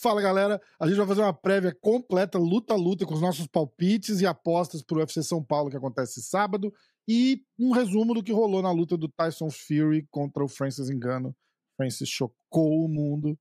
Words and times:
Fala 0.00 0.22
galera, 0.22 0.60
a 0.78 0.86
gente 0.86 0.96
vai 0.96 1.06
fazer 1.08 1.22
uma 1.22 1.32
prévia 1.32 1.76
completa, 1.80 2.38
luta 2.38 2.72
a 2.72 2.76
luta, 2.76 3.04
com 3.04 3.14
os 3.14 3.20
nossos 3.20 3.48
palpites 3.48 4.20
e 4.20 4.26
apostas 4.26 4.80
pro 4.80 4.98
UFC 4.98 5.24
São 5.24 5.42
Paulo 5.42 5.70
que 5.70 5.76
acontece 5.76 6.22
sábado 6.22 6.72
e 7.08 7.42
um 7.58 7.72
resumo 7.72 8.14
do 8.14 8.22
que 8.22 8.32
rolou 8.32 8.62
na 8.62 8.70
luta 8.70 8.96
do 8.96 9.08
Tyson 9.08 9.50
Fury 9.50 10.06
contra 10.08 10.44
o 10.44 10.48
Francis 10.48 10.88
Engano. 10.88 11.34
Francis 11.76 12.08
chocou 12.08 12.84
o 12.84 12.88
mundo 12.88 13.36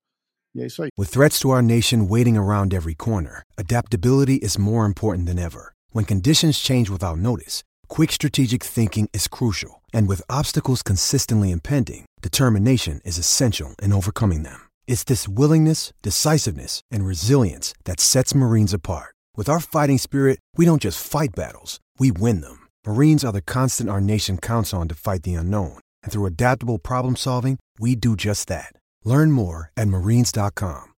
e 0.56 0.62
é 0.62 0.66
isso 0.66 0.82
aí. 0.82 0.90
With 0.98 1.12
threats 1.12 1.40
to 1.42 1.50
our 1.50 1.62
nation 1.62 2.08
waiting 2.10 2.38
around 2.38 2.74
every 2.74 2.96
corner, 2.96 3.44
adaptability 3.56 4.40
is 4.42 4.58
more 4.58 4.88
important 4.88 5.28
than 5.28 5.38
ever. 5.38 5.74
When 5.92 6.06
conditions 6.06 6.58
change 6.58 6.90
without 6.90 7.20
notice, 7.20 7.62
quick 7.88 8.12
strategic 8.12 8.64
thinking 8.64 9.08
is 9.14 9.28
crucial, 9.28 9.84
and 9.94 10.08
with 10.08 10.24
obstacles 10.28 10.82
consistently 10.82 11.52
impending, 11.52 12.06
determination 12.24 13.00
is 13.06 13.20
essential 13.20 13.76
in 13.80 13.94
overcoming 13.94 14.42
them. 14.42 14.67
It's 14.88 15.04
this 15.04 15.28
willingness, 15.28 15.92
decisiveness, 16.02 16.82
and 16.90 17.06
resilience 17.06 17.74
that 17.84 18.00
sets 18.00 18.34
Marines 18.34 18.74
apart. 18.74 19.14
With 19.36 19.50
our 19.50 19.60
fighting 19.60 20.00
spirit, 20.00 20.40
we 20.56 20.66
don't 20.66 20.82
just 20.82 21.06
fight 21.06 21.36
battles, 21.36 21.80
we 22.00 22.10
win 22.12 22.42
them. 22.42 22.68
Marines 22.86 23.24
are 23.24 23.34
the 23.34 23.42
constant 23.42 23.90
our 23.90 24.02
nation 24.02 24.38
counts 24.40 24.74
on 24.74 24.88
to 24.88 24.96
fight 24.96 25.22
the 25.24 25.36
unknown, 25.36 25.78
and 26.02 26.12
through 26.12 26.26
adaptable 26.26 26.80
problem 26.80 27.16
solving, 27.16 27.60
we 27.78 27.96
do 27.96 28.16
just 28.16 28.48
that. 28.48 28.72
Learn 29.04 29.32
more 29.32 29.72
at 29.78 29.88
marines.com. 29.88 30.94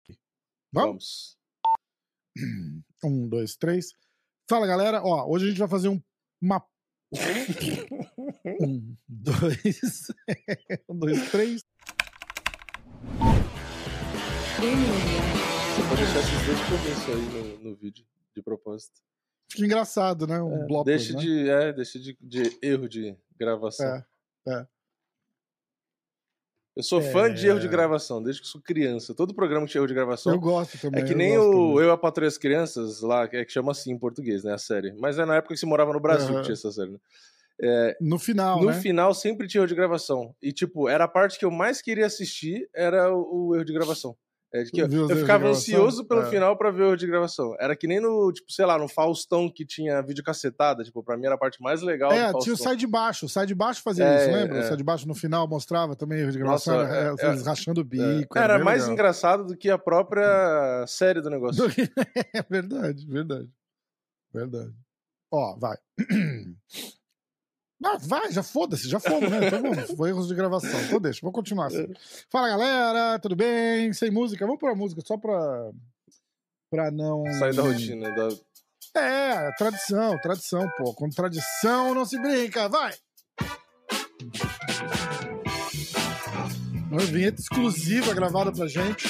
Vamos? 0.73 1.35
Um, 3.01 3.29
dois, 3.29 3.55
três. 3.55 3.93
Fala 4.49 4.67
galera, 4.67 5.01
ó, 5.01 5.26
hoje 5.26 5.45
a 5.45 5.49
gente 5.49 5.59
vai 5.59 5.70
fazer 5.70 5.87
um, 5.87 6.01
uma. 6.41 6.62
um, 8.59 8.98
dois, 9.07 10.07
um, 10.90 10.99
dois, 10.99 11.31
três. 11.31 11.62
Você 14.59 15.88
pode 15.88 16.02
deixar 16.04 16.20
esses 16.20 16.45
dois 16.45 16.59
começos 16.68 17.08
aí 17.09 17.59
no, 17.63 17.70
no 17.70 17.76
vídeo, 17.77 18.05
de 18.36 18.41
propósito. 18.41 18.99
Fica 19.49 19.66
engraçado, 19.66 20.27
né? 20.27 20.41
Um 20.41 20.63
É, 20.63 20.68
bloco. 20.68 20.84
deixa 20.84 21.13
né? 21.13 21.20
de, 21.20 21.49
é, 21.49 21.71
deixa 21.74 21.98
de, 21.98 22.18
de 22.20 22.57
erro 22.62 22.90
de 22.90 23.18
gravação. 23.40 23.85
É, 23.88 24.05
é. 24.49 24.68
Eu 26.76 26.84
sou 26.84 27.01
fã 27.01 27.34
de 27.34 27.48
erro 27.48 27.60
de 27.60 27.68
É. 27.68 27.70
gravação, 27.70 28.21
desde 28.21 28.41
que 28.41 28.48
sou 28.49 28.62
criança. 28.62 29.16
Todo 29.16 29.34
programa 29.34 29.66
que 29.66 29.71
tinha 29.71 29.79
erro 29.79 29.88
de 29.88 29.93
gravação. 29.93 30.34
Eu 30.34 30.40
gosto 30.41 30.77
também. 30.77 31.01
É 31.04 31.05
que 31.05 31.13
eu 31.13 31.18
nem 31.18 31.35
gosto 31.35 31.48
o 31.48 31.51
também. 31.73 31.85
Eu, 31.88 31.91
a 31.94 31.98
Patroa 31.98 32.26
e 32.26 32.27
as 32.27 32.38
Crianças, 32.38 32.99
lá, 33.01 33.27
que 33.29 33.38
é 33.38 33.46
que 33.46 33.51
chama 33.54 33.71
assim 33.71 33.91
em 33.94 33.98
português, 33.98 34.44
né? 34.44 34.54
A 34.54 34.57
série. 34.57 34.91
Mas 34.99 35.18
é 35.18 35.26
na 35.26 35.38
época 35.38 35.54
que 35.54 35.60
se 35.60 35.66
morava 35.66 35.94
no 35.94 36.01
Brasil 36.01 36.29
Aham. 36.32 36.38
que 36.40 36.44
tinha 36.44 36.54
essa 36.54 36.71
série, 36.71 36.91
né? 36.91 36.99
É, 37.62 37.98
No 38.01 38.20
final, 38.20 38.60
no 38.62 38.68
né? 38.68 38.73
final 38.82 39.13
sempre 39.13 39.48
tinha 39.48 39.60
erro 39.60 39.68
de 39.68 39.76
gravação. 39.76 40.35
E, 40.41 40.51
tipo, 40.51 40.88
era 40.90 41.05
a 41.05 41.07
parte 41.10 41.40
que 41.40 41.46
eu 41.46 41.51
mais 41.51 41.82
queria 41.82 42.05
assistir, 42.05 42.70
era 42.73 43.13
o, 43.13 43.48
o 43.49 43.55
erro 43.55 43.66
de 43.66 43.73
gravação. 43.73 44.18
É, 44.51 44.63
que 44.63 44.81
eu, 44.81 44.87
eu 44.87 45.15
ficava 45.17 45.47
ansioso 45.47 46.03
pelo 46.05 46.21
É. 46.21 46.25
final 46.31 46.57
pra 46.57 46.71
ver 46.71 46.83
o 46.83 46.95
de 46.95 47.05
gravação. 47.05 47.55
Era 47.59 47.75
que 47.75 47.85
nem 47.85 47.99
no, 47.99 48.31
tipo, 48.33 48.51
sei 48.51 48.65
lá, 48.65 48.79
no 48.79 48.87
Faustão 48.87 49.47
que 49.47 49.63
tinha 49.63 50.01
vídeo 50.01 50.23
cacetada. 50.23 50.83
Tipo, 50.83 51.03
pra 51.03 51.15
mim 51.15 51.27
era 51.27 51.35
a 51.35 51.37
parte 51.37 51.61
mais 51.61 51.83
legal 51.83 52.11
É, 52.11 52.33
tinha 52.39 52.53
o 52.53 52.57
sai 52.57 52.75
de 52.75 52.87
baixo. 52.87 53.27
O 53.27 53.29
sai 53.29 53.45
de 53.45 53.53
baixo 53.53 53.83
fazia 53.83 54.05
É, 54.05 54.23
isso, 54.23 54.31
lembra? 54.35 54.57
é. 54.57 54.61
O 54.61 54.67
sai 54.67 54.77
de 54.77 54.83
baixo 54.83 55.07
no 55.07 55.13
final 55.13 55.47
mostrava 55.47 55.95
também 55.95 56.20
erro 56.21 56.31
de 56.31 56.39
gravação. 56.39 56.75
Nossa, 56.79 56.89
era, 56.91 57.09
é, 57.21 57.25
é, 57.27 57.39
é, 57.39 57.43
rachando 57.43 57.81
o 57.81 57.83
bico. 57.83 58.35
Era 58.37 58.55
bem 58.55 58.65
mais 58.65 58.81
legal. 58.81 58.93
engraçado 58.93 59.45
do 59.45 59.55
que 59.55 59.70
a 59.70 59.77
própria 59.77 60.25
série 60.87 61.21
do 61.21 61.29
negócio. 61.29 61.63
É 62.33 62.41
verdade, 62.49 63.05
verdade. 63.07 63.49
Verdade. 64.33 64.73
Ó, 65.31 65.55
vai. 65.59 65.77
Ah, 67.84 67.97
vai, 67.97 68.31
já 68.31 68.44
foda-se, 68.44 68.90
já 68.90 69.00
fomos, 69.00 69.30
né? 69.30 69.47
Então 69.47 69.62
vamos, 69.62 69.91
foi 69.96 70.09
erros 70.09 70.28
de 70.28 70.35
gravação. 70.35 70.81
Então 70.81 71.00
deixa, 71.00 71.19
vou 71.22 71.31
continuar 71.31 71.68
assim. 71.68 71.88
Fala 72.30 72.50
galera, 72.50 73.19
tudo 73.19 73.35
bem? 73.35 73.94
Sem 73.94 74.12
música? 74.12 74.46
Vamos 74.46 74.59
pra 74.59 74.75
música 74.75 75.02
só 75.06 75.18
pra. 75.18 75.72
pra 76.69 76.91
não. 76.91 77.24
Sair 77.40 77.56
da 77.56 77.62
rotina. 77.62 78.12
Da... 78.12 78.30
É, 79.00 79.52
tradição, 79.53 80.19
tradição, 80.19 80.69
pô. 80.78 80.94
Com 80.94 81.09
tradição 81.09 81.94
não 81.96 82.03
se 82.06 82.19
brinca, 82.19 82.68
vai! 82.68 82.94
Uma 86.91 87.01
vinheta 87.01 87.39
exclusiva 87.39 88.13
gravada 88.13 88.51
pra 88.51 88.68
gente 88.68 89.07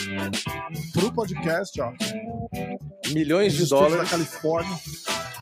pro 0.94 1.12
podcast, 1.14 1.82
ó. 1.82 1.94
Milhões 3.14 3.54
de 3.54 3.66
dólares. 3.68 3.98
da 3.98 4.06
Califórnia. 4.06 4.78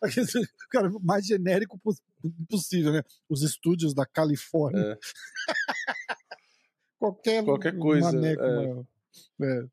Cara, 0.72 0.90
mais 1.02 1.26
genérico 1.26 1.78
pos- 1.80 2.02
possível, 2.50 2.92
né? 2.94 3.04
Os 3.30 3.42
estúdios 3.44 3.94
da 3.94 4.06
Califórnia. 4.06 4.82
É. 4.94 4.98
Qualquer, 7.00 7.44
Qualquer 7.44 7.78
coisa, 7.78 8.12
maneco, 8.12 8.42
é. 8.44 9.46
É. 9.46 9.64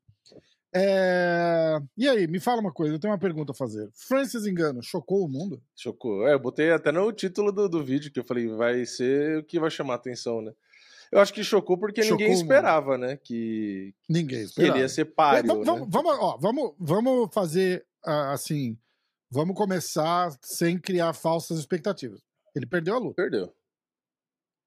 É, 0.77 1.79
E 1.97 2.07
aí, 2.07 2.27
me 2.27 2.37
fala 2.39 2.59
uma 2.59 2.71
coisa, 2.71 2.93
eu 2.93 2.99
tenho 2.99 3.13
uma 3.13 3.19
pergunta 3.19 3.53
a 3.53 3.55
fazer. 3.55 3.89
Francis 3.93 4.45
Engano 4.45 4.83
chocou 4.83 5.23
o 5.23 5.29
mundo? 5.29 5.61
Chocou. 5.75 6.27
É, 6.27 6.33
eu 6.33 6.39
botei 6.39 6.69
até 6.71 6.91
no 6.91 7.11
título 7.13 7.51
do, 7.51 7.69
do 7.69 7.81
vídeo 7.83 8.11
que 8.11 8.19
eu 8.19 8.25
falei, 8.25 8.47
vai 8.49 8.85
ser 8.85 9.39
o 9.39 9.43
que 9.43 9.57
vai 9.59 9.69
chamar 9.71 9.93
a 9.93 9.95
atenção, 9.95 10.41
né? 10.41 10.51
Eu 11.11 11.19
acho 11.19 11.33
que 11.33 11.43
chocou 11.45 11.77
porque 11.77 12.03
Chocou, 12.03 12.17
ninguém 12.17 12.33
esperava, 12.33 12.97
né? 12.97 13.15
Que, 13.23 13.93
Ninguém 14.09 14.27
que 14.27 14.35
ele 14.35 14.43
esperava. 14.43 14.79
ia 14.79 14.89
ser 14.89 15.01
É, 15.01 15.05
páreo, 15.05 15.47
vamos, 15.47 15.65
né? 15.65 15.73
vamos, 15.73 15.87
vamos, 15.89 16.11
ó, 16.19 16.37
vamos, 16.37 16.73
vamos 16.77 17.33
fazer 17.33 17.85
ah, 18.03 18.33
assim. 18.33 18.77
Vamos 19.31 19.55
começar 19.55 20.31
sem 20.41 20.79
criar 20.79 21.13
falsas 21.13 21.59
expectativas. 21.59 22.21
Ele 22.55 22.65
perdeu 22.65 22.95
a 22.95 22.99
luta. 22.99 23.15
Perdeu. 23.15 23.53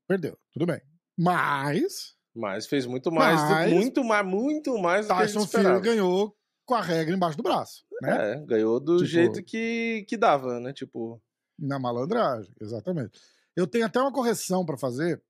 Perdeu, 0.07 0.39
tudo 0.53 0.67
bem. 0.67 0.81
Mas 1.17 2.17
Mas 2.35 2.67
fez 2.67 2.87
muito 2.87 3.11
mais, 3.11 3.41
do- 3.43 3.49
Mas- 3.49 3.73
muito 3.73 4.05
mais, 4.05 4.27
muito 4.27 4.79
mais 4.79 5.07
do 5.07 5.15
que 5.15 5.21
Tyson 5.21 5.41
esperava. 5.41 5.77
Fury 5.77 5.89
ganhou 5.91 6.37
com 6.65 6.75
a 6.75 6.81
regra 6.83 7.15
embaixo 7.15 7.37
do 7.37 7.43
braço, 7.43 7.85
né? 8.03 8.33
É, 8.33 8.47
ganhou 8.47 8.79
do 8.79 8.97
Tipo- 8.99 9.07
jeito 9.07 9.43
que, 9.43 10.05
que 10.09 10.17
dava, 10.17 10.61
né? 10.61 10.73
Tipo, 10.73 11.21
Na 11.59 11.79
malandragem, 11.79 12.53
exatamente. 12.61 13.19
Eu 13.57 13.67
tenho 13.67 13.85
até 13.87 13.99
uma 14.01 14.13
correção 14.13 14.65
pra 14.65 14.77
fazer, 14.79 15.21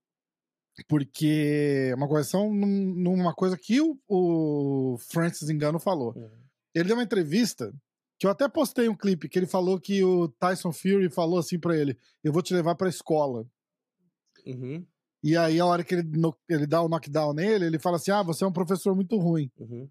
porque 0.86 1.92
uma 1.96 2.06
correção 2.06 2.52
num- 2.52 2.94
numa 2.94 3.34
coisa 3.34 3.56
que 3.56 3.80
o, 3.80 3.98
o 4.06 4.98
Francis 4.98 5.48
Engano 5.48 5.78
falou. 5.80 6.12
Uhum. 6.16 6.30
Ele 6.74 6.84
deu 6.88 6.96
uma 6.96 7.02
entrevista 7.02 7.72
que 8.18 8.26
eu 8.26 8.30
até 8.30 8.48
postei 8.48 8.88
um 8.88 8.96
clipe 8.96 9.28
que 9.28 9.38
ele 9.38 9.46
falou 9.46 9.80
que 9.80 10.02
o 10.04 10.28
Tyson 10.28 10.72
Fury 10.72 11.10
falou 11.10 11.38
assim 11.38 11.58
pra 11.58 11.76
ele: 11.76 11.96
"Eu 12.22 12.32
vou 12.32 12.42
te 12.42 12.54
levar 12.54 12.74
pra 12.74 12.88
escola". 12.88 13.46
uhum, 14.46 14.86
E 15.22 15.36
aí 15.36 15.58
a 15.60 15.66
hora 15.66 15.84
que 15.84 15.94
ele, 15.94 16.08
ele 16.48 16.66
dá 16.66 16.82
o 16.82 16.88
knockdown 16.88 17.32
nele, 17.34 17.66
ele 17.66 17.78
fala 17.78 17.96
assim: 17.96 18.10
"Ah, 18.10 18.22
você 18.22 18.44
é 18.44 18.46
um 18.46 18.52
professor 18.52 18.94
muito 18.94 19.16
ruim". 19.16 19.50
uhum. 19.58 19.90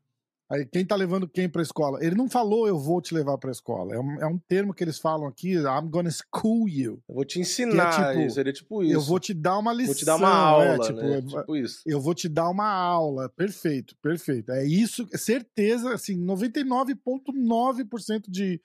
Aí 0.49 0.65
quem 0.65 0.85
tá 0.85 0.95
levando 0.95 1.27
quem 1.27 1.49
pra 1.49 1.61
escola? 1.61 1.99
Ele 2.01 2.15
não 2.15 2.29
falou 2.29 2.67
eu 2.67 2.79
vou 2.79 3.01
te 3.01 3.13
levar 3.13 3.37
pra 3.37 3.51
escola. 3.51 3.93
É 3.93 3.99
um, 3.99 4.21
é 4.21 4.25
um 4.27 4.37
termo 4.47 4.73
que 4.73 4.81
eles 4.83 4.97
falam 4.97 5.27
aqui, 5.27 5.53
I'm 5.55 5.89
gonna 5.89 6.09
school 6.09 6.69
you. 6.69 7.01
Eu 7.09 7.15
vou 7.15 7.25
te 7.25 7.39
ensinar, 7.39 8.13
tipo, 8.13 8.29
seria 8.29 8.53
tipo 8.53 8.81
isso. 8.81 8.93
Eu 8.93 9.01
vou 9.01 9.19
te 9.19 9.33
dar 9.33 9.57
uma 9.57 9.73
lição. 9.73 9.87
Vou 9.93 9.95
te 9.95 10.05
dar 10.05 10.15
uma 10.15 10.33
aula, 10.33 10.75
é, 10.75 10.79
tipo, 10.79 11.01
né? 11.01 11.17
é, 11.17 11.21
Tipo 11.21 11.55
isso. 11.57 11.81
eu 11.85 11.99
vou 11.99 12.13
te 12.15 12.29
dar 12.29 12.49
uma 12.49 12.69
aula. 12.69 13.29
Perfeito, 13.35 13.93
perfeito. 14.01 14.51
É 14.53 14.65
isso, 14.65 15.05
certeza, 15.13 15.93
assim, 15.93 16.15
99,9% 16.17 18.23
de, 18.29 18.61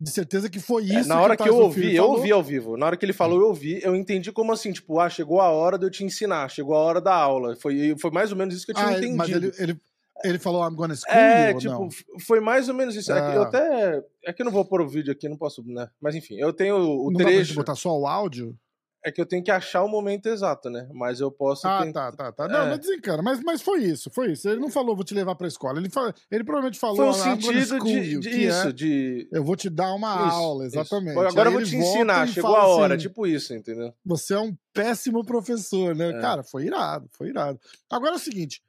de 0.00 0.10
certeza 0.10 0.48
que 0.48 0.60
foi 0.60 0.84
É, 0.90 1.00
isso. 1.00 1.08
na 1.08 1.20
hora 1.20 1.34
o 1.34 1.36
que, 1.36 1.48
eu 1.48 1.56
ouvi, 1.56 1.94
eu 1.94 2.04
ouvi 2.04 2.32
ao 2.32 2.42
vivo. 2.42 2.76
Na 2.76 2.86
hora 2.86 2.96
que 2.96 3.04
ele 3.04 3.12
falou, 3.12 3.40
eu 3.40 3.48
ouvi, 3.48 3.80
eu 3.82 3.94
entendi 3.94 4.32
como 4.32 4.52
assim, 4.52 4.72
tipo, 4.72 4.98
ah, 5.00 5.08
chegou 5.10 5.40
a 5.40 5.50
hora 5.50 5.78
de 5.78 5.86
eu 5.86 5.90
te 5.90 6.04
ensinar, 6.04 6.48
chegou 6.50 6.74
a 6.74 6.78
hora 6.78 7.00
da 7.00 7.14
aula. 7.14 7.56
Foi, 7.56 7.94
foi 8.00 8.10
mais 8.10 8.30
ou 8.32 8.38
menos 8.38 8.54
isso 8.54 8.64
que 8.64 8.72
eu 8.72 8.76
tinha 8.76 8.88
Ah, 8.88 8.92
entendido. 8.92 9.16
mas 9.16 9.30
ele, 9.30 9.52
ele, 9.58 9.80
ele 10.24 10.38
falou 10.38 10.66
I'm 10.68 10.74
gonna 10.74 10.94
school 10.96 11.14
É, 11.14 11.48
you 11.50 11.54
ou 11.54 11.60
tipo, 11.60 11.72
não? 11.74 11.88
foi 12.26 12.40
mais 12.40 12.68
ou 12.68 12.74
menos 12.74 12.94
isso. 12.96 13.12
É 13.12 13.30
que 13.30 13.36
eu 13.36 13.42
Ah. 13.42 13.46
até. 13.46 14.04
É 14.24 14.32
que 14.32 14.42
eu 14.42 14.44
não 14.44 14.52
vou 14.52 14.64
pôr 14.64 14.80
o 14.80 14.88
vídeo 14.88 15.12
aqui, 15.12 15.28
não 15.28 15.36
posso, 15.36 15.62
né? 15.66 15.88
Mas 16.00 16.14
enfim, 16.14 16.36
eu 16.38 16.52
tenho 16.52 16.76
o 16.76 17.04
não 17.10 17.18
dá 17.18 17.24
pra 17.24 17.32
trecho. 17.32 17.54
botar 17.54 17.74
só 17.74 17.96
o 17.98 18.06
áudio? 18.06 18.56
É 19.04 19.12
que 19.12 19.20
eu 19.20 19.26
tenho 19.26 19.44
que 19.44 19.52
achar 19.52 19.84
o 19.84 19.88
momento 19.88 20.26
exato, 20.26 20.68
né? 20.68 20.88
Mas 20.92 21.20
eu 21.20 21.30
posso. 21.30 21.64
Ah, 21.68 21.84
tentar- 21.84 22.10
tá, 22.10 22.32
tá, 22.32 22.32
tá. 22.32 22.48
Não, 22.48 22.66
É. 22.66 22.70
mas 22.70 22.80
desencana. 22.80 23.22
Mas, 23.22 23.40
mas 23.40 23.62
foi 23.62 23.84
isso, 23.84 24.10
foi 24.12 24.32
isso. 24.32 24.48
Ele 24.48 24.58
não 24.58 24.68
falou, 24.68 24.96
vou 24.96 25.04
te 25.04 25.14
levar 25.14 25.36
pra 25.36 25.46
escola. 25.46 25.78
Ele, 25.78 25.88
fala, 25.88 26.12
ele 26.28 26.42
provavelmente 26.42 26.76
falou, 26.80 26.96
Foi 26.96 27.04
um 27.06 27.10
"I'm 27.10 27.40
gonna 27.40 27.40
sentido 27.40 27.66
school 27.78 27.84
de, 27.84 27.98
you", 28.00 28.20
de 28.20 28.30
que 28.30 28.36
isso, 28.36 28.66
é, 28.66 28.72
de. 28.72 29.28
eu 29.30 29.44
vou 29.44 29.54
te 29.54 29.70
dar 29.70 29.94
uma 29.94 30.26
isso, 30.26 30.34
aula, 30.36 30.66
isso. 30.66 30.74
exatamente. 30.76 31.16
Agora 31.16 31.48
Aí 31.50 31.54
eu 31.54 31.60
vou 31.60 31.62
te 31.68 31.76
ensinar, 31.76 32.26
chegou 32.26 32.56
a 32.56 32.66
hora, 32.66 32.94
assim, 32.96 33.02
tipo 33.06 33.24
isso, 33.28 33.54
entendeu? 33.54 33.94
Você 34.04 34.34
é 34.34 34.40
um 34.40 34.56
péssimo 34.72 35.24
professor, 35.24 35.94
né? 35.94 36.08
É. 36.10 36.20
Cara, 36.20 36.42
foi 36.42 36.64
irado, 36.64 37.08
foi 37.12 37.28
irado. 37.28 37.60
Agora 37.88 38.14
é 38.14 38.16
o 38.16 38.18
seguinte: 38.18 38.60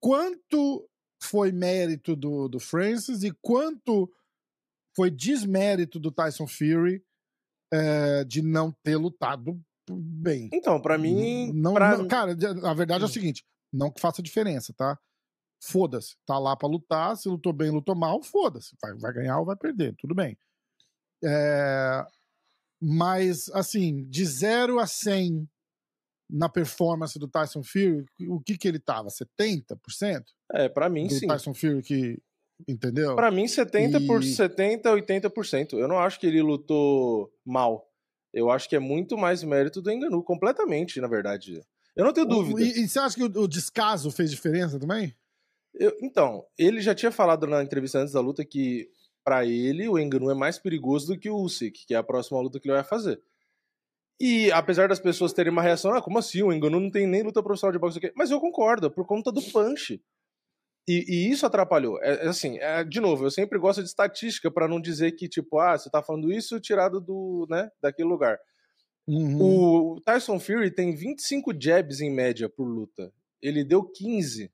quanto 0.00 0.88
foi 1.22 1.50
mérito 1.52 2.14
do, 2.14 2.48
do 2.48 2.60
Francis 2.60 3.22
e 3.22 3.32
quanto 3.42 4.10
foi 4.96 5.10
desmérito 5.10 5.98
do 5.98 6.10
Tyson 6.10 6.46
Fury 6.46 7.04
eh, 7.72 8.24
de 8.24 8.42
não 8.42 8.72
ter 8.82 8.96
lutado 8.96 9.60
bem? 9.90 10.48
Então, 10.52 10.80
pra 10.80 10.96
mim. 10.98 11.52
Não, 11.52 11.74
pra- 11.74 11.98
não- 11.98 12.08
cara, 12.08 12.32
a 12.64 12.74
verdade 12.74 13.02
é 13.02 13.06
o 13.06 13.10
seguinte: 13.10 13.44
não 13.72 13.90
que 13.90 14.00
faça 14.00 14.22
diferença, 14.22 14.72
tá? 14.76 14.98
Foda-se. 15.62 16.16
Tá 16.24 16.38
lá 16.38 16.56
pra 16.56 16.68
lutar, 16.68 17.16
se 17.16 17.28
lutou 17.28 17.52
bem, 17.52 17.70
lutou 17.70 17.94
mal, 17.94 18.22
foda-se. 18.22 18.76
Vai, 18.80 18.94
vai 18.94 19.12
ganhar 19.12 19.38
ou 19.40 19.44
vai 19.46 19.56
perder, 19.56 19.94
tudo 19.96 20.14
bem. 20.14 20.38
É, 21.24 22.06
mas, 22.80 23.48
assim, 23.48 24.04
de 24.08 24.24
0 24.24 24.78
a 24.78 24.86
100 24.86 25.48
na 26.30 26.48
performance 26.48 27.18
do 27.18 27.26
Tyson 27.28 27.62
Fury, 27.62 28.04
o 28.28 28.40
que 28.40 28.56
que 28.58 28.68
ele 28.68 28.78
tava? 28.78 29.08
70%? 29.08 30.24
É, 30.52 30.68
pra 30.68 30.88
mim 30.88 31.06
Do 31.06 31.14
sim. 31.14 31.26
Tyson 31.26 31.54
Fury 31.54 31.82
que. 31.82 32.18
Entendeu? 32.66 33.14
Pra 33.14 33.30
mim, 33.30 33.46
70 33.46 34.00
por 34.00 34.20
E- 34.22 34.34
70, 34.34 34.90
80%. 34.90 35.74
Eu 35.78 35.86
não 35.86 35.98
acho 35.98 36.18
que 36.18 36.26
ele 36.26 36.42
lutou 36.42 37.32
mal. 37.44 37.88
Eu 38.34 38.50
acho 38.50 38.68
que 38.68 38.74
é 38.74 38.80
muito 38.80 39.16
mais 39.16 39.44
mérito 39.44 39.80
do 39.80 39.90
Enganu, 39.92 40.22
completamente, 40.24 41.00
na 41.00 41.06
verdade. 41.06 41.62
Eu 41.94 42.04
não 42.04 42.12
tenho 42.12 42.26
dúvida. 42.26 42.60
E, 42.60 42.80
e 42.82 42.88
você 42.88 42.98
acha 42.98 43.14
que 43.16 43.22
o, 43.22 43.42
o 43.42 43.48
descaso 43.48 44.10
fez 44.10 44.30
diferença 44.30 44.78
também? 44.78 45.14
Eu- 45.72 45.96
então, 46.02 46.44
ele 46.58 46.80
já 46.80 46.94
tinha 46.96 47.12
falado 47.12 47.46
na 47.46 47.62
entrevista 47.62 48.00
antes 48.00 48.12
da 48.12 48.20
luta 48.20 48.44
que, 48.44 48.90
pra 49.24 49.46
ele, 49.46 49.88
o 49.88 49.96
Enganu 49.98 50.28
é 50.28 50.34
mais 50.34 50.58
perigoso 50.58 51.06
do 51.14 51.18
que 51.18 51.30
o 51.30 51.36
Usyk, 51.36 51.86
que 51.86 51.94
é 51.94 51.96
a 51.96 52.02
próxima 52.02 52.40
luta 52.40 52.58
que 52.58 52.66
ele 52.68 52.74
vai 52.74 52.84
fazer. 52.84 53.20
E 54.20 54.50
apesar 54.50 54.88
das 54.88 54.98
pessoas 54.98 55.32
terem 55.32 55.52
uma 55.52 55.62
reação, 55.62 55.92
ah, 55.94 56.02
como 56.02 56.18
assim? 56.18 56.42
O 56.42 56.52
Enganu 56.52 56.80
não 56.80 56.90
tem 56.90 57.06
nem 57.06 57.22
luta 57.22 57.42
profissional 57.42 57.72
de 57.72 57.78
boxe 57.78 57.98
aqui. 57.98 58.12
Mas 58.16 58.30
eu 58.30 58.40
concordo, 58.40 58.90
por 58.90 59.06
conta 59.06 59.30
do 59.30 59.40
punch. 59.40 60.02
E, 60.88 61.04
e 61.06 61.30
isso 61.30 61.46
atrapalhou. 61.46 62.02
É, 62.02 62.24
é 62.24 62.28
assim, 62.28 62.58
é, 62.58 62.82
de 62.82 62.98
novo, 63.00 63.24
eu 63.26 63.30
sempre 63.30 63.58
gosto 63.58 63.82
de 63.82 63.88
estatística 63.88 64.50
pra 64.50 64.66
não 64.66 64.80
dizer 64.80 65.12
que, 65.12 65.28
tipo, 65.28 65.58
ah, 65.58 65.76
você 65.78 65.88
tá 65.90 66.02
falando 66.02 66.32
isso 66.32 66.58
tirado 66.58 67.00
do, 67.00 67.46
né, 67.48 67.70
daquele 67.80 68.08
lugar. 68.08 68.38
Uhum. 69.06 69.94
O 69.96 70.00
Tyson 70.00 70.40
Fury 70.40 70.70
tem 70.70 70.94
25 70.94 71.52
jabs 71.58 72.00
em 72.00 72.10
média 72.10 72.48
por 72.48 72.64
luta. 72.64 73.12
Ele 73.40 73.62
deu 73.64 73.84
15 73.84 74.50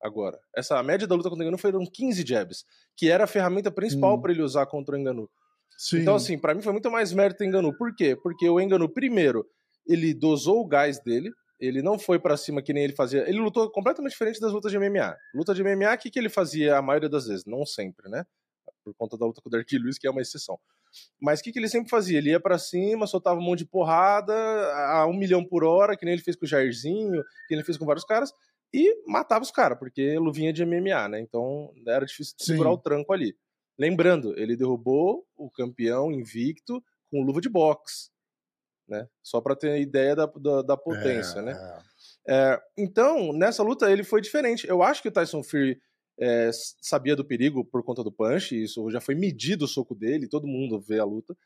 agora. 0.00 0.38
Essa 0.54 0.78
a 0.78 0.82
média 0.82 1.06
da 1.06 1.14
luta 1.14 1.28
contra 1.28 1.42
o 1.42 1.46
Enganu 1.46 1.58
foram 1.58 1.84
15 1.84 2.24
jabs, 2.26 2.64
que 2.96 3.10
era 3.10 3.24
a 3.24 3.26
ferramenta 3.26 3.70
principal 3.70 4.16
Hum. 4.16 4.22
pra 4.22 4.32
ele 4.32 4.42
usar 4.42 4.66
contra 4.66 4.94
o 4.94 4.98
Enganu. 4.98 5.28
Sim. 5.76 6.00
Então, 6.00 6.14
assim, 6.14 6.38
pra 6.38 6.54
mim 6.54 6.62
foi 6.62 6.72
muito 6.72 6.90
mais 6.90 7.12
mérito 7.12 7.44
Enganu. 7.44 7.76
Por 7.76 7.94
quê? 7.94 8.16
Porque 8.16 8.48
o 8.48 8.60
Enganu, 8.60 8.88
primeiro, 8.88 9.46
ele 9.86 10.12
dosou 10.12 10.60
o 10.60 10.66
gás 10.66 10.98
dele, 11.00 11.30
ele 11.58 11.82
não 11.82 11.98
foi 11.98 12.18
pra 12.18 12.36
cima 12.36 12.62
que 12.62 12.72
nem 12.72 12.84
ele 12.84 12.94
fazia. 12.94 13.28
Ele 13.28 13.38
lutou 13.38 13.70
completamente 13.70 14.12
diferente 14.12 14.40
das 14.40 14.52
lutas 14.52 14.70
de 14.70 14.78
MMA. 14.78 15.16
Luta 15.34 15.54
de 15.54 15.62
MMA, 15.62 15.94
o 15.94 15.98
que, 15.98 16.10
que 16.10 16.18
ele 16.18 16.28
fazia 16.28 16.76
a 16.76 16.82
maioria 16.82 17.08
das 17.08 17.26
vezes? 17.26 17.44
Não 17.44 17.66
sempre, 17.66 18.08
né? 18.08 18.24
Por 18.84 18.94
conta 18.94 19.16
da 19.16 19.26
luta 19.26 19.40
com 19.40 19.48
o 19.48 19.50
Derek 19.50 19.76
Lewis, 19.78 19.98
que 19.98 20.06
é 20.06 20.10
uma 20.10 20.22
exceção. 20.22 20.58
Mas 21.20 21.40
o 21.40 21.42
que, 21.42 21.52
que 21.52 21.58
ele 21.58 21.68
sempre 21.68 21.90
fazia? 21.90 22.18
Ele 22.18 22.30
ia 22.30 22.40
pra 22.40 22.58
cima, 22.58 23.06
soltava 23.06 23.38
um 23.38 23.42
monte 23.42 23.60
de 23.60 23.66
porrada 23.66 24.34
a 24.34 25.06
um 25.06 25.12
milhão 25.12 25.44
por 25.44 25.64
hora, 25.64 25.96
que 25.96 26.04
nem 26.04 26.14
ele 26.14 26.22
fez 26.22 26.36
com 26.36 26.44
o 26.44 26.48
Jairzinho, 26.48 27.22
que 27.46 27.54
ele 27.54 27.64
fez 27.64 27.76
com 27.76 27.84
vários 27.84 28.04
caras, 28.04 28.32
e 28.72 29.02
matava 29.06 29.42
os 29.42 29.50
caras, 29.50 29.78
porque 29.78 30.18
luvinha 30.18 30.52
de 30.52 30.64
MMA, 30.64 31.08
né? 31.08 31.20
Então 31.20 31.72
era 31.86 32.04
difícil 32.06 32.34
segurar 32.38 32.70
o 32.70 32.78
tranco 32.78 33.12
ali. 33.12 33.36
Lembrando, 33.78 34.38
ele 34.38 34.56
derrubou 34.56 35.26
o 35.36 35.50
campeão 35.50 36.10
invicto 36.10 36.82
com 37.10 37.22
luva 37.22 37.40
de 37.40 37.48
boxe, 37.48 38.10
né? 38.88 39.08
Só 39.22 39.40
pra 39.40 39.54
ter 39.54 39.80
ideia 39.80 40.16
da, 40.16 40.26
da, 40.26 40.62
da 40.62 40.76
potência, 40.76 41.38
É, 41.38 41.42
né? 41.42 41.52
é. 41.52 41.98
É, 42.30 42.60
então, 42.76 43.32
nessa 43.32 43.62
luta 43.62 43.90
ele 43.90 44.04
foi 44.04 44.20
diferente. 44.20 44.66
Eu 44.68 44.82
acho 44.82 45.00
que 45.00 45.08
o 45.08 45.12
Tyson 45.12 45.42
Fury 45.42 45.80
é, 46.20 46.50
sabia 46.82 47.16
do 47.16 47.24
perigo 47.24 47.64
por 47.64 47.82
conta 47.82 48.02
do 48.04 48.12
punch, 48.12 48.60
isso 48.60 48.90
já 48.90 49.00
foi 49.00 49.14
medido 49.14 49.64
o 49.64 49.68
soco 49.68 49.94
dele, 49.94 50.28
todo 50.28 50.46
mundo 50.46 50.80
vê 50.80 50.98
a 50.98 51.04
luta. 51.04 51.36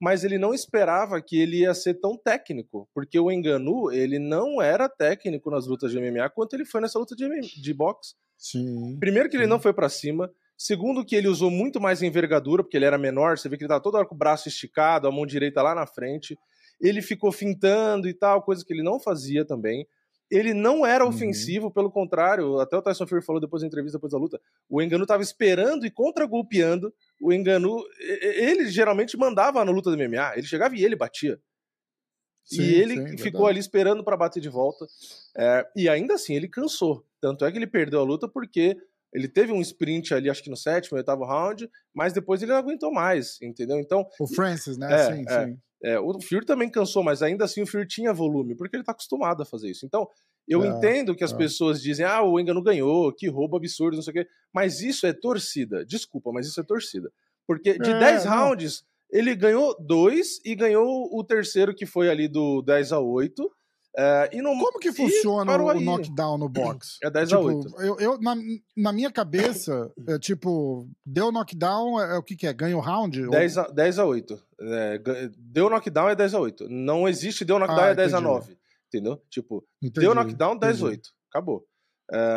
Mas 0.00 0.22
ele 0.22 0.38
não 0.38 0.54
esperava 0.54 1.20
que 1.20 1.40
ele 1.40 1.62
ia 1.62 1.74
ser 1.74 1.94
tão 1.94 2.16
técnico, 2.16 2.88
porque 2.94 3.18
o 3.18 3.32
Enganu, 3.32 3.90
ele 3.90 4.20
não 4.20 4.62
era 4.62 4.88
técnico 4.88 5.50
nas 5.50 5.66
lutas 5.66 5.90
de 5.90 5.98
MMA 5.98 6.30
quanto 6.30 6.54
ele 6.54 6.64
foi 6.64 6.80
nessa 6.80 7.00
luta 7.00 7.16
de, 7.16 7.26
de 7.60 7.74
boxe. 7.74 8.14
Sim. 8.36 8.96
Primeiro 9.00 9.28
que 9.28 9.36
ele 9.36 9.44
Sim. 9.44 9.50
não 9.50 9.58
foi 9.58 9.72
pra 9.72 9.88
cima. 9.88 10.32
Segundo 10.60 11.04
que 11.04 11.14
ele 11.14 11.28
usou 11.28 11.50
muito 11.52 11.80
mais 11.80 12.02
envergadura, 12.02 12.64
porque 12.64 12.76
ele 12.76 12.84
era 12.84 12.98
menor, 12.98 13.38
você 13.38 13.48
vê 13.48 13.56
que 13.56 13.62
ele 13.62 13.68
tava 13.68 13.80
toda 13.80 13.98
hora 13.98 14.06
com 14.06 14.14
o 14.16 14.18
braço 14.18 14.48
esticado, 14.48 15.06
a 15.06 15.12
mão 15.12 15.24
direita 15.24 15.62
lá 15.62 15.72
na 15.72 15.86
frente. 15.86 16.36
Ele 16.80 17.00
ficou 17.00 17.30
fintando 17.30 18.08
e 18.08 18.12
tal, 18.12 18.42
coisa 18.42 18.64
que 18.64 18.72
ele 18.72 18.82
não 18.82 18.98
fazia 18.98 19.44
também. 19.44 19.86
Ele 20.28 20.52
não 20.52 20.84
era 20.84 21.04
Uhum. 21.04 21.10
ofensivo, 21.10 21.70
pelo 21.70 21.90
contrário, 21.90 22.58
até 22.58 22.76
o 22.76 22.82
Tyson 22.82 23.06
Fury 23.06 23.24
falou 23.24 23.40
depois 23.40 23.62
da 23.62 23.68
entrevista, 23.68 23.96
depois 23.98 24.12
da 24.12 24.18
luta, 24.18 24.38
o 24.68 24.82
Enganu 24.82 25.06
tava 25.06 25.22
esperando 25.22 25.86
e 25.86 25.90
contra-golpeando. 25.90 26.92
O 27.20 27.32
Enganu, 27.32 27.78
e- 28.00 28.26
e- 28.26 28.50
ele 28.50 28.66
geralmente 28.68 29.16
mandava 29.16 29.64
na 29.64 29.70
luta 29.70 29.90
do 29.90 29.96
MMA, 29.96 30.32
ele 30.36 30.46
chegava 30.46 30.74
e 30.76 30.84
ele 30.84 30.96
batia. 30.96 31.40
Sim, 32.44 32.62
e 32.62 32.74
ele 32.74 32.94
sim, 32.94 33.08
ficou 33.18 33.42
verdade. 33.42 33.48
ali 33.50 33.58
esperando 33.60 34.02
pra 34.04 34.16
bater 34.16 34.40
de 34.40 34.48
volta. 34.48 34.86
É, 35.36 35.66
e 35.76 35.88
ainda 35.88 36.14
assim, 36.14 36.34
ele 36.34 36.48
cansou. 36.48 37.04
Tanto 37.20 37.44
é 37.44 37.52
que 37.52 37.58
ele 37.58 37.66
perdeu 37.66 38.00
a 38.00 38.04
luta 38.04 38.26
porque 38.28 38.76
ele 39.12 39.28
teve 39.28 39.52
um 39.52 39.60
sprint 39.60 40.12
ali, 40.14 40.28
acho 40.30 40.42
que 40.42 40.50
no 40.50 40.56
sétimo, 40.56 40.96
oitavo 40.98 41.24
round, 41.24 41.68
mas 41.94 42.12
depois 42.12 42.42
ele 42.42 42.52
não 42.52 42.58
aguentou 42.58 42.92
mais, 42.92 43.40
entendeu? 43.42 43.78
Então, 43.78 44.06
O 44.20 44.26
Francis, 44.26 44.76
né? 44.76 44.92
É, 44.92 45.14
sim, 45.16 45.24
é. 45.28 45.46
sim. 45.46 45.58
é, 45.84 45.98
o 45.98 46.20
Fury 46.20 46.44
também 46.44 46.70
cansou, 46.70 47.02
mas 47.02 47.22
ainda 47.22 47.44
assim 47.44 47.62
o 47.62 47.66
Fury 47.66 47.86
tinha 47.86 48.12
volume, 48.12 48.54
porque 48.56 48.76
ele 48.76 48.84
tá 48.84 48.92
acostumado 48.92 49.42
a 49.42 49.46
fazer 49.46 49.70
isso. 49.70 49.86
Então, 49.86 50.08
eu 50.46 50.62
É, 50.64 50.68
entendo 50.68 51.14
que 51.14 51.24
as 51.24 51.32
é. 51.32 51.36
pessoas 51.36 51.80
dizem, 51.82 52.04
ah, 52.06 52.22
o 52.22 52.38
Engano 52.40 52.62
ganhou, 52.62 53.12
que 53.12 53.28
roubo 53.28 53.56
absurdo, 53.56 53.96
não 53.96 54.02
sei 54.02 54.10
o 54.12 54.14
quê. 54.14 54.26
Mas 54.52 54.80
isso 54.80 55.06
é 55.06 55.12
torcida. 55.12 55.84
Desculpa, 55.84 56.30
mas 56.32 56.46
isso 56.46 56.60
é 56.60 56.64
torcida. 56.64 57.10
Porque 57.46 57.78
de 57.78 57.90
É, 57.90 57.98
10 57.98 58.24
não. 58.24 58.32
rounds, 58.32 58.82
ele 59.10 59.34
ganhou 59.36 59.74
dois 59.78 60.38
e 60.44 60.54
ganhou 60.54 61.08
o 61.12 61.22
terceiro, 61.24 61.74
que 61.74 61.86
foi 61.86 62.08
ali 62.10 62.28
do 62.28 62.60
10 62.62 62.92
a 62.92 63.00
8. 63.00 63.50
É, 63.96 64.30
e 64.32 64.42
não, 64.42 64.56
Como 64.58 64.78
que 64.78 64.92
funciona 64.92 65.56
o 65.60 65.70
aí. 65.70 65.84
knockdown 65.84 66.38
no 66.38 66.48
box? 66.50 66.98
É 67.02 67.10
10 67.10 67.32
a 67.32 67.36
Tipo, 67.36 67.48
8. 67.48 67.80
eu, 67.82 67.98
eu- 67.98 68.20
na, 68.20 68.36
na 68.76 68.92
minha 68.92 69.10
cabeça, 69.10 69.90
é 70.06 70.18
tipo, 70.18 70.88
deu 71.04 71.32
knockdown, 71.32 72.00
é, 72.00 72.14
é 72.14 72.18
o 72.18 72.22
que 72.22 72.36
que 72.36 72.46
é? 72.46 72.52
Ganha 72.52 72.76
o 72.76 72.80
round? 72.80 73.24
Ou- 73.24 73.30
10 73.30 73.58
a, 73.58 73.68
10 73.68 73.98
a 73.98 74.04
8. 74.04 74.40
É, 74.60 75.00
deu 75.38 75.68
knockdown 75.70 76.08
é 76.10 76.14
10 76.14 76.34
a 76.34 76.40
8. 76.40 76.68
Não 76.68 77.08
existe 77.08 77.44
deu 77.44 77.58
knockdown 77.58 77.84
Ah, 77.84 77.88
é 77.88 77.94
10 77.94 78.14
a 78.14 78.18
entendi. 78.18 78.32
9. 78.32 78.58
Entendeu? 78.88 79.22
Tipo, 79.28 79.64
Entendi, 79.82 80.00
deu 80.06 80.14
knockdown 80.14 80.56
10 80.56 80.72
a 80.76 80.78
entendi. 80.78 80.90
8. 80.90 81.10
Acabou. 81.30 81.66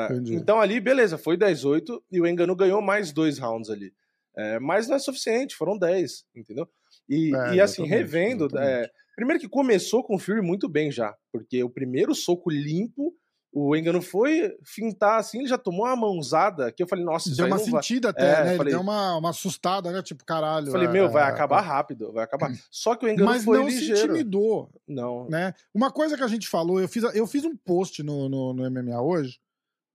Entendi. 0.09 0.36
então 0.36 0.59
ali, 0.59 0.80
beleza, 0.81 1.18
foi 1.18 1.38
10 1.38 1.63
a 1.63 1.68
8 1.69 2.03
e 2.12 2.19
o 2.19 2.27
Engano 2.27 2.56
ganhou 2.56 2.81
mais 2.81 3.12
dois 3.13 3.38
rounds 3.39 3.69
ali. 3.69 3.94
É, 4.36 4.59
mas 4.59 4.88
não 4.88 4.95
é 4.95 5.00
suficiente, 5.00 5.56
foram 5.56 5.77
10, 5.77 6.25
entendeu? 6.36 6.68
E, 7.07 7.33
É, 7.36 7.56
e 7.56 7.62
assim, 7.62 7.86
revendo, 7.86 8.48
é, 8.57 8.89
primeiro 9.22 9.40
que 9.40 9.48
começou 9.48 10.04
com 10.04 10.16
o 10.16 10.20
Fury 10.20 10.42
muito 10.42 10.68
bem 10.68 10.92
já, 10.92 11.16
porque 11.32 11.64
o 11.64 11.70
primeiro 11.70 12.16
soco 12.16 12.50
limpo, 12.50 13.14
o 13.54 13.76
Engano 13.76 14.02
foi 14.02 14.58
fintar 14.66 15.20
assim, 15.20 15.40
ele 15.40 15.48
já 15.48 15.60
tomou 15.60 15.86
uma 15.86 15.96
mãozada 15.96 16.72
que 16.72 16.82
eu 16.82 16.88
falei, 16.88 17.06
nossa, 17.06 17.28
isso 17.28 17.38
Deu 17.38 17.46
uma 17.46 17.58
não 17.58 17.66
vai... 17.66 17.84
sentida 17.84 18.10
até, 18.10 18.24
É, 18.24 18.44
né? 18.44 18.50
Ele 18.50 18.58
falei- 18.58 18.74
deu 18.74 18.82
uma, 18.82 19.16
uma 19.18 19.30
assustada, 19.30 19.92
né? 19.92 20.02
Tipo, 20.02 20.26
caralho. 20.26 20.68
Eu 20.68 20.72
falei, 20.72 20.88
é, 20.88 20.92
meu, 20.92 21.08
vai 21.10 21.22
é, 21.24 21.28
acabar 21.28 21.64
é. 21.64 21.68
rápido, 21.68 22.12
vai 22.12 22.24
acabar. 22.24 22.50
Só 22.72 22.96
que 22.96 23.06
o 23.06 23.10
Engano 23.10 23.30
Mas 23.30 23.44
foi 23.44 23.60
não 23.60 23.70
se 23.70 23.76
ligeiro. 23.76 24.14
intimidou, 24.14 24.72
Não. 24.88 25.30
né? 25.30 25.54
Uma 25.74 25.92
coisa 25.92 26.18
que 26.18 26.24
a 26.24 26.28
gente 26.28 26.48
falou, 26.48 26.82
eu 26.82 26.88
fiz, 26.88 27.04
eu 27.14 27.28
fiz 27.28 27.44
um 27.46 27.56
post 27.56 28.02
no, 28.02 28.28
no, 28.28 28.54
no 28.54 28.72
MMA 28.72 29.00
hoje, 29.02 29.38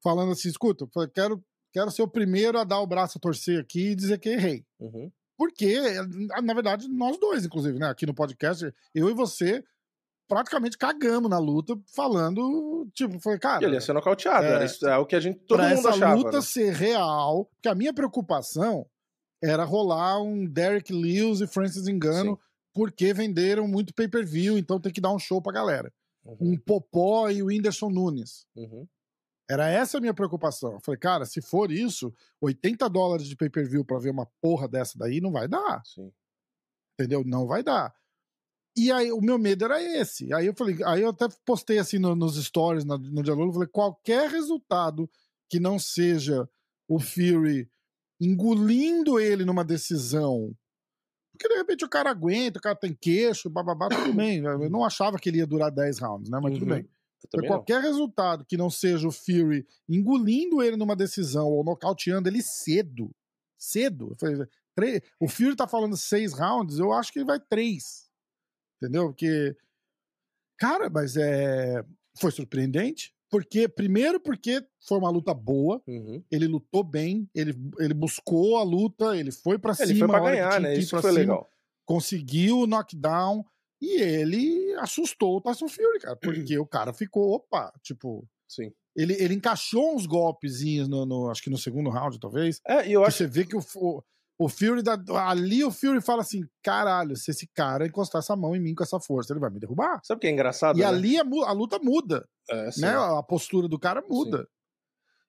falando 0.05 0.31
assim, 0.33 0.49
escuta, 0.49 0.87
quero, 1.13 1.43
quero 1.73 1.91
ser 1.91 2.03
o 2.03 2.09
primeiro 2.09 2.59
a 2.61 2.65
dar 2.65 2.81
o 2.81 2.87
braço 2.87 3.19
a 3.19 3.21
torcer 3.21 3.59
aqui 3.59 3.89
e 3.89 3.97
dizer 3.97 4.19
que 4.21 4.29
errei. 4.29 4.65
Uhum. 4.79 5.11
Porque, 5.37 5.79
na 6.43 6.55
verdade, 6.55 6.89
nós 6.89 7.19
dois, 7.19 7.45
inclusive, 7.45 7.79
né? 7.79 7.89
Aqui 7.89 8.07
no 8.07 8.15
podcast, 8.15 8.73
eu 8.95 9.11
e 9.11 9.15
você 9.15 9.63
praticamente 10.29 10.77
cagamos 10.77 11.31
na 11.31 11.39
luta, 11.39 11.79
falando, 11.95 12.89
tipo, 12.93 13.21
foi, 13.21 13.39
cara. 13.39 13.65
Ele 13.65 13.75
ia 13.75 13.81
ser 13.81 13.93
nocauteado. 13.93 14.45
é, 14.45 14.51
era 14.51 14.65
isso, 14.65 14.87
é 14.87 14.97
o 14.99 15.07
que 15.07 15.15
a 15.15 15.21
gente, 15.21 15.39
todo 15.41 15.59
pra 15.59 15.69
mundo 15.69 15.79
essa 15.79 15.89
achava. 15.91 16.15
luta 16.17 16.37
né? 16.39 16.43
ser 16.43 16.73
real, 16.73 17.45
porque 17.55 17.69
a 17.69 17.75
minha 17.75 17.93
preocupação 17.95 18.87
era 19.43 19.63
rolar 19.65 20.21
um 20.21 20.45
Derek 20.45 20.93
Lewis 20.93 21.41
e 21.41 21.47
Francis 21.47 21.87
Engano, 21.87 22.33
Sim. 22.33 22.39
porque 22.75 23.13
venderam 23.13 23.69
muito 23.69 23.95
pay-per-view, 23.95 24.59
então 24.59 24.81
tem 24.81 24.93
que 24.93 25.01
dar 25.01 25.13
um 25.13 25.19
show 25.19 25.41
pra 25.41 25.53
galera. 25.53 25.93
Uhum, 26.25 26.37
Um 26.41 26.57
Popó 26.59 27.29
e 27.31 27.41
o 27.43 27.47
Whindersson 27.47 27.89
Nunes. 27.91 28.47
uhum. 28.57 28.87
Era 29.49 29.69
essa 29.69 29.99
a 29.99 30.01
minha 30.01 30.13
preocupação. 30.15 30.73
Eu 30.73 30.81
falei, 30.81 30.99
cara, 30.99 31.25
se 31.25 31.41
for 31.41 31.71
isso, 31.71 32.13
80 32.41 32.89
dólares 32.91 33.27
de 33.29 33.37
pay-per-view 33.37 33.85
pra 33.85 33.99
ver 33.99 34.11
uma 34.11 34.27
porra 34.41 34.67
dessa 34.69 34.99
daí 34.99 35.21
não 35.21 35.31
vai 35.31 35.47
dar, 35.47 35.83
Sim. 35.85 36.13
entendeu? 36.99 37.23
Não 37.25 37.47
vai 37.47 37.63
dar. 37.63 37.95
E 38.77 38.91
aí 38.93 39.11
o 39.13 39.21
meu 39.21 39.39
medo 39.39 39.65
era 39.65 39.81
esse. 39.83 40.33
Aí 40.35 40.47
eu 40.47 40.55
falei, 40.55 40.77
aí 40.85 41.01
eu 41.03 41.11
até 41.11 41.27
postei 41.45 41.79
assim 41.79 41.99
no- 41.99 42.15
nos 42.17 42.37
stories 42.45 42.85
no 42.85 43.23
Dialog, 43.23 43.49
eu 43.49 43.53
falei, 43.53 43.69
qualquer 43.69 44.29
resultado 44.29 45.09
que 45.49 45.59
não 45.61 45.79
seja 45.79 46.49
o 46.89 46.99
Fury 46.99 47.71
engolindo 48.21 49.19
ele 49.21 49.45
numa 49.45 49.65
decisão. 49.65 50.55
Porque 51.33 51.49
de 51.49 51.55
repente 51.55 51.85
o 51.85 51.89
cara 51.89 52.11
aguenta, 52.11 52.59
o 52.59 52.63
cara 52.63 52.75
tem 52.75 52.95
queixo, 52.95 53.49
bababá, 53.51 53.89
tudo 53.89 54.13
bem. 54.13 54.39
Eu 54.39 54.71
não 54.71 54.85
achava 54.85 55.19
que 55.19 55.29
ele 55.29 55.39
ia 55.39 55.47
durar 55.47 55.71
10 55.71 55.99
rounds, 55.99 56.29
né? 56.31 56.39
Mas 56.43 56.55
tudo 56.55 56.63
Uhum. 56.65 56.75
bem. 56.77 56.89
Não. 57.35 57.47
qualquer 57.49 57.83
resultado 57.83 58.45
que 58.45 58.57
não 58.57 58.71
seja 58.71 59.09
o 59.09 59.13
Fury 59.13 59.67
engolindo 59.89 60.63
ele 60.63 60.77
numa 60.77 60.95
decisão 60.97 61.49
ou 61.49 61.65
nocauteando 61.65 62.29
ele 62.29 62.43
cedo. 62.43 63.11
Cedo. 63.59 64.17
O 65.19 65.29
Fury 65.29 65.57
tá 65.57 65.67
falando 65.67 65.97
seis 65.97 66.33
rounds, 66.33 66.79
eu 66.79 66.93
acho 66.93 67.13
que 67.13 67.19
ele 67.19 67.27
vai 67.27 67.41
três. 67.41 68.09
Entendeu? 68.81 69.07
Porque. 69.09 69.57
Cara, 70.59 70.89
mas 70.91 71.17
é. 71.17 71.83
Foi 72.19 72.31
surpreendente. 72.31 73.15
Porque, 73.29 73.69
primeiro, 73.69 74.21
porque 74.21 74.65
foi 74.87 74.99
uma 74.99 75.11
luta 75.11 75.35
boa, 75.35 75.83
Uhum. 75.87 76.23
ele 76.31 76.47
lutou 76.47 76.85
bem, 76.85 77.29
ele, 77.35 77.53
ele 77.79 77.93
buscou 77.93 78.57
a 78.57 78.63
luta, 78.63 79.17
ele 79.17 79.33
foi 79.33 79.59
pra 79.59 79.75
Ele 79.81 79.95
cima. 79.95 80.07
foi 80.07 80.21
pra 80.21 80.31
ganhar, 80.31 80.61
né? 80.61 80.75
Isso 80.79 80.91
foi 80.91 81.11
cima, 81.11 81.13
legal. 81.13 81.51
conseguiu 81.85 82.61
o 82.61 82.67
knockdown 82.69 83.45
e 83.81 84.01
ele 84.01 84.75
assustou 84.79 85.37
o 85.37 85.41
Tyson 85.41 85.69
Fury, 85.69 85.99
cara, 86.01 86.17
porque 86.17 86.59
o 86.59 86.67
cara 86.67 86.93
ficou, 86.93 87.35
opa, 87.35 87.73
tipo, 87.83 88.27
Sim. 88.49 88.71
Ele, 88.95 89.13
ele 89.15 89.35
encaixou 89.35 89.95
uns 89.95 90.07
golpezinhos 90.07 90.89
no, 90.89 91.05
no- 91.05 91.29
acho 91.31 91.43
que 91.43 91.51
no 91.51 91.59
segundo 91.59 91.91
round, 91.91 92.19
talvez. 92.21 92.61
É, 92.67 92.89
e 92.89 92.93
eu 92.93 93.05
acho 93.05 93.19
você 93.19 93.27
vê 93.27 93.45
que 93.45 93.57
o, 93.57 93.61
o, 93.75 94.03
o 94.39 94.49
Fury 94.49 94.83
dá- 94.83 94.97
ali 95.29 95.63
o 95.65 95.71
Fury 95.73 96.01
fala 96.01 96.23
assim: 96.23 96.43
caralho, 96.63 97.17
se 97.17 97.31
esse 97.33 97.47
cara 97.49 97.87
encostar 97.87 98.21
essa 98.21 98.37
mão 98.37 98.55
em 98.57 98.61
mim 98.61 98.75
com 98.75 98.85
essa 98.85 98.99
força, 99.01 99.33
ele 99.33 99.41
vai 99.41 99.51
me 99.51 99.59
derrubar. 99.59 100.01
Sabe 100.05 100.19
o 100.19 100.21
que 100.21 100.27
é 100.29 100.31
engraçado? 100.31 100.77
E 100.79 100.81
né? 100.83 100.87
ali 100.87 101.19
a, 101.19 101.23
a 101.23 101.53
luta 101.53 101.79
muda, 101.81 102.27
É, 102.49 102.71
sim. 102.71 102.83
né? 102.83 102.95
A 102.97 103.23
postura 103.23 103.67
do 103.69 103.79
cara 103.79 104.01
muda. 104.09 104.49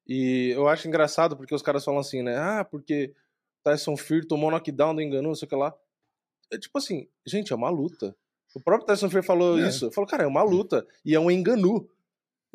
E 0.07 0.51
eu 0.55 0.67
acho 0.67 0.87
engraçado 0.87 1.35
porque 1.35 1.53
os 1.53 1.61
caras 1.61 1.83
falam 1.83 1.99
assim, 1.99 2.21
né? 2.21 2.37
Ah, 2.37 2.63
porque 2.63 3.13
Tyson 3.63 3.97
Fury 3.97 4.25
tomou 4.27 4.49
knockdown 4.51 4.95
do 4.95 5.01
engano, 5.01 5.27
não 5.29 5.35
sei 5.35 5.45
o 5.47 5.49
que 5.49 5.55
lá. 5.55 5.73
É 6.53 6.57
tipo 6.57 6.77
assim, 6.77 7.09
gente, 7.25 7.51
é 7.51 7.55
uma 7.55 7.69
luta. 7.69 8.15
O 8.57 8.63
próprio 8.63 8.87
Tyson 8.87 9.09
Fury 9.09 9.23
falou 9.25 9.59
É. 9.59 9.67
isso. 9.69 9.91
Falou, 9.91 10.07
cara, 10.09 10.23
é 10.23 10.27
uma 10.27 10.43
luta. 10.43 10.85
E 11.05 11.13
é 11.15 11.19
um 11.19 11.29
enganu. 11.31 11.87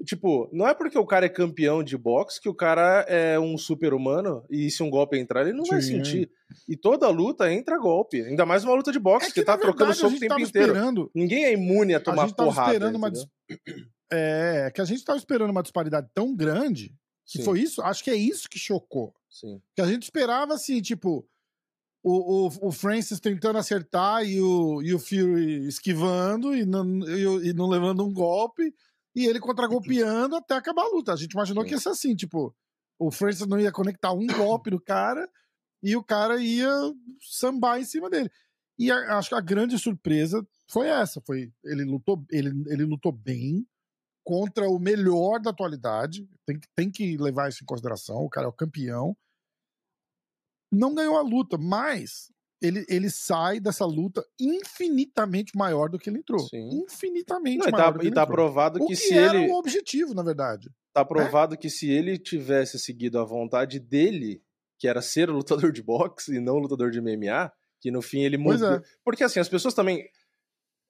Tipo, 0.05 0.49
não 0.53 0.67
é 0.67 0.75
porque 0.75 0.99
o 0.99 1.07
cara 1.07 1.27
é 1.27 1.29
campeão 1.29 1.83
de 1.83 1.97
boxe 1.97 2.41
que 2.41 2.49
o 2.49 2.55
cara 2.55 3.05
é 3.09 3.39
um 3.39 3.57
super-humano 3.57 4.45
e 4.51 4.69
se 4.71 4.83
um 4.83 4.91
golpe 4.91 5.17
entrar, 5.17 5.43
ele 5.43 5.53
não 5.53 5.65
vai 5.65 5.81
Sim. 5.81 5.99
sentir. 5.99 6.31
E 6.69 6.77
toda 6.77 7.09
luta 7.09 7.53
entra 7.53 7.79
golpe. 7.79 8.21
Ainda 8.23 8.45
mais 8.45 8.65
uma 8.65 8.75
luta 8.75 8.91
de 8.91 8.99
boxe, 8.99 9.33
que, 9.33 9.43
tá 9.45 9.53
É 9.53 9.57
na 9.57 9.61
trocando 9.61 9.93
verdade, 9.93 9.99
soco 10.01 10.07
a 10.07 10.17
o 10.17 10.19
gente 10.19 10.29
tempo 10.29 10.41
inteiro. 10.41 10.73
esperando. 10.73 11.11
Ninguém 11.15 11.45
é 11.45 11.53
imune 11.53 11.95
a 11.95 11.99
A 11.99 12.01
tomar 12.01 12.27
gente 12.27 12.35
tava 12.37 12.49
porrada. 12.51 12.73
esperando 12.73 12.97
uma. 12.97 13.11
dis- 13.11 13.27
É, 14.11 14.71
que 14.75 14.81
a 14.81 14.85
gente 14.85 15.05
tava 15.05 15.19
esperando 15.19 15.51
uma 15.51 15.63
disparidade 15.63 16.09
tão 16.13 16.35
grande 16.35 16.93
que 17.27 17.39
Sim, 17.39 17.45
foi 17.45 17.61
isso. 17.61 17.81
Acho 17.83 18.03
que 18.03 18.11
é 18.11 18.17
isso 18.17 18.49
que 18.49 18.59
chocou. 18.59 19.15
sim. 19.31 19.61
Que 19.77 19.81
a 19.83 19.87
gente 19.87 20.03
esperava, 20.03 20.55
assim, 20.55 20.81
tipo, 20.83 21.25
o, 22.03 22.47
o, 22.49 22.69
o 22.69 22.73
Francis 22.73 23.21
tentando 23.21 23.59
acertar 23.59 24.25
e 24.25 24.41
o, 24.41 24.83
e 24.83 24.93
o 24.95 24.99
Fury 24.99 25.67
esquivando 25.67 26.55
e 26.55 26.65
não, 26.65 26.85
e, 27.09 27.51
e 27.51 27.53
não 27.53 27.69
levando 27.69 28.05
um 28.05 28.13
golpe, 28.13 28.75
e 29.15 29.27
ele 29.27 29.39
contragolpeando 29.39 30.37
até 30.37 30.55
acabar 30.55 30.83
a 30.83 30.89
luta. 30.89 31.13
A 31.13 31.17
gente 31.17 31.33
imaginou 31.33 31.63
Sim. 31.63 31.69
que 31.69 31.75
ia 31.75 31.81
ser 31.81 31.91
assim, 31.91 32.17
tipo, 32.17 32.55
o 32.99 33.11
Francis 33.11 33.47
não 33.47 33.61
ia 33.61 33.71
conectar 33.71 34.13
um 34.13 34.27
golpe 34.27 34.71
no 34.71 34.81
cara 34.81 35.29
e 35.83 35.95
o 35.97 36.03
cara 36.03 36.43
ia 36.43 36.71
sambar 37.21 37.79
em 37.81 37.85
cima 37.85 38.09
dele. 38.11 38.31
E 38.79 38.91
a- 38.91 39.19
acho 39.19 39.29
que 39.29 39.35
a 39.35 39.41
grande 39.41 39.79
surpresa 39.79 40.45
foi 40.69 40.89
essa, 40.89 41.21
foi 41.21 41.53
ele 41.65 41.85
lutou, 41.85 42.25
ele, 42.31 42.51
ele 42.69 42.85
lutou 42.85 43.13
bem 43.13 43.67
contra 44.25 44.69
o 44.69 44.79
melhor 44.79 45.41
da 45.41 45.51
atualidade, 45.51 46.27
tem, 46.47 46.59
que- 46.59 46.69
tem 46.75 46.91
que 46.91 47.17
levar 47.17 47.49
isso 47.49 47.63
em 47.63 47.67
consideração, 47.67 48.25
o 48.25 48.31
cara 48.31 48.47
é 48.47 48.49
o 48.49 48.53
campeão, 48.53 49.17
não 50.73 50.95
ganhou 50.95 51.17
a 51.17 51.23
luta, 51.23 51.59
mas 51.59 52.33
ele, 52.61 52.85
ele 52.89 53.11
sai 53.11 53.61
dessa 53.61 53.85
luta 53.85 54.25
infinitamente 54.41 55.57
maior 55.57 55.89
do 55.89 55.99
que 55.99 56.09
ele 56.09 56.19
entrou. 56.19 56.41
Sim. 56.41 56.83
Infinitamente 56.85 57.59
Não, 57.59 57.69
e 57.69 57.71
maior 57.73 57.85
tá, 57.85 57.91
do 57.91 57.99
que 57.99 58.05
e 58.05 58.09
ele 58.09 58.15
tá 58.15 58.23
entrou. 58.23 58.37
provado 58.37 58.83
O 58.83 58.87
que, 58.87 58.95
que 58.95 58.97
se 58.97 59.15
era 59.15 59.37
ele. 59.37 59.51
o 59.51 59.55
objetivo, 59.57 60.15
na 60.15 60.23
verdade. 60.23 60.71
Tá 60.95 61.05
provado 61.05 61.57
que 61.57 61.69
se 61.71 61.91
ele 61.91 62.19
tivesse 62.19 62.79
seguido 62.79 63.19
a 63.19 63.25
vontade 63.25 63.81
dele, 63.81 64.43
que 64.79 64.87
era 64.87 65.01
ser 65.03 65.29
lutador 65.31 65.73
de 65.73 65.83
boxe 65.83 66.37
e 66.37 66.41
não 66.41 66.59
lutador 66.59 66.91
de 66.91 67.01
MMA, 67.01 67.51
que 67.81 67.91
no 67.91 68.01
fim 68.03 68.21
ele 68.23 68.37
Pois 68.43 68.61
mudou. 68.61 68.77
é. 68.77 68.83
Porque 69.05 69.25
assim, 69.25 69.41
as 69.41 69.49
pessoas 69.49 69.75
também. 69.75 70.05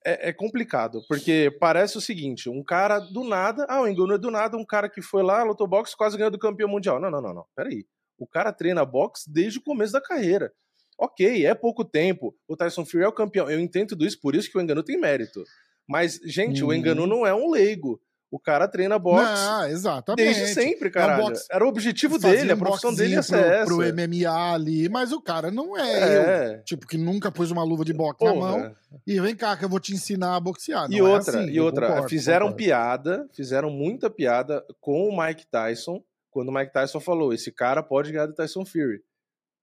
É, 0.04 0.30
é 0.30 0.32
complicado, 0.32 1.00
porque 1.08 1.56
parece 1.60 1.96
o 1.96 2.00
seguinte: 2.00 2.50
um 2.50 2.62
cara 2.64 2.98
do 2.98 3.22
nada. 3.22 3.64
Ah, 3.68 3.80
o 3.82 3.86
Engano 3.86 4.14
é 4.14 4.18
do 4.18 4.32
nada, 4.32 4.56
um 4.56 4.64
cara 4.66 4.90
que 4.90 5.00
foi 5.00 5.22
lá, 5.22 5.44
lutou 5.44 5.68
boxe, 5.68 5.96
quase 5.96 6.16
ganhou 6.16 6.30
do 6.30 6.38
campeão 6.40 6.68
mundial. 6.68 7.00
Não, 7.00 7.08
não, 7.08 7.22
não, 7.22 7.32
não. 7.32 7.44
Peraí. 7.54 7.86
O 8.22 8.26
cara 8.26 8.52
treina 8.52 8.84
boxe 8.84 9.30
desde 9.30 9.58
o 9.58 9.62
começo 9.62 9.92
da 9.92 10.00
carreira. 10.00 10.52
Ok, 10.98 11.44
é 11.44 11.54
pouco 11.54 11.84
tempo. 11.84 12.34
O 12.46 12.56
Tyson 12.56 12.84
Fury 12.84 13.02
é 13.04 13.08
o 13.08 13.12
campeão. 13.12 13.50
Eu 13.50 13.58
entendo 13.58 13.88
tudo 13.88 14.06
isso, 14.06 14.20
por 14.20 14.36
isso 14.36 14.50
que 14.50 14.56
o 14.56 14.60
Engano 14.60 14.82
tem 14.82 14.96
mérito. 15.00 15.42
Mas, 15.88 16.20
gente, 16.24 16.62
o 16.62 16.68
Uhum. 16.68 16.74
Engano 16.74 17.06
não 17.06 17.26
é 17.26 17.34
um 17.34 17.50
leigo. 17.50 18.00
O 18.30 18.38
cara 18.38 18.66
treina 18.66 18.98
boxe 18.98 19.24
Não, 19.44 19.66
exatamente. 19.66 20.24
Desde 20.24 20.54
sempre, 20.54 20.90
caralho. 20.90 21.22
boxe- 21.24 21.46
Era 21.50 21.64
o 21.66 21.68
objetivo 21.68 22.18
dele, 22.18 22.52
a 22.52 22.54
um 22.54 22.58
profissão 22.58 22.94
dele 22.94 23.14
é 23.14 23.16
boxinho 23.16 23.38
essa. 23.40 23.66
pro, 23.66 23.76
pro 23.76 23.86
MMA 23.92 24.54
ali, 24.54 24.88
mas 24.88 25.12
o 25.12 25.20
cara 25.20 25.50
não 25.50 25.76
é, 25.76 25.82
eu. 26.16 26.22
é. 26.22 26.58
Tipo, 26.64 26.86
que 26.86 26.96
nunca 26.96 27.30
pôs 27.30 27.50
uma 27.50 27.62
luva 27.62 27.84
de 27.84 27.92
boxe 27.92 28.24
na 28.24 28.32
mão 28.34 28.58
Porra. 28.60 28.76
e 29.06 29.20
vem 29.20 29.36
cá 29.36 29.54
que 29.54 29.64
eu 29.66 29.68
vou 29.68 29.78
te 29.80 29.92
ensinar 29.92 30.36
a 30.36 30.40
boxear. 30.40 30.86
E 30.90 30.98
Não 30.98 31.08
é 31.08 31.10
outra, 31.14 31.40
assim, 31.40 31.50
e 31.50 31.56
eu 31.58 31.64
outra, 31.64 31.88
concordo, 31.88 32.08
fizeram 32.08 32.46
concordo. 32.46 32.56
piada, 32.64 33.28
fizeram 33.34 33.70
muita 33.70 34.08
piada 34.08 34.64
com 34.80 35.08
o 35.08 35.22
Mike 35.22 35.46
Tyson, 35.50 36.02
quando 36.32 36.48
o 36.48 36.52
Mike 36.52 36.72
Tyson 36.72 36.98
falou: 36.98 37.32
esse 37.32 37.52
cara 37.52 37.82
pode 37.82 38.10
ganhar 38.10 38.26
do 38.26 38.34
Tyson 38.34 38.64
Fury. 38.64 39.00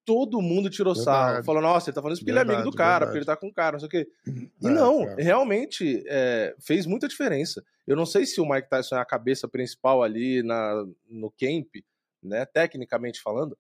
Todo 0.06 0.42
mundo 0.42 0.70
tirou 0.70 0.96
sarro, 0.96 1.26
Verdade. 1.28 1.46
falou: 1.46 1.62
nossa, 1.62 1.90
ele 1.90 1.96
tá 1.96 2.02
falando 2.02 2.16
isso 2.16 2.22
porque 2.22 2.32
ele 2.32 2.40
é 2.40 2.42
amigo 2.42 2.58
do 2.64 2.72
Verdade, 2.72 2.78
cara, 2.78 3.06
verdade. 3.06 3.12
porque 3.12 3.18
ele 3.20 3.26
tá 3.26 3.36
com 3.36 3.48
o 3.48 3.54
cara, 3.54 3.72
não 3.74 3.80
sei 3.80 3.88
o 3.88 3.90
quê. 3.92 4.08
E 4.62 4.68
É, 4.68 4.70
não, 4.72 5.04
é. 5.04 5.16
realmente 5.22 6.04
é, 6.08 6.56
fez 6.60 6.86
muita 6.86 7.08
diferença. 7.08 7.64
Eu 7.86 7.96
não 7.96 8.06
sei 8.06 8.26
se 8.26 8.40
o 8.42 8.50
Mike 8.50 8.70
Tyson 8.70 8.96
é 8.96 9.00
a 9.00 9.06
cabeça 9.06 9.48
principal 9.48 10.02
ali 10.04 10.42
na, 10.44 10.86
no 11.10 11.30
camp, 11.32 11.68
né, 12.24 12.46
tecnicamente 12.46 13.22
falando, 13.22 13.58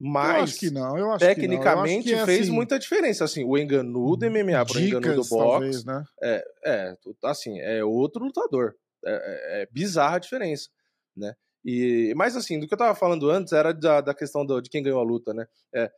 mas 0.00 0.36
eu 0.36 0.42
acho 0.44 0.58
que 0.58 0.70
não, 0.70 0.80
eu 0.80 0.86
acho 0.86 0.94
que 0.94 0.96
não. 0.96 1.04
Eu 1.06 1.12
acho 1.12 1.24
tecnicamente 1.26 2.08
que 2.08 2.14
é, 2.14 2.24
fez 2.24 2.42
assim, 2.42 2.50
muita 2.52 2.78
diferença. 2.78 3.24
Assim, 3.24 3.44
o 3.44 3.58
enganu 3.58 4.16
do 4.16 4.26
MMA 4.30 4.64
pro 4.66 4.80
enganu 4.80 5.14
do 5.16 5.24
boxe, 5.24 5.28
talvez, 5.28 5.84
né? 5.84 6.04
é, 6.22 6.96
tu- 7.02 7.16
assim, 7.24 7.58
é 7.60 7.82
outro 7.84 8.24
lutador. 8.24 8.74
É, 9.04 9.10
é- 9.10 9.62
é 9.62 9.68
bizarra 9.70 10.16
a 10.16 10.20
diferença, 10.20 10.68
né? 11.16 11.34
E, 11.64 12.12
mas 12.16 12.36
assim, 12.36 12.58
do 12.58 12.66
que 12.66 12.74
eu 12.74 12.78
tava 12.78 12.94
falando 12.94 13.30
antes 13.30 13.52
era 13.52 13.72
da, 13.72 14.00
da 14.00 14.14
questão 14.14 14.44
do- 14.44 14.60
de 14.60 14.70
quem 14.70 14.82
ganhou 14.82 15.00
a 15.00 15.04
luta, 15.04 15.34
né? 15.34 15.46
É, 15.74 15.90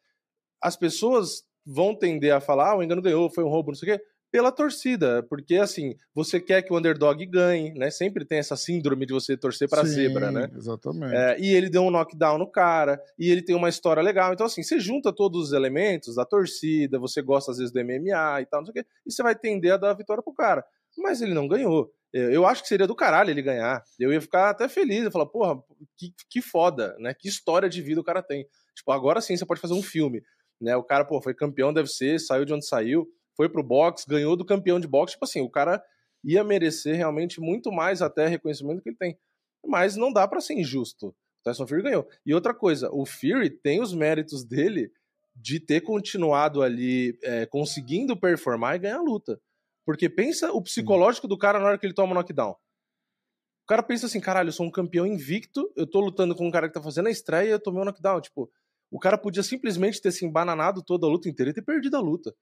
as 0.62 0.76
pessoas 0.76 1.42
vão 1.64 1.94
tender 1.94 2.34
a 2.34 2.40
falar, 2.40 2.70
ah, 2.72 2.76
o 2.76 2.82
engano 2.82 3.02
ganhou, 3.02 3.30
foi 3.30 3.44
um 3.44 3.48
roubo, 3.48 3.70
não 3.70 3.76
sei 3.76 3.94
o 3.94 3.96
quê, 3.98 4.04
pela 4.30 4.52
torcida, 4.52 5.24
porque 5.24 5.56
assim, 5.56 5.96
você 6.14 6.38
quer 6.40 6.62
que 6.62 6.72
o 6.72 6.78
underdog 6.78 7.24
ganhe, 7.26 7.74
né? 7.74 7.90
Sempre 7.90 8.24
tem 8.24 8.38
essa 8.38 8.56
síndrome 8.56 9.04
de 9.04 9.12
você 9.12 9.36
torcer 9.36 9.68
Sim, 9.84 9.94
zebra, 9.94 10.30
né? 10.30 10.48
Exatamente. 10.56 11.14
É, 11.16 11.40
e 11.40 11.52
ele 11.52 11.68
deu 11.68 11.82
um 11.82 11.90
knockdown 11.90 12.38
no 12.38 12.46
cara, 12.50 13.02
e 13.18 13.28
ele 13.28 13.42
tem 13.42 13.56
uma 13.56 13.68
história 13.68 14.02
legal. 14.02 14.32
Então, 14.32 14.46
assim, 14.46 14.62
você 14.62 14.78
junta 14.78 15.12
todos 15.12 15.48
os 15.48 15.52
elementos 15.52 16.14
da 16.14 16.24
torcida, 16.24 16.98
você 16.98 17.20
gosta 17.20 17.50
às 17.50 17.58
vezes 17.58 17.72
do 17.72 17.80
MMA 17.80 18.40
e 18.40 18.46
tal, 18.46 18.60
não 18.60 18.66
sei 18.66 18.70
o 18.70 18.84
quê, 18.84 18.90
e 19.04 19.12
você 19.12 19.22
vai 19.22 19.34
tender 19.34 19.72
a 19.72 19.76
dar 19.76 19.90
a 19.90 19.94
vitória 19.94 20.22
pro 20.22 20.32
cara. 20.32 20.64
Mas 20.98 21.20
ele 21.20 21.34
não 21.34 21.48
ganhou. 21.48 21.92
Eu 22.12 22.44
acho 22.44 22.62
que 22.62 22.68
seria 22.68 22.86
do 22.86 22.94
caralho 22.94 23.30
ele 23.30 23.42
ganhar. 23.42 23.82
Eu 23.98 24.12
ia 24.12 24.20
ficar 24.20 24.50
até 24.50 24.68
feliz, 24.68 25.04
eu 25.04 25.12
falar, 25.12 25.26
porra, 25.26 25.62
que, 25.96 26.12
que 26.28 26.42
foda, 26.42 26.96
né? 26.98 27.14
Que 27.14 27.28
história 27.28 27.68
de 27.68 27.80
vida 27.80 28.00
o 28.00 28.04
cara 28.04 28.22
tem. 28.22 28.46
Tipo, 28.74 28.90
agora 28.92 29.20
sim 29.20 29.36
você 29.36 29.46
pode 29.46 29.60
fazer 29.60 29.74
um 29.74 29.82
filme, 29.82 30.22
né? 30.60 30.76
O 30.76 30.82
cara, 30.82 31.04
pô, 31.04 31.22
foi 31.22 31.34
campeão, 31.34 31.72
deve 31.72 31.88
ser, 31.88 32.18
saiu 32.18 32.44
de 32.44 32.52
onde 32.52 32.66
saiu, 32.66 33.08
foi 33.36 33.48
pro 33.48 33.62
boxe, 33.62 34.06
ganhou 34.08 34.36
do 34.36 34.44
campeão 34.44 34.80
de 34.80 34.88
boxe. 34.88 35.14
Tipo 35.14 35.24
assim, 35.24 35.40
o 35.40 35.50
cara 35.50 35.82
ia 36.24 36.42
merecer 36.42 36.96
realmente 36.96 37.40
muito 37.40 37.70
mais 37.70 38.02
até 38.02 38.26
reconhecimento 38.26 38.82
que 38.82 38.88
ele 38.88 38.96
tem. 38.96 39.18
Mas 39.64 39.96
não 39.96 40.12
dá 40.12 40.26
pra 40.26 40.40
ser 40.40 40.54
injusto. 40.54 41.08
O 41.08 41.14
Tyson 41.44 41.66
Fury 41.66 41.82
ganhou. 41.82 42.08
E 42.26 42.34
outra 42.34 42.52
coisa, 42.52 42.90
o 42.92 43.06
Fury 43.06 43.50
tem 43.50 43.80
os 43.80 43.94
méritos 43.94 44.44
dele 44.44 44.90
de 45.34 45.58
ter 45.58 45.80
continuado 45.80 46.62
ali 46.62 47.18
é, 47.22 47.46
conseguindo 47.46 48.16
performar 48.16 48.76
e 48.76 48.80
ganhar 48.80 48.98
a 48.98 49.02
luta. 49.02 49.40
Porque 49.84 50.08
pensa 50.08 50.52
o 50.52 50.62
psicológico 50.62 51.26
do 51.28 51.38
cara 51.38 51.58
na 51.58 51.66
hora 51.66 51.78
que 51.78 51.86
ele 51.86 51.94
toma 51.94 52.12
o 52.12 52.14
knockdown. 52.14 52.52
O 52.52 53.66
cara 53.66 53.82
pensa 53.82 54.06
assim, 54.06 54.20
caralho, 54.20 54.48
eu 54.48 54.52
sou 54.52 54.66
um 54.66 54.70
campeão 54.70 55.06
invicto, 55.06 55.70
eu 55.76 55.86
tô 55.86 56.00
lutando 56.00 56.34
com 56.34 56.46
um 56.46 56.50
cara 56.50 56.66
que 56.68 56.74
tá 56.74 56.82
fazendo 56.82 57.06
a 57.06 57.10
estreia 57.10 57.48
e 57.48 57.50
eu 57.50 57.60
tomei 57.60 57.80
um 57.80 57.84
knockdown. 57.84 58.20
Tipo, 58.20 58.50
o 58.90 58.98
cara 58.98 59.16
podia 59.16 59.42
simplesmente 59.42 60.00
ter 60.02 60.10
se 60.12 60.24
embananado 60.24 60.82
toda 60.82 61.06
a 61.06 61.10
luta 61.10 61.28
inteira 61.28 61.50
e 61.50 61.54
ter 61.54 61.62
perdido 61.62 61.96
a 61.96 62.00
luta. 62.00 62.34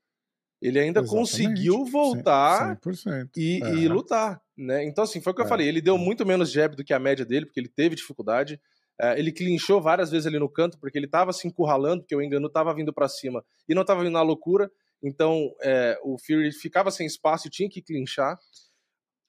Ele 0.60 0.78
ainda 0.80 1.00
Exatamente. 1.00 1.20
conseguiu 1.30 1.84
voltar 1.84 2.76
100%. 2.80 3.30
e, 3.36 3.60
É. 3.62 3.74
e 3.74 3.88
lutar, 3.88 4.42
né? 4.56 4.84
Então, 4.84 5.04
assim, 5.04 5.20
foi 5.20 5.32
o 5.32 5.36
que 5.36 5.42
eu 5.42 5.46
É. 5.46 5.48
falei. 5.48 5.68
Ele 5.68 5.80
deu 5.80 5.96
muito 5.96 6.26
menos 6.26 6.50
jab 6.50 6.74
do 6.74 6.82
que 6.82 6.92
a 6.92 6.98
média 6.98 7.24
dele, 7.24 7.46
porque 7.46 7.60
ele 7.60 7.68
teve 7.68 7.94
dificuldade. 7.94 8.60
É, 9.00 9.16
ele 9.16 9.30
clinchou 9.30 9.80
várias 9.80 10.10
vezes 10.10 10.26
ali 10.26 10.38
no 10.40 10.48
canto, 10.48 10.76
porque 10.78 10.98
ele 10.98 11.06
tava 11.06 11.32
se 11.32 11.46
encurralando, 11.46 12.02
porque 12.02 12.16
o 12.16 12.20
engano 12.22 12.48
tava 12.48 12.74
vindo 12.74 12.92
pra 12.92 13.08
cima 13.08 13.44
e 13.68 13.74
não 13.74 13.84
tava 13.84 14.02
vindo 14.02 14.14
na 14.14 14.22
loucura. 14.22 14.68
Então, 15.02 15.54
é, 15.62 15.98
o 16.02 16.16
Fury 16.18 16.50
ficava 16.52 16.90
sem 16.90 17.06
espaço 17.06 17.46
e 17.46 17.50
tinha 17.50 17.68
que 17.68 17.80
clinchar. 17.82 18.38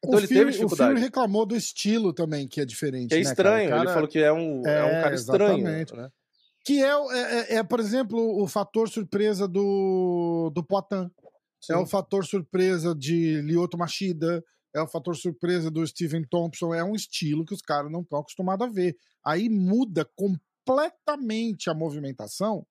Então, 0.03 0.15
o 0.15 0.19
ele 0.19 0.27
Fury, 0.27 0.39
teve 0.39 0.49
O 0.49 0.53
dificuldade. 0.53 0.91
Fury 0.91 1.01
reclamou 1.01 1.45
do 1.45 1.55
estilo 1.55 2.13
também, 2.13 2.47
que 2.47 2.61
é 2.61 2.65
diferente. 2.65 3.09
Que 3.09 3.15
é 3.15 3.17
né? 3.19 3.23
O 3.23 3.29
estranho. 3.29 3.69
cara- 3.69 3.83
Ele 3.83 3.93
falou 3.93 4.07
que 4.09 4.19
é 4.19 4.31
um, 4.31 4.65
é, 4.65 4.83
um 4.83 4.87
É, 4.87 5.01
cara 5.03 5.15
estranho. 5.15 5.63
Né? 5.63 5.85
Que 6.65 6.81
é, 6.83 6.95
o- 6.95 7.11
é, 7.11 7.39
é- 7.39 7.55
é, 7.57 7.63
por 7.63 7.79
exemplo, 7.79 8.41
o 8.41 8.47
fator 8.47 8.89
surpresa 8.89 9.47
do, 9.47 10.51
do 10.53 10.63
Poitin. 10.63 11.09
É 11.69 11.75
o 11.75 11.85
fator 11.85 12.25
surpresa 12.25 12.95
de 12.95 13.41
Lyoto 13.41 13.77
Machida. 13.77 14.43
É 14.73 14.81
o 14.81 14.87
fator 14.87 15.15
surpresa 15.15 15.69
do 15.69 15.85
Steven 15.85 16.23
Thompson. 16.29 16.73
É 16.73 16.83
um 16.83 16.95
estilo 16.95 17.45
que 17.45 17.53
os 17.53 17.61
caras 17.61 17.91
não 17.91 18.01
estão 18.01 18.19
acostumados 18.19 18.65
a 18.65 18.69
ver. 18.71 18.95
Aí 19.25 19.49
muda 19.49 20.09
completamente 20.15 21.69
a 21.69 21.73
movimentação 21.73 22.65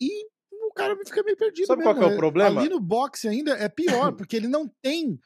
e 0.00 0.24
o 0.24 0.30
cara 0.80 0.96
fica 1.04 1.22
meio 1.22 1.36
perdido. 1.36 1.66
Sabe 1.66 1.82
qual 1.82 1.94
mesmo. 1.94 2.08
que 2.08 2.12
é 2.12 2.14
o 2.14 2.18
problema? 2.18 2.60
Ali 2.60 2.68
no 2.68 2.80
boxe 2.80 3.28
ainda 3.28 3.52
é 3.52 3.68
pior, 3.68 4.12
porque 4.16 4.36
ele 4.36 4.48
não 4.48 4.68
tem 4.82 5.18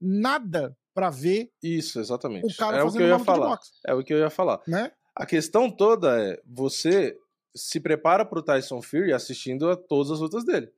nada 0.00 0.76
pra 0.94 1.10
ver 1.10 1.50
Isso, 1.62 2.00
exatamente. 2.00 2.52
o 2.52 2.56
cara 2.56 2.78
é 2.78 2.82
o 2.82 2.86
que 2.86 2.92
fazendo 2.92 3.02
eu 3.04 3.18
ia 3.18 3.24
falar. 3.24 3.48
boxe, 3.48 3.70
É 3.86 3.94
o 3.94 4.02
que 4.04 4.12
eu 4.12 4.18
ia 4.18 4.30
falar. 4.30 4.60
né? 4.66 4.90
A 5.16 5.26
questão 5.26 5.70
toda 5.70 6.20
é 6.20 6.40
você 6.46 7.16
se 7.54 7.80
prepara 7.80 8.24
pro 8.24 8.42
Tyson 8.42 8.80
Fury 8.80 9.12
assistindo 9.12 9.68
a 9.68 9.76
todas 9.76 10.10
as 10.12 10.20
lutas 10.20 10.44
dele. 10.44 10.70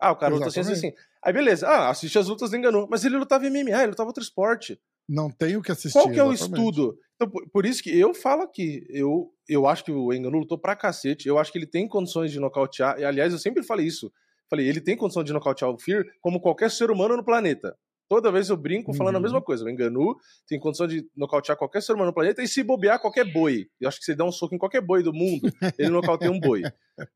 Ah, 0.00 0.12
o 0.12 0.16
cara 0.16 0.34
luta 0.34 0.48
assim, 0.48 0.60
assim, 0.60 0.72
assim. 0.72 0.92
Aí 1.22 1.32
beleza, 1.32 1.68
ah, 1.68 1.90
assiste 1.90 2.18
as 2.18 2.26
lutas 2.28 2.50
do 2.50 2.56
Enganu. 2.56 2.86
Mas 2.90 3.04
ele 3.04 3.16
lutava 3.18 3.46
em 3.46 3.50
MMA, 3.50 3.78
ele 3.82 3.86
lutava 3.88 4.08
outro 4.08 4.22
esporte. 4.22 4.80
Não 5.10 5.28
tem 5.28 5.56
o 5.56 5.62
que 5.62 5.72
assistir. 5.72 5.98
Qual 5.98 6.08
que 6.08 6.20
é 6.20 6.22
o 6.22 6.32
exatamente. 6.32 6.60
estudo? 6.60 6.96
Então, 7.16 7.28
por, 7.28 7.50
por 7.50 7.66
isso 7.66 7.82
que 7.82 7.90
eu 7.98 8.14
falo 8.14 8.42
aqui, 8.42 8.86
eu, 8.88 9.28
eu 9.48 9.66
acho 9.66 9.84
que 9.84 9.90
o 9.90 10.12
Engano 10.12 10.38
lutou 10.38 10.56
pra 10.56 10.76
cacete, 10.76 11.26
eu 11.28 11.36
acho 11.36 11.50
que 11.50 11.58
ele 11.58 11.66
tem 11.66 11.88
condições 11.88 12.30
de 12.30 12.38
nocautear, 12.38 12.96
e 13.00 13.04
aliás, 13.04 13.32
eu 13.32 13.38
sempre 13.38 13.64
falei 13.64 13.86
isso, 13.86 14.12
falei, 14.48 14.68
ele 14.68 14.80
tem 14.80 14.96
condição 14.96 15.24
de 15.24 15.32
nocautear 15.32 15.68
o 15.70 15.78
Fear 15.78 16.04
como 16.20 16.40
qualquer 16.40 16.70
ser 16.70 16.92
humano 16.92 17.16
no 17.16 17.24
planeta. 17.24 17.76
Toda 18.08 18.32
vez 18.32 18.50
eu 18.50 18.56
brinco 18.56 18.92
falando 18.92 19.14
a 19.16 19.18
Uhum. 19.18 19.22
mesma 19.22 19.42
coisa, 19.42 19.64
o 19.64 19.68
Enganu 19.68 20.16
tem 20.48 20.58
condição 20.58 20.86
de 20.86 21.04
nocautear 21.16 21.56
qualquer 21.58 21.80
ser 21.82 21.92
humano 21.92 22.08
no 22.10 22.14
planeta 22.14 22.42
e 22.42 22.48
se 22.48 22.62
bobear 22.62 23.00
qualquer 23.00 23.24
boi. 23.32 23.66
Eu 23.80 23.88
acho 23.88 23.98
que 23.98 24.04
se 24.04 24.10
ele 24.12 24.18
der 24.18 24.24
um 24.24 24.32
soco 24.32 24.54
em 24.54 24.58
qualquer 24.58 24.80
boi 24.80 25.02
do 25.02 25.12
mundo, 25.12 25.48
ele 25.78 25.90
nocauteia 25.90 26.30
um 26.32 26.40
boi. 26.40 26.62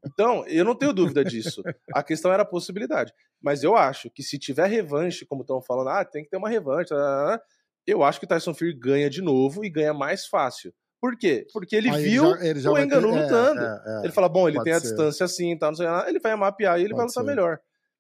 Então, 0.07 0.47
eu 0.47 0.65
não 0.65 0.75
tenho 0.75 0.93
dúvida 0.93 1.25
disso. 1.25 1.63
A 1.93 2.03
questão 2.03 2.33
era 2.33 2.43
a 2.43 2.47
possibilidade. 2.47 3.13
Mas 3.43 3.63
eu 3.65 3.77
acho 3.77 4.09
que 4.11 4.23
se 4.23 4.39
tiver 4.39 4.67
revanche, 4.69 5.27
como 5.27 5.43
estão 5.43 5.61
falando, 5.61 5.89
ah, 5.89 6.05
tem 6.05 6.23
que 6.23 6.31
ter 6.31 6.37
uma 6.37 6.49
revanche, 6.49 6.91
tá, 6.91 6.97
tá, 6.97 7.39
tá, 7.39 7.45
eu 7.87 8.03
acho 8.03 8.19
que 8.21 8.27
o 8.27 8.29
Tyson 8.29 8.55
Fury 8.55 8.73
ganha 8.75 9.09
de 9.11 9.21
novo 9.23 9.65
e 9.65 9.71
ganha 9.71 9.93
mais 9.95 10.27
fácil. 10.27 10.73
Por 11.01 11.17
quê? 11.19 11.47
Porque 11.53 11.77
ele 11.77 11.91
Aí 11.91 12.03
viu 12.03 12.31
já- 12.37 12.47
ele 12.47 12.61
já 12.61 12.71
o 12.71 12.73
vai 12.73 12.83
ter- 12.83 12.87
Enganu 12.97 13.15
é, 13.17 13.23
lutando. 13.23 13.61
é, 13.61 13.83
é. 13.87 14.05
Ele 14.05 14.13
fala, 14.13 14.29
bom, 14.29 14.49
ele 14.49 14.57
Pode 14.57 14.65
tem 14.65 14.73
a 14.73 14.81
ser. 14.81 14.87
distância 14.89 15.25
assim, 15.25 15.57
tá, 15.59 15.67
não 15.69 15.75
sei 15.77 15.87
nada, 15.87 16.09
ele 16.09 16.19
vai 16.19 16.35
mapear 16.35 16.79
e 16.79 16.85
ele 16.85 16.95
vai 16.95 17.05
Pode 17.05 17.09
lutar 17.11 17.25
ser. 17.25 17.29
melhor. 17.29 17.59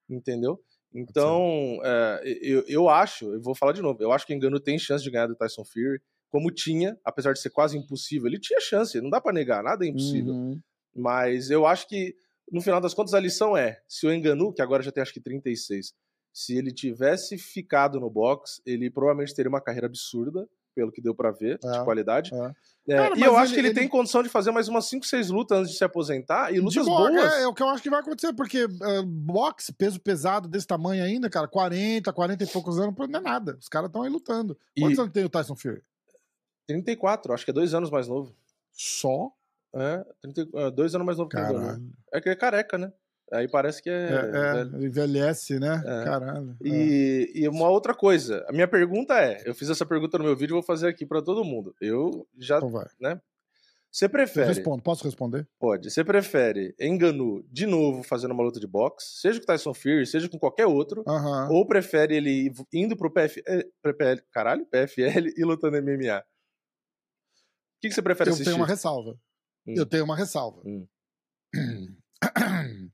Entendeu? 0.09 0.59
Então, 0.93 1.81
é, 1.85 2.21
eu, 2.41 2.65
eu 2.69 2.89
acho, 2.89 3.35
eu 3.35 3.41
vou 3.43 3.55
falar 3.55 3.73
de 3.73 3.83
novo, 3.83 4.03
eu 4.03 4.13
acho 4.13 4.27
que 4.27 4.33
o 4.33 4.37
Engano 4.37 4.61
tem 4.61 4.79
chance 4.79 5.03
de 5.05 5.11
ganhar 5.11 5.27
do 5.27 5.35
Tyson 5.35 5.65
Fury, 5.65 6.01
como 6.31 6.51
tinha, 6.51 6.97
apesar 7.05 7.33
de 7.33 7.41
ser 7.41 7.51
quase 7.51 7.77
impossível. 7.77 8.27
Ele 8.29 8.39
tinha 8.39 8.61
chance, 8.61 9.01
não 9.01 9.11
dá 9.11 9.21
pra 9.21 9.33
negar, 9.33 9.63
nada 9.63 9.85
é 9.85 9.89
impossível. 9.89 10.33
Uhum. 10.33 10.61
Mas 10.95 11.51
eu 11.51 11.67
acho 11.67 11.89
que, 11.89 12.15
no 12.51 12.61
final 12.61 12.81
das 12.81 12.95
contas, 12.95 13.13
a 13.15 13.21
lição 13.21 13.57
é: 13.57 13.81
se 13.89 14.07
o 14.07 14.13
Enganu, 14.13 14.53
que 14.53 14.63
agora 14.63 14.83
já 14.83 14.93
tem 14.93 15.03
acho 15.03 15.13
que 15.13 15.21
36, 15.21 15.93
se 16.35 16.57
ele 16.59 16.73
tivesse 16.73 17.39
ficado 17.39 17.99
no 18.01 18.11
box, 18.11 18.61
ele 18.67 18.91
provavelmente 18.91 19.33
teria 19.35 19.49
uma 19.49 19.61
carreira 19.61 19.87
absurda, 19.87 20.47
pelo 20.75 20.91
que 20.91 21.01
deu 21.01 21.15
pra 21.15 21.31
ver, 21.31 21.57
de 21.61 21.69
É, 21.69 21.85
qualidade. 21.85 22.35
é. 22.35 22.53
É, 22.87 22.97
Cara, 22.97 23.17
e 23.19 23.23
eu 23.23 23.35
acho 23.37 23.53
ele- 23.53 23.55
que 23.55 23.61
ele, 23.61 23.69
ele- 23.69 23.75
tem 23.81 23.89
condição 23.89 24.23
de 24.23 24.29
fazer 24.29 24.51
mais 24.51 24.67
umas 24.69 24.87
5, 24.87 25.07
6 25.07 25.31
lutas 25.31 25.57
antes 25.61 25.71
de 25.73 25.79
se 25.79 25.85
aposentar, 25.85 26.51
e 26.51 26.55
De 26.57 26.61
lutas 26.61 26.85
boa, 26.85 27.09
boas. 27.11 27.33
É, 27.35 27.43
é 27.43 27.47
o 27.47 27.55
que 27.55 27.63
eu 27.63 27.69
acho 27.69 27.83
que 27.83 27.89
vai 27.89 28.01
acontecer, 28.01 28.33
porque 28.35 28.67
é, 28.83 29.03
boxe, 29.07 29.73
peso 29.73 30.01
pesado 30.01 30.49
desse 30.49 30.67
tamanho 30.67 31.03
ainda, 31.05 31.31
cara, 31.31 31.47
40, 31.49 32.13
40 32.13 32.43
e 32.43 32.47
poucos 32.49 32.79
anos, 32.81 32.93
não 32.99 33.05
é 33.21 33.23
nada. 33.23 33.57
Os 33.59 33.69
caras 33.69 33.87
estão 33.89 34.03
aí 34.03 34.11
lutando. 34.11 34.59
E- 34.77 34.81
Quantos 34.83 34.99
anos 34.99 35.13
tem 35.13 35.25
o 35.25 35.31
Tyson 35.31 35.55
Fury? 35.57 35.81
34, 36.67 37.33
acho 37.33 37.45
que 37.45 37.51
é 37.51 37.55
dois 37.55 37.73
anos 37.75 37.91
mais 37.91 38.09
novo. 38.09 38.35
Só? 38.73 39.31
É, 39.75 40.05
30, 40.21 40.47
é, 40.55 40.71
dois 40.71 40.95
anos 40.95 41.07
mais 41.07 41.19
novo 41.19 41.31
que 41.31 41.37
o 41.37 41.41
Enganu. 41.41 41.61
Caralho. 41.61 41.93
É 42.13 42.21
que 42.21 42.29
ele 42.29 42.35
é 42.35 42.39
careca, 42.39 42.77
né? 42.79 42.93
Aí 43.33 43.49
parece 43.49 43.83
que 43.83 43.89
é. 43.91 43.93
É, 44.11 44.15
é, 44.17 44.53
velho. 44.65 44.85
envelhece, 44.85 45.59
né? 45.59 45.83
É. 45.85 46.05
Caralho. 46.05 46.57
é. 46.63 46.69
E, 46.69 47.33
e 47.35 47.49
uma 47.49 47.69
outra 47.69 47.95
coisa, 47.95 48.45
a 48.49 48.53
minha 48.53 48.69
pergunta 48.69 49.15
é: 49.19 49.43
eu 49.47 49.55
fiz 49.55 49.71
essa 49.71 49.87
pergunta 49.87 50.19
no 50.19 50.25
meu 50.25 50.37
vídeo 50.37 50.53
e 50.53 50.55
vou 50.55 50.63
fazer 50.63 50.89
aqui 50.89 51.05
pra 51.07 51.23
todo 51.23 51.45
mundo. 51.45 51.75
Eu 51.81 52.27
já. 52.39 52.59
Então 52.59 52.71
vai. 52.71 52.87
Você 53.91 54.07
Eu 54.07 54.11
prefere? 54.11 54.47
respondo. 54.49 54.83
Posso 54.83 55.05
responder? 55.05 55.47
Pode. 55.59 55.89
Você 55.91 56.03
prefere 56.05 56.75
Enganu 56.81 57.45
de 57.51 57.65
novo 57.65 58.03
fazendo 58.03 58.33
uma 58.33 58.43
luta 58.43 58.59
de 58.59 58.67
boxe, 58.67 59.21
seja 59.21 59.39
com 59.39 59.47
Tyson 59.47 59.73
Fury, 59.73 60.05
seja 60.05 60.29
com 60.29 60.37
qualquer 60.39 60.67
outro, 60.67 61.05
Aham. 61.07 61.49
ou 61.51 61.65
prefere 61.65 62.17
ele 62.17 62.53
indo 62.73 62.97
pro 62.97 63.09
PFL, 63.13 63.41
PFL 63.83 64.21
caralho, 64.33 64.67
PFL 64.67 65.29
e 65.37 65.45
lutando 65.45 65.81
MMA? 65.81 66.19
O 66.19 66.23
que, 67.81 67.89
que 67.89 67.95
você 67.95 68.03
prefere 68.03 68.31
Eu 68.31 68.35
assistir? 68.35 68.51
tenho 68.51 68.57
uma 68.61 68.67
ressalva. 68.67 69.17
Hum. 69.67 69.75
Eu 69.77 69.87
tenho 69.87 70.05
uma 70.05 70.17
ressalva. 70.17 70.61
Hum. 70.67 70.87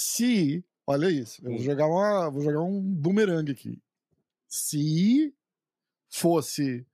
Se. 0.00 0.64
Olha 0.86 1.10
isso. 1.10 1.44
Eu 1.44 1.50
vou 1.50 1.60
Hum. 1.60 1.62
jogar, 1.62 1.86
uma, 1.86 2.30
vou 2.30 2.40
jogar 2.42 2.62
um 2.62 2.80
bumerangue 2.80 3.52
aqui. 3.52 3.78
Se 4.48 5.34
fosse 6.08 6.86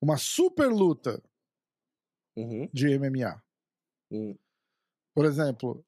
uma 0.00 0.16
super 0.16 0.68
luta 0.68 1.22
Uhum, 2.36 2.68
de 2.72 2.98
MMA, 2.98 3.42
hum, 4.10 4.36
por 5.14 5.24
exemplo, 5.24 5.82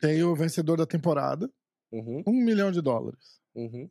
tem 0.00 0.22
o 0.24 0.34
vencedor 0.34 0.76
da 0.76 0.84
temporada, 0.86 1.48
uhum, 1.92 2.22
um 2.26 2.32
milhão 2.32 2.72
de 2.72 2.80
dólares. 2.80 3.40
uhum. 3.54 3.88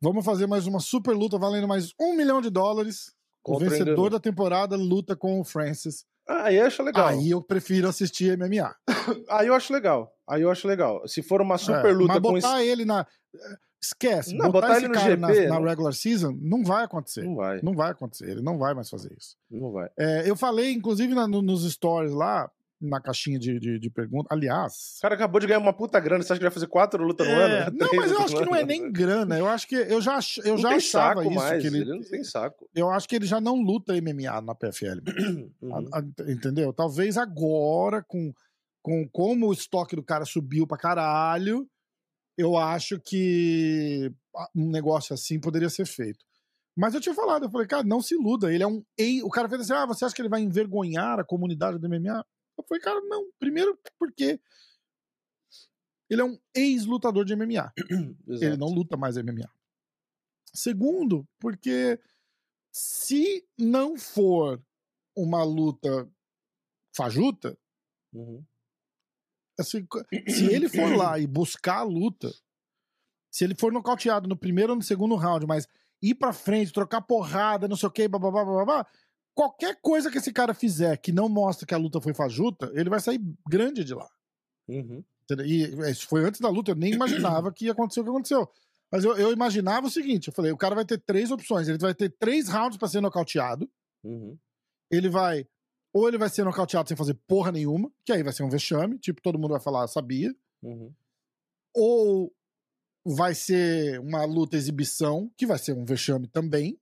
Vamos 0.00 0.24
fazer 0.24 0.46
mais 0.46 0.66
uma 0.66 0.78
super 0.80 1.12
luta 1.14 1.38
valendo 1.38 1.66
mais 1.66 1.92
um 1.98 2.14
milhão 2.14 2.40
de 2.42 2.50
dólares. 2.50 3.14
O 3.42 3.58
vencedor 3.58 4.10
da 4.10 4.20
temporada 4.20 4.76
luta 4.76 5.16
com 5.16 5.40
o 5.40 5.44
Francis. 5.44 6.06
Ah, 6.28 6.44
aí 6.44 6.56
eu 6.56 6.66
acho 6.66 6.82
legal. 6.82 7.06
Aí... 7.06 7.18
Aí 7.18 7.30
eu 7.30 7.42
prefiro 7.42 7.88
assistir 7.88 8.36
MMA. 8.36 8.74
eu 9.44 9.54
acho 9.54 9.72
legal. 9.72 10.12
Aí 10.28 10.42
eu 10.42 10.50
acho 10.50 10.66
legal. 10.66 11.06
Se 11.06 11.22
for 11.22 11.40
uma 11.40 11.56
super 11.58 11.86
É, 11.90 11.92
luta 11.92 12.14
mas 12.14 12.22
com 12.22 12.32
botar 12.32 12.64
ele 12.64 12.84
na. 12.84 13.06
Esquece. 13.80 14.34
Não, 14.34 14.50
botar, 14.50 14.68
botar 14.68 14.76
esse 14.76 14.80
ele 14.86 14.88
no 14.88 14.94
cara 14.94 15.16
na, 15.16 15.32
GP, 15.32 15.46
na 15.48 15.60
não- 15.60 15.68
regular 15.68 15.92
season 15.92 16.36
não 16.40 16.64
vai 16.64 16.82
acontecer. 16.84 17.22
Não 17.22 17.36
vai, 17.36 17.60
Não 17.62 17.74
vai 17.74 17.90
acontecer. 17.90 18.28
Ele 18.30 18.42
não 18.42 18.58
vai 18.58 18.74
mais 18.74 18.90
fazer 18.90 19.12
isso. 19.16 19.36
não 19.50 19.70
vai. 19.70 19.88
É, 19.96 20.28
eu 20.28 20.34
falei, 20.34 20.72
inclusive, 20.72 21.14
na- 21.14 21.28
no- 21.28 21.42
nos 21.42 21.70
stories 21.70 22.12
lá, 22.12 22.50
na 22.80 23.00
caixinha 23.00 23.38
de, 23.38 23.58
de, 23.58 23.78
de 23.78 23.90
perguntas. 23.90 24.26
Aliás. 24.30 24.96
O 24.98 25.02
cara 25.02 25.14
acabou 25.14 25.40
de 25.40 25.46
ganhar 25.46 25.58
uma 25.58 25.72
puta 25.72 25.98
grana, 25.98 26.22
você 26.22 26.32
acha 26.32 26.38
que 26.38 26.44
vai 26.44 26.52
fazer 26.52 26.66
quatro 26.66 27.02
lutas 27.02 27.26
no 27.26 27.32
é, 27.32 27.62
ano? 27.62 27.76
não, 27.78 27.88
mas 27.96 28.10
eu 28.10 28.18
acho 28.18 28.34
no 28.34 28.40
que 28.40 28.44
não 28.46 28.54
é 28.54 28.64
nem 28.64 28.92
grana. 28.92 29.38
Eu 29.38 29.48
acho 29.48 29.66
que 29.66 29.74
eu 29.74 30.00
já, 30.00 30.18
eu 30.44 30.52
Não 30.54 30.58
já 30.58 30.76
achava 30.76 31.24
isso. 31.24 31.34
mais, 31.34 31.62
que 31.62 31.68
ele, 31.68 31.78
ele 31.78 31.90
não 31.94 32.02
tem 32.02 32.22
saco. 32.22 32.68
Eu 32.74 32.90
acho 32.90 33.08
que 33.08 33.16
ele 33.16 33.26
já 33.26 33.40
não 33.40 33.56
luta 33.62 33.94
MMA 33.94 34.40
na 34.42 34.54
PFL. 34.54 35.00
Uhum. 35.62 35.88
A- 35.92 35.98
a- 35.98 36.30
entendeu? 36.30 36.72
Talvez 36.72 37.16
agora, 37.16 38.02
com, 38.06 38.32
com 38.82 39.08
como 39.08 39.48
o 39.48 39.52
estoque 39.52 39.96
do 39.96 40.02
cara 40.02 40.24
subiu 40.24 40.66
pra 40.66 40.76
caralho, 40.76 41.66
eu 42.36 42.56
acho 42.56 43.00
que 43.00 44.12
um 44.54 44.70
negócio 44.70 45.14
assim 45.14 45.40
poderia 45.40 45.70
ser 45.70 45.86
feito. 45.86 46.24
Mas 46.76 46.94
eu 46.94 47.00
tinha 47.00 47.14
falado, 47.14 47.44
eu 47.46 47.50
falei, 47.50 47.66
cara, 47.66 47.82
não 47.84 48.02
se 48.02 48.14
iluda. 48.14 48.52
Ele 48.52 48.62
é 48.62 48.66
um. 48.66 48.84
O 49.24 49.30
cara 49.30 49.48
fez 49.48 49.62
assim: 49.62 49.72
ah, 49.72 49.86
você 49.86 50.04
acha 50.04 50.14
que 50.14 50.20
ele 50.20 50.28
vai 50.28 50.42
envergonhar 50.42 51.18
a 51.18 51.24
comunidade 51.24 51.78
do 51.78 51.88
MMA? 51.88 52.22
Eu 52.58 52.64
falei, 52.64 52.82
cara, 52.82 53.00
não. 53.02 53.30
Primeiro, 53.38 53.78
porque 53.98 54.40
ele 56.08 56.20
é 56.20 56.24
um 56.24 56.38
ex-lutador 56.54 57.24
de 57.24 57.34
MMA. 57.34 57.72
Ele 58.28 58.56
não 58.56 58.68
luta 58.68 58.96
mais 58.96 59.16
MMA. 59.16 59.50
Segundo, 60.54 61.26
porque 61.40 62.00
se 62.72 63.46
não 63.58 63.96
for 63.98 64.62
uma 65.16 65.42
luta 65.42 66.08
fajuta, 66.96 67.58
Uhum. 68.12 68.42
assim, 69.58 69.86
se 70.28 70.46
ele 70.46 70.68
for 70.68 70.96
lá 70.96 71.18
e 71.18 71.26
buscar 71.26 71.78
a 71.80 71.82
luta, 71.82 72.32
se 73.30 73.44
ele 73.44 73.54
for 73.54 73.70
nocauteado 73.72 74.26
no 74.28 74.36
primeiro 74.36 74.72
ou 74.72 74.76
no 74.76 74.82
segundo 74.82 75.14
round, 75.16 75.44
mas 75.46 75.66
ir 76.00 76.14
pra 76.14 76.32
frente, 76.32 76.72
trocar 76.72 77.02
porrada, 77.02 77.68
não 77.68 77.76
sei 77.76 77.88
o 77.88 77.92
que, 77.92 78.08
babá, 78.08 78.30
babá, 78.30 78.86
qualquer 79.36 79.78
coisa 79.82 80.10
que 80.10 80.16
esse 80.16 80.32
cara 80.32 80.54
fizer 80.54 80.96
que 80.96 81.12
não 81.12 81.28
mostra 81.28 81.66
que 81.66 81.74
a 81.74 81.78
luta 81.78 82.00
foi 82.00 82.14
fajuta, 82.14 82.72
ele 82.74 82.88
vai 82.88 82.98
sair 82.98 83.20
grande 83.46 83.84
de 83.84 83.94
lá. 83.94 84.08
Uhum. 84.66 85.04
E 85.44 85.64
isso 85.90 86.08
foi 86.08 86.24
antes 86.24 86.40
da 86.40 86.48
luta, 86.48 86.70
eu 86.70 86.74
nem 86.74 86.92
imaginava 86.92 87.52
que 87.52 87.66
ia 87.66 87.72
acontecer 87.72 88.00
o 88.00 88.04
que 88.04 88.10
aconteceu. 88.10 88.48
Mas 88.90 89.04
eu, 89.04 89.16
eu 89.16 89.32
imaginava 89.32 89.86
o 89.86 89.90
seguinte: 89.90 90.28
eu 90.28 90.32
falei, 90.32 90.52
o 90.52 90.56
cara 90.56 90.74
vai 90.74 90.84
ter 90.84 90.98
três 90.98 91.30
opções. 91.30 91.68
Ele 91.68 91.78
vai 91.78 91.94
ter 91.94 92.08
três 92.08 92.48
rounds 92.48 92.78
pra 92.78 92.88
ser 92.88 93.00
nocauteado. 93.00 93.70
Uhum. 94.02 94.38
Ele 94.90 95.08
vai. 95.08 95.46
Ou 95.92 96.08
ele 96.08 96.18
vai 96.18 96.28
ser 96.28 96.44
nocauteado 96.44 96.88
sem 96.88 96.96
fazer 96.96 97.14
porra 97.26 97.52
nenhuma, 97.52 97.90
que 98.04 98.12
aí 98.12 98.22
vai 98.22 98.32
ser 98.32 98.42
um 98.42 98.48
vexame, 98.48 98.98
tipo, 98.98 99.20
todo 99.20 99.38
mundo 99.38 99.52
vai 99.52 99.60
falar, 99.60 99.86
sabia. 99.88 100.34
Uhum. 100.62 100.94
Ou 101.74 102.32
vai 103.04 103.34
ser 103.34 104.00
uma 104.00 104.24
luta 104.24 104.56
exibição, 104.56 105.30
que 105.36 105.46
vai 105.46 105.58
ser 105.58 105.72
um 105.72 105.84
vexame 105.84 106.26
também. 106.28 106.78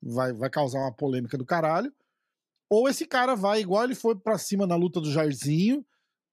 Vai, 0.00 0.32
vai 0.32 0.48
causar 0.48 0.78
uma 0.78 0.94
polêmica 0.94 1.36
do 1.36 1.44
caralho. 1.44 1.92
Ou 2.70 2.88
esse 2.88 3.06
cara 3.06 3.34
vai, 3.34 3.60
igual 3.60 3.84
ele 3.84 3.94
foi 3.94 4.14
pra 4.16 4.36
cima 4.38 4.66
na 4.66 4.76
luta 4.76 5.00
do 5.00 5.10
Jairzinho, 5.10 5.84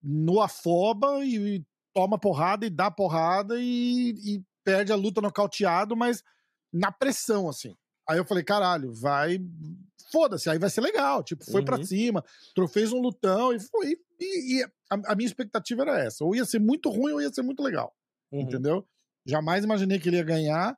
no 0.04 0.41
afoba 0.41 1.24
e, 1.24 1.58
e 1.58 1.65
toma 1.93 2.19
porrada 2.19 2.65
e 2.65 2.69
dá 2.69 2.91
porrada 2.91 3.56
e, 3.58 4.10
e 4.24 4.43
perde 4.63 4.91
a 4.91 4.95
luta 4.95 5.21
nocauteado, 5.21 5.95
mas 5.95 6.21
na 6.74 6.91
pressão, 6.91 7.48
assim. 7.48 7.74
Aí 8.08 8.17
eu 8.17 8.26
falei, 8.26 8.43
caralho, 8.43 8.93
vai. 8.93 9.39
Foda-se, 10.12 10.50
aí 10.50 10.60
vai 10.60 10.69
ser 10.69 10.82
legal. 10.82 11.24
Tipo, 11.24 11.43
foi 11.50 11.63
pra 11.63 11.78
Uhum. 11.78 11.84
cima, 11.84 12.24
tro- 12.54 12.67
fez 12.67 12.91
um 12.93 13.00
lutão 13.02 13.54
e 13.54 13.60
foi. 13.60 13.98
E, 14.19 14.60
e 14.60 14.63
a, 14.91 15.12
a 15.12 15.15
minha 15.15 15.26
expectativa 15.26 15.82
era 15.82 16.00
essa. 16.00 16.24
Ou 16.24 16.36
ia 16.36 16.45
ser 16.45 16.60
muito 16.60 16.89
ruim 16.89 17.13
ou 17.13 17.21
ia 17.21 17.34
ser 17.34 17.41
muito 17.41 17.63
legal. 17.63 17.95
Uhum. 18.32 18.41
Entendeu? 18.41 18.88
Jamais 19.26 19.63
imaginei 19.63 19.98
que 20.00 20.10
ele 20.10 20.17
ia 20.17 20.24
ganhar 20.24 20.78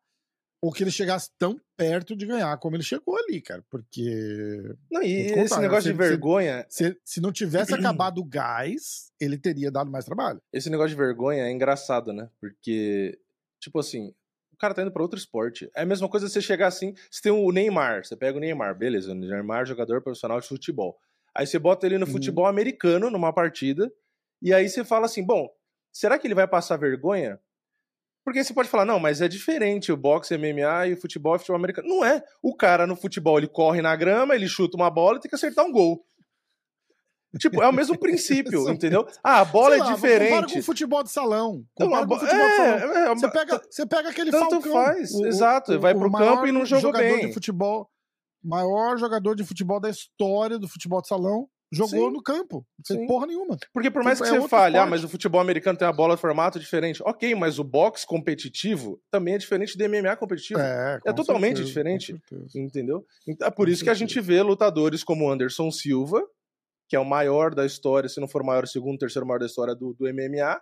ou 0.61 0.71
que 0.71 0.83
ele 0.83 0.91
chegasse 0.91 1.29
tão 1.37 1.59
perto 1.75 2.15
de 2.15 2.25
ganhar 2.25 2.57
como 2.57 2.75
ele 2.75 2.83
chegou 2.83 3.15
ali, 3.17 3.39
cara. 3.41 3.63
Porque 3.69 4.75
Não, 4.91 5.01
e 5.03 5.27
contar, 5.29 5.43
esse 5.45 5.55
né? 5.55 5.61
negócio 5.61 5.91
de 5.91 5.97
vergonha, 5.97 6.65
se, 6.69 6.97
se 7.05 7.21
não 7.21 7.31
tivesse 7.31 7.73
acabado 7.75 8.19
o 8.19 8.25
gás, 8.25 9.11
ele 9.19 9.37
teria 9.37 9.71
dado 9.71 9.91
mais 9.91 10.05
trabalho. 10.05 10.41
esse 10.51 10.69
negócio 10.69 10.89
de 10.89 10.95
vergonha 10.95 11.43
é 11.43 11.51
engraçado, 11.51 12.11
né? 12.11 12.29
Porque, 12.39 13.17
tipo 13.59 13.77
assim, 13.79 14.13
o 14.51 14.57
cara 14.57 14.73
tá 14.73 14.81
indo 14.81 14.91
pra 14.91 15.03
outro 15.03 15.19
esporte. 15.19 15.69
É 15.75 15.83
a 15.83 15.85
mesma 15.85 16.09
coisa 16.09 16.27
você 16.27 16.41
chegar 16.41 16.67
assim, 16.67 16.93
você 17.11 17.21
tem 17.21 17.31
o 17.31 17.51
Neymar, 17.51 18.03
você 18.05 18.15
pega 18.15 18.37
o 18.37 18.41
Neymar, 18.41 18.75
beleza, 18.75 19.11
o 19.11 19.15
Neymar 19.15 19.61
é 19.61 19.65
jogador 19.65 20.01
profissional 20.01 20.39
de 20.41 20.47
futebol. 20.47 20.97
Aí 21.35 21.45
você 21.45 21.59
bota 21.59 21.85
ele 21.85 21.99
no 21.99 22.05
Uhum. 22.07 22.11
futebol 22.13 22.47
americano, 22.47 23.11
numa 23.11 23.31
partida, 23.31 23.91
e 24.41 24.51
aí 24.51 24.67
você 24.67 24.83
fala 24.83 25.05
assim, 25.05 25.23
bom, 25.23 25.47
será 25.93 26.17
que 26.17 26.25
ele 26.25 26.33
vai 26.33 26.47
passar 26.47 26.77
vergonha? 26.77 27.39
Porque 28.27 28.43
você 28.43 28.53
pode 28.53 28.67
falar, 28.67 28.83
não, 28.83 28.99
mas 28.99 29.21
é 29.21 29.27
diferente 29.29 29.89
o 29.89 29.95
boxe, 29.95 30.37
MMA 30.37 30.87
e 30.87 30.93
o 30.95 30.99
futebol 30.99 31.37
e 31.37 31.39
futebol 31.39 31.55
americano. 31.55 31.87
Não 31.87 32.03
é. 32.03 32.21
O 32.43 32.53
cara 32.53 32.85
no 32.85 32.93
futebol, 32.93 33.37
ele 33.37 33.47
corre 33.47 33.81
na 33.81 33.95
grama, 33.95 34.35
ele 34.35 34.49
chuta 34.49 34.75
uma 34.75 34.89
bola 34.91 35.15
e 35.17 35.21
tem 35.21 35.29
que 35.29 35.35
acertar 35.35 35.63
um 35.63 35.71
gol. 35.71 36.03
Tipo, 37.39 37.63
é 37.63 37.69
o 37.69 37.71
mesmo 37.71 37.95
princípio, 37.97 38.69
entendeu? 38.69 39.07
Ah, 39.23 39.39
a 39.39 39.45
bola 39.45 39.75
Sei 39.75 39.79
é 39.79 39.83
lá, 39.85 39.93
diferente. 39.93 40.29
Compara 40.29 40.53
com 40.53 40.61
futebol 40.61 41.03
de 41.03 41.09
salão. 41.09 41.63
Compara 41.73 42.03
a 42.03 42.07
com 42.07 42.13
bo- 42.15 42.19
futebol 42.19 42.45
de 42.45 42.51
é, 42.51 42.57
salão. 42.79 42.97
é, 42.97 43.15
Você 43.15 43.25
uma- 43.25 43.31
pega, 43.31 43.61
você 43.71 43.85
pega 43.85 44.09
aquele 44.09 44.31
Tanto 44.31 44.49
Falcão. 44.49 44.73
faz, 44.73 45.13
exato, 45.21 45.79
vai 45.79 45.95
pro 45.95 46.11
campo 46.11 46.47
e 46.47 46.51
não 46.51 46.65
jogou 46.65 46.81
jogador 46.93 47.17
bem. 47.17 47.27
de 47.27 47.33
futebol, 47.33 47.89
maior 48.43 48.97
jogador 48.97 49.35
de 49.35 49.45
futebol 49.45 49.79
da 49.79 49.89
história 49.89 50.59
do 50.59 50.67
futebol 50.67 51.01
de 51.01 51.07
salão, 51.07 51.47
jogou 51.71 52.07
Sim. 52.07 52.13
no 52.13 52.23
campo. 52.23 52.65
Sem 52.85 52.99
Sim. 52.99 53.07
porra 53.07 53.27
nenhuma. 53.27 53.57
Porque 53.73 53.91
por 53.91 54.03
mais 54.03 54.17
Tipo, 54.17 54.29
que 54.29 54.35
é 54.35 54.39
você 54.39 54.47
fale, 54.47 54.77
ah, 54.77 54.85
mas 54.85 55.03
o 55.03 55.09
futebol 55.09 55.41
americano 55.41 55.77
tem 55.77 55.87
uma 55.87 55.93
bola 55.93 56.15
de 56.15 56.21
formato 56.21 56.59
diferente. 56.59 57.01
Ok, 57.03 57.35
mas 57.35 57.59
o 57.59 57.63
boxe 57.63 58.05
competitivo 58.05 59.01
também 59.11 59.35
é 59.35 59.37
diferente 59.37 59.77
do 59.77 59.83
MMA 59.89 60.15
competitivo. 60.15 60.59
É, 60.59 60.99
com 60.99 61.13
totalmente 61.13 61.57
certeza, 61.57 61.67
diferente. 61.67 62.05
certeza. 62.29 62.59
Entendeu? 62.59 63.05
Então, 63.27 63.47
é 63.47 63.51
por 63.51 63.65
Com 63.65 63.71
isso 63.71 63.83
que 63.83 63.89
a 63.89 63.93
gente 63.93 64.19
vê 64.21 64.41
lutadores 64.41 65.03
como 65.03 65.29
Anderson 65.29 65.69
Silva, 65.71 66.23
que 66.87 66.95
é 66.95 66.99
o 66.99 67.05
maior 67.05 67.53
da 67.53 67.65
história, 67.65 68.07
se 68.07 68.19
não 68.19 68.27
for 68.27 68.41
o 68.41 68.45
maior, 68.45 68.63
o 68.63 68.67
segundo, 68.67 68.97
terceiro 68.97 69.27
maior 69.27 69.39
da 69.39 69.45
história 69.45 69.75
do, 69.75 69.93
do 69.93 70.05
MMA. 70.05 70.59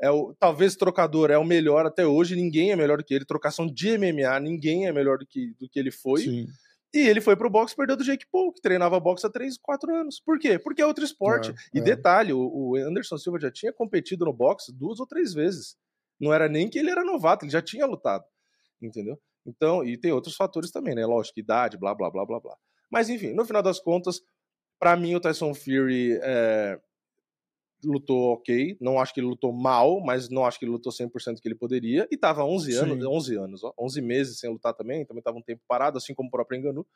É 0.00 0.10
o, 0.10 0.34
talvez 0.38 0.76
trocador 0.76 1.30
é 1.30 1.38
o 1.38 1.44
melhor 1.44 1.86
até 1.86 2.04
hoje, 2.06 2.34
ninguém 2.36 2.72
é 2.72 2.76
melhor 2.76 2.98
do 2.98 3.04
que 3.04 3.14
ele. 3.14 3.24
Trocação 3.24 3.66
de 3.66 3.96
MMA, 3.96 4.38
ninguém 4.40 4.86
é 4.86 4.92
melhor 4.92 5.18
do 5.18 5.26
que, 5.26 5.54
do 5.58 5.68
que 5.68 5.78
ele 5.78 5.90
foi. 5.90 6.22
Sim. 6.22 6.46
E 6.94 7.08
ele 7.08 7.20
foi 7.20 7.34
pro 7.34 7.50
boxe 7.50 7.74
e 7.74 7.76
perdeu 7.76 7.96
do 7.96 8.04
Jake 8.04 8.24
Paul, 8.30 8.52
que 8.52 8.60
treinava 8.60 9.00
boxe 9.00 9.26
há 9.26 9.30
3, 9.30 9.58
4 9.58 9.96
anos. 9.96 10.20
Por 10.20 10.38
quê? 10.38 10.60
Porque 10.60 10.80
é 10.80 10.86
outro 10.86 11.04
esporte. 11.04 11.50
É, 11.50 11.54
e 11.74 11.80
é. 11.80 11.82
detalhe, 11.82 12.32
o, 12.32 12.76
Anderson 12.76 13.18
Silva 13.18 13.40
já 13.40 13.50
tinha 13.50 13.72
competido 13.72 14.24
no 14.24 14.32
boxe 14.32 14.72
duas 14.72 15.00
ou 15.00 15.06
três 15.06 15.34
vezes. 15.34 15.76
Não 16.20 16.32
era 16.32 16.48
nem 16.48 16.70
que 16.70 16.78
ele 16.78 16.90
era 16.90 17.02
novato, 17.02 17.44
ele 17.44 17.50
já 17.50 17.60
tinha 17.60 17.84
lutado. 17.84 18.24
Entendeu? 18.80 19.20
Então, 19.44 19.84
e 19.84 19.98
tem 19.98 20.12
outros 20.12 20.36
fatores 20.36 20.70
também, 20.70 20.94
né? 20.94 21.04
Lógico, 21.04 21.40
idade, 21.40 21.76
blá, 21.76 21.92
blá, 21.92 22.08
blá, 22.08 22.24
blá, 22.24 22.38
blá. 22.38 22.56
Mas 22.88 23.08
enfim, 23.08 23.34
no 23.34 23.44
final 23.44 23.60
das 23.60 23.80
contas, 23.80 24.20
pra 24.78 24.94
mim 24.94 25.16
o 25.16 25.20
Tyson 25.20 25.52
Fury 25.52 26.16
é, 26.22 26.80
lutou 27.84 28.32
ok. 28.32 28.76
Não 28.80 28.98
acho 28.98 29.12
que 29.14 29.20
ele 29.20 29.26
lutou 29.26 29.52
mal, 29.52 30.00
mas 30.00 30.28
não 30.28 30.44
acho 30.44 30.58
que 30.58 30.64
ele 30.64 30.72
lutou 30.72 30.92
100% 30.92 31.40
que 31.40 31.48
ele 31.48 31.54
poderia. 31.54 32.06
E 32.10 32.16
tava 32.16 32.44
11 32.44 32.74
anos, 32.76 32.98
Sim. 32.98 33.06
11 33.08 33.36
anos, 33.36 33.64
ó, 33.64 33.72
11 33.78 34.00
meses 34.02 34.38
sem 34.38 34.50
lutar 34.50 34.74
também, 34.74 35.04
também 35.04 35.22
tava 35.22 35.38
um 35.38 35.42
tempo 35.42 35.62
parado, 35.68 35.98
assim 35.98 36.14
como 36.14 36.28
o 36.28 36.32
próprio 36.32 36.58
Enganu. 36.58 36.86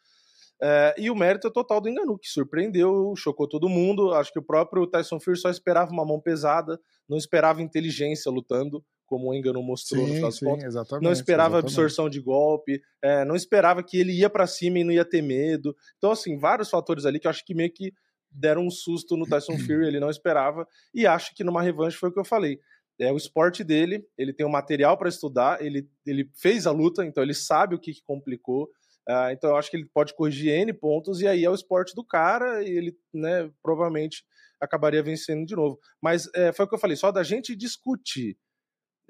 É, 0.61 0.95
e 0.99 1.11
o 1.11 1.15
mérito 1.15 1.47
é 1.47 1.51
total 1.51 1.81
do 1.81 1.89
Enganu, 1.89 2.19
que 2.19 2.29
surpreendeu, 2.29 3.15
chocou 3.17 3.49
todo 3.49 3.69
mundo. 3.69 4.13
Acho 4.13 4.33
que 4.33 4.39
o 4.39 4.43
próprio 4.43 4.87
Tyson 4.87 5.21
Fury 5.21 5.39
só 5.39 5.51
esperava 5.51 5.93
uma 5.93 6.05
mão 6.05 6.21
pesada, 6.21 6.81
não 7.09 7.17
esperava 7.17 7.63
inteligência 7.63 8.31
lutando, 8.31 8.85
como 9.07 9.31
o 9.31 9.35
Enganu 9.35 9.63
mostrou 9.63 10.03
no 10.03 10.09
Sim, 10.09 10.15
final 10.15 10.29
das 10.31 10.39
sim, 10.39 10.45
contas 10.45 10.75
não 11.01 11.13
esperava 11.13 11.55
exatamente. 11.55 11.65
absorção 11.65 12.11
de 12.11 12.21
golpe, 12.21 12.81
é, 13.03 13.25
não 13.25 13.35
esperava 13.35 13.83
que 13.83 13.99
ele 13.99 14.13
ia 14.13 14.29
pra 14.29 14.47
cima 14.47 14.81
e 14.81 14.85
não 14.85 14.93
ia 14.93 15.05
ter 15.05 15.23
medo. 15.23 15.75
Então, 15.97 16.11
assim, 16.11 16.37
vários 16.37 16.69
fatores 16.69 17.07
ali 17.07 17.19
que 17.19 17.27
eu 17.27 17.31
acho 17.31 17.45
que 17.45 17.55
meio 17.55 17.73
que 17.73 17.93
deram 18.31 18.67
um 18.67 18.71
susto 18.71 19.17
no 19.17 19.27
Tyson 19.27 19.59
Fury, 19.59 19.87
ele 19.87 20.01
não 20.01 20.11
esperava, 20.11 20.67
e 20.95 21.07
acho 21.07 21.35
que 21.35 21.45
numa 21.45 21.63
revanche 21.63 21.97
foi 21.97 22.09
o 22.09 22.13
que 22.13 22.21
eu 22.21 22.25
falei. 22.25 22.59
É 23.01 23.13
o 23.13 23.17
esporte 23.17 23.63
dele, 23.63 24.05
ele 24.17 24.33
tem 24.33 24.45
o 24.45 24.51
material 24.51 24.99
para 24.99 25.09
estudar, 25.09 25.65
ele, 25.65 25.89
ele 26.05 26.29
fez 26.35 26.67
a 26.67 26.73
luta, 26.73 27.05
então 27.05 27.23
ele 27.23 27.35
sabe 27.35 27.75
o 27.75 27.79
que, 27.79 27.93
que 27.93 28.03
complicou. 28.03 28.69
ah, 29.09 29.33
então 29.33 29.51
eu 29.51 29.57
acho 29.57 29.71
que 29.71 29.77
ele 29.77 29.89
pode 29.95 30.15
corrigir 30.15 30.53
N 30.53 30.73
pontos, 30.73 31.21
e 31.21 31.29
aí 31.29 31.45
é 31.45 31.51
o 31.51 31.55
esporte 31.55 31.95
do 31.95 32.05
cara, 32.05 32.63
e 32.63 32.71
ele, 32.71 32.97
né, 33.15 33.51
provavelmente 33.63 34.25
acabaria 34.61 35.03
vencendo 35.03 35.47
de 35.47 35.55
novo. 35.55 35.79
Mas 36.03 36.29
é, 36.35 36.53
foi 36.53 36.65
o 36.65 36.69
que 36.69 36.75
eu 36.75 36.79
falei, 36.79 36.97
só 36.97 37.13
da 37.13 37.23
gente 37.23 37.55
discutir 37.55 38.37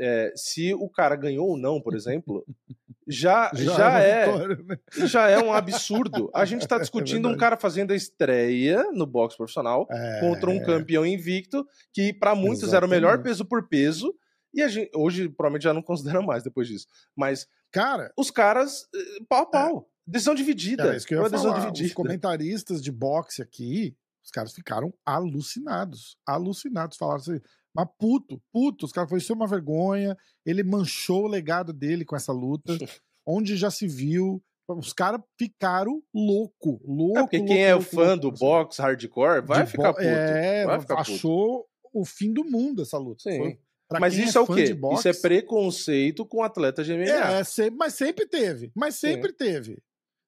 é, 0.00 0.32
se 0.34 0.74
o 0.74 0.88
cara 0.88 1.16
ganhou 1.16 1.48
ou 1.48 1.56
não, 1.56 1.80
por 1.80 1.94
exemplo, 1.94 2.44
já, 3.06 3.50
já, 3.54 3.88
uma 3.90 4.00
é 4.00 4.26
vitória, 4.26 4.64
né? 4.64 4.78
já 5.06 5.28
é 5.28 5.38
um 5.38 5.52
absurdo. 5.52 6.30
A 6.34 6.44
gente 6.44 6.62
está 6.62 6.78
discutindo 6.80 7.26
um 7.26 7.30
verdade. 7.30 7.40
cara 7.40 7.56
fazendo 7.56 7.92
a 7.92 7.96
estreia 7.96 8.84
no 8.92 9.06
boxe 9.06 9.36
profissional 9.36 9.86
É, 9.90 10.20
contra 10.20 10.50
um 10.50 10.62
campeão 10.62 11.04
invicto 11.06 11.66
que 11.92 12.12
para 12.12 12.34
muitos 12.34 12.72
era 12.72 12.86
o 12.86 12.88
melhor 12.88 13.14
Exatamente. 13.14 13.28
peso 13.28 13.44
por 13.44 13.68
peso 13.68 14.14
e 14.54 14.62
a 14.62 14.68
gente 14.68 14.90
hoje 14.94 15.28
provavelmente 15.28 15.64
já 15.64 15.74
não 15.74 15.82
considera 15.82 16.22
mais 16.22 16.42
depois 16.42 16.66
disso. 16.68 16.86
Mas 17.16 17.46
Cara, 17.70 18.12
os 18.16 18.30
caras 18.30 18.86
eh, 18.94 19.24
pau 19.28 19.42
a 19.42 19.46
pau, 19.46 19.90
decisão 20.06 20.34
dividida. 20.34 20.94
É. 20.94 20.96
isso 20.96 21.06
que 21.06 21.14
eu 21.14 21.22
ia 21.22 21.28
decisão 21.28 21.52
falar. 21.52 21.66
Os 21.66 21.72
dividida. 21.72 21.94
comentaristas 21.94 22.82
de 22.82 22.90
boxe 22.90 23.42
aqui, 23.42 23.94
os 24.24 24.30
caras 24.30 24.52
ficaram 24.54 24.92
alucinados. 25.04 26.16
Alucinados. 26.26 26.96
Falaram 26.96 27.20
assim, 27.20 27.40
mas 27.74 27.88
puto, 27.98 28.40
puto. 28.52 28.86
Os 28.86 28.92
caras 28.92 29.08
falaram, 29.08 29.22
isso 29.22 29.32
é 29.32 29.36
uma 29.36 29.46
vergonha. 29.46 30.16
Ele 30.44 30.62
manchou 30.62 31.24
o 31.24 31.28
legado 31.28 31.72
dele 31.72 32.04
com 32.04 32.16
essa 32.16 32.32
luta. 32.32 32.76
onde 33.28 33.56
já 33.56 33.70
se 33.70 33.86
viu. 33.86 34.42
Os 34.66 34.92
caras 34.92 35.20
ficaram 35.38 36.02
louco, 36.14 36.80
louco. 36.84 37.18
É 37.18 37.22
porque 37.22 37.38
louco, 37.38 37.52
quem 37.52 37.64
é 37.64 37.74
o 37.74 37.78
louco, 37.78 37.90
fã 37.94 38.06
louco, 38.14 38.20
do 38.20 38.32
boxe 38.32 38.82
hardcore 38.82 39.42
vai 39.46 39.66
ficar 39.66 39.94
puto. 39.94 40.04
É, 40.04 40.66
vai 40.66 40.80
ficar 40.80 40.96
puto. 40.96 41.12
achou 41.12 41.66
o 41.92 42.04
fim 42.04 42.32
do 42.32 42.44
mundo 42.44 42.82
essa 42.82 42.98
luta. 42.98 43.22
Sim. 43.22 43.38
Foi- 43.38 43.58
Mas 43.98 44.14
isso 44.14 44.36
é, 44.36 44.40
o 44.42 44.46
fã 44.46 44.54
quê? 44.54 44.74
boxe, 44.74 45.08
Isso 45.08 45.18
é 45.18 45.22
preconceito 45.22 46.26
com 46.26 46.42
atleta 46.42 46.84
de 46.84 46.92
MMA. 46.92 47.04
É, 47.04 47.70
mas 47.70 47.94
sempre 47.94 48.26
teve. 48.26 48.70
Mas 48.74 48.96
sempre 48.96 49.32
teve. 49.32 49.82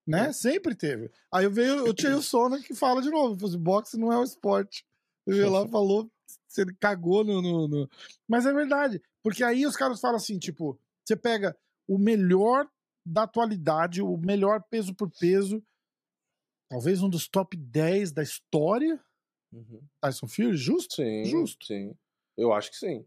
Né? 0.06 0.32
Sempre 0.32 0.74
teve. 0.74 1.10
Aí 1.32 1.44
eu 1.44 1.50
veio 1.50 1.84
o 1.84 1.92
Tio 1.94 2.22
Sona 2.22 2.60
que 2.62 2.74
fala 2.74 3.02
de 3.02 3.10
novo: 3.10 3.58
boxe 3.58 3.98
não 3.98 4.10
é 4.10 4.18
um 4.18 4.24
esporte. 4.24 4.84
Ele 5.26 5.36
veio 5.36 5.50
lá 5.50 5.64
e 5.66 5.68
falou, 5.70 6.10
você 6.46 6.64
cagou 6.78 7.24
no, 7.24 7.40
no, 7.42 7.68
no- 7.68 7.90
Mas 8.28 8.46
é 8.46 8.52
verdade. 8.52 9.02
Porque 9.22 9.42
aí 9.44 9.66
os 9.66 9.76
caras 9.76 10.00
falam 10.00 10.16
assim: 10.16 10.38
tipo, 10.38 10.78
você 11.04 11.16
pega 11.16 11.56
o 11.88 11.98
melhor 11.98 12.68
da 13.04 13.22
atualidade, 13.22 14.02
o 14.02 14.16
melhor 14.16 14.62
peso 14.70 14.94
por 14.94 15.10
peso, 15.10 15.62
talvez 16.68 17.02
um 17.02 17.08
dos 17.08 17.26
top 17.28 17.56
10 17.56 18.12
da 18.12 18.22
história, 18.22 19.00
Uhum. 19.52 19.80
Tyson 20.00 20.28
Fury, 20.28 20.56
justo? 20.56 20.94
Sim, 20.94 21.24
Justo. 21.24 21.66
sim. 21.66 21.92
Eu 22.36 22.52
acho 22.52 22.70
que 22.70 22.76
sim. 22.76 23.04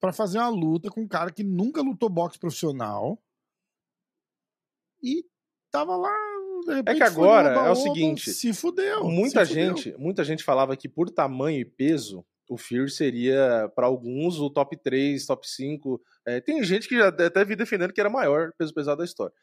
Pra 0.00 0.14
fazer 0.14 0.38
uma 0.38 0.48
luta 0.48 0.88
com 0.90 1.02
um 1.02 1.08
cara 1.08 1.30
que 1.30 1.42
nunca 1.44 1.82
lutou 1.82 2.08
boxe 2.08 2.38
profissional 2.38 3.22
e 5.02 5.24
tava 5.70 5.96
lá. 5.96 6.10
de 6.66 6.74
repente, 6.74 6.98
foi 6.98 7.06
agora 7.06 7.54
no 7.54 7.66
é 7.66 7.70
o 7.70 7.74
seguinte, 7.76 8.32
Se 8.32 8.52
fudeu. 8.54 9.04
muita 9.04 9.44
se 9.44 9.52
fudeu. 9.52 9.76
gente, 9.76 9.96
muita 9.98 10.24
gente 10.24 10.42
falava 10.42 10.76
que 10.76 10.88
por 10.88 11.10
tamanho 11.10 11.60
e 11.60 11.64
peso, 11.64 12.24
o 12.48 12.56
Fury 12.56 12.90
seria 12.90 13.70
para 13.74 13.86
alguns 13.86 14.38
o 14.38 14.50
top 14.50 14.76
3, 14.76 15.24
top 15.26 15.48
5. 15.48 16.00
É, 16.26 16.40
tem 16.40 16.62
gente 16.64 16.88
que 16.88 16.96
já 16.96 17.08
até 17.08 17.44
vi 17.44 17.54
defendendo 17.54 17.92
que 17.92 18.00
era 18.00 18.10
maior 18.10 18.52
peso 18.58 18.72
pesado 18.72 18.98
da 18.98 19.04
história. 19.04 19.34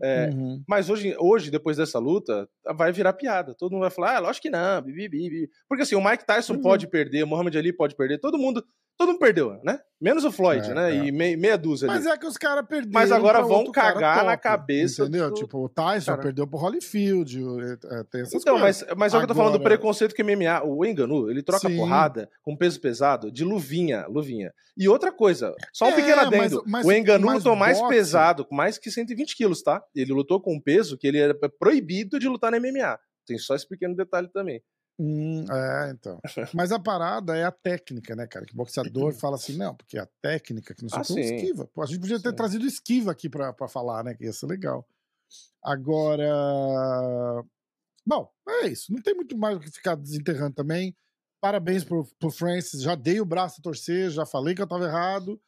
É, 0.00 0.30
Uhum. 0.30 0.62
Mas 0.66 0.88
hoje, 0.88 1.14
hoje, 1.18 1.50
depois 1.50 1.76
dessa 1.76 1.98
luta, 1.98 2.48
vai 2.76 2.92
virar 2.92 3.12
piada. 3.12 3.54
Todo 3.54 3.72
mundo 3.72 3.82
vai 3.82 3.90
falar, 3.90 4.16
ah, 4.16 4.20
lógico 4.20 4.42
que 4.42 4.50
não, 4.50 4.80
bibi, 4.82 5.08
bibi. 5.08 5.50
Porque 5.68 5.82
assim, 5.82 5.94
o 5.94 6.04
Mike 6.04 6.26
Tyson 6.26 6.54
é. 6.54 6.60
pode 6.60 6.88
perder, 6.88 7.22
o 7.22 7.26
Muhammad 7.26 7.54
Ali 7.56 7.72
pode 7.72 7.94
perder, 7.94 8.18
todo 8.18 8.38
mundo, 8.38 8.64
todo 8.98 9.08
mundo 9.08 9.18
perdeu, 9.18 9.58
né? 9.64 9.80
Menos 10.00 10.24
o 10.24 10.32
Floyd, 10.32 10.68
É, 10.68 10.74
né? 10.74 10.90
é. 10.96 11.04
E 11.06 11.12
mei- 11.12 11.36
meia 11.36 11.56
dúzia 11.56 11.88
ali. 11.88 11.96
Mas 11.98 12.06
é 12.12 12.16
que 12.18 12.26
os 12.26 12.36
caras 12.36 12.66
perderam. 12.66 12.92
Mas 12.92 13.12
agora 13.12 13.40
vão 13.42 13.70
cagar 13.70 14.24
na 14.24 14.32
top, 14.32 14.42
cabeça 14.42 15.02
Entendeu? 15.02 15.28
do- 15.30 15.34
Tipo, 15.34 15.64
o 15.64 15.68
Tyson 15.68 16.10
Cara. 16.12 16.22
perdeu 16.22 16.46
pro 16.46 16.58
Holyfield. 16.58 17.38
é, 17.40 18.04
tem 18.10 18.20
essas 18.22 18.34
Então, 18.42 18.58
coisas. 18.58 18.84
mas, 18.88 18.96
mas 18.98 19.14
é 19.14 19.16
o 19.16 19.20
que 19.20 19.24
eu 19.24 19.28
tô 19.28 19.34
falando 19.34 19.52
do 19.52 19.56
Agora- 19.58 19.70
preconceito 19.76 20.12
o 20.12 20.20
MMA. 20.24 20.62
O 20.64 20.84
Enganu, 20.84 21.30
ele 21.30 21.42
troca 21.42 21.68
Sim. 21.68 21.76
porrada 21.76 22.28
com 22.42 22.56
peso 22.56 22.80
pesado 22.80 23.30
de 23.30 23.44
luvinha, 23.44 24.04
luvinha. 24.08 24.52
E 24.76 24.88
outra 24.88 25.12
coisa, 25.12 25.54
só 25.72 25.86
um 25.86 25.90
É, 25.90 25.94
pequeno 25.94 26.16
mas- 26.16 26.26
adendo. 26.26 26.62
mas- 26.66 26.86
o 26.86 26.92
Enganu 26.92 27.26
mas 27.26 27.34
lutou 27.36 27.54
mais 27.56 27.78
boxe- 27.78 27.94
pesado, 27.94 28.44
com 28.44 28.54
mais 28.56 28.78
que 28.78 28.90
120 28.90 29.36
quilos, 29.36 29.62
tá? 29.62 29.80
Ele 29.94 30.12
lutou 30.12 30.40
com 30.40 30.54
um 30.54 30.60
peso 30.60 30.98
que 30.98 31.06
ele 31.06 31.18
era 31.18 31.34
proibido 31.58 32.18
de 32.18 32.28
lutar 32.28 32.50
no 32.50 32.56
MMA. 32.56 32.98
Tem 33.24 33.38
só 33.38 33.54
esse 33.54 33.68
pequeno 33.68 33.94
detalhe 33.94 34.28
também. 34.32 34.60
Hum, 34.98 35.44
é, 35.50 35.90
então. 35.90 36.20
Mas 36.54 36.70
a 36.70 36.78
parada 36.78 37.36
é 37.36 37.44
a 37.44 37.50
técnica, 37.50 38.14
né, 38.14 38.26
cara? 38.26 38.46
Que 38.46 38.54
boxeador 38.54 39.12
fala 39.14 39.36
assim, 39.36 39.56
não, 39.56 39.74
porque 39.74 39.98
a 39.98 40.06
técnica 40.20 40.74
que 40.74 40.82
não 40.82 40.88
sei 40.88 40.98
Ah, 40.98 41.20
esquiva. 41.20 41.66
Pô, 41.66 41.82
a 41.82 41.86
gente 41.86 42.00
podia 42.00 42.20
ter 42.20 42.30
Sim. 42.30 42.36
trazido 42.36 42.66
esquiva 42.66 43.10
aqui 43.10 43.28
pra, 43.28 43.52
pra 43.52 43.68
falar, 43.68 44.04
né? 44.04 44.14
Que 44.14 44.24
ia 44.24 44.32
ser 44.32 44.46
legal. 44.46 44.86
Agora. 45.62 46.24
Bom, 48.06 48.30
é 48.62 48.66
isso. 48.68 48.92
Não 48.92 49.00
tem 49.00 49.14
muito 49.14 49.36
mais 49.36 49.56
o 49.56 49.60
que 49.60 49.70
ficar 49.70 49.94
desenterrando 49.94 50.54
também. 50.54 50.94
Parabéns 51.40 51.84
pro, 51.84 52.04
pro 52.18 52.30
Francis. 52.30 52.82
Já 52.82 52.94
dei 52.94 53.20
o 53.20 53.24
braço 53.26 53.60
a 53.60 53.62
torcer, 53.62 54.10
já 54.10 54.26
falei 54.26 54.54
que 54.54 54.62
eu 54.62 54.66
tava 54.66 54.84
errado. 54.84 55.40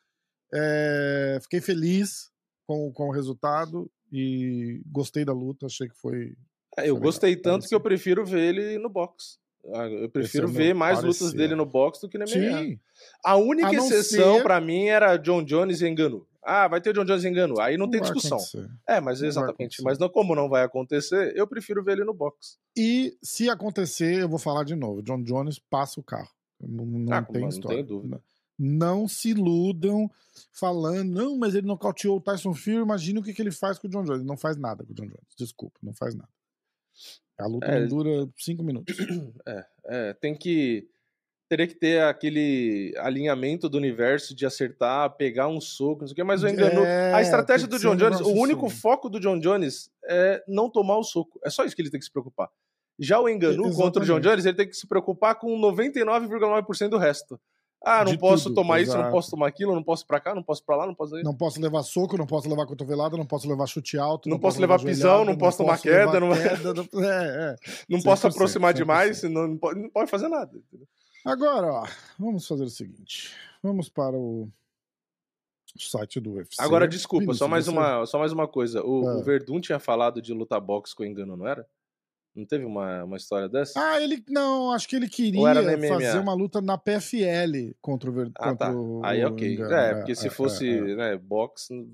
É, 0.52 1.38
fiquei 1.42 1.61
feliz 1.61 2.30
com, 2.66 2.92
com 2.92 3.09
o 3.09 3.12
resultado 3.12 3.90
e 4.11 4.83
gostei 4.87 5.24
da 5.24 5.33
luta. 5.33 5.66
Achei 5.66 5.88
que 5.88 5.96
foi. 5.96 6.37
É, 6.76 6.88
Eu 6.90 6.96
gostei 6.96 7.37
tanto 7.37 7.62
que 7.68 7.70
parecia. 7.70 7.76
eu 7.76 7.80
prefiro 7.80 8.24
ver 8.26 8.40
ele 8.54 8.78
no 8.78 8.88
box. 8.88 9.38
Ah, 9.72 9.87
Eu 9.88 10.08
prefiro 10.10 10.44
é 10.46 10.46
o 10.46 10.52
meu 10.52 10.58
ver 10.58 10.74
mais 10.74 11.02
lutas 11.02 11.32
dele 11.32 11.54
no 11.54 11.64
box 11.64 12.00
do 12.00 12.08
que 12.08 12.18
no 12.18 12.24
MMA. 12.26 12.58
Sim, 12.62 12.78
A 13.24 13.37
única 13.37 13.68
A 13.68 13.72
não 13.72 13.87
exceção 13.87 14.37
ser- 14.37 14.42
pra 14.42 14.60
mim 14.60 14.87
era 14.88 15.16
John 15.16 15.42
Jones 15.42 15.80
e 15.80 15.88
Enganu. 15.88 16.26
Ah, 16.42 16.68
vai 16.68 16.78
ter 16.82 16.92
John 16.92 17.06
Jones 17.06 17.24
e 17.24 17.28
Enganu. 17.28 17.58
Aí 17.58 17.78
não, 17.78 17.88
tem 17.90 18.00
vai 18.00 18.10
discussão. 18.12 18.37
acontecer. 18.37 18.68
É, 18.87 19.00
mas 19.00 19.20
Não 19.22 19.28
exatamente. 19.28 19.82
Mas 19.82 19.98
não, 19.98 20.10
como 20.10 20.34
não 20.34 20.46
vai 20.50 20.62
acontecer, 20.62 21.32
eu 21.34 21.46
prefiro 21.46 21.82
ver 21.82 21.92
ele 21.92 22.04
no 22.04 22.12
box. 22.12 22.58
E 22.76 23.16
se 23.22 23.48
acontecer, 23.48 24.20
eu 24.20 24.28
vou 24.28 24.38
falar 24.38 24.64
de 24.64 24.74
novo. 24.76 25.02
John 25.02 25.22
Jones 25.22 25.58
passa 25.58 25.98
o 25.98 26.02
carro. 26.02 26.28
Não, 26.60 26.84
não 26.84 27.12
Ah, 27.16 27.22
tem 27.22 27.32
mano, 27.34 27.40
não 27.44 27.48
história. 27.48 27.76
tenho 27.78 27.87
dúvida. 27.88 28.20
Não 28.58 29.08
se 29.08 29.30
iludam 29.30 30.10
falando, 30.52 31.10
não, 31.10 31.38
mas 31.38 31.54
ele 31.54 31.66
nocauteou 31.66 32.18
o 32.18 32.20
Tyson 32.20 32.52
Fury, 32.54 32.76
imagina 32.76 33.20
o 33.20 33.22
que, 33.22 33.32
que 33.32 33.40
ele 33.42 33.50
faz 33.50 33.78
com 33.78 33.87
o 33.88 33.90
John 33.90 34.04
Jones. 34.04 34.20
Ele 34.20 34.28
não 34.28 34.37
faz 34.37 34.56
nada 34.58 34.84
com 34.84 34.92
o 34.92 34.94
John 34.94 35.06
Jones, 35.06 35.34
desculpa, 35.38 35.78
não 35.82 35.94
faz 35.94 36.14
nada. 36.14 36.28
A 37.38 37.46
luta 37.46 37.66
É, 37.66 37.87
dura 37.87 38.28
cinco 38.37 38.62
minutos. 38.62 38.96
É, 39.46 39.64
é, 39.87 40.12
tem 40.14 40.35
que. 40.35 40.88
Teria 41.46 41.66
que 41.66 41.74
ter 41.74 42.02
aquele 42.02 42.94
alinhamento 42.96 43.68
do 43.68 43.76
universo 43.76 44.35
de 44.35 44.46
acertar, 44.46 45.11
pegar 45.16 45.46
um 45.46 45.61
soco, 45.61 46.00
não 46.00 46.09
sei 46.09 46.12
o 46.12 46.16
quê, 46.16 46.24
mas 46.24 46.42
o 46.42 46.48
engano. 46.48 46.80
É, 46.85 47.12
a 47.12 47.20
estratégia 47.20 47.68
do 47.68 47.76
que 47.76 47.83
John 47.83 47.94
Jones, 47.96 48.20
o 48.20 48.30
único 48.33 48.66
assim. 48.66 48.76
foco 48.76 49.11
do 49.11 49.20
John 49.20 49.38
Jones 49.38 49.90
é 50.07 50.42
não 50.48 50.70
tomar 50.70 50.96
o 50.96 51.04
soco. 51.04 51.38
É 51.44 51.50
só 51.50 51.64
isso 51.64 51.76
que 51.76 51.83
ele 51.83 51.90
tem 51.90 52.00
que 52.00 52.07
se 52.07 52.12
preocupar. 52.12 52.48
Já 52.98 53.20
o 53.20 53.28
Enganu 53.28 53.68
E- 53.70 53.74
contra 53.74 54.02
o 54.02 54.07
John. 54.07 54.20
Jones, 54.20 54.46
ele 54.46 54.57
tem 54.57 54.66
que 54.68 54.74
se 54.76 54.87
preocupar 54.87 55.35
com 55.38 55.54
99,9% 55.59 56.88
do 56.88 56.98
resto. 56.98 57.38
Ah, 57.86 58.04
não 58.04 58.12
De 58.12 58.18
posso 58.18 58.44
tudo, 58.44 58.54
tomar 58.54 58.80
isso, 58.80 58.92
não 58.92 59.00
exato. 59.00 59.12
posso 59.14 59.30
tomar 59.30 59.46
aquilo, 59.46 59.74
não 59.74 59.82
posso 59.82 60.06
pra 60.06 60.18
cá, 60.18 60.34
não 60.34 60.42
posso 60.42 60.64
pra 60.64 60.74
lá, 60.76 60.86
não 60.86 60.94
posso. 60.94 61.14
Não 61.22 61.34
posso 61.34 61.60
levar 61.60 61.82
soco, 61.82 62.16
não 62.16 62.26
posso 62.26 62.48
levar 62.48 62.66
cotovelada, 62.66 63.16
não 63.16 63.26
posso 63.26 63.48
levar 63.48 63.66
chute 63.66 63.98
alto. 63.98 64.28
Não 64.28 64.38
posso 64.38 64.60
levar 64.60 64.78
pisão, 64.80 65.10
joelhada, 65.18 65.30
não 65.30 65.36
posso 65.38 65.58
tomar 65.58 65.78
queda, 65.80 66.18
não- 66.20 66.32
queda, 66.32 66.72
não- 66.92 67.04
É, 67.04 67.52
é. 67.52 67.56
Não 67.88 68.00
posso 68.00 68.22
100%, 68.26 68.30
aproximar 68.34 68.72
100%. 68.72 68.76
demais, 68.76 69.18
senão 69.18 69.46
não 69.48 69.56
pode, 69.58 69.80
não 69.80 69.90
pode 69.90 70.10
fazer 70.10 70.28
nada. 70.28 70.58
Agora, 71.24 71.66
ó, 71.72 71.86
vamos 72.18 72.46
fazer 72.46 72.64
o 72.64 72.70
seguinte. 72.70 73.32
Vamos 73.62 73.88
para 73.88 74.16
o 74.16 74.48
site 75.78 76.20
do 76.20 76.32
UFC. 76.34 76.62
Agora, 76.62 76.86
desculpa, 76.86 77.22
Vinícius, 77.24 77.38
só 77.38 77.48
mais, 77.48 77.64
você- 77.64 77.70
uma, 77.70 78.06
só 78.06 78.18
mais 78.18 78.32
uma 78.32 78.46
coisa. 78.46 78.82
O, 78.84 79.08
Ah. 79.08 79.16
o 79.16 79.22
Verdun 79.24 79.60
tinha 79.60 79.78
falado 79.78 80.22
de 80.22 80.32
lutar 80.32 80.60
boxe 80.60 80.94
com 80.94 81.04
engano, 81.04 81.36
não 81.36 81.46
era? 81.48 81.66
Não 82.34 82.44
teve 82.44 82.64
uma, 82.64 83.04
uma 83.04 83.16
história 83.16 83.48
dessa? 83.48 83.78
Ah, 83.80 84.00
ele 84.00 84.20
não, 84.28 84.72
acho 84.72 84.88
que 84.88 84.96
ele 84.96 85.08
queria 85.08 85.40
fazer 85.88 86.18
uma 86.18 86.34
luta 86.34 86.60
na 86.60 86.76
PFL 86.76 87.72
contra 87.80 88.10
o 88.10 88.12
Ver... 88.12 88.32
Ah, 88.36 88.56
tá. 88.56 88.72
o 88.74 89.04
Aí, 89.04 89.24
ok. 89.24 89.54
Engano. 89.54 89.72
É, 89.72 89.94
porque 89.94 90.16
se 90.16 90.26
é, 90.26 90.30
fosse 90.30 90.68
é, 90.68 90.76
é. 90.78 90.96
né, 90.96 91.16
boxe, 91.16 91.88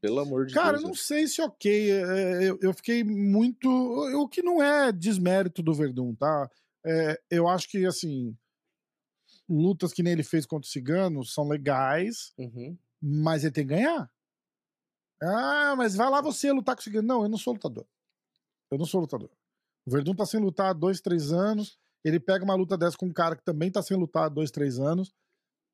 pelo 0.00 0.20
amor 0.20 0.44
de 0.44 0.52
Cara, 0.52 0.72
Deus. 0.72 0.82
não 0.82 0.90
né? 0.90 0.96
sei 0.96 1.26
se 1.26 1.40
ok. 1.40 1.90
é, 1.92 2.44
Eu, 2.44 2.58
eu 2.60 2.74
fiquei 2.74 3.02
muito. 3.02 3.70
O 3.70 4.28
que 4.28 4.42
não 4.42 4.62
é 4.62 4.92
desmérito 4.92 5.62
do 5.62 5.72
Verdun, 5.72 6.14
tá? 6.14 6.50
É, 6.84 7.18
eu 7.30 7.48
acho 7.48 7.66
que, 7.68 7.86
assim. 7.86 8.36
Lutas 9.48 9.92
que 9.94 10.02
nem 10.02 10.12
ele 10.12 10.24
fez 10.24 10.44
contra 10.44 10.66
o 10.66 10.70
Cigano 10.70 11.24
são 11.24 11.48
legais, 11.48 12.34
Uhum. 12.36 12.76
mas 13.00 13.44
ele 13.44 13.52
tem 13.52 13.64
que 13.66 13.74
ganhar. 13.74 14.10
Ah, 15.22 15.74
mas 15.76 15.94
vai 15.94 16.10
lá 16.10 16.20
você 16.20 16.52
lutar 16.52 16.74
com 16.74 16.80
o 16.80 16.84
Cigano. 16.84 17.06
Não, 17.08 17.22
eu 17.22 17.28
não 17.30 17.38
sou 17.38 17.54
lutador. 17.54 17.86
Eu 18.70 18.76
não 18.76 18.84
sou 18.84 19.00
lutador. 19.00 19.30
O 19.86 19.90
Verdun 19.90 20.14
tá 20.14 20.26
sem 20.26 20.40
lutar 20.40 20.70
há 20.70 20.72
dois, 20.72 21.00
três 21.00 21.32
anos. 21.32 21.78
Ele 22.04 22.18
pega 22.20 22.44
uma 22.44 22.54
luta 22.54 22.76
dessa 22.76 22.96
com 22.96 23.06
um 23.06 23.12
cara 23.12 23.36
que 23.36 23.44
também 23.44 23.70
tá 23.70 23.82
sem 23.82 23.96
lutar 23.96 24.24
há 24.24 24.28
dois, 24.28 24.50
três 24.50 24.78
anos. 24.78 25.12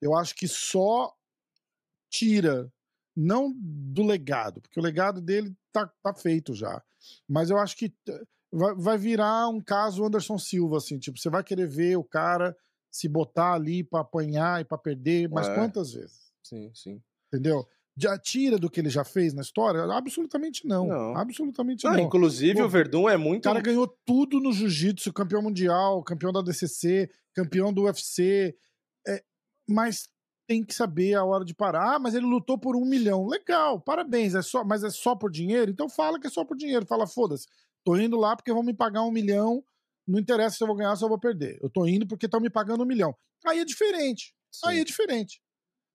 Eu 0.01 0.15
acho 0.15 0.35
que 0.35 0.47
só 0.47 1.13
tira, 2.09 2.71
não 3.15 3.51
do 3.55 4.03
legado, 4.03 4.61
porque 4.61 4.79
o 4.79 4.83
legado 4.83 5.19
dele 5.21 5.55
tá, 5.71 5.91
tá 6.01 6.13
feito 6.13 6.53
já. 6.53 6.81
Mas 7.27 7.49
eu 7.49 7.57
acho 7.57 7.75
que 7.75 7.93
eh, 8.07 8.23
vai, 8.51 8.75
vai 8.75 8.97
virar 8.97 9.47
um 9.49 9.59
caso 9.59 10.05
Anderson 10.05 10.37
Silva, 10.37 10.77
assim, 10.77 10.99
tipo, 10.99 11.17
você 11.17 11.29
vai 11.29 11.43
querer 11.43 11.67
ver 11.67 11.97
o 11.97 12.03
cara 12.03 12.55
se 12.91 13.07
botar 13.07 13.53
ali 13.53 13.83
pra 13.83 14.01
apanhar 14.01 14.61
e 14.61 14.65
pra 14.65 14.77
perder, 14.77 15.27
mas 15.29 15.47
É. 15.47 15.55
quantas 15.55 15.93
vezes? 15.93 16.31
Sim, 16.43 16.71
sim. 16.75 17.01
Entendeu? 17.27 17.67
Já 17.95 18.17
tira 18.17 18.57
do 18.57 18.69
que 18.69 18.79
ele 18.79 18.89
já 18.89 19.03
fez 19.03 19.33
na 19.33 19.41
história? 19.41 19.83
Absolutamente 19.83 20.67
não. 20.67 20.87
Não. 20.87 21.15
Absolutamente 21.15 21.85
Não, 21.85 21.93
não. 21.93 21.99
inclusive, 21.99 22.55
Pô, 22.59 22.65
o 22.65 22.69
Verdun 22.69 23.07
é 23.07 23.15
O 23.15 23.19
muito. 23.19 23.43
cara 23.43 23.61
ganhou 23.61 23.87
tudo 24.05 24.39
no 24.39 24.51
jiu-jitsu, 24.51 25.13
campeão 25.13 25.41
mundial, 25.43 26.03
campeão 26.03 26.31
da 26.31 26.41
DCC, 26.41 27.09
campeão 27.35 27.71
do 27.71 27.83
UFC. 27.83 28.55
é, 29.07 29.23
mas 29.69 30.09
tem 30.47 30.63
que 30.63 30.73
saber 30.73 31.13
a 31.13 31.23
hora 31.23 31.45
de 31.45 31.53
parar. 31.53 31.95
Ah, 31.95 31.99
mas 31.99 32.15
ele 32.15 32.25
lutou 32.25 32.57
por 32.57 32.75
um 32.75 32.83
milhão. 32.85 33.27
Legal, 33.27 33.79
parabéns. 33.79 34.33
É 34.35 34.41
só, 34.41 34.63
mas 34.63 34.83
é 34.83 34.89
só 34.89 35.15
por 35.15 35.31
dinheiro? 35.31 35.71
Então 35.71 35.87
fala 35.87 36.19
que 36.19 36.27
é 36.27 36.29
só 36.29 36.43
por 36.43 36.57
dinheiro. 36.57 36.85
Fala, 36.85 37.05
foda-se. 37.07 37.47
Tô 37.83 37.95
indo 37.95 38.17
lá 38.17 38.35
porque 38.35 38.51
vão 38.51 38.63
me 38.63 38.73
pagar 38.73 39.03
um 39.03 39.11
milhão. 39.11 39.63
Não 40.07 40.19
interessa 40.19 40.57
se 40.57 40.63
eu 40.63 40.67
vou 40.67 40.75
ganhar 40.75 40.89
ou 40.91 40.97
se 40.97 41.03
eu 41.05 41.09
vou 41.09 41.19
perder. 41.19 41.59
Eu 41.61 41.69
tô 41.69 41.85
indo 41.85 42.05
porque 42.07 42.25
estão 42.25 42.41
me 42.41 42.49
pagando 42.49 42.83
um 42.83 42.87
milhão. 42.87 43.15
Aí 43.45 43.59
é 43.59 43.65
diferente. 43.65 44.33
Sim. 44.51 44.67
Aí 44.67 44.79
é 44.79 44.83
diferente. 44.83 45.41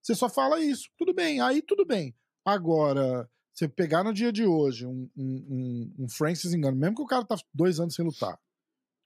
Você 0.02 0.14
só 0.14 0.28
fala 0.28 0.60
isso. 0.60 0.88
Tudo 0.96 1.14
bem, 1.14 1.40
aí 1.40 1.62
tudo 1.62 1.84
bem. 1.84 2.14
Agora, 2.44 3.28
você 3.52 3.68
pegar 3.68 4.04
no 4.04 4.12
dia 4.12 4.32
de 4.32 4.44
hoje 4.44 4.86
um, 4.86 5.08
um, 5.16 5.46
um, 5.98 6.04
um 6.04 6.08
Francis 6.08 6.54
Engano, 6.54 6.76
mesmo 6.76 6.96
que 6.96 7.02
o 7.02 7.06
cara 7.06 7.24
tá 7.24 7.36
dois 7.52 7.80
anos 7.80 7.94
sem 7.94 8.04
lutar, 8.04 8.38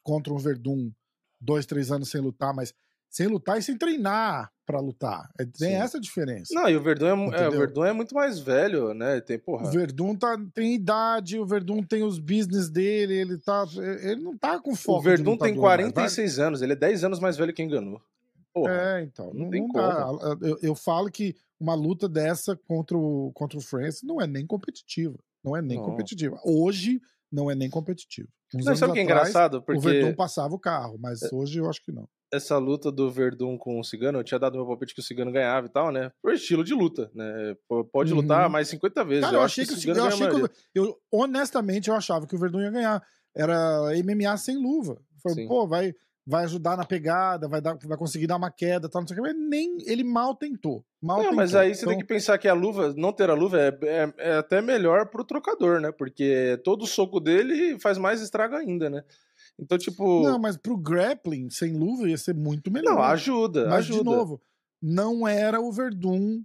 contra 0.03 0.33
um 0.33 0.39
Verdun, 0.39 0.93
dois, 1.41 1.67
três 1.67 1.91
anos 1.91 2.11
sem 2.11 2.21
lutar, 2.21 2.55
mas 2.55 2.75
sem 3.13 3.27
lutar 3.27 3.59
e 3.59 3.63
sem 3.63 3.77
treinar 3.77 4.51
pra 4.65 4.81
lutar. 4.81 5.29
É, 5.39 5.45
tem 5.45 5.71
Sim. 5.71 5.75
essa 5.75 6.01
diferença. 6.01 6.55
Não, 6.55 6.69
e 6.69 6.77
o 6.77 6.83
Verdun 6.83 7.31
é, 7.33 7.43
é, 7.45 7.49
o? 7.49 7.51
Verdun 7.51 7.85
é 7.85 7.93
muito 7.93 8.15
mais 8.15 8.39
velho, 8.39 8.95
né? 8.95 9.21
Tem, 9.21 9.39
porra. 9.39 9.69
O 9.69 9.71
Verdun 9.71 10.17
tá, 10.17 10.35
tem 10.55 10.75
idade, 10.75 11.39
o 11.39 11.45
Verdun 11.45 11.83
tem 11.83 12.03
os 12.03 12.19
business 12.19 12.71
dele, 12.71 13.15
ele 13.15 13.39
tá. 13.39 13.67
Ele 14.03 14.23
não 14.23 14.37
tá 14.37 14.59
com 14.59 14.75
foco. 14.75 14.99
O 14.99 15.03
Verdun 15.03 15.37
tem 15.37 15.53
lutador, 15.53 15.63
mas 15.63 15.77
vai- 15.85 15.93
46 15.93 16.39
anos, 16.39 16.63
ele 16.63 16.73
é 16.73 16.77
10 16.77 17.05
anos 17.05 17.21
mais 17.21 17.37
velho 17.37 17.53
que 17.53 17.63
enganou. 17.63 18.01
Porra. 18.53 18.73
É, 18.73 19.03
então. 19.03 19.33
não 19.33 19.45
Não, 19.45 19.51
tem 19.51 19.61
não 19.63 19.69
dá. 19.73 20.07
Eu, 20.43 20.59
eu 20.63 20.75
falo 20.75 21.11
que 21.11 21.35
uma 21.59 21.75
luta 21.75 22.09
dessa 22.09 22.57
contra 22.57 22.97
o, 22.97 23.31
contra 23.35 23.59
o 23.59 23.63
Francis 23.63 24.03
não 24.03 24.21
é 24.21 24.27
nem 24.27 24.47
competitiva. 24.47 25.19
Não 25.45 25.57
é 25.57 25.63
nem 25.63 25.79
Não. 25.79 25.85
competitiva. 25.85 26.39
Hoje 26.45 27.01
não 27.31 27.51
é 27.51 27.55
nem 27.55 27.71
competitiva. 27.71 28.29
Uns 28.55 28.65
Não, 28.65 28.69
anos 28.73 28.79
sabe 28.81 28.91
o 28.91 28.95
que 28.95 29.01
é 29.01 29.03
engraçado? 29.05 29.55
O 29.57 29.63
Porque 29.63 29.79
Verdun 29.81 30.15
passava 30.15 30.55
o 30.55 30.59
carro, 30.59 30.99
mas 31.01 31.23
hoje 31.33 31.59
eu 31.59 31.69
acho 31.71 31.83
que 31.83 31.91
não. 31.91 32.07
essa 32.31 32.59
luta 32.59 32.93
do 32.93 33.11
Verdun 33.11 33.57
com 33.57 33.81
o 33.81 33.85
Cigano, 33.85 34.19
eu 34.19 34.25
tinha 34.25 34.39
dado 34.39 34.57
meu 34.57 34.67
palpite 34.67 34.95
que 34.95 35.01
o 35.01 35.03
Cigano 35.03 35.33
ganhava 35.33 35.67
e 35.67 35.71
tal, 35.71 35.91
né? 35.91 36.13
Por 36.23 36.33
estilo 36.35 36.63
de 36.63 36.75
luta, 36.75 37.11
né? 37.15 37.57
Pode 37.91 38.13
Uhum. 38.13 38.21
lutar 38.21 38.51
mais 38.51 38.69
50 38.69 39.03
vezes. 39.05 39.25
Cara, 39.25 39.37
eu, 39.37 39.41
acho 39.43 39.61
achei 39.61 39.65
que, 39.67 39.73
o 39.73 39.77
o 39.77 39.81
Cigano 39.81 39.99
eu 40.01 40.03
ganha 40.05 40.13
a 40.13 40.15
achei 40.15 40.29
que 40.29 40.35
o- 40.45 40.51
eu 40.75 40.99
honestamente 41.11 41.89
eu 41.89 41.95
achava 41.97 42.27
que 42.27 42.35
o 42.35 42.39
Verdun 42.39 42.61
ia 42.61 42.71
ganhar. 42.71 43.03
Era 43.35 43.97
MMA 43.97 44.37
sem 44.37 44.57
luva. 44.57 45.01
Sim. 45.29 45.47
pô, 45.49 45.67
vai 45.67 45.95
vai 46.27 46.45
ajudar 46.45 46.77
na 46.77 46.85
pegada, 46.85 47.49
vai 47.49 47.61
dar, 47.61 47.77
vai 47.85 47.99
conseguir 47.99 48.27
dar 48.27 48.37
uma 48.37 48.51
queda, 48.51 48.89
tal, 48.89 49.03
não 49.03 49.09
sei 49.09 49.17
o 49.19 49.23
que, 49.23 49.29
mas 49.33 49.37
nem 49.49 49.77
ele 49.87 50.05
mal 50.05 50.35
tentou. 50.37 50.85
Mal 51.03 51.17
Não, 51.19 51.25
tentou. 51.25 51.37
mas 51.37 51.55
aí 51.55 51.75
você 51.75 51.81
Então, 51.83 51.93
tem 51.95 51.99
que 52.01 52.07
pensar 52.07 52.39
que 52.39 52.47
a 52.47 52.55
luva, 52.55 52.95
não 52.97 53.13
ter 53.13 53.29
a 53.29 53.35
luva 53.35 53.59
é, 53.61 53.79
é- 53.83 54.15
é 54.19 54.37
até 54.37 54.63
melhor 54.63 55.07
pro 55.07 55.25
trocador, 55.25 55.81
né? 55.81 55.91
Porque 55.91 56.61
todo 56.65 56.87
soco 56.87 57.19
dele 57.19 57.79
faz 57.81 57.99
mais 57.99 58.21
estrago 58.23 58.55
ainda, 58.55 58.89
né? 58.89 59.03
Então, 59.59 59.77
tipo. 59.77 60.23
Não, 60.23 60.39
mas 60.39 60.57
pro 60.57 60.77
grappling 60.77 61.51
sem 61.51 61.73
luva 61.77 62.09
ia 62.09 62.17
ser 62.17 62.35
muito 62.35 62.71
melhor. 62.71 62.95
Não, 62.95 63.03
ajuda, 63.03 63.67
Mas, 63.69 63.85
ajuda. 63.87 63.99
de 64.11 64.17
novo, 64.17 64.41
não 64.81 65.27
era 65.27 65.61
o 65.61 65.71
Verdun 65.73 66.43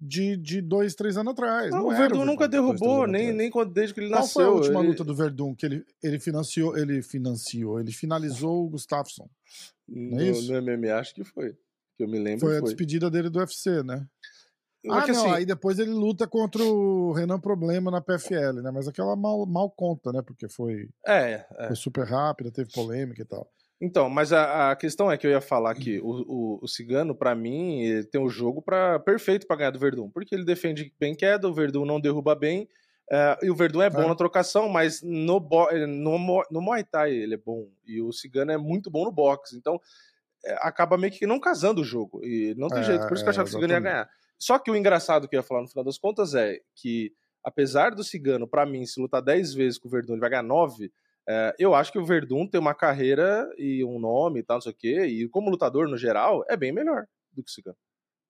de, 0.00 0.36
de 0.36 0.60
dois, 0.62 0.94
três 0.94 1.16
anos 1.16 1.32
atrás. 1.32 1.70
Não, 1.70 1.80
Não 1.80 1.86
o 1.88 1.90
Verdun 1.90 2.24
nunca 2.24 2.48
dois, 2.48 2.50
derrubou, 2.50 3.02
anos 3.02 3.12
nem, 3.12 3.32
nem 3.32 3.50
desde 3.72 3.92
que 3.94 4.00
ele 4.00 4.08
Qual 4.08 4.20
nasceu. 4.22 4.32
foi 4.34 4.44
a 4.44 4.50
última 4.50 4.80
ele- 4.80 4.88
luta 4.88 5.04
do 5.04 5.14
Verdun 5.14 5.54
que 5.54 5.66
ele, 5.66 5.84
ele 6.02 6.18
financiou? 6.18 6.76
Ele 6.76 7.02
financiou, 7.02 7.78
ele 7.78 7.92
finalizou 7.92 8.64
o 8.64 8.70
Gustafsson. 8.70 9.28
no, 9.86 10.20
é 10.20 10.30
isso? 10.30 10.50
no 10.52 10.58
MMA, 10.62 10.98
acho 10.98 11.14
que 11.14 11.24
foi. 11.24 11.52
Que 11.96 12.04
eu 12.04 12.08
me 12.08 12.18
lembro 12.18 12.40
Foi 12.40 12.56
a 12.56 12.60
foi. 12.60 12.68
despedida 12.68 13.10
dele 13.10 13.28
do 13.28 13.38
UFC, 13.40 13.82
né? 13.82 14.06
Ah, 14.88 15.06
não, 15.06 15.24
assim, 15.26 15.30
aí 15.34 15.44
depois 15.44 15.78
ele 15.78 15.90
luta 15.90 16.26
contra 16.26 16.62
o 16.64 17.12
Renan 17.12 17.38
Problema 17.38 17.90
na 17.90 18.00
PFL, 18.00 18.62
né? 18.62 18.70
Mas 18.70 18.88
aquela 18.88 19.14
mal, 19.14 19.44
mal 19.44 19.70
conta, 19.70 20.10
né? 20.10 20.22
Porque 20.22 20.48
foi, 20.48 20.88
é, 21.06 21.44
é. 21.58 21.66
foi 21.66 21.76
super 21.76 22.06
rápida, 22.06 22.50
teve 22.50 22.72
polêmica 22.72 23.20
e 23.20 23.24
tal. 23.26 23.46
Então, 23.80 24.10
mas 24.10 24.32
a, 24.32 24.70
a 24.72 24.76
questão 24.76 25.10
é 25.10 25.16
que 25.16 25.26
eu 25.26 25.30
ia 25.30 25.40
falar 25.40 25.74
que 25.74 25.98
o, 26.00 26.06
o, 26.28 26.58
o 26.62 26.68
Cigano, 26.68 27.14
pra 27.14 27.34
mim, 27.34 27.80
ele 27.82 28.04
tem 28.04 28.20
o 28.20 28.28
jogo 28.28 28.60
pra, 28.60 28.98
perfeito 29.00 29.46
pra 29.46 29.56
ganhar 29.56 29.70
do 29.70 29.78
Verdun, 29.78 30.10
porque 30.10 30.34
ele 30.34 30.44
defende 30.44 30.92
bem 31.00 31.14
queda, 31.14 31.48
o 31.48 31.54
Verdun 31.54 31.86
não 31.86 31.98
derruba 32.00 32.34
bem, 32.34 32.68
é, 33.10 33.38
e 33.42 33.50
o 33.50 33.54
Verdun 33.54 33.80
é 33.82 33.88
bom 33.88 34.02
É. 34.02 34.08
na 34.08 34.14
trocação, 34.14 34.68
mas 34.68 35.00
no, 35.02 35.40
bo- 35.40 35.70
no, 35.88 36.44
no 36.50 36.60
Muay 36.60 36.84
Thai 36.84 37.12
ele 37.14 37.34
é 37.34 37.38
bom, 37.38 37.70
e 37.86 38.02
o 38.02 38.12
Cigano 38.12 38.52
é 38.52 38.58
muito 38.58 38.90
bom 38.90 39.04
no 39.04 39.10
boxe, 39.12 39.56
então 39.56 39.80
é, 40.44 40.54
acaba 40.60 40.98
meio 40.98 41.12
que 41.12 41.26
não 41.26 41.40
casando 41.40 41.80
o 41.80 41.84
jogo, 41.84 42.24
e 42.24 42.54
não 42.56 42.68
tem 42.68 42.82
É, 42.82 42.82
jeito, 42.82 43.06
por 43.06 43.14
isso 43.14 43.24
que 43.24 43.28
eu 43.28 43.32
é, 43.32 43.34
achava 43.34 43.46
que 43.48 43.50
o 43.50 43.54
Cigano 43.54 43.72
ia 43.74 43.80
ganhar. 43.80 44.10
Só 44.38 44.58
que 44.58 44.70
o 44.70 44.76
engraçado 44.76 45.28
que 45.28 45.36
eu 45.36 45.40
ia 45.40 45.42
falar 45.42 45.62
no 45.62 45.68
final 45.68 45.84
das 45.84 45.98
contas 45.98 46.34
é 46.34 46.60
que, 46.74 47.12
apesar 47.44 47.94
do 47.94 48.04
Cigano, 48.04 48.48
pra 48.48 48.64
mim, 48.66 48.84
se 48.86 49.00
lutar 49.00 49.22
10 49.22 49.52
vezes 49.54 49.78
com 49.78 49.88
o 49.88 49.90
Verdun, 49.90 50.14
ele 50.14 50.20
vai 50.20 50.30
ganhar 50.30 50.42
9, 50.42 50.92
é, 51.30 51.54
eu 51.58 51.74
acho 51.74 51.92
que 51.92 51.98
o 51.98 52.04
Verdun 52.04 52.46
tem 52.46 52.60
uma 52.60 52.74
carreira 52.74 53.48
e 53.56 53.84
um 53.84 53.98
nome 54.00 54.40
e 54.40 54.42
tal, 54.42 54.56
não 54.56 54.62
sei 54.62 54.72
o 54.72 54.76
quê, 54.76 55.04
e 55.06 55.28
como 55.28 55.50
lutador 55.50 55.88
no 55.88 55.96
geral, 55.96 56.44
é 56.48 56.56
bem 56.56 56.72
melhor 56.72 57.06
do 57.32 57.42
que 57.42 57.50
o 57.50 57.54
Cigano. 57.54 57.76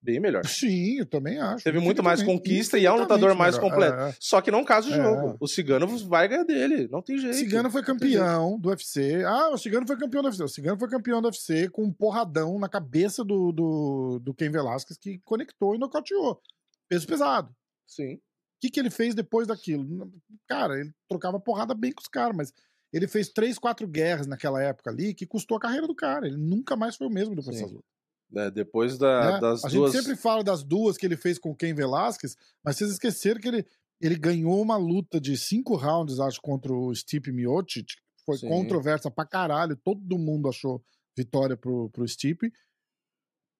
Bem 0.02 0.18
melhor. 0.18 0.42
Sim, 0.46 0.98
eu 1.00 1.04
também 1.06 1.38
acho. 1.38 1.62
Teve 1.62 1.78
muito 1.78 2.02
mais 2.02 2.22
conquista 2.22 2.78
e 2.78 2.86
é 2.86 2.92
um 2.92 2.96
lutador 3.00 3.34
mais 3.34 3.54
infinitamente 3.56 3.60
completo. 3.74 3.96
melhor. 3.96 4.08
É, 4.08 4.10
é. 4.12 4.16
Só 4.18 4.40
que 4.40 4.50
não 4.50 4.64
casa 4.64 4.88
o 4.88 4.92
É. 4.92 4.96
jogo. 4.96 5.36
O 5.38 5.46
Cigano 5.46 5.86
vai 6.08 6.26
ganhar 6.26 6.44
dele, 6.44 6.88
não 6.90 7.02
tem 7.02 7.18
jeito. 7.18 7.36
Cigano 7.36 7.70
foi 7.70 7.82
campeão 7.82 8.58
do 8.58 8.70
UFC. 8.70 9.22
Ah, 9.26 9.50
o 9.50 9.58
Cigano 9.58 9.86
foi 9.86 9.98
campeão 9.98 10.22
do 10.22 10.26
UFC. 10.28 10.42
O 10.42 10.48
Cigano 10.48 10.78
foi 10.78 10.88
campeão 10.88 11.20
do 11.20 11.26
UFC 11.26 11.68
com 11.68 11.84
um 11.84 11.92
porradão 11.92 12.58
na 12.58 12.66
cabeça 12.66 13.22
do, 13.22 13.52
do, 13.52 14.18
do 14.22 14.32
Ken 14.32 14.50
Velasquez 14.50 14.96
que 14.98 15.18
conectou 15.22 15.74
e 15.74 15.78
nocauteou. 15.78 16.40
Peso 16.88 17.06
pesado. 17.06 17.54
Sim. 17.86 18.14
O 18.14 18.20
que, 18.62 18.70
que 18.70 18.80
ele 18.80 18.90
fez 18.90 19.14
depois 19.14 19.46
daquilo? 19.46 20.10
Cara, 20.48 20.80
ele 20.80 20.92
trocava 21.08 21.38
porrada 21.38 21.74
bem 21.74 21.92
com 21.92 22.00
os 22.00 22.08
caras, 22.08 22.34
mas 22.34 22.52
ele 22.92 23.06
fez 23.06 23.28
três, 23.28 23.58
quatro 23.58 23.86
guerras 23.86 24.26
naquela 24.26 24.62
época 24.62 24.90
ali 24.90 25.14
que 25.14 25.26
custou 25.26 25.56
a 25.56 25.60
carreira 25.60 25.86
do 25.86 25.94
cara. 25.94 26.26
Ele 26.26 26.36
nunca 26.36 26.76
mais 26.76 26.96
foi 26.96 27.06
o 27.06 27.10
mesmo 27.10 27.34
depois 27.34 27.56
Sim. 27.56 27.62
dessas 27.62 27.72
lutas. 27.72 27.90
É, 28.32 28.50
depois 28.50 28.96
da, 28.96 29.32
né? 29.32 29.40
das 29.40 29.64
a 29.64 29.68
duas. 29.68 29.92
gente 29.92 30.02
sempre 30.02 30.16
fala 30.16 30.44
das 30.44 30.62
duas 30.62 30.96
que 30.96 31.04
ele 31.04 31.16
fez 31.16 31.38
com 31.38 31.50
o 31.50 31.56
Ken 31.56 31.74
Velasquez, 31.74 32.36
mas 32.64 32.76
vocês 32.76 32.92
esqueceram 32.92 33.40
que 33.40 33.48
ele, 33.48 33.66
ele 34.00 34.16
ganhou 34.16 34.62
uma 34.62 34.76
luta 34.76 35.20
de 35.20 35.36
cinco 35.36 35.74
rounds, 35.74 36.20
acho, 36.20 36.40
contra 36.40 36.72
o 36.72 36.94
Stipe 36.94 37.32
Miocic. 37.32 37.96
Foi 38.24 38.38
Sim. 38.38 38.48
controversa 38.48 39.10
pra 39.10 39.26
caralho. 39.26 39.76
Todo 39.76 40.18
mundo 40.18 40.48
achou 40.48 40.84
vitória 41.16 41.56
pro, 41.56 41.90
pro 41.90 42.06
Stipe. 42.06 42.52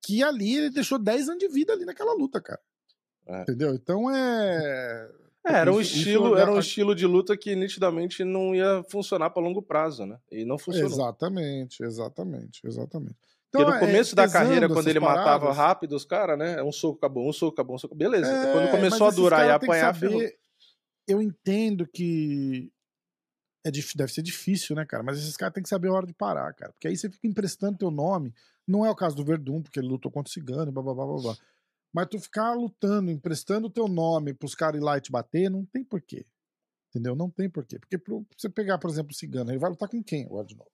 Que 0.04 0.22
ali 0.22 0.56
ele 0.56 0.70
deixou 0.70 0.98
10 0.98 1.28
anos 1.28 1.40
de 1.40 1.48
vida 1.48 1.72
ali 1.72 1.84
naquela 1.84 2.14
luta, 2.14 2.40
cara. 2.40 2.60
É. 3.26 3.42
Entendeu? 3.42 3.74
Então 3.74 4.10
é. 4.14 5.10
É, 5.46 5.52
era 5.52 5.72
um 5.72 5.80
Isso- 5.80 5.90
isso 5.92 5.98
estilo, 6.00 6.34
dá- 6.34 6.40
era 6.42 6.52
um 6.52 6.58
estilo 6.58 6.94
de 6.94 7.06
luta 7.06 7.36
que 7.36 7.56
nitidamente 7.56 8.22
não 8.24 8.54
ia 8.54 8.82
funcionar 8.90 9.30
para 9.30 9.42
longo 9.42 9.62
prazo, 9.62 10.04
né? 10.04 10.18
E 10.30 10.44
não 10.44 10.58
funcionou. 10.58 10.90
Exatamente, 10.90 11.82
exatamente, 11.82 12.60
exatamente. 12.66 13.16
Porque 13.50 13.64
Então, 13.64 13.70
no 13.70 13.74
é, 13.76 13.80
começo 13.80 14.14
da 14.14 14.24
pesando 14.24 14.42
carreira, 14.44 14.68
quando 14.68 14.88
ele 14.88 15.00
matava 15.00 15.24
paradas, 15.46 15.56
rápido 15.56 15.96
os 15.96 16.04
caras, 16.04 16.38
né? 16.38 16.62
Um 16.62 16.70
soco 16.70 16.98
acabou, 16.98 17.28
um 17.28 17.32
soco 17.32 17.54
acabou, 17.54 17.74
um 17.74 17.78
soco 17.78 17.94
acabou, 17.94 18.04
um 18.04 18.10
soco. 18.18 18.20
Beleza. 18.20 18.30
É, 18.48 18.52
quando 18.52 18.70
começou 18.70 19.06
a 19.06 19.10
durar 19.10 19.46
e 19.46 19.50
apanhar, 19.50 19.94
saber-. 19.94 20.36
Eu 21.08 21.20
entendo 21.22 21.86
que 21.86 22.70
é 23.64 23.70
dif- 23.70 23.96
deve 23.96 24.12
ser 24.12 24.22
difícil, 24.22 24.76
né, 24.76 24.84
cara? 24.86 25.02
Mas 25.02 25.18
esses 25.18 25.36
caras 25.36 25.54
têm 25.54 25.62
que 25.62 25.68
saber 25.68 25.88
a 25.88 25.92
hora 25.92 26.06
de 26.06 26.12
parar, 26.14 26.52
cara. 26.54 26.72
Porque 26.72 26.86
aí 26.86 26.96
você 26.96 27.10
fica 27.10 27.26
emprestando 27.26 27.78
teu 27.78 27.90
nome. 27.90 28.32
Não 28.68 28.86
é 28.86 28.90
o 28.90 28.94
caso 28.94 29.16
do 29.16 29.24
Verdun, 29.24 29.62
porque 29.62 29.80
ele 29.80 29.88
lutou 29.88 30.12
contra 30.12 30.30
o 30.30 30.32
Cigano, 30.32 30.70
blá 30.70 30.82
blá 30.82 30.94
blá 30.94 31.06
blá 31.06 31.22
blá. 31.22 31.36
Mas 31.92 32.06
tu 32.08 32.18
ficar 32.20 32.54
lutando, 32.54 33.10
emprestando 33.10 33.68
teu 33.70 33.88
nome 33.88 34.32
pros 34.32 34.54
caras 34.54 34.80
ir 34.80 34.84
lá 34.84 34.96
e 34.96 35.00
te 35.00 35.10
bater, 35.10 35.50
não 35.50 35.64
tem 35.64 35.82
porquê. 35.84 36.24
Entendeu? 36.88 37.14
Não 37.14 37.30
tem 37.30 37.48
porquê. 37.48 37.78
Porque 37.78 37.98
pro, 37.98 38.26
você 38.36 38.48
pegar, 38.48 38.78
por 38.78 38.90
exemplo, 38.90 39.12
o 39.12 39.14
Cigano, 39.14 39.50
ele 39.50 39.58
vai 39.58 39.70
lutar 39.70 39.88
com 39.88 40.02
quem 40.02 40.24
agora 40.24 40.46
de 40.46 40.56
novo? 40.56 40.70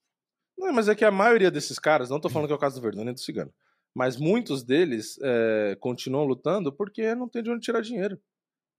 Não, 0.57 0.71
mas 0.73 0.87
é 0.87 0.95
que 0.95 1.05
a 1.05 1.11
maioria 1.11 1.51
desses 1.51 1.77
caras, 1.77 2.09
não 2.09 2.19
tô 2.19 2.29
falando 2.29 2.47
que 2.47 2.53
é 2.53 2.55
o 2.55 2.59
caso 2.59 2.75
do 2.75 2.81
Verdun 2.81 3.03
nem 3.03 3.13
do 3.13 3.19
Cigano, 3.19 3.53
mas 3.95 4.17
muitos 4.17 4.63
deles 4.63 5.17
é, 5.21 5.77
continuam 5.79 6.25
lutando 6.25 6.71
porque 6.73 7.13
não 7.13 7.29
tem 7.29 7.43
de 7.43 7.51
onde 7.51 7.61
tirar 7.61 7.81
dinheiro. 7.81 8.19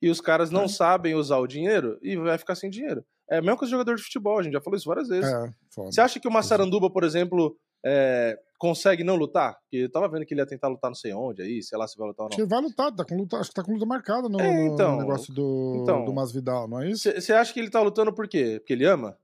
E 0.02 0.08
os 0.10 0.20
caras 0.20 0.50
não 0.50 0.64
É. 0.64 0.68
sabem 0.68 1.14
usar 1.14 1.38
o 1.38 1.46
dinheiro 1.46 1.98
e 2.02 2.16
vai 2.16 2.38
ficar 2.38 2.54
sem 2.54 2.70
dinheiro. 2.70 3.04
É 3.30 3.38
a 3.38 3.42
mesma 3.42 3.56
coisa 3.56 3.68
de 3.68 3.72
jogador 3.72 3.94
de 3.96 4.02
futebol, 4.02 4.38
a 4.38 4.42
gente 4.42 4.52
já 4.52 4.60
falou 4.60 4.76
isso 4.76 4.88
várias 4.88 5.08
vezes. 5.08 5.30
É. 5.32 5.50
Você 5.76 6.00
acha 6.00 6.18
que 6.20 6.26
o 6.28 6.30
Massaranduba, 6.32 6.90
por 6.90 7.02
exemplo, 7.04 7.56
é, 7.84 8.38
consegue 8.58 9.04
não 9.04 9.14
lutar? 9.16 9.54
Porque 9.60 9.76
eu 9.76 9.90
tava 9.90 10.08
vendo 10.08 10.26
que 10.26 10.34
ele 10.34 10.40
ia 10.40 10.46
tentar 10.46 10.68
lutar 10.68 10.90
não 10.90 10.94
sei 10.96 11.12
onde 11.12 11.42
aí, 11.42 11.62
sei 11.62 11.78
lá 11.78 11.86
se 11.86 11.96
vai 11.96 12.08
lutar 12.08 12.24
ou 12.24 12.30
não. 12.30 12.38
ele 12.38 12.46
vai 12.48 12.60
lutar, 12.60 12.92
tá 12.94 13.04
com 13.04 13.16
luta, 13.16 13.36
acho 13.36 13.50
que 13.50 13.54
tá 13.54 13.62
com 13.62 13.72
luta 13.72 13.86
marcada 13.86 14.28
no, 14.28 14.40
É, 14.40 14.50
no- 14.52 14.66
no 14.68 14.74
então, 14.74 14.96
negócio 14.98 15.32
do, 15.32 15.80
então. 15.82 16.04
do 16.04 16.12
Masvidal, 16.12 16.66
não 16.68 16.80
é 16.82 16.90
isso? 16.90 17.10
Você 17.12 17.32
acha 17.32 17.52
que 17.52 17.60
ele 17.60 17.70
tá 17.70 17.80
lutando 17.80 18.12
por 18.12 18.26
quê? 18.28 18.56
Porque 18.58 18.72
ele 18.72 18.84
ama? 18.84 19.16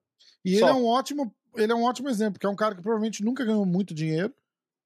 E 0.44 0.58
Só. 0.58 0.68
ele 0.68 0.76
é 0.78 0.80
um 0.80 0.86
ótimo, 0.86 1.34
ele 1.56 1.72
é 1.72 1.74
um 1.74 1.84
ótimo 1.84 2.08
exemplo, 2.08 2.38
que 2.38 2.46
é 2.46 2.48
um 2.48 2.56
cara 2.56 2.74
que 2.74 2.82
provavelmente 2.82 3.24
nunca 3.24 3.44
ganhou 3.44 3.64
muito 3.66 3.92
dinheiro. 3.94 4.32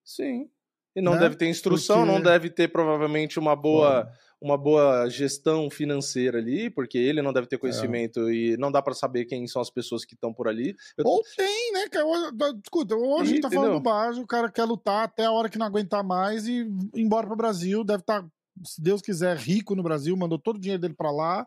Sim. 0.05 0.49
E 0.97 1.01
não 1.03 1.13
Né? 1.13 1.21
deve 1.21 1.37
ter 1.37 1.47
instrução, 1.49 1.99
Porque- 1.99 2.13
não 2.13 2.21
deve 2.23 2.49
ter 2.51 2.69
provavelmente 2.69 3.39
uma 3.39 3.55
boa, 3.55 4.11
uma 4.41 4.57
boa 4.57 5.09
gestão 5.09 5.69
financeira 5.69 6.39
ali, 6.39 6.71
porque 6.71 6.97
ele 6.97 7.21
não 7.23 7.33
deve 7.33 7.47
É. 7.47 7.49
ter 7.51 7.59
conhecimento 7.59 8.31
e 8.31 8.57
não 8.57 8.71
dá 8.71 8.81
pra 8.81 8.95
saber 8.95 9.25
quem 9.25 9.47
são 9.47 9.61
as 9.61 9.71
pessoas 9.71 10.05
que 10.05 10.15
estão 10.15 10.33
por 10.33 10.47
ali. 10.49 10.77
Eu- 10.97 11.05
Ou 11.07 11.23
tem, 11.37 11.73
né, 11.73 11.89
cara? 11.89 12.07
Hoje- 12.07 12.33
da- 12.37 12.53
Escuta, 12.63 12.95
hoje 12.95 13.23
a 13.23 13.25
gente 13.35 13.41
tá 13.41 13.51
falando 13.51 13.75
do 13.75 13.81
Baggio, 13.81 14.23
o 14.23 14.27
cara 14.27 14.51
quer 14.51 14.65
lutar 14.65 15.05
até 15.05 15.25
a 15.25 15.33
hora 15.33 15.49
que 15.49 15.59
não 15.59 15.67
aguentar 15.67 16.05
mais 16.05 16.47
e 16.47 16.61
ir 16.63 16.71
embora 16.95 17.27
pro 17.27 17.37
Brasil. 17.37 17.83
Deve 17.83 18.01
estar, 18.03 18.25
se 18.65 18.81
Deus 18.81 19.01
quiser, 19.03 19.37
rico 19.37 19.75
no 19.75 19.83
Brasil, 19.83 20.17
mandou 20.17 20.39
todo 20.39 20.57
o 20.57 20.61
dinheiro 20.61 20.81
dele 20.81 20.95
pra 20.95 21.11
lá. 21.11 21.47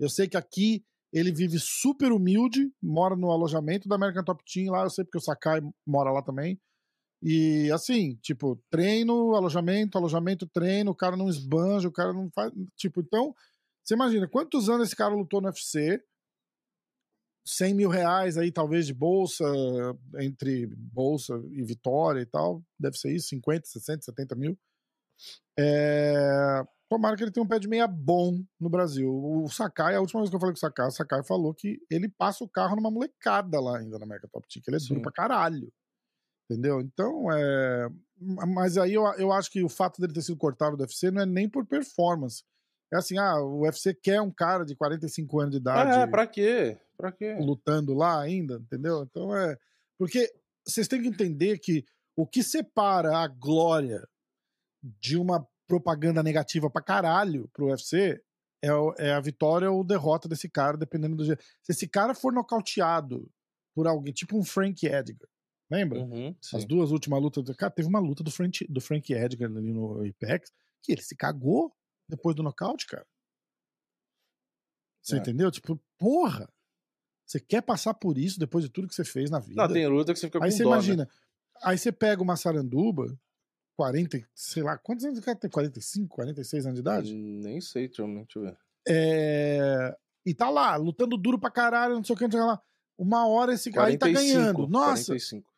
Eu 0.00 0.08
sei 0.10 0.26
que 0.26 0.36
aqui 0.36 0.84
ele 1.12 1.30
vive 1.30 1.58
super 1.60 2.10
humilde, 2.10 2.72
mora 2.82 3.14
no 3.14 3.30
alojamento 3.30 3.88
da 3.88 3.94
American 3.96 4.24
Top 4.24 4.42
Team 4.50 4.72
lá, 4.72 4.82
eu 4.82 4.90
sei 4.90 5.04
porque 5.04 5.18
o 5.18 5.20
Sakai 5.20 5.60
mora 5.86 6.10
lá 6.10 6.22
também. 6.22 6.58
E 7.22 7.70
assim, 7.70 8.16
tipo, 8.16 8.60
treino, 8.68 9.34
alojamento, 9.36 9.96
alojamento, 9.96 10.46
treino, 10.46 10.90
o 10.90 10.94
cara 10.94 11.16
não 11.16 11.28
esbanja, 11.28 11.88
o 11.88 11.92
cara 11.92 12.12
não 12.12 12.28
faz. 12.34 12.52
Tipo, 12.76 13.00
então, 13.00 13.32
você 13.84 13.94
imagina, 13.94 14.26
quantos 14.26 14.68
anos 14.68 14.88
esse 14.88 14.96
cara 14.96 15.14
lutou 15.14 15.40
no 15.40 15.46
UFC? 15.46 16.02
100 17.44 17.74
mil 17.74 17.88
reais 17.88 18.36
aí, 18.36 18.50
talvez, 18.50 18.86
de 18.86 18.94
bolsa, 18.94 19.44
entre 20.18 20.66
bolsa 20.66 21.34
e 21.50 21.62
vitória 21.62 22.20
e 22.20 22.26
tal. 22.26 22.62
Deve 22.78 22.96
ser 22.96 23.14
isso, 23.14 23.28
50, 23.28 23.66
60, 23.66 24.02
70 24.02 24.34
mil. 24.34 24.58
É... 25.58 26.64
Tomara 26.88 27.16
que 27.16 27.22
ele 27.22 27.30
tenha 27.30 27.42
um 27.42 27.48
pé 27.48 27.58
de 27.58 27.68
meia 27.68 27.86
bom 27.86 28.44
no 28.60 28.68
Brasil. 28.68 29.10
O 29.10 29.48
Sakai, 29.48 29.94
a 29.94 30.00
última 30.00 30.20
vez 30.20 30.28
que 30.28 30.36
eu 30.36 30.40
falei 30.40 30.52
com 30.52 30.58
o 30.58 30.60
Sakai, 30.60 30.86
o 30.86 30.90
Sakai 30.90 31.22
falou 31.24 31.54
que 31.54 31.80
ele 31.90 32.08
passa 32.08 32.44
o 32.44 32.48
carro 32.48 32.76
numa 32.76 32.90
molecada 32.90 33.60
lá 33.60 33.78
ainda 33.78 33.98
na 33.98 34.04
America 34.04 34.28
Top 34.30 34.46
Team, 34.46 34.62
que 34.62 34.70
ele 34.70 34.76
é 34.76 34.80
duro 34.80 34.96
Sim. 34.96 35.02
pra 35.02 35.10
caralho. 35.10 35.72
Entendeu? 36.50 36.80
Então, 36.80 37.30
é. 37.32 37.88
Mas 38.54 38.76
aí 38.78 38.94
eu, 38.94 39.04
eu 39.18 39.32
acho 39.32 39.50
que 39.50 39.62
o 39.64 39.68
fato 39.68 40.00
dele 40.00 40.12
ter 40.12 40.22
sido 40.22 40.36
cortado 40.36 40.76
do 40.76 40.80
UFC 40.82 41.10
não 41.10 41.22
é 41.22 41.26
nem 41.26 41.48
por 41.48 41.66
performance. 41.66 42.44
É 42.92 42.96
assim, 42.96 43.16
ah, 43.18 43.40
o 43.40 43.62
UFC 43.62 43.94
quer 43.94 44.20
um 44.20 44.30
cara 44.30 44.64
de 44.64 44.76
45 44.76 45.40
anos 45.40 45.52
de 45.52 45.56
idade 45.58 45.98
É, 45.98 46.06
pra 46.06 46.26
quê? 46.26 46.78
Pra 46.96 47.10
quê? 47.10 47.34
lutando 47.40 47.94
lá 47.94 48.20
ainda, 48.20 48.56
entendeu? 48.56 49.02
Então 49.02 49.34
é. 49.36 49.56
Porque 49.98 50.30
vocês 50.66 50.86
têm 50.86 51.00
que 51.02 51.08
entender 51.08 51.58
que 51.58 51.84
o 52.16 52.26
que 52.26 52.42
separa 52.42 53.16
a 53.18 53.26
glória 53.26 54.06
de 55.00 55.16
uma 55.16 55.46
propaganda 55.66 56.22
negativa 56.22 56.68
pra 56.68 56.82
caralho 56.82 57.48
pro 57.52 57.68
UFC 57.68 58.20
é, 58.62 58.72
o- 58.74 58.94
é 58.98 59.12
a 59.12 59.20
vitória 59.20 59.70
ou 59.70 59.82
derrota 59.82 60.28
desse 60.28 60.48
cara, 60.48 60.76
dependendo 60.76 61.16
do 61.16 61.24
jeito. 61.24 61.42
Se 61.62 61.72
esse 61.72 61.88
cara 61.88 62.14
for 62.14 62.32
nocauteado 62.32 63.28
por 63.74 63.86
alguém, 63.86 64.12
tipo 64.12 64.36
um 64.38 64.44
Frank 64.44 64.84
Edgar, 64.86 65.28
lembra? 65.72 66.00
Uhum. 66.00 66.34
As 66.54 66.64
duas 66.64 66.90
últimas 66.90 67.20
lutas. 67.22 67.42
do- 67.44 67.54
Cara, 67.56 67.70
teve 67.72 67.88
uma 67.88 67.98
luta 68.00 68.22
do 68.22 68.30
Frank, 68.30 68.66
do 68.68 68.80
Frank 68.80 69.12
Edgar 69.12 69.50
ali 69.50 69.72
no 69.72 70.04
Apex 70.06 70.52
que 70.82 70.92
ele 70.92 71.02
se 71.02 71.16
cagou 71.16 71.72
depois 72.08 72.34
do 72.36 72.42
nocaute, 72.42 72.86
cara. 72.86 73.06
Você 75.00 75.16
É. 75.16 75.18
entendeu? 75.18 75.50
Tipo, 75.50 75.80
porra! 75.98 76.48
Você 77.26 77.40
quer 77.40 77.62
passar 77.62 77.94
por 77.94 78.18
isso 78.18 78.38
depois 78.38 78.64
de 78.64 78.70
tudo 78.70 78.86
que 78.88 78.94
você 78.94 79.04
fez 79.04 79.30
na 79.30 79.38
vida? 79.38 79.66
Não, 79.66 79.72
tem 79.72 79.86
luta 79.86 80.12
que 80.12 80.18
você 80.18 80.26
fica 80.26 80.38
com 80.38 80.44
aí 80.44 80.52
você 80.52 80.62
dó, 80.64 80.70
né? 80.70 80.76
imagina. 80.76 81.08
Aí 81.62 81.78
você 81.78 81.90
pega 81.92 82.22
uma 82.22 82.36
Saranduba, 82.36 83.16
40, 83.76 84.20
sei 84.34 84.62
lá, 84.62 84.76
quantos 84.76 85.04
anos 85.04 85.18
o 85.18 85.22
cara 85.22 85.38
tem? 85.38 85.48
45, 85.50 86.08
46 86.14 86.66
anos 86.66 86.74
de 86.76 86.80
idade? 86.80 87.14
Nem 87.14 87.60
sei, 87.60 87.86
deixa 87.88 88.02
eu 88.02 88.08
deixa 88.08 88.38
eu 88.38 88.42
ver. 88.42 88.58
É, 88.86 89.96
E 90.26 90.34
tá 90.34 90.50
lá, 90.50 90.76
lutando 90.76 91.16
duro 91.16 91.38
pra 91.38 91.50
caralho, 91.50 91.94
não 91.94 92.04
sei 92.04 92.14
o 92.14 92.18
que, 92.18 92.24
não 92.24 92.30
sei 92.30 92.40
o 92.40 92.42
que 92.44 92.48
lá. 92.48 92.62
Uma 92.98 93.26
hora 93.26 93.54
esse 93.54 93.70
cara 93.72 93.88
aí 93.88 93.98
tá 93.98 94.06
45, 94.06 94.34
ganhando. 94.38 94.68
Nossa, 94.68 95.06
45. 95.06 95.51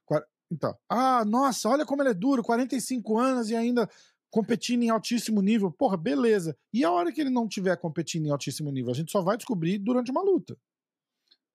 Então, 0.55 0.75
ah, 0.89 1.25
nossa, 1.25 1.69
olha 1.69 1.85
como 1.85 2.03
ele 2.03 2.11
é 2.11 2.15
duro, 2.15 2.43
45 2.43 3.19
anos 3.19 3.51
e 3.51 3.57
ainda 3.57 3.89
competindo 4.31 4.83
em 4.83 4.91
altíssimo 4.91 5.41
nível. 5.43 5.71
Porra, 5.71 5.97
beleza. 5.97 6.57
E 6.73 6.85
a 6.85 6.91
hora 6.91 7.13
que 7.13 7.21
ele 7.21 7.31
não 7.31 7.47
tiver 7.47 7.77
competindo 7.77 8.27
em 8.27 8.31
altíssimo 8.31 8.71
nível, 8.71 8.91
a 8.91 8.95
gente 8.95 9.13
só 9.13 9.21
vai 9.23 9.37
descobrir 9.37 9.79
durante 9.79 10.11
uma 10.11 10.23
luta. 10.23 10.57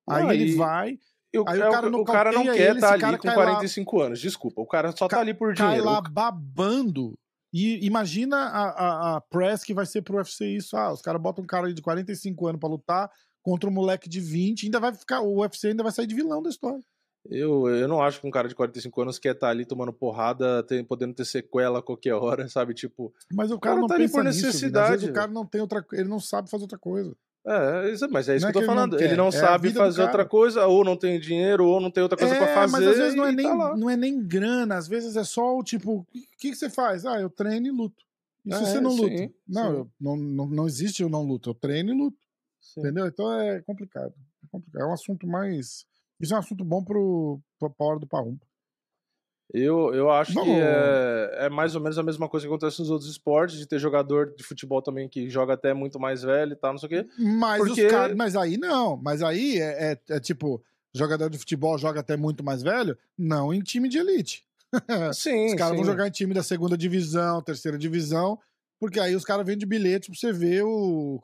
Aí 0.07 0.23
Não, 0.23 0.31
ele 0.31 0.55
vai, 0.55 0.97
Eu- 1.31 1.43
Aí 1.47 1.59
o 1.59 1.63
é, 1.65 1.71
cara 1.71 1.87
o, 1.95 2.03
cara 2.03 2.31
não 2.31 2.43
quer 2.43 2.75
estar 2.75 2.95
esse 2.97 3.05
ali 3.05 3.17
com 3.17 3.27
cai 3.27 3.35
lá- 3.37 3.43
45 3.43 4.01
anos. 4.01 4.19
Desculpa, 4.19 4.61
o 4.61 4.65
cara 4.65 4.91
só 4.97 5.07
tá 5.07 5.19
ali 5.19 5.31
por 5.33 5.53
cai 5.55 5.67
dinheiro. 5.67 5.85
lá 5.85 5.99
O- 5.99 6.09
babando. 6.09 7.13
E 7.53 7.85
imagina 7.85 8.35
a, 8.37 8.69
a, 8.69 9.15
a 9.17 9.21
press 9.21 9.63
que 9.63 9.73
vai 9.73 9.85
ser 9.85 10.01
pro 10.01 10.17
UFC 10.17 10.47
isso. 10.47 10.75
Ah, 10.75 10.91
os 10.91 11.01
caras 11.01 11.21
botam 11.21 11.43
um 11.43 11.47
cara 11.47 11.67
aí 11.67 11.73
de 11.73 11.81
45 11.83 12.47
anos 12.47 12.59
pra 12.59 12.67
lutar 12.69 13.11
contra 13.43 13.69
um 13.69 13.73
moleque 13.73 14.09
de 14.09 14.19
20. 14.19 14.65
Ainda 14.65 14.79
vai 14.79 14.91
ficar. 14.93 15.21
O 15.21 15.37
UFC 15.41 15.67
ainda 15.67 15.83
vai 15.83 15.91
sair 15.91 16.07
de 16.07 16.15
vilão 16.15 16.41
da 16.41 16.49
história. 16.49 16.81
Eu, 17.29 17.67
eu 17.69 17.87
não 17.87 18.01
acho 18.01 18.19
que 18.19 18.27
um 18.27 18.31
cara 18.31 18.47
de 18.47 18.55
45 18.55 19.01
anos 19.01 19.19
quer 19.19 19.33
estar 19.35 19.49
ali 19.49 19.63
tomando 19.63 19.93
porrada, 19.93 20.63
tem- 20.63 20.83
podendo 20.83 21.13
ter 21.13 21.25
sequela 21.25 21.77
a 21.79 21.81
qualquer 21.81 22.13
hora, 22.15 22.47
sabe? 22.49 22.73
Tipo, 22.73 23.13
Mas 23.31 23.51
o 23.51 23.59
cara 23.59 23.75
cara, 23.75 23.81
não 23.81 23.87
tá 23.87 23.93
ali 23.95 24.03
pensa 24.05 24.13
por 24.17 24.23
nisso. 24.23 24.37
Vini. 24.39 24.47
Às 24.49 24.53
necessidade. 24.55 24.91
vezes 24.93 25.09
o 25.09 25.13
cara 25.13 25.31
não 25.31 25.45
tem 25.45 25.61
outra. 25.61 25.85
Ele 25.93 26.09
não 26.09 26.19
sabe 26.19 26.49
fazer 26.49 26.63
outra 26.63 26.77
coisa. 26.79 27.15
é, 27.45 27.91
isso- 27.91 28.07
mas 28.09 28.27
é 28.27 28.35
isso 28.35 28.43
Não 28.43 28.49
é 28.49 28.51
que 28.51 28.57
eu 28.57 28.61
que 28.61 28.65
tô 28.67 28.71
ele 28.71 28.75
não 28.75 28.75
falando. 28.87 28.97
quer, 28.97 29.05
ele 29.05 29.15
não 29.15 29.27
é 29.27 29.31
sabe 29.31 29.69
fazer 29.71 30.01
outra 30.01 30.25
coisa, 30.25 30.65
ou 30.67 30.83
não 30.83 30.97
tem 30.97 31.19
dinheiro, 31.19 31.65
ou 31.67 31.79
não 31.79 31.91
tem 31.91 32.01
outra 32.03 32.17
coisa 32.17 32.35
pra 32.35 32.47
fazer. 32.47 32.71
mas 32.71 32.87
às 32.87 32.97
vezes 32.97 33.15
não 33.15 33.25
é, 33.25 33.31
e 33.31 33.35
nem, 33.35 33.47
tá 33.47 33.75
não 33.77 33.89
é 33.89 33.95
nem 33.95 34.21
grana, 34.21 34.75
às 34.75 34.87
vezes 34.87 35.15
é 35.15 35.23
só 35.23 35.55
o 35.57 35.63
tipo, 35.63 35.99
o 35.99 36.05
que, 36.37 36.49
que 36.49 36.55
você 36.55 36.69
faz? 36.69 37.05
Ah, 37.05 37.19
eu 37.21 37.29
treino 37.29 37.67
e 37.67 37.71
luto. 37.71 38.03
E 38.45 38.53
se 38.55 38.61
É, 38.63 38.65
você 38.65 38.81
não 38.81 38.91
luta? 38.91 39.15
sim, 39.17 39.33
não, 39.47 39.63
sim. 39.71 39.77
eu- 39.77 39.89
não, 40.01 40.15
não, 40.17 40.45
não 40.47 40.67
existe 40.67 41.01
eu 41.03 41.09
não 41.09 41.23
luto, 41.23 41.51
eu 41.51 41.53
treino 41.53 41.91
e 41.93 41.97
luto. 41.97 42.17
Sim. 42.59 42.81
Entendeu? 42.81 43.05
Então 43.07 43.31
é 43.39 43.61
complicado. 43.61 44.13
É 44.43 44.47
complicado. 44.51 44.81
É 44.83 44.85
um 44.87 44.93
assunto 44.93 45.25
mais. 45.27 45.85
Isso 46.19 46.33
é 46.33 46.37
um 46.37 46.39
assunto 46.39 46.63
bom 46.65 46.83
pro, 46.83 47.39
pra 47.59 47.69
hora 47.79 47.99
do 47.99 48.07
Parrumpa. 48.07 48.45
Eu, 49.51 49.93
eu 49.95 50.11
acho 50.11 50.31
Vamos- 50.33 50.53
que 50.53 50.61
é, 50.61 51.45
é 51.45 51.49
mais 51.49 51.73
ou 51.75 51.81
menos 51.81 51.97
a 51.97 52.03
mesma 52.03 52.29
coisa 52.29 52.45
que 52.45 52.53
acontece 52.53 52.79
nos 52.79 52.91
outros 52.91 53.09
esportes, 53.09 53.57
de 53.57 53.65
ter 53.67 53.79
jogador 53.79 54.35
de 54.35 54.43
futebol 54.43 54.79
também 54.81 55.09
que 55.09 55.27
joga 55.27 55.53
até 55.53 55.73
muito 55.73 55.99
mais 55.99 56.21
velho 56.21 56.53
e 56.53 56.55
tal, 56.55 56.71
não 56.73 56.77
sei 56.77 56.85
o 56.85 56.89
quê. 56.89 57.09
Mas, 57.17 57.57
Porque- 57.65 57.85
os 57.85 57.91
caras- 57.91 58.15
mas 58.15 58.35
aí 58.35 58.57
não. 58.57 58.95
Mas 58.97 59.23
aí 59.23 59.57
é, 59.59 59.93
é- 59.93 59.99
é 60.15 60.19
tipo, 60.19 60.63
jogador 60.93 61.29
de 61.31 61.39
futebol 61.39 61.77
joga 61.79 61.99
até 62.01 62.15
muito 62.15 62.43
mais 62.43 62.61
velho? 62.61 62.95
Não 63.17 63.51
em 63.51 63.59
time 63.61 63.89
de 63.89 63.97
elite. 63.97 64.45
Sim, 65.15 65.47
Os 65.47 65.55
caras 65.55 65.75
vão 65.75 65.83
jogar 65.85 66.07
em 66.07 66.11
time 66.11 66.31
da 66.33 66.43
segunda 66.43 66.77
divisão, 66.77 67.41
terceira 67.41 67.75
divisão, 67.75 68.37
porque 68.79 68.99
aí 68.99 69.15
os 69.15 69.25
caras 69.25 69.47
vendem 69.47 69.67
bilhete 69.67 70.11
pra 70.11 70.19
você 70.19 70.31
ver 70.31 70.63
o. 70.63 71.23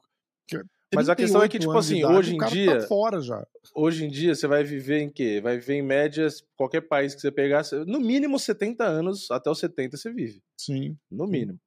Mas 0.95 1.09
a 1.09 1.15
questão 1.15 1.43
é 1.43 1.49
que, 1.49 1.59
tipo 1.59 1.77
assim, 1.77 1.99
idade, 1.99 2.13
hoje 2.15 2.33
em 2.35 2.37
cara 2.37 2.51
dia- 2.51 2.79
Tá 2.79 2.87
fora 2.87 3.21
já. 3.21 3.45
Hoje 3.75 4.05
em 4.05 4.09
dia, 4.09 4.33
você 4.33 4.47
vai 4.47 4.63
viver 4.63 4.99
em 4.99 5.09
quê? 5.09 5.39
Vai 5.41 5.57
viver 5.57 5.75
em 5.75 5.81
médias, 5.81 6.43
qualquer 6.57 6.81
país 6.81 7.13
que 7.13 7.21
você 7.21 7.31
pegar, 7.31 7.63
no 7.85 7.99
mínimo 7.99 8.39
70 8.39 8.83
anos, 8.85 9.29
até 9.31 9.49
os 9.49 9.59
70 9.59 9.97
você 9.97 10.11
vive. 10.11 10.41
Sim. 10.59 10.97
No 11.11 11.27
mínimo. 11.27 11.59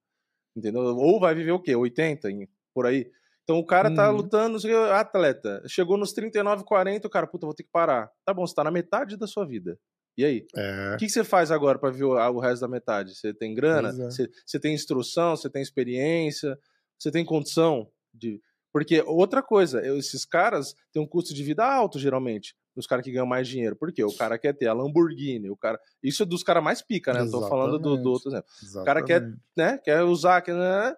Entendeu? 0.57 0.83
Ou 0.83 1.20
vai 1.20 1.35
viver 1.35 1.53
o 1.53 1.61
quê? 1.61 1.74
80, 1.76 2.31
em- 2.31 2.49
por 2.74 2.87
aí. 2.87 3.11
Então 3.45 3.59
o 3.59 3.64
cara 3.66 3.95
tá 3.95 4.11
Uhum. 4.11 4.16
lutando, 4.16 4.53
não 4.55 4.59
sei 4.59 4.74
o 4.74 4.83
atleta. 4.93 5.62
Chegou 5.66 5.97
nos 5.97 6.12
39, 6.12 6.64
40, 6.64 7.07
o 7.07 7.11
cara, 7.11 7.26
puta, 7.26 7.47
vou 7.47 7.55
ter 7.55 7.62
que 7.62 7.70
parar. 7.72 8.11
Tá 8.24 8.35
bom, 8.35 8.47
você 8.47 8.55
tá 8.55 8.62
na 8.64 8.70
metade 8.70 9.16
da 9.16 9.26
sua 9.26 9.47
vida. 9.47 9.79
E 10.18 10.24
aí? 10.24 10.47
É. 10.57 10.95
O 10.95 10.97
que, 10.99 11.07
que 11.07 11.12
você 11.12 11.22
faz 11.24 11.51
agora 11.53 11.79
pra 11.79 11.91
ver 11.91 12.05
o, 12.05 12.11
o 12.14 12.41
resto 12.41 12.61
da 12.62 12.68
metade? 12.68 13.14
Você 13.14 13.33
tem 13.33 13.55
grana? 13.55 13.91
É. 13.91 13.93
Você, 14.11 14.29
você 14.45 14.59
tem 14.59 14.74
instrução? 14.74 15.37
Você 15.37 15.49
tem 15.49 15.62
experiência? 15.62 16.59
Você 16.99 17.11
tem 17.11 17.24
condição 17.24 17.89
de. 18.12 18.41
Porque 18.73 19.03
outra 19.07 19.43
coisa, 19.43 19.81
esses 19.97 20.25
caras 20.25 20.75
têm 20.93 21.01
um 21.03 21.07
custo 21.07 21.33
de 21.35 21.43
vida 21.43 21.64
alto, 21.64 21.99
geralmente. 21.99 22.55
Os 22.77 22.87
caras 22.87 23.05
que 23.05 23.11
ganham 23.11 23.27
mais 23.27 23.49
dinheiro. 23.49 23.75
Por 23.75 23.93
quê? 23.93 24.05
O 24.05 24.14
cara 24.16 24.39
quer 24.39 24.53
ter 24.53 24.66
a 24.69 24.73
Lamborghini, 24.73 25.51
o 25.51 25.57
cara. 25.57 25.81
Isso 26.03 26.23
é 26.23 26.27
dos 26.27 26.43
caras 26.45 26.62
mais 26.62 26.81
pica, 26.81 27.12
né? 27.12 27.25
Não 27.25 27.31
tô 27.31 27.49
falando 27.49 27.79
do, 27.79 27.79
do 27.79 27.89
Exatamente. 27.89 28.09
outro 28.09 28.29
exemplo. 28.62 28.85
cara 28.85 29.03
quer- 29.05 29.16
Exatamente. 29.23 29.43
Né? 29.57 29.79
Quer 29.79 30.03
usar, 30.05 30.41
quer. 30.43 30.55
né? 30.55 30.95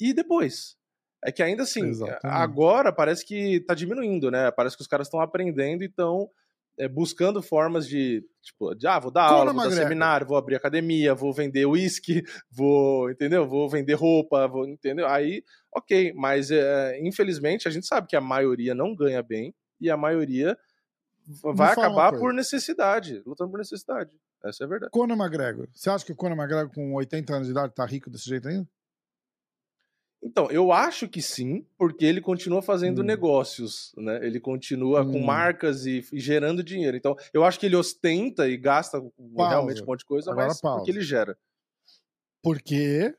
E 0.00 0.12
depois? 0.12 0.76
É 1.24 1.32
que 1.32 1.42
ainda 1.42 1.62
assim, 1.62 1.86
Exatamente. 1.86 2.20
agora 2.26 2.92
parece 2.92 3.24
que 3.24 3.60
tá 3.60 3.74
diminuindo, 3.74 4.30
né? 4.30 4.50
Parece 4.50 4.76
que 4.76 4.82
os 4.82 4.88
caras 4.88 5.06
estão 5.06 5.20
aprendendo 5.20 5.82
e 5.82 5.86
estão 5.86 6.28
é, 6.78 6.88
buscando 6.88 7.42
formas 7.42 7.86
de, 7.86 8.24
tipo, 8.42 8.74
de, 8.74 8.86
ah, 8.86 8.98
vou 8.98 9.10
dar 9.10 9.28
Conor 9.28 9.38
aula, 9.38 9.52
vou 9.52 9.62
dar 9.62 9.66
McGregor. 9.66 9.88
seminário, 9.88 10.26
vou 10.26 10.36
abrir 10.36 10.56
academia, 10.56 11.14
vou 11.14 11.32
vender 11.32 11.66
uísque, 11.66 12.22
vou, 12.50 13.10
entendeu? 13.10 13.46
Vou 13.46 13.68
vender 13.68 13.94
roupa, 13.94 14.48
vou, 14.48 14.66
entendeu? 14.66 15.06
Aí, 15.06 15.42
ok, 15.74 16.12
mas 16.14 16.50
é, 16.50 16.98
infelizmente 17.00 17.68
a 17.68 17.70
gente 17.70 17.86
sabe 17.86 18.06
que 18.06 18.16
a 18.16 18.20
maioria 18.20 18.74
não 18.74 18.94
ganha 18.94 19.22
bem 19.22 19.54
e 19.80 19.90
a 19.90 19.96
maioria 19.96 20.56
vai 21.42 21.72
acabar 21.72 22.12
por 22.12 22.32
necessidade, 22.32 23.22
lutando 23.24 23.50
por 23.50 23.58
necessidade. 23.58 24.10
Essa 24.44 24.64
é 24.64 24.66
a 24.66 24.68
verdade. 24.68 24.90
Conor 24.90 25.16
McGregor. 25.16 25.68
Você 25.72 25.88
acha 25.88 26.04
que 26.04 26.12
o 26.12 26.16
Conor 26.16 26.36
McGregor 26.36 26.70
com 26.74 26.92
80 26.94 27.34
anos 27.34 27.46
de 27.46 27.52
idade 27.52 27.74
tá 27.74 27.84
rico 27.86 28.10
desse 28.10 28.28
jeito 28.28 28.46
ainda? 28.46 28.68
Então, 30.26 30.50
eu 30.50 30.72
acho 30.72 31.06
que 31.06 31.20
sim, 31.20 31.66
porque 31.76 32.04
ele 32.04 32.20
continua 32.20 32.62
fazendo 32.62 33.02
Hum. 33.02 33.04
negócios, 33.04 33.92
né? 33.96 34.24
Ele 34.26 34.40
continua 34.40 35.04
com 35.04 35.18
Hum. 35.20 35.24
marcas 35.24 35.84
e, 35.84 36.02
e 36.12 36.18
gerando 36.18 36.64
dinheiro. 36.64 36.96
Então, 36.96 37.14
eu 37.32 37.44
acho 37.44 37.60
que 37.60 37.66
ele 37.66 37.76
ostenta 37.76 38.48
e 38.48 38.56
gasta 38.56 38.98
realmente 39.36 39.82
um 39.82 39.86
monte 39.86 39.98
de 40.00 40.06
coisa, 40.06 40.30
Agora 40.32 40.46
mas 40.48 40.60
pausa. 40.62 40.78
porque 40.78 40.90
ele 40.90 41.02
gera. 41.02 41.36
Porque 42.42 43.14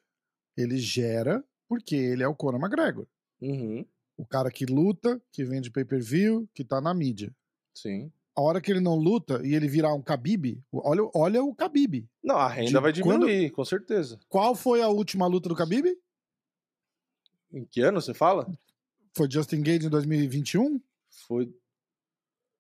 ele 0.58 0.78
gera, 0.78 1.44
porque 1.68 1.96
ele 1.96 2.24
é 2.24 2.28
o 2.28 2.36
Conor 2.36 2.60
McGregor. 2.60 3.06
Uhum, 3.42 3.86
O 4.18 4.26
cara 4.26 4.50
que 4.50 4.66
luta, 4.66 5.22
que 5.32 5.44
vende 5.44 5.70
pay-per-view, 5.70 6.48
que 6.54 6.64
tá 6.64 6.80
na 6.82 6.94
mídia. 6.94 7.32
sim. 7.74 8.12
A 8.38 8.42
hora 8.42 8.60
que 8.60 8.70
ele 8.70 8.82
não 8.82 8.96
luta 8.98 9.40
e 9.46 9.56
ele 9.56 9.66
virar 9.66 9.94
um 9.94 10.02
Khabib, 10.02 10.62
olha, 10.74 11.10
olha 11.16 11.42
o 11.42 11.54
Khabib. 11.56 12.06
Não, 12.22 12.36
a 12.36 12.50
renda 12.50 12.68
De 12.70 12.80
vai 12.80 12.94
quando- 13.02 13.26
diminuir, 13.28 13.50
com 13.52 13.64
certeza. 13.64 14.20
Qual 14.28 14.54
foi 14.54 14.82
a 14.82 14.90
última 14.90 15.26
luta 15.26 15.48
do 15.48 15.56
Khabib? 15.56 15.86
Em 17.56 17.66
que 17.66 17.82
ano 17.82 18.02
você 18.02 18.14
fala? 18.14 18.48
Foi 19.16 19.32
Justin 19.32 19.62
Gage 19.64 19.86
em 19.88 19.90
2021? 19.90 20.80
Foi. 21.28 21.52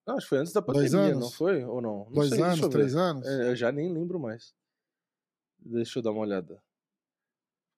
Não, 0.08 0.16
acho 0.16 0.26
que 0.26 0.30
foi 0.30 0.38
antes 0.40 0.54
da 0.54 0.62
Dois 0.62 0.92
pandemia, 0.92 1.12
anos? 1.14 1.24
não 1.26 1.32
foi? 1.32 1.64
Ou 1.66 1.82
não? 1.82 2.06
não 2.06 2.12
Dois 2.14 2.30
sei, 2.30 2.42
anos, 2.42 2.68
três 2.70 2.96
anos? 2.96 3.28
É, 3.28 3.50
eu 3.50 3.56
já 3.56 3.72
nem 3.72 3.92
lembro 3.92 4.20
mais. 4.20 4.54
Deixa 5.60 6.00
eu 6.00 6.04
dar 6.04 6.12
uma 6.12 6.22
olhada. 6.22 6.62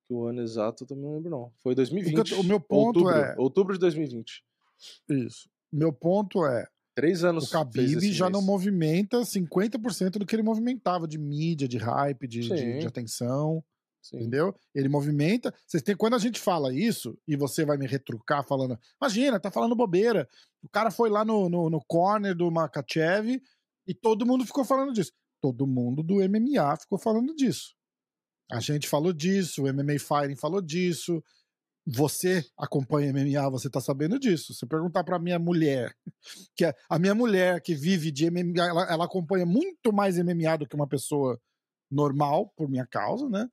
O 0.09 0.25
ano 0.25 0.41
exato 0.41 0.83
eu 0.83 0.87
também 0.87 1.03
não 1.05 1.15
lembro, 1.15 1.29
não. 1.29 1.51
Foi 1.63 1.73
2020. 1.75 2.33
o 2.35 2.43
meu 2.43 2.59
ponto 2.59 2.99
outubro, 2.99 3.09
é- 3.09 3.35
Outubro 3.37 3.73
de 3.73 3.79
2020. 3.79 4.43
Isso. 5.09 5.49
Meu 5.71 5.91
ponto 5.91 6.45
é, 6.45 6.67
Três 6.95 7.23
anos. 7.23 7.45
o 7.45 7.53
Khabib 7.53 7.99
já 8.13 8.25
mês. 8.25 8.33
não 8.33 8.41
movimenta 8.41 9.21
50% 9.25 10.11
do 10.19 10.25
que 10.25 10.35
ele 10.35 10.43
movimentava 10.43 11.07
de 11.07 11.17
mídia, 11.17 11.67
de 11.67 11.77
hype, 11.77 12.27
de, 12.27 12.41
de, 12.41 12.79
de 12.79 12.87
atenção, 12.87 13.63
Sim. 14.01 14.17
entendeu? 14.17 14.55
Ele 14.73 14.87
movimenta. 14.87 15.53
Vocês 15.65 15.83
têm, 15.83 15.95
quando 15.95 16.15
a 16.15 16.19
gente 16.19 16.39
fala 16.39 16.73
isso, 16.73 17.17
e 17.27 17.35
você 17.35 17.65
vai 17.65 17.77
me 17.77 17.87
retrucar 17.87 18.45
falando, 18.45 18.79
imagina, 19.01 19.39
tá 19.39 19.51
falando 19.51 19.75
bobeira. 19.75 20.27
O 20.63 20.69
cara 20.69 20.91
foi 20.91 21.09
lá 21.09 21.25
no, 21.25 21.49
no, 21.49 21.69
no 21.69 21.81
corner 21.85 22.35
do 22.35 22.49
Makachev 22.51 23.41
e 23.85 23.93
todo 23.93 24.25
mundo 24.25 24.45
ficou 24.45 24.63
falando 24.63 24.93
disso. 24.93 25.11
Todo 25.41 25.67
mundo 25.67 26.01
do 26.03 26.15
MMA 26.15 26.77
ficou 26.77 26.97
falando 26.97 27.35
disso. 27.35 27.75
A 28.51 28.59
gente 28.59 28.87
falou 28.87 29.11
disso, 29.11 29.63
o 29.63 29.73
MMA 29.73 29.99
Fighting 29.99 30.35
falou 30.35 30.61
disso. 30.61 31.21
Você 31.85 32.45
acompanha 32.57 33.13
MMA, 33.13 33.49
você 33.49 33.69
tá 33.69 33.79
sabendo 33.79 34.19
disso. 34.19 34.53
Se 34.53 34.65
perguntar 34.65 35.03
pra 35.03 35.19
minha 35.19 35.39
mulher, 35.39 35.95
que 36.55 36.65
é 36.65 36.73
a 36.89 36.99
minha 36.99 37.15
mulher 37.15 37.61
que 37.61 37.73
vive 37.73 38.11
de 38.11 38.29
MMA, 38.29 38.67
ela, 38.67 38.91
ela 38.91 39.05
acompanha 39.05 39.45
muito 39.45 39.93
mais 39.93 40.17
MMA 40.17 40.57
do 40.59 40.67
que 40.67 40.75
uma 40.75 40.87
pessoa 40.87 41.39
normal, 41.89 42.51
por 42.57 42.69
minha 42.69 42.85
causa, 42.85 43.29
né? 43.29 43.47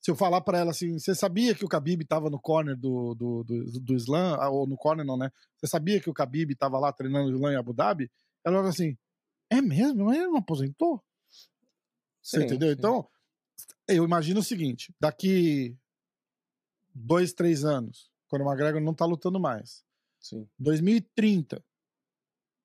Se 0.00 0.10
eu 0.10 0.16
falar 0.16 0.40
pra 0.40 0.58
ela 0.58 0.70
assim, 0.70 0.98
você 0.98 1.14
sabia 1.14 1.54
que 1.54 1.64
o 1.64 1.68
Khabib 1.68 2.04
tava 2.06 2.30
no 2.30 2.40
corner 2.40 2.76
do, 2.76 3.14
do, 3.14 3.44
do, 3.44 3.80
do 3.80 3.94
Slam, 3.96 4.36
Ah, 4.40 4.48
ou 4.48 4.66
no 4.66 4.76
corner 4.76 5.04
não, 5.04 5.16
né? 5.16 5.30
Você 5.56 5.66
sabia 5.66 6.00
que 6.00 6.08
o 6.08 6.14
Khabib 6.14 6.54
tava 6.54 6.78
lá 6.78 6.92
treinando 6.92 7.30
o 7.30 7.34
Slam 7.36 7.52
em 7.52 7.56
Abu 7.56 7.74
Dhabi? 7.74 8.10
Ela 8.44 8.56
fala 8.56 8.68
assim, 8.70 8.96
é 9.50 9.60
mesmo? 9.60 10.06
Mas 10.06 10.16
ele 10.16 10.28
não 10.28 10.38
aposentou? 10.38 11.02
Você 12.22 12.38
Sim, 12.38 12.44
entendeu? 12.44 12.68
sim. 12.68 12.74
Então, 12.78 13.08
eu 13.88 14.04
imagino 14.04 14.40
o 14.40 14.44
seguinte: 14.44 14.94
daqui 15.00 15.76
dois, 16.94 17.32
três 17.32 17.64
anos, 17.64 18.10
quando 18.28 18.42
o 18.42 18.48
McGregor 18.48 18.80
não 18.80 18.94
tá 18.94 19.04
lutando 19.04 19.40
mais, 19.40 19.84
Sim. 20.18 20.48
2030. 20.58 21.62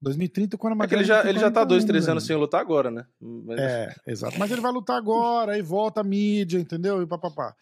2030, 0.05 0.55
quando 0.57 0.79
o 0.79 0.83
É 0.83 0.87
ele 0.91 1.03
já, 1.03 1.27
ele 1.27 1.39
já 1.39 1.49
tá 1.51 1.63
dois, 1.63 1.83
41 1.83 1.87
três 1.87 2.07
anos 2.07 2.23
sem 2.25 2.35
lutar 2.35 2.61
agora, 2.61 2.91
né? 2.91 3.07
Mas- 3.19 3.59
É, 3.59 3.95
exato. 4.05 4.37
Mas 4.37 4.51
ele 4.51 4.61
vai 4.61 4.71
lutar 4.71 4.97
agora, 4.97 5.53
aí 5.53 5.61
volta 5.63 6.01
a 6.01 6.03
mídia, 6.03 6.59
entendeu? 6.59 7.01
E 7.01 7.07
papapá. 7.07 7.55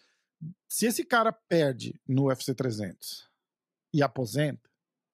Se 0.68 0.86
esse 0.86 1.06
cara 1.06 1.32
perde 1.32 1.96
no 2.06 2.26
UFC 2.26 2.54
300 2.54 3.30
e 3.94 4.04
aposenta, 4.04 4.70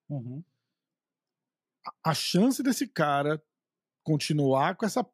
Uhum. 0.09 0.43
a 2.03 2.13
chance 2.15 2.63
desse 2.63 2.88
cara 2.88 3.39
continuar 4.03 4.75
com 4.75 4.86
essa 4.86 5.05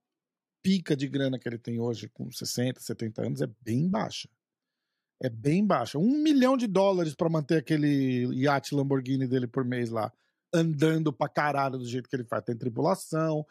pica 0.64 0.96
de 0.96 1.08
grana 1.10 1.38
que 1.38 1.48
ele 1.50 1.58
tem 1.58 1.80
hoje, 1.82 2.08
com 2.10 2.32
60, 2.32 2.80
70 2.80 3.22
anos, 3.26 3.42
é 3.42 3.48
bem 3.62 3.90
baixa. 3.90 4.30
É 5.22 5.30
bem 5.30 5.66
baixa. 5.66 5.98
Um 6.00 6.18
milhão 6.24 6.56
de 6.56 6.66
dólares 6.68 7.14
pra 7.14 7.30
manter 7.30 7.58
aquele 7.58 8.26
iate 8.36 8.74
Lamborghini 8.74 9.28
dele 9.28 9.48
por 9.48 9.66
mês 9.66 9.90
lá, 9.90 10.12
andando 10.56 11.12
pra 11.14 11.28
caralho 11.30 11.78
do 11.78 11.86
jeito 11.88 12.10
que 12.10 12.16
ele 12.16 12.24
faz. 12.26 12.44
Tem 12.44 12.58
tripulação, 12.58 13.46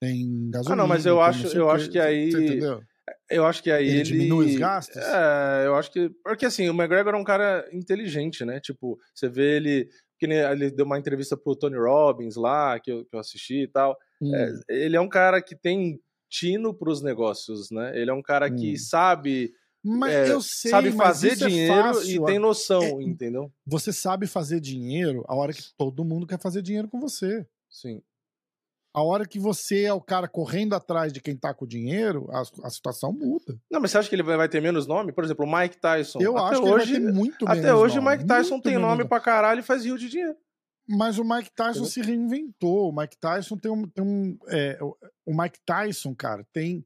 tem 0.00 0.50
gasolina. 0.50 0.74
Ah, 0.74 0.76
não, 0.76 0.86
mas 0.86 1.06
eu 1.06 1.20
acho- 1.20 1.48
eu 1.48 1.66
o 1.66 1.70
acho 1.70 1.90
que 1.90 1.98
aí- 1.98 2.30
Você 2.30 2.44
entendeu? 2.44 2.82
Eu 3.28 3.44
acho 3.44 3.62
que 3.62 3.70
aí 3.72 3.86
Ele 3.88 3.96
ele. 3.96 4.02
diminui 4.04 4.46
os 4.46 4.56
gastos? 4.56 4.96
É, 4.96 5.66
eu 5.66 5.74
acho 5.74 5.90
que. 5.90 6.08
Porque 6.22 6.46
assim, 6.46 6.68
o 6.68 6.72
McGregor 6.74 7.14
é 7.14 7.16
um 7.16 7.24
cara 7.24 7.68
inteligente, 7.72 8.44
né? 8.44 8.60
Tipo, 8.60 8.98
você 9.14 9.28
vê 9.28 9.56
ele. 9.56 9.88
Que 10.18 10.26
ele 10.26 10.70
deu 10.70 10.84
uma 10.84 10.98
entrevista 10.98 11.34
pro 11.36 11.56
Tony 11.56 11.76
Robbins 11.78 12.36
lá, 12.36 12.78
que 12.78 12.92
eu, 12.92 13.04
que 13.06 13.16
eu 13.16 13.20
assisti 13.20 13.62
e 13.62 13.68
tal. 13.68 13.96
Hum, 14.20 14.34
É, 14.34 14.52
ele 14.68 14.94
é 14.96 15.00
um 15.00 15.08
cara 15.08 15.40
que 15.40 15.56
tem 15.56 15.98
tino 16.28 16.74
pros 16.74 17.02
negócios, 17.02 17.70
né? 17.70 17.98
Ele 17.98 18.10
é 18.10 18.14
um 18.14 18.20
cara 18.22 18.50
que 18.50 18.74
Hum. 18.74 18.76
sabe, 18.76 19.50
mas 19.82 20.12
é, 20.12 20.32
eu 20.32 20.40
sei, 20.42 20.70
sabe 20.70 20.92
fazer 20.92 21.32
é 21.32 21.34
dinheiro 21.36 21.74
fácil. 21.94 22.22
e 22.22 22.26
tem 22.26 22.38
noção, 22.38 22.82
É, 22.82 23.02
entendeu? 23.02 23.50
Você 23.66 23.92
sabe 23.92 24.26
fazer 24.26 24.60
dinheiro 24.60 25.24
a 25.26 25.34
hora 25.34 25.52
que 25.52 25.62
todo 25.76 26.04
mundo 26.04 26.26
quer 26.26 26.38
fazer 26.38 26.62
dinheiro 26.62 26.88
com 26.88 27.00
você. 27.00 27.46
Sim. 27.68 28.02
A 28.92 29.02
hora 29.04 29.24
que 29.24 29.38
você 29.38 29.84
é 29.84 29.92
o 29.92 30.00
cara 30.00 30.26
correndo 30.26 30.74
atrás 30.74 31.12
de 31.12 31.20
quem 31.20 31.36
tá 31.36 31.54
com 31.54 31.64
o 31.64 31.68
dinheiro, 31.68 32.28
a, 32.32 32.42
a 32.64 32.70
situação 32.70 33.12
muda. 33.12 33.56
Não, 33.70 33.80
mas 33.80 33.92
você 33.92 33.98
acha 33.98 34.08
que 34.08 34.16
ele 34.16 34.22
vai 34.24 34.48
ter 34.48 34.60
menos 34.60 34.84
nome? 34.86 35.12
Por 35.12 35.22
exemplo, 35.22 35.46
o 35.46 35.58
Mike 35.58 35.76
Tyson. 35.78 36.20
Eu 36.20 36.36
até 36.36 36.56
acho 36.56 36.64
hoje, 36.64 36.86
que 36.86 36.92
ele 36.96 37.04
vai 37.04 37.12
ter 37.12 37.18
muito 37.18 37.48
Até 37.48 37.60
menos 37.62 37.80
hoje 37.80 37.98
o 38.00 38.02
Mike 38.02 38.26
Tyson 38.26 38.60
tem 38.60 38.78
nome 38.78 39.04
pra 39.04 39.20
caralho 39.20 39.60
e 39.60 39.62
faz 39.62 39.84
rio 39.84 39.96
de 39.96 40.08
dinheiro. 40.08 40.36
Mas 40.88 41.18
o 41.18 41.24
Mike 41.24 41.52
Tyson 41.54 41.84
Entendeu? 41.84 41.86
se 41.90 42.02
reinventou. 42.02 42.88
O 42.88 42.96
Mike 42.96 43.16
Tyson 43.16 43.56
tem 43.56 43.70
um. 43.70 43.86
Tem 43.86 44.04
um 44.04 44.36
é, 44.48 44.76
o 45.24 45.40
Mike 45.40 45.60
Tyson, 45.64 46.12
cara, 46.12 46.44
tem, 46.52 46.84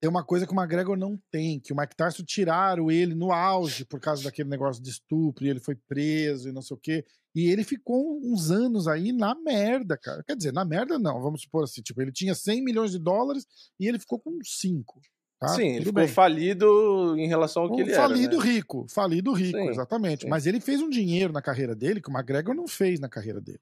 tem 0.00 0.08
uma 0.08 0.24
coisa 0.24 0.46
que 0.46 0.52
o 0.52 0.56
McGregor 0.58 0.96
não 0.96 1.20
tem: 1.30 1.60
que 1.60 1.72
o 1.72 1.76
Mike 1.76 1.94
Tyson 1.94 2.22
tiraram 2.24 2.90
ele 2.90 3.14
no 3.14 3.32
auge 3.32 3.84
por 3.84 4.00
causa 4.00 4.24
daquele 4.24 4.48
negócio 4.48 4.82
de 4.82 4.90
estupro, 4.90 5.44
e 5.44 5.48
ele 5.50 5.60
foi 5.60 5.74
preso 5.74 6.48
e 6.48 6.52
não 6.52 6.62
sei 6.62 6.74
o 6.76 6.80
quê. 6.80 7.04
E 7.34 7.48
ele 7.50 7.62
ficou 7.62 8.18
uns 8.24 8.50
anos 8.50 8.88
aí 8.88 9.12
na 9.12 9.34
merda, 9.34 9.96
cara. 9.96 10.24
Quer 10.26 10.36
dizer, 10.36 10.52
na 10.52 10.64
merda 10.64 10.98
não, 10.98 11.20
vamos 11.20 11.42
supor 11.42 11.64
assim: 11.64 11.82
tipo, 11.82 12.00
ele 12.00 12.10
tinha 12.12 12.34
100 12.34 12.64
milhões 12.64 12.90
de 12.90 12.98
dólares 12.98 13.46
e 13.78 13.86
ele 13.86 13.98
ficou 13.98 14.18
com 14.18 14.36
5. 14.42 15.00
Tá? 15.38 15.48
Sim, 15.48 15.68
ele 15.68 15.78
Tudo 15.78 15.86
ficou 15.86 16.04
bem. 16.04 16.08
falido 16.08 17.16
em 17.16 17.26
relação 17.26 17.62
ao 17.62 17.68
que 17.70 17.76
Um 17.82 17.86
ele 17.86 17.94
falido 17.94 18.36
era. 18.36 18.44
Né? 18.44 18.50
rico, 18.52 18.86
falido 18.90 19.32
rico, 19.32 19.56
Sim, 19.58 19.68
exatamente. 19.70 20.22
sim. 20.24 20.28
Mas 20.28 20.46
ele 20.46 20.60
fez 20.60 20.82
um 20.82 20.90
dinheiro 20.90 21.32
na 21.32 21.40
carreira 21.40 21.74
dele 21.74 22.00
que 22.00 22.10
o 22.10 22.12
McGregor 22.12 22.54
não 22.54 22.68
fez 22.68 23.00
na 23.00 23.08
carreira 23.08 23.40
dele. 23.40 23.60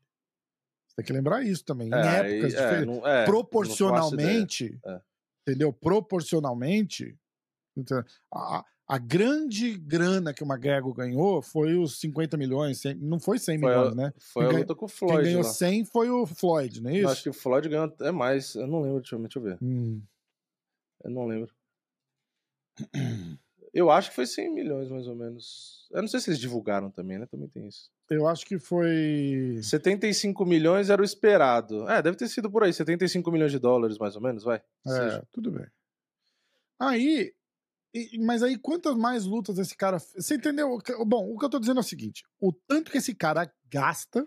Você 0.88 0.96
tem 0.96 1.04
que 1.04 1.12
lembrar 1.12 1.44
isso 1.44 1.64
também. 1.64 1.88
É, 1.94 1.96
em 1.96 2.08
épocas 2.34 2.54
é, 2.54 2.56
diferentes. 2.62 2.86
não- 2.96 3.06
é, 3.06 3.24
proporcionalmente. 3.26 4.78
É. 4.84 5.00
entendeu? 5.48 5.72
Proporcionalmente? 5.72 7.16
A, 8.32 8.64
a 8.88 8.98
grande 8.98 9.78
grana 9.78 10.34
que 10.34 10.42
o 10.42 10.46
McGregor 10.46 10.92
ganhou 10.92 11.40
foi 11.40 11.76
os 11.76 12.00
50 12.00 12.36
milhões, 12.36 12.80
100, 12.80 12.94
não 12.96 13.20
foi 13.20 13.38
100 13.38 13.58
Foi 13.60 13.72
a- 13.72 13.76
milhões, 13.78 13.94
né? 13.96 14.12
Foi 14.18 14.44
a 14.46 14.48
Quem 14.48 14.58
luta 14.58 14.74
com 14.74 14.86
o 14.86 14.88
Quem 14.88 14.96
Floyd 14.98 15.22
ganhou 15.24 15.42
lá. 15.42 15.48
100 15.48 15.84
foi 15.84 16.10
o 16.10 16.26
Floyd, 16.26 16.80
não 16.82 16.90
é 16.90 16.94
Eu 16.94 16.98
isso? 16.98 17.08
Acho 17.08 17.22
que 17.22 17.30
o 17.30 17.34
Floyd 17.34 17.68
ganhou 17.68 17.84
até 17.84 18.10
mais. 18.10 18.54
Eu 18.54 18.66
não 18.66 18.80
lembro, 18.82 19.00
deixa 19.00 19.14
eu, 19.16 19.20
deixa 19.20 19.38
eu 19.38 19.42
ver. 19.42 19.58
Hum. 19.62 20.02
Eu 21.04 21.10
não 21.10 21.26
lembro. 21.26 21.52
Eu 23.72 23.90
acho 23.90 24.10
que 24.10 24.16
foi 24.16 24.26
100 24.26 24.52
milhões, 24.52 24.88
mais 24.90 25.06
ou 25.06 25.14
menos. 25.14 25.86
Eu 25.90 26.00
não 26.02 26.08
sei 26.08 26.20
se 26.20 26.30
eles 26.30 26.40
divulgaram 26.40 26.90
também, 26.90 27.18
né? 27.18 27.26
Também 27.26 27.48
tem 27.48 27.66
isso. 27.66 27.90
Eu 28.10 28.26
acho 28.26 28.46
que 28.46 28.58
foi. 28.58 29.60
75 29.62 30.44
milhões 30.46 30.88
era 30.88 31.02
o 31.02 31.04
esperado. 31.04 31.88
É, 31.88 32.00
deve 32.00 32.16
ter 32.16 32.28
sido 32.28 32.50
por 32.50 32.62
aí. 32.64 32.72
75 32.72 33.30
milhões 33.30 33.52
de 33.52 33.58
dólares, 33.58 33.98
mais 33.98 34.16
ou 34.16 34.22
menos, 34.22 34.42
vai. 34.42 34.62
É, 34.86 34.90
Seja. 34.90 35.28
tudo 35.32 35.50
bem. 35.50 35.66
Aí. 36.80 37.34
Mas 38.20 38.42
aí, 38.42 38.58
quantas 38.58 38.96
mais 38.96 39.24
lutas 39.24 39.58
esse 39.58 39.76
cara. 39.76 39.98
Você 39.98 40.36
entendeu? 40.36 40.78
Bom, 41.06 41.32
o 41.32 41.38
que 41.38 41.44
eu 41.44 41.50
tô 41.50 41.58
dizendo 41.58 41.78
é 41.78 41.80
o 41.80 41.84
seguinte: 41.84 42.24
o 42.40 42.52
tanto 42.52 42.90
que 42.90 42.98
esse 42.98 43.14
cara 43.14 43.52
gasta 43.70 44.26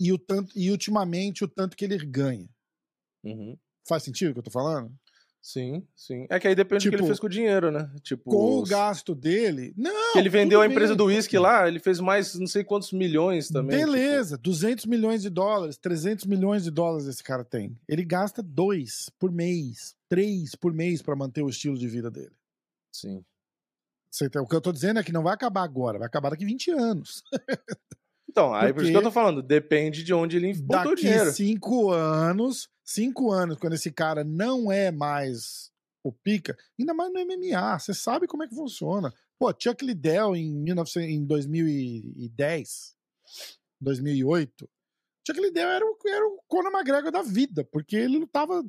e 0.00 0.12
o 0.12 0.18
tanto 0.18 0.52
e 0.56 0.70
ultimamente 0.70 1.44
o 1.44 1.48
tanto 1.48 1.76
que 1.76 1.84
ele 1.84 1.98
ganha. 2.04 2.48
Uhum. 3.24 3.56
Faz 3.86 4.02
sentido 4.02 4.30
o 4.30 4.32
que 4.34 4.40
eu 4.40 4.44
tô 4.44 4.50
falando? 4.50 4.92
Sim, 5.44 5.84
sim. 5.96 6.24
É 6.30 6.38
que 6.38 6.46
aí 6.46 6.54
depende 6.54 6.84
do 6.84 6.90
que 6.90 6.94
ele 6.94 6.96
Tipo, 6.98 7.06
fez 7.08 7.18
com 7.18 7.26
o 7.26 7.28
dinheiro, 7.28 7.72
né? 7.72 7.90
Tipo, 8.02 8.30
Com 8.30 8.36
o 8.36 8.62
os- 8.62 8.68
gasto 8.70 9.12
dele. 9.12 9.74
Não! 9.76 10.16
ele 10.16 10.28
vendeu 10.28 10.60
a 10.60 10.66
empresa 10.66 10.92
bem. 10.92 10.98
do 10.98 11.04
uísque 11.06 11.36
lá, 11.36 11.66
ele 11.66 11.80
fez 11.80 11.98
mais 11.98 12.36
não 12.38 12.46
sei 12.46 12.62
quantos 12.62 12.92
milhões 12.92 13.48
também. 13.48 13.76
tipo. 13.80 13.90
Beleza, 13.90 14.38
200 14.38 14.86
milhões 14.86 15.20
de 15.20 15.28
dólares, 15.28 15.76
300 15.76 16.26
milhões 16.26 16.62
de 16.62 16.70
dólares 16.70 17.08
esse 17.08 17.24
cara 17.24 17.44
tem. 17.44 17.76
Ele 17.88 18.04
gasta 18.04 18.40
dois 18.40 19.10
por 19.18 19.32
mês, 19.32 19.96
três 20.08 20.54
por 20.54 20.72
mês 20.72 21.02
pra 21.02 21.16
manter 21.16 21.42
o 21.42 21.48
estilo 21.48 21.76
de 21.76 21.88
vida 21.88 22.08
dele. 22.08 22.32
Sim. 22.94 23.24
Tá- 24.30 24.42
O 24.42 24.46
que 24.46 24.54
eu 24.54 24.60
tô 24.60 24.70
dizendo 24.72 25.00
é 25.00 25.02
que 25.02 25.10
não 25.12 25.24
vai 25.24 25.34
acabar 25.34 25.64
agora, 25.64 25.98
vai 25.98 26.06
acabar 26.06 26.30
daqui 26.30 26.44
20 26.44 26.70
anos. 26.70 27.24
Então, 28.30 28.54
aí 28.54 28.72
por 28.72 28.82
isso 28.82 28.90
que 28.92 28.96
eu 28.96 29.02
tô 29.02 29.08
Porque 29.08 29.14
falando, 29.14 29.42
depende 29.42 30.02
de 30.04 30.14
onde 30.14 30.36
ele 30.36 30.54
botou 30.54 30.92
o 30.92 30.94
Daqui 30.94 31.02
dinheiro. 31.02 31.32
cinco 31.32 31.90
anos, 31.90 32.68
cinco 32.92 33.30
anos, 33.32 33.58
quando 33.58 33.74
esse 33.74 33.90
cara 33.90 34.24
não 34.24 34.70
é 34.70 34.90
mais 34.90 35.70
o 36.02 36.12
pica, 36.12 36.56
ainda 36.78 36.92
mais 36.92 37.12
no 37.12 37.20
MMA, 37.20 37.78
você 37.78 37.94
sabe 37.94 38.26
como 38.26 38.42
é 38.42 38.48
que 38.48 38.54
funciona. 38.54 39.12
Pô, 39.38 39.52
Chuck 39.56 39.84
Liddell 39.84 40.36
em, 40.36 40.52
1900, 40.52 41.08
em 41.08 41.24
2010, 41.24 42.96
2008, 43.80 44.68
Chuck 45.26 45.40
Liddell 45.40 45.68
era 45.68 45.84
o, 45.84 45.96
era 46.06 46.26
o 46.26 46.42
Conor 46.48 46.72
McGregor 46.72 47.12
da 47.12 47.22
vida, 47.22 47.64
porque 47.64 47.96
ele 47.96 48.18
lutava 48.18 48.64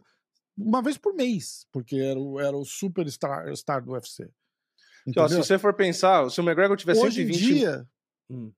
uma 0.58 0.82
vez 0.82 0.98
por 0.98 1.14
mês, 1.14 1.66
porque 1.72 1.96
era 1.96 2.20
o, 2.20 2.40
era 2.40 2.56
o 2.56 2.64
superstar 2.64 3.56
star 3.56 3.84
do 3.84 3.94
UFC. 3.94 4.30
Ó, 5.18 5.28
se 5.28 5.36
você 5.36 5.60
for 5.60 5.74
pensar, 5.74 6.30
se 6.30 6.40
o 6.40 6.44
McGregor 6.44 6.78
tiver 6.78 6.96
Hoje 6.96 7.24
em 7.24 7.34
120... 7.34 7.40
dia, 7.40 7.88
Hum. 8.30 8.52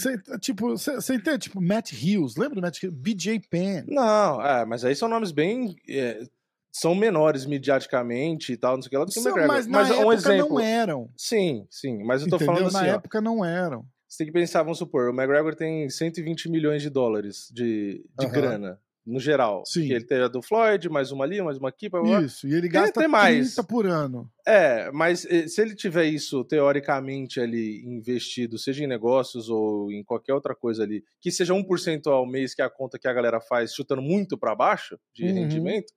Você, 0.00 0.18
tipo, 0.40 0.70
você, 0.70 1.14
entende? 1.14 1.38
Tipo, 1.38 1.60
Matt 1.60 1.92
Hughes, 1.92 2.36
lembra 2.36 2.54
do 2.56 2.62
Matt 2.62 2.82
Hughes? 2.82 2.94
BJ 2.94 3.40
Penn. 3.50 3.84
Não, 3.86 4.40
é, 4.40 4.64
mas 4.64 4.84
aí 4.84 4.94
são 4.94 5.08
nomes 5.08 5.30
bem... 5.32 5.76
é, 5.88 6.22
são 6.70 6.94
menores 6.94 7.44
mediaticamente 7.46 8.52
e 8.52 8.56
tal, 8.56 8.76
não 8.76 8.82
sei 8.82 8.88
o 8.88 8.90
que 8.90 8.96
lá 8.98 9.04
do 9.04 9.10
que 9.10 9.18
o 9.18 9.22
McGregor. 9.22 9.48
mas 9.48 9.66
na 9.66 9.78
Mas 9.78 9.90
época 9.90 10.06
um 10.06 10.12
exemplo... 10.12 10.48
não 10.54 10.60
eram. 10.60 11.10
Sim, 11.16 11.66
sim, 11.70 12.04
mas 12.04 12.22
eu 12.22 12.28
tô 12.28 12.36
entendeu? 12.36 12.54
falando 12.54 12.72
na 12.72 12.78
assim, 12.80 12.90
ó, 12.90 12.94
época 12.94 13.20
não 13.20 13.44
eram. 13.44 13.84
você 14.08 14.18
tem 14.18 14.26
que 14.28 14.32
pensar, 14.32 14.62
vamos 14.62 14.78
supor, 14.78 15.08
o 15.08 15.12
McGregor 15.12 15.54
tem 15.54 15.88
120 15.90 16.48
milhões 16.48 16.82
de 16.82 16.90
dólares 16.90 17.48
de, 17.52 18.04
de 18.18 18.26
Aham. 18.26 18.32
grana, 18.32 18.80
no 19.08 19.18
geral. 19.18 19.62
Sim. 19.66 19.86
Que 19.86 19.92
ele 19.94 20.04
tem 20.04 20.18
a 20.18 20.28
do 20.28 20.42
Floyd, 20.42 20.88
mais 20.88 21.10
uma 21.10 21.24
ali, 21.24 21.40
mais 21.40 21.56
uma 21.58 21.70
aqui, 21.70 21.88
blá, 21.88 22.00
blá. 22.02 22.22
Isso. 22.22 22.46
E 22.46 22.54
ele 22.54 22.68
gasta 22.68 23.00
tem 23.00 23.08
mais. 23.08 23.54
30 23.54 23.64
por 23.66 23.86
ano. 23.86 24.30
É, 24.46 24.90
mas 24.92 25.24
eh, 25.24 25.48
se 25.48 25.60
ele 25.62 25.74
tiver 25.74 26.04
isso 26.04 26.44
teoricamente 26.44 27.40
ali 27.40 27.82
investido, 27.86 28.58
seja 28.58 28.84
em 28.84 28.86
negócios 28.86 29.48
ou 29.48 29.90
em 29.90 30.04
qualquer 30.04 30.34
outra 30.34 30.54
coisa 30.54 30.82
ali, 30.82 31.02
que 31.20 31.30
seja 31.30 31.54
1% 31.54 32.06
ao 32.06 32.26
mês, 32.26 32.54
que 32.54 32.62
é 32.62 32.64
a 32.64 32.70
conta 32.70 32.98
que 32.98 33.08
a 33.08 33.12
galera 33.12 33.40
faz, 33.40 33.72
chutando 33.74 34.02
muito 34.02 34.36
para 34.38 34.54
baixo 34.54 34.98
de 35.14 35.24
Uhum. 35.24 35.34
rendimento, 35.34 35.92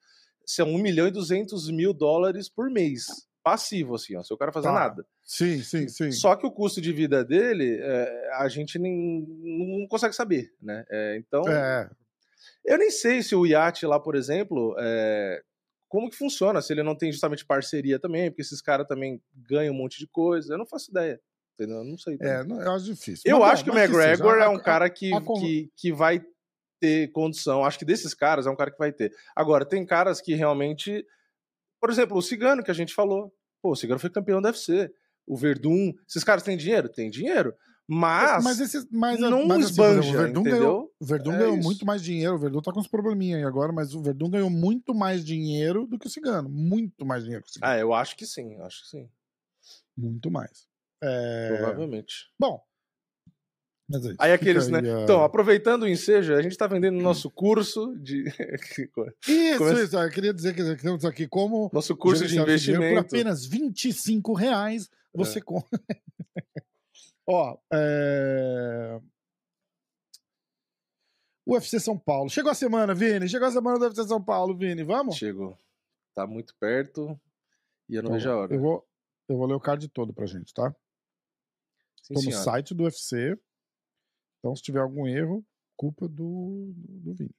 são 0.46 0.68
1 0.70 0.78
milhão 0.82 1.08
e 1.08 1.12
200 1.12 1.70
mil 1.70 1.94
dólares 1.94 2.50
por 2.50 2.70
mês. 2.70 3.04
Passivo, 3.44 3.96
assim, 3.96 4.16
ó, 4.16 4.22
se 4.22 4.32
o 4.34 4.38
cara 4.38 4.52
fazer 4.52 4.68
Tá. 4.68 4.74
nada. 4.74 5.06
Sim, 5.24 5.64
sim, 5.64 5.88
sim. 5.88 6.12
Só 6.12 6.36
que 6.36 6.46
o 6.46 6.52
custo 6.52 6.80
de 6.80 6.92
vida 6.94 7.24
dele, 7.26 7.80
eh, 7.82 8.30
a 8.38 8.48
gente 8.48 8.78
nem, 8.78 9.26
não 9.80 9.88
consegue 9.88 10.14
saber, 10.14 10.52
né? 10.62 10.84
Eh, 10.92 11.18
então, 11.20 11.42
É, 11.48 11.90
eu 12.66 12.78
nem 12.78 12.90
sei 12.92 13.22
se 13.24 13.36
o 13.36 13.46
iate 13.46 13.86
lá, 13.86 14.00
por 14.00 14.16
exemplo, 14.16 14.76
é, 14.80 15.42
como 15.88 16.10
que 16.10 16.16
funciona, 16.18 16.62
se 16.62 16.72
ele 16.74 16.84
não 16.84 16.96
tem 16.96 17.12
justamente 17.12 17.46
parceria 17.46 18.00
também, 18.00 18.30
porque 18.30 18.42
esses 18.42 18.62
caras 18.62 18.88
também 18.88 19.22
ganham 19.34 19.74
um 19.74 19.78
monte 19.78 20.00
de 20.00 20.08
coisa. 20.08 20.54
Eu 20.54 20.58
não 20.58 20.66
faço 20.66 20.90
ideia. 20.92 21.20
Entendeu? 21.54 21.78
Eu 21.80 21.84
não 21.84 21.98
sei. 21.98 22.18
também. 22.18 22.34
é, 22.34 22.44
não, 22.44 22.62
eu 22.62 22.72
acho 22.72 22.86
difícil. 22.86 23.24
eu 23.26 23.40
Mas, 23.40 23.52
acho 23.52 23.64
que 23.66 23.70
o 23.70 23.78
McGregor 23.78 24.32
seja, 24.34 24.44
é 24.44 24.46
a- 24.46 24.50
um 24.50 24.60
cara 24.60 24.90
que, 24.90 25.14
a 25.14 25.22
con- 25.22 25.40
que, 25.40 25.70
que 25.76 25.92
vai 25.92 26.24
ter 26.80 27.12
condição. 27.12 27.64
Acho 27.64 27.78
que 27.78 27.86
desses 27.86 28.14
caras 28.14 28.48
é 28.48 28.50
um 28.50 28.56
cara 28.56 28.72
que 28.72 28.78
vai 28.80 28.92
ter. 28.92 29.14
Agora, 29.36 29.66
tem 29.66 29.86
caras 29.86 30.20
que 30.22 30.34
realmente. 30.34 31.06
Por 31.80 31.90
exemplo, 31.90 32.18
o 32.18 32.22
Cigano, 32.22 32.64
que 32.64 32.72
a 32.72 32.74
gente 32.74 32.94
falou. 32.94 33.32
Pô, 33.62 33.72
o 33.72 33.76
Cigano 33.76 34.00
foi 34.00 34.10
campeão 34.10 34.42
da 34.42 34.50
UFC. 34.50 34.92
O 35.28 35.38
Verdun. 35.38 35.94
Esses 36.10 36.24
caras 36.24 36.42
têm 36.42 36.58
dinheiro? 36.58 36.90
Tem 36.90 37.10
dinheiro. 37.12 37.54
Mas. 37.88 38.44
Mas, 38.44 38.60
esse, 38.62 38.88
mas, 38.92 39.20
não 39.20 39.46
mas 39.48 39.66
assim, 39.66 39.76
por 39.76 39.84
exemplo, 39.86 40.00
esbanja, 40.00 40.10
o 40.10 40.22
Verdun 40.22 40.40
entendeu? 40.42 40.60
ganhou, 40.60 40.94
o 41.00 41.06
Verdun 41.06 41.34
É 41.34 41.38
ganhou 41.40 41.56
isso. 41.58 41.64
muito 41.68 41.86
mais 41.86 42.02
dinheiro. 42.02 42.36
O 42.36 42.38
Verdun 42.40 42.62
tá 42.62 42.72
com 42.72 42.80
uns 42.80 42.88
probleminha 42.88 43.38
aí 43.38 43.44
agora, 43.44 43.74
mas 43.74 43.94
o 43.94 44.02
Verdun 44.02 44.30
ganhou 44.30 44.50
muito 44.50 44.94
mais 44.96 45.26
dinheiro 45.26 45.86
do 45.86 46.00
que 46.00 46.08
o 46.08 46.10
Cigano. 46.10 46.48
Muito 46.50 47.06
mais 47.06 47.24
dinheiro 47.24 47.44
que 47.44 47.50
o 47.50 47.54
Cigano. 47.54 47.74
Ah, 47.74 47.78
eu 47.78 47.94
acho 47.94 48.16
que 48.16 48.26
sim. 48.26 48.56
Acho 48.62 48.84
que 48.84 48.90
sim. 48.90 49.10
Muito 49.98 50.32
mais. 50.32 50.66
É, 51.04 51.50
Provavelmente. 51.58 52.32
Bom. 52.40 52.62
Mas 53.90 54.06
é 54.06 54.08
isso. 54.10 54.18
Aí 54.20 54.32
aqueles, 54.32 54.68
né? 54.70 54.80
aí 54.80 54.90
a- 54.90 55.02
Então, 55.04 55.22
aproveitando 55.24 55.84
o 55.84 55.88
ensejo, 55.88 56.34
a 56.34 56.42
gente 56.42 56.56
tá 56.56 56.66
vendendo 56.68 57.02
nosso 57.02 57.30
curso 57.30 57.94
de. 58.00 58.24
Isso, 59.28 59.58
começa- 59.58 59.84
isso. 59.84 59.98
Eu 59.98 60.10
queria 60.10 60.34
dizer 60.34 60.56
que 60.56 60.76
temos 60.82 61.04
aqui 61.04 61.28
como 61.28 61.70
nosso 61.74 61.94
curso 61.98 62.26
de 62.26 62.40
investimento. 62.40 63.02
Por 63.04 63.18
apenas 63.18 63.46
25 63.46 64.34
reais 64.34 64.88
você 65.14 65.42
compra. 65.42 65.78
Ó, 67.28 67.58
é... 67.72 69.00
UFC 71.48 71.80
São 71.80 71.98
Paulo. 71.98 72.30
Chegou 72.30 72.52
a 72.52 72.56
semana, 72.56 72.94
Vini. 72.94 73.28
Chegou 73.28 73.48
a 73.48 73.52
semana 73.52 73.78
do 73.80 73.86
UFC 73.86 74.04
São 74.06 74.24
Paulo, 74.24 74.56
Vini. 74.56 74.84
Vamos? 74.84 75.16
Chegou. 75.16 75.58
Tá 76.16 76.28
muito 76.28 76.56
perto 76.60 77.20
e 77.90 77.96
eu 77.96 78.04
não 78.04 78.10
Então, 78.10 78.14
vejo 78.14 78.30
a 78.30 78.38
hora. 78.38 78.54
Eu 78.54 78.60
vou, 78.60 78.88
eu 79.30 79.38
vou 79.38 79.48
ler 79.48 79.56
o 79.56 79.60
card 79.60 79.88
todo 79.90 80.14
pra 80.14 80.26
gente, 80.26 80.54
tá? 80.54 80.76
Sim, 82.04 82.14
Tô 82.14 82.20
no 82.20 82.26
senhora. 82.26 82.44
site 82.44 82.74
do 82.74 82.84
UFC. 82.84 83.38
Então, 84.40 84.56
se 84.56 84.62
tiver 84.64 84.80
algum 84.82 85.08
erro, 85.08 85.46
culpa 85.76 86.08
do, 86.08 86.74
do 86.76 87.14
Vini. 87.14 87.32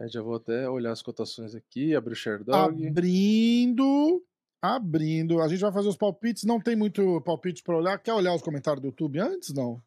É, 0.00 0.08
já 0.08 0.22
vou 0.22 0.34
até 0.36 0.68
olhar 0.68 0.92
as 0.92 1.02
cotações 1.02 1.54
aqui, 1.54 1.94
abrir 1.94 2.12
o 2.12 2.16
Sherdog. 2.16 2.86
Abrindo. 2.88 4.24
Abrindo. 4.62 5.42
A 5.42 5.48
gente 5.48 5.60
vai 5.60 5.72
fazer 5.72 5.88
os 5.88 5.96
palpites. 5.96 6.44
Não 6.44 6.60
tem 6.60 6.76
muito 6.76 7.20
palpite 7.22 7.62
pra 7.64 7.76
olhar. 7.76 7.98
Quer 7.98 8.12
olhar 8.12 8.32
os 8.32 8.42
comentários 8.42 8.80
do 8.80 8.86
YouTube 8.86 9.18
antes? 9.18 9.52
Não. 9.52 9.82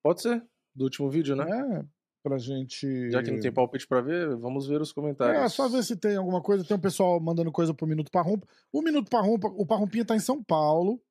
Pode 0.00 0.22
ser, 0.22 0.42
do 0.74 0.84
último 0.84 1.10
vídeo, 1.10 1.34
né? 1.34 1.44
É, 1.44 1.84
pra 2.22 2.38
gente. 2.38 3.10
Já 3.10 3.20
que 3.20 3.32
não 3.32 3.40
tem 3.40 3.52
palpite 3.52 3.86
pra 3.86 4.00
ver, 4.00 4.36
vamos 4.36 4.68
ver 4.68 4.80
os 4.80 4.92
comentários. 4.92 5.42
É, 5.42 5.48
só 5.48 5.68
ver 5.68 5.82
se 5.82 5.96
tem 5.96 6.16
alguma 6.16 6.40
coisa. 6.40 6.64
Tem 6.64 6.76
um 6.76 6.80
pessoal 6.80 7.18
mandando 7.20 7.50
coisa 7.50 7.74
pro 7.74 7.86
Minuto 7.86 8.10
Parrumpa. 8.12 8.46
O 8.72 8.80
Minuto 8.80 9.10
Parrumpa, 9.10 9.48
o 9.48 9.66
Parrumpinha 9.66 10.04
tá 10.04 10.14
em 10.14 10.20
São 10.20 10.42
Paulo 10.42 11.02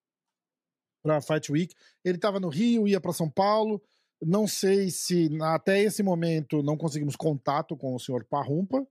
pra 1.04 1.22
Fight 1.22 1.52
Week. 1.52 1.76
Ele 2.04 2.18
tava 2.18 2.40
no 2.40 2.48
Rio, 2.48 2.88
ia 2.88 3.02
pra 3.02 3.12
São 3.12 3.30
Paulo. 3.30 3.82
Não 4.22 4.48
sei 4.48 4.90
se 4.90 5.30
até 5.42 5.82
esse 5.82 6.02
momento 6.02 6.64
não 6.64 6.78
conseguimos 6.78 7.16
contato 7.16 7.76
com 7.78 7.94
o 7.94 8.00
senhor 8.00 8.24
Parrumpa. 8.24 8.88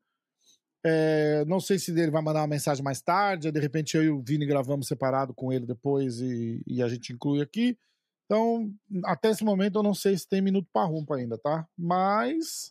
É, 0.89 1.45
não 1.47 1.59
sei 1.59 1.81
se 1.81 1.91
ele 1.91 2.13
vai 2.13 2.23
mandar 2.23 2.43
uma 2.43 2.47
mensagem 2.47 2.85
mais 2.85 3.01
tarde. 3.01 3.51
De 3.51 3.59
repente 3.59 3.97
eu 3.97 4.05
e 4.05 4.11
o 4.11 4.23
Vini 4.23 4.47
gravamos 4.47 4.87
separado 4.87 5.35
com 5.35 5.53
ele 5.53 5.67
depois 5.67 6.21
e, 6.21 6.63
e 6.65 6.81
a 6.81 6.89
gente 6.89 7.13
inclui 7.13 7.41
aqui. 7.41 7.77
Então, 8.25 8.73
até 9.05 9.31
esse 9.31 9.45
momento 9.45 9.79
eu 9.79 9.83
não 9.83 9.95
sei 9.95 10.17
se 10.17 10.29
tem 10.29 10.41
minuto 10.41 10.69
Parrumpa 10.73 11.17
ainda, 11.17 11.37
tá? 11.39 11.67
Mas 11.77 12.71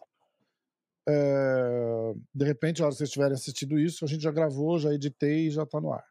é, 1.08 2.14
de 2.34 2.46
repente, 2.46 2.82
a 2.82 2.86
hora 2.86 2.94
que 2.94 3.00
vocês 3.00 3.12
tiverem 3.12 3.34
assistido 3.34 3.78
isso, 3.78 4.06
a 4.06 4.08
gente 4.08 4.24
já 4.24 4.32
gravou, 4.32 4.80
já 4.80 4.94
editei 4.94 5.48
e 5.48 5.52
já 5.52 5.66
tá 5.66 5.82
no 5.82 5.92
ar. 5.92 6.06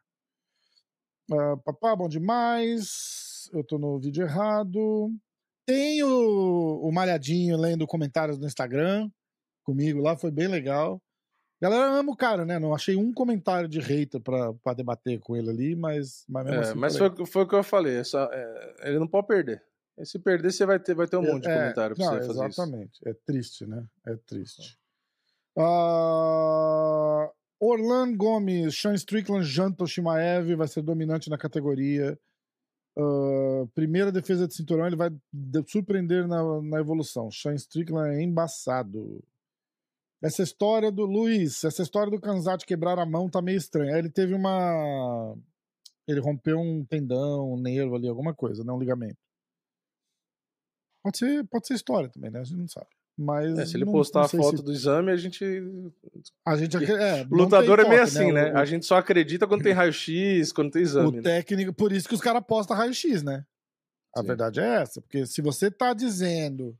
Ah, 1.31 1.57
papá, 1.57 1.95
bom 1.95 2.07
demais. 2.07 3.49
Eu 3.51 3.63
tô 3.63 3.79
no 3.79 3.99
vídeo 3.99 4.23
errado. 4.23 5.11
Tem 5.65 6.03
o, 6.03 6.81
o 6.83 6.91
Malhadinho 6.91 7.57
lendo 7.57 7.87
comentários 7.87 8.37
no 8.37 8.45
Instagram 8.45 9.09
comigo 9.63 9.99
lá, 9.99 10.15
foi 10.15 10.29
bem 10.29 10.47
legal. 10.47 11.01
Galera 11.69 11.91
ama 11.99 12.11
o 12.11 12.15
cara, 12.15 12.45
né? 12.45 12.59
Não 12.59 12.73
achei 12.73 12.95
um 12.95 13.11
comentário 13.13 13.67
de 13.67 13.79
hater 13.79 14.19
pra, 14.21 14.53
pra 14.53 14.73
debater 14.73 15.19
com 15.19 15.35
ele 15.35 15.49
ali, 15.49 15.75
mas, 15.75 16.23
mas 16.27 16.45
mesmo 16.45 16.59
É, 16.59 16.61
assim. 16.69 16.79
mas 16.79 16.97
foi 16.97 17.09
foi, 17.15 17.25
foi 17.25 17.43
o 17.43 17.47
que 17.47 17.55
eu 17.55 17.63
falei. 17.63 17.95
essa- 17.97 18.29
é, 18.31 18.89
ele 18.89 18.99
não 18.99 19.07
pode 19.07 19.27
perder. 19.27 19.63
E 19.97 20.05
se 20.05 20.19
perder, 20.19 20.51
você 20.51 20.65
vai 20.65 20.77
ter, 20.79 20.93
vai 20.93 21.07
ter 21.07 21.15
um 21.17 21.21
monte 21.21 21.43
de 21.43 21.49
É, 21.49 21.57
comentário 21.57 21.95
pra 21.95 22.05
não, 22.05 22.11
você 22.13 22.27
fazer 22.27 22.47
isso. 22.47 22.61
Exatamente. 22.61 22.99
É 23.07 23.13
triste, 23.13 23.65
né? 23.65 23.85
É 24.05 24.15
triste. 24.27 24.77
Ah, 25.57 27.29
Orlan 27.59 28.15
Gomes, 28.15 28.77
Sean 28.79 28.93
Strickland 28.93 29.45
janta 29.45 29.83
o 29.83 29.87
Shimaev, 29.87 30.55
vai 30.55 30.67
ser 30.67 30.81
dominante 30.81 31.29
na 31.29 31.37
categoria. 31.37 32.19
Uh, 32.97 33.67
primeira 33.73 34.11
defesa 34.11 34.47
de 34.47 34.53
cinturão, 34.53 34.85
ele 34.87 34.95
vai 34.95 35.09
surpreender 35.67 36.27
na, 36.27 36.61
na 36.61 36.79
evolução. 36.79 37.29
Sean 37.31 37.55
Strickland 37.55 38.15
é 38.15 38.21
embaçado. 38.21 39.23
Essa 40.25 40.41
história 40.41 40.91
do 40.91 41.05
Luiz, 41.05 41.63
essa 41.63 41.83
história 41.83 42.09
do 42.09 42.19
Kanzat 42.19 42.65
quebrar 42.65 42.97
a 42.97 43.05
mão 43.05 43.29
tá 43.29 43.43
meio 43.43 43.59
estranha. 43.59 43.95
Ele 43.95 44.09
teve 44.09 44.33
uma. 44.33 45.37
Ele 46.07 46.19
rompeu 46.19 46.57
um 46.57 46.83
tendão, 46.83 47.53
um 47.53 47.61
nervo 47.61 47.95
ali, 47.95 48.07
alguma 48.07 48.33
coisa, 48.33 48.63
né? 48.63 48.73
Um 48.73 48.79
ligamento. 48.79 49.17
Pode 51.03 51.19
ser, 51.19 51.45
pode 51.45 51.67
ser 51.67 51.75
história 51.75 52.09
também, 52.09 52.31
né? 52.31 52.39
A 52.39 52.43
gente 52.43 52.57
não 52.57 52.67
sabe. 52.67 52.87
Mas 53.15 53.55
é, 53.59 53.67
se 53.67 53.77
ele 53.77 53.85
não, 53.85 53.93
postar 53.93 54.21
não 54.21 54.25
a 54.25 54.29
foto 54.29 54.57
se... 54.57 54.63
do 54.63 54.71
exame, 54.71 55.11
a 55.11 55.15
gente. 55.15 55.45
A 56.43 56.57
gente 56.57 56.75
é, 56.75 57.23
lutador 57.29 57.79
é 57.79 57.87
meio 57.87 58.07
foto, 58.07 58.17
assim, 58.17 58.31
né? 58.31 58.45
né? 58.45 58.53
O... 58.53 58.57
A 58.57 58.65
gente 58.65 58.83
só 58.87 58.97
acredita 58.97 59.45
quando 59.45 59.61
tem 59.61 59.73
raio-x, 59.77 60.51
quando 60.51 60.71
tem 60.71 60.81
exame. 60.81 61.07
O 61.07 61.11
né? 61.11 61.21
técnico, 61.21 61.71
por 61.71 61.91
isso 61.91 62.09
que 62.09 62.15
os 62.15 62.21
caras 62.21 62.43
postam 62.47 62.75
raio-x, 62.75 63.21
né? 63.21 63.45
A 64.15 64.21
Sim. 64.21 64.27
verdade 64.27 64.59
é 64.59 64.81
essa. 64.81 64.99
Porque 65.01 65.27
se 65.27 65.39
você 65.39 65.69
tá 65.69 65.93
dizendo 65.93 66.75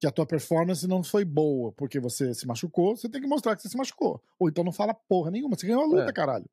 que 0.00 0.06
a 0.06 0.10
tua 0.10 0.24
performance 0.24 0.88
não 0.88 1.04
foi 1.04 1.24
boa 1.24 1.72
porque 1.72 2.00
você 2.00 2.32
se 2.32 2.46
machucou, 2.46 2.96
você 2.96 3.08
tem 3.08 3.20
que 3.20 3.26
mostrar 3.26 3.54
que 3.54 3.62
você 3.62 3.68
se 3.68 3.76
machucou. 3.76 4.22
Ou 4.38 4.48
então 4.48 4.64
não 4.64 4.72
fala 4.72 4.94
porra 4.94 5.30
nenhuma. 5.30 5.56
Você 5.56 5.66
ganhou 5.66 5.82
a 5.82 5.86
luta, 5.86 6.10
é. 6.10 6.12
caralho. 6.12 6.48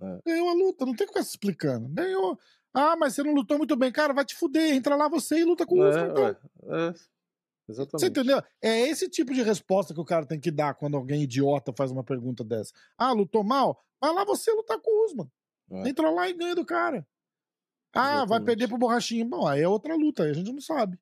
É. 0.00 0.20
Ganhou 0.26 0.50
a 0.50 0.52
luta, 0.52 0.84
não 0.84 0.94
tem 0.94 1.06
que 1.06 1.12
ficar 1.12 1.24
se 1.24 1.30
explicando. 1.30 1.88
Ganhou. 1.88 2.38
Ah, 2.74 2.94
mas 2.94 3.14
você 3.14 3.22
não 3.22 3.32
lutou 3.32 3.56
muito 3.56 3.74
bem. 3.74 3.90
Cara, 3.90 4.12
vai 4.12 4.24
te 4.24 4.34
fuder. 4.34 4.74
Entra 4.74 4.96
lá 4.96 5.08
você 5.08 5.38
e 5.38 5.44
luta 5.44 5.64
com 5.64 5.76
o 5.76 5.84
é, 5.86 6.06
então. 6.06 6.28
é. 6.28 6.94
Exatamente. 7.66 8.00
Você 8.00 8.06
entendeu? 8.08 8.42
É 8.60 8.80
esse 8.82 9.08
tipo 9.08 9.32
de 9.32 9.42
resposta 9.42 9.94
que 9.94 10.00
o 10.00 10.04
cara 10.04 10.26
tem 10.26 10.38
que 10.38 10.50
dar 10.50 10.74
quando 10.74 10.96
alguém 10.98 11.22
idiota 11.22 11.72
faz 11.74 11.90
uma 11.90 12.04
pergunta 12.04 12.44
dessa. 12.44 12.74
Ah, 12.98 13.12
lutou 13.12 13.42
mal? 13.42 13.82
Vai 13.98 14.12
lá 14.12 14.24
você 14.24 14.52
lutar 14.52 14.78
com 14.78 14.90
o 14.90 15.06
Usman. 15.06 15.30
É. 15.70 15.88
Entra 15.88 16.10
lá 16.10 16.28
e 16.28 16.34
ganha 16.34 16.54
do 16.54 16.66
cara. 16.66 17.06
Ah, 17.94 18.00
Exatamente. 18.00 18.28
vai 18.28 18.40
perder 18.42 18.68
pro 18.68 18.76
Borrachinho. 18.76 19.24
Bom, 19.24 19.46
aí 19.46 19.62
é 19.62 19.68
outra 19.68 19.94
luta, 19.94 20.24
aí 20.24 20.30
a 20.30 20.34
gente 20.34 20.52
não 20.52 20.60
sabe. 20.60 20.98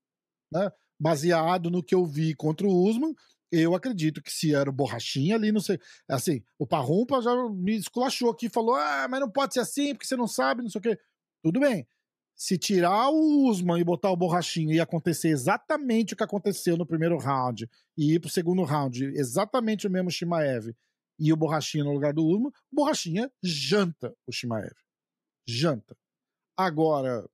Né? 0.52 0.70
Baseado 1.02 1.68
no 1.68 1.82
que 1.82 1.94
eu 1.94 2.06
vi 2.06 2.32
contra 2.34 2.66
o 2.66 2.88
Usman, 2.88 3.12
eu 3.50 3.74
acredito 3.74 4.22
que 4.22 4.32
se 4.32 4.54
era 4.54 4.70
o 4.70 4.72
Borrachinha 4.72 5.34
ali, 5.34 5.50
não 5.50 5.60
sei. 5.60 5.78
Assim, 6.08 6.42
o 6.58 6.66
Parrumpa 6.66 7.20
já 7.20 7.34
me 7.50 7.76
esculachou 7.76 8.30
aqui, 8.30 8.48
falou: 8.48 8.76
ah, 8.76 9.08
mas 9.10 9.20
não 9.20 9.28
pode 9.30 9.54
ser 9.54 9.60
assim, 9.60 9.94
porque 9.94 10.06
você 10.06 10.16
não 10.16 10.28
sabe, 10.28 10.62
não 10.62 10.70
sei 10.70 10.78
o 10.78 10.82
quê. 10.82 10.98
Tudo 11.42 11.58
bem 11.58 11.86
se 12.34 12.58
tirar 12.58 13.08
o 13.10 13.48
Usman 13.48 13.80
e 13.80 13.84
botar 13.84 14.10
o 14.10 14.16
Borrachinho 14.16 14.72
e 14.72 14.80
acontecer 14.80 15.28
exatamente 15.28 16.14
o 16.14 16.16
que 16.16 16.24
aconteceu 16.24 16.76
no 16.76 16.86
primeiro 16.86 17.16
round 17.16 17.68
e 17.96 18.14
ir 18.14 18.20
pro 18.20 18.30
segundo 18.30 18.64
round, 18.64 19.04
exatamente 19.14 19.86
o 19.86 19.90
mesmo 19.90 20.10
Shimaev 20.10 20.74
e 21.18 21.32
o 21.32 21.36
Borrachinha 21.36 21.84
no 21.84 21.92
lugar 21.92 22.12
do 22.12 22.26
Usman, 22.26 22.48
o 22.48 22.52
Borrachinha 22.74 23.30
janta 23.42 24.12
o 24.26 24.32
Shimaev. 24.32 24.74
Janta. 25.46 25.96
Agora, 26.56 27.28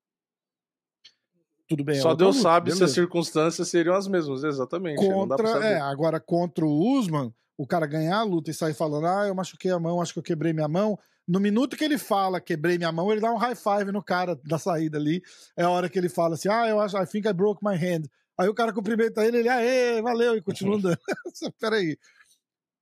tudo 1.68 1.84
bem. 1.84 2.00
Só 2.00 2.14
Deus 2.14 2.36
luta, 2.36 2.48
sabe 2.48 2.64
beleza. 2.66 2.78
se 2.78 2.84
as 2.84 2.90
circunstâncias 2.92 3.68
seriam 3.68 3.94
as 3.94 4.08
mesmas, 4.08 4.42
exatamente. 4.42 4.96
Contra, 4.96 5.66
é, 5.66 5.80
agora 5.80 6.18
contra 6.18 6.64
o 6.64 6.98
Usman, 6.98 7.32
o 7.56 7.66
cara 7.66 7.86
ganhar 7.86 8.18
a 8.18 8.22
luta 8.24 8.50
e 8.50 8.54
sair 8.54 8.74
falando, 8.74 9.06
ah, 9.06 9.26
eu 9.26 9.34
machuquei 9.34 9.70
a 9.70 9.78
mão, 9.78 10.00
acho 10.00 10.12
que 10.12 10.18
eu 10.18 10.22
quebrei 10.22 10.52
minha 10.52 10.68
mão, 10.68 10.98
no 11.28 11.38
minuto 11.38 11.76
que 11.76 11.84
ele 11.84 11.98
fala, 11.98 12.40
quebrei 12.40 12.78
minha 12.78 12.90
mão, 12.90 13.12
ele 13.12 13.20
dá 13.20 13.30
um 13.30 13.36
high 13.36 13.54
five 13.54 13.92
no 13.92 14.02
cara 14.02 14.34
da 14.44 14.58
saída 14.58 14.96
ali. 14.96 15.22
É 15.54 15.62
a 15.62 15.68
hora 15.68 15.90
que 15.90 15.98
ele 15.98 16.08
fala 16.08 16.34
assim: 16.34 16.48
ah, 16.48 16.66
eu 16.66 16.80
acho, 16.80 16.96
I 16.96 17.06
think 17.06 17.28
I 17.28 17.34
broke 17.34 17.62
my 17.62 17.76
hand. 17.76 18.06
Aí 18.38 18.48
o 18.48 18.54
cara 18.54 18.72
cumprimenta 18.72 19.26
ele, 19.26 19.38
ele, 19.38 19.48
aê, 19.48 20.00
valeu, 20.00 20.36
e 20.36 20.40
continua 20.40 20.76
andando. 20.78 20.98
Peraí. 21.60 21.98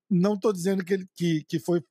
Não 0.08 0.38
tô 0.38 0.52
dizendo 0.52 0.84
que, 0.84 0.94
ele, 0.94 1.08
que, 1.16 1.42
que 1.48 1.58
foi 1.58 1.82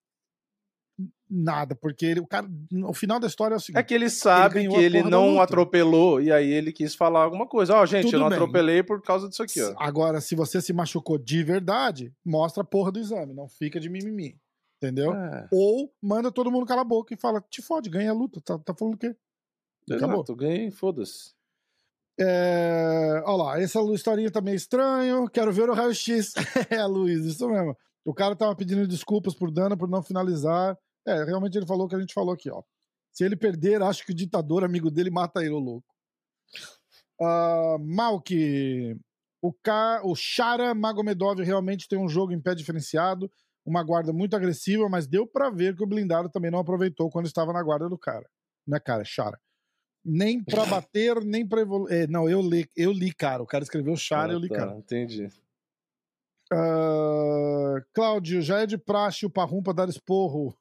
nada, 1.30 1.76
porque 1.76 2.06
ele, 2.06 2.20
o 2.20 2.28
cara, 2.28 2.48
no 2.72 2.94
final 2.94 3.20
da 3.20 3.28
história 3.28 3.56
é 3.56 3.58
o 3.58 3.60
seguinte. 3.60 3.80
É 3.80 3.84
que 3.84 3.94
ele 3.94 4.10
sabe 4.10 4.60
ele 4.60 4.70
que 4.70 4.76
ele 4.76 5.04
não 5.04 5.42
atropelou, 5.42 6.22
e 6.22 6.32
aí 6.32 6.50
ele 6.50 6.72
quis 6.72 6.96
falar 6.96 7.24
alguma 7.24 7.48
coisa. 7.48 7.76
Ó, 7.76 7.82
oh, 7.82 7.86
gente, 7.86 8.06
Tudo 8.06 8.16
eu 8.16 8.20
não 8.20 8.30
bem. 8.30 8.38
atropelei 8.38 8.84
por 8.84 9.02
causa 9.02 9.28
disso 9.28 9.44
aqui, 9.44 9.62
ó. 9.62 9.74
Agora, 9.78 10.22
se 10.22 10.36
você 10.36 10.62
se 10.62 10.74
machucou 10.74 11.18
de 11.18 11.44
verdade, 11.44 12.14
mostra 12.24 12.64
a 12.64 12.66
porra 12.66 12.92
do 12.92 13.00
exame, 13.00 13.34
não 13.34 13.48
fica 13.48 13.80
de 13.80 13.90
mimimi. 13.90 14.38
Entendeu? 14.78 15.14
É. 15.14 15.48
Ou 15.52 15.92
manda 16.02 16.32
todo 16.32 16.52
mundo 16.52 16.66
calar 16.66 16.82
a 16.82 16.88
boca 16.88 17.14
e 17.14 17.18
fala: 17.18 17.42
te 17.50 17.62
fode, 17.62 17.90
ganha 17.90 18.12
a 18.12 18.14
luta. 18.14 18.42
Tá, 18.42 18.60
tá 18.60 18.74
falando 18.74 18.96
o 18.96 18.98
quê? 18.98 19.16
Acabou. 19.90 20.18
Exato, 20.18 20.36
ganhei, 20.36 20.70
foda-se. 20.70 21.34
É... 22.20 23.22
Olha 23.26 23.44
lá, 23.44 23.62
essa 23.62 23.80
historinha 23.94 24.32
tá 24.32 24.42
meio 24.42 24.56
estranho. 24.56 25.28
Quero 25.30 25.52
ver 25.52 25.70
o 25.70 25.74
raio-x. 25.74 26.34
é, 26.70 26.86
Luiz, 26.86 27.26
isso 27.26 27.48
mesmo. 27.50 27.76
O 28.04 28.14
cara 28.14 28.36
tava 28.36 28.56
pedindo 28.56 28.88
desculpas 28.88 29.34
por 29.34 29.50
dano, 29.50 29.78
por 29.78 29.90
não 29.90 30.04
finalizar. 30.04 30.78
É, 31.08 31.24
realmente 31.24 31.58
ele 31.58 31.68
falou 31.68 31.86
o 31.86 31.90
que 31.90 31.96
a 31.96 32.00
gente 32.00 32.14
falou 32.14 32.34
aqui, 32.34 32.50
ó. 32.50 32.64
Se 33.12 33.24
ele 33.24 33.36
perder, 33.36 33.82
acho 33.82 34.06
que 34.06 34.12
o 34.12 34.16
ditador 34.16 34.64
amigo 34.64 34.92
dele 34.92 35.10
mata 35.10 35.42
ele, 35.42 35.52
ô 35.52 35.60
louco. 35.60 35.88
Uh, 37.22 37.80
Malk, 37.80 38.98
o, 39.42 39.54
K, 39.54 40.02
o 40.04 40.16
Shara 40.16 40.74
Magomedov 40.74 41.42
realmente 41.42 41.88
tem 41.88 41.98
um 41.98 42.10
jogo 42.10 42.34
em 42.34 42.42
pé 42.42 42.54
diferenciado 42.54 43.32
uma 43.66 43.84
guarda 43.84 44.14
muito 44.14 44.36
agressiva, 44.36 44.88
mas 44.88 45.08
deu 45.08 45.26
para 45.26 45.50
ver 45.50 45.76
que 45.76 45.84
o 45.84 45.88
blindado 45.88 46.30
também 46.30 46.52
não 46.52 46.60
aproveitou 46.60 47.10
quando 47.10 47.26
estava 47.26 47.52
na 47.52 47.64
guarda 47.64 47.90
do 47.90 47.98
cara. 47.98 48.30
Né, 48.68 48.80
cara? 48.80 49.04
Chara. 49.04 49.40
Nem 50.04 50.44
para 50.44 50.66
bater, 50.68 51.24
nem 51.24 51.46
para 51.46 51.62
evoluir. 51.62 51.94
É, 51.94 52.08
não, 52.08 52.30
eu 52.30 52.42
li, 52.42 52.70
eu 52.78 52.92
li, 52.92 53.12
cara. 53.12 53.42
O 53.42 53.48
cara 53.48 53.64
escreveu 53.64 53.96
Chara, 53.96 54.32
ah, 54.32 54.36
eu 54.36 54.40
li, 54.40 54.48
tá, 54.48 54.56
cara. 54.56 54.78
Entendi. 54.78 55.28
Uh, 56.54 57.82
Cláudio, 57.94 58.42
já 58.42 58.62
é 58.62 58.66
de 58.66 58.78
praxe 58.78 59.26
o 59.26 59.30
Parrumpa 59.30 59.74
dar 59.74 59.90
esporro. 59.90 60.56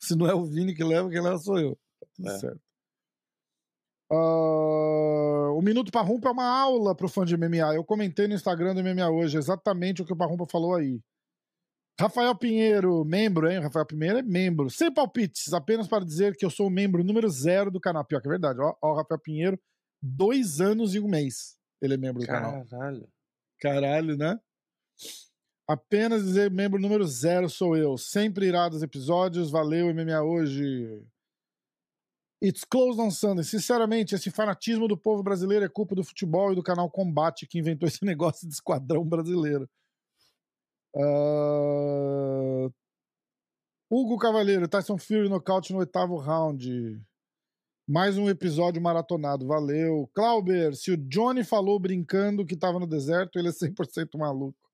Se 0.00 0.14
não 0.14 0.26
é 0.26 0.34
o 0.34 0.44
Vini 0.44 0.74
que 0.74 0.84
leva, 0.84 1.10
quem 1.10 1.20
leva 1.20 1.38
sou 1.38 1.58
eu. 1.58 1.78
Tá 2.22 2.32
é. 2.32 2.38
certo. 2.38 2.60
Uh, 4.12 5.56
o 5.56 5.62
Minuto 5.62 5.92
Parrumpa 5.92 6.28
é 6.28 6.32
uma 6.32 6.46
aula 6.46 6.94
pro 6.94 7.08
fã 7.08 7.24
de 7.24 7.36
MMA. 7.36 7.74
Eu 7.74 7.84
comentei 7.84 8.26
no 8.26 8.34
Instagram 8.34 8.74
do 8.74 8.82
MMA 8.82 9.08
hoje 9.08 9.38
exatamente 9.38 10.02
o 10.02 10.04
que 10.04 10.12
o 10.12 10.16
Parrumpa 10.16 10.46
falou 10.46 10.74
aí. 10.74 11.00
Rafael 11.98 12.34
Pinheiro, 12.34 13.04
membro, 13.04 13.48
hein? 13.50 13.60
Rafael 13.60 13.86
Pinheiro 13.86 14.18
é 14.18 14.22
membro. 14.22 14.70
Sem 14.70 14.92
palpites, 14.92 15.52
apenas 15.52 15.86
para 15.86 16.04
dizer 16.04 16.34
que 16.36 16.44
eu 16.44 16.50
sou 16.50 16.66
o 16.66 16.70
membro 16.70 17.04
número 17.04 17.28
zero 17.28 17.70
do 17.70 17.78
canal. 17.78 18.04
Pior 18.04 18.20
que 18.20 18.28
é 18.28 18.30
verdade. 18.30 18.58
Ó, 18.60 18.74
ó 18.80 18.94
Rafael 18.94 19.20
Pinheiro, 19.20 19.60
dois 20.02 20.60
anos 20.60 20.94
e 20.94 21.00
um 21.00 21.08
mês 21.08 21.60
ele 21.80 21.94
é 21.94 21.96
membro 21.96 22.20
do 22.20 22.26
Caralho. 22.26 22.52
canal. 22.52 22.66
Caralho. 22.66 23.08
Caralho, 23.60 24.16
né? 24.16 24.40
Apenas 25.68 26.24
dizer 26.24 26.50
membro 26.50 26.80
número 26.80 27.06
zero 27.06 27.48
sou 27.48 27.76
eu. 27.76 27.96
Sempre 27.96 28.46
irá 28.46 28.68
dos 28.68 28.82
episódios. 28.82 29.50
Valeu, 29.50 29.94
MMA 29.94 30.22
hoje. 30.22 31.06
It's 32.42 32.64
closed 32.64 33.00
on 33.00 33.10
Sunday. 33.10 33.44
Sinceramente, 33.44 34.14
esse 34.14 34.30
fanatismo 34.30 34.88
do 34.88 34.96
povo 34.96 35.22
brasileiro 35.22 35.64
é 35.64 35.68
culpa 35.68 35.94
do 35.94 36.02
futebol 36.02 36.52
e 36.52 36.54
do 36.54 36.62
canal 36.62 36.90
Combate 36.90 37.46
que 37.46 37.58
inventou 37.58 37.86
esse 37.86 38.02
negócio 38.04 38.48
de 38.48 38.54
esquadrão 38.54 39.04
brasileiro. 39.04 39.68
Uh... 40.96 42.72
Hugo 43.90 44.16
Cavaleiro, 44.18 44.66
Tyson 44.68 44.96
Fury 44.96 45.28
nocaute 45.28 45.72
no 45.72 45.80
oitavo 45.80 46.16
round. 46.16 47.00
Mais 47.92 48.16
um 48.16 48.30
episódio 48.30 48.80
maratonado, 48.80 49.48
valeu. 49.48 50.08
Clauber, 50.14 50.76
se 50.76 50.92
o 50.92 50.96
Johnny 50.96 51.42
falou 51.42 51.76
brincando 51.76 52.46
que 52.46 52.56
tava 52.56 52.78
no 52.78 52.86
deserto, 52.86 53.36
ele 53.36 53.48
é 53.48 53.50
100% 53.50 54.16
maluco. 54.16 54.70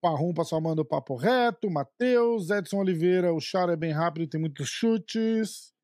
Parrumpa 0.00 0.44
só 0.44 0.58
manda 0.58 0.80
o 0.80 0.84
papo 0.84 1.14
reto. 1.14 1.70
Matheus, 1.70 2.48
Edson 2.48 2.78
Oliveira, 2.78 3.34
o 3.34 3.38
Char 3.38 3.68
é 3.68 3.76
bem 3.76 3.92
rápido 3.92 4.22
e 4.22 4.26
tem 4.26 4.40
muitos 4.40 4.66
chutes. 4.66 5.74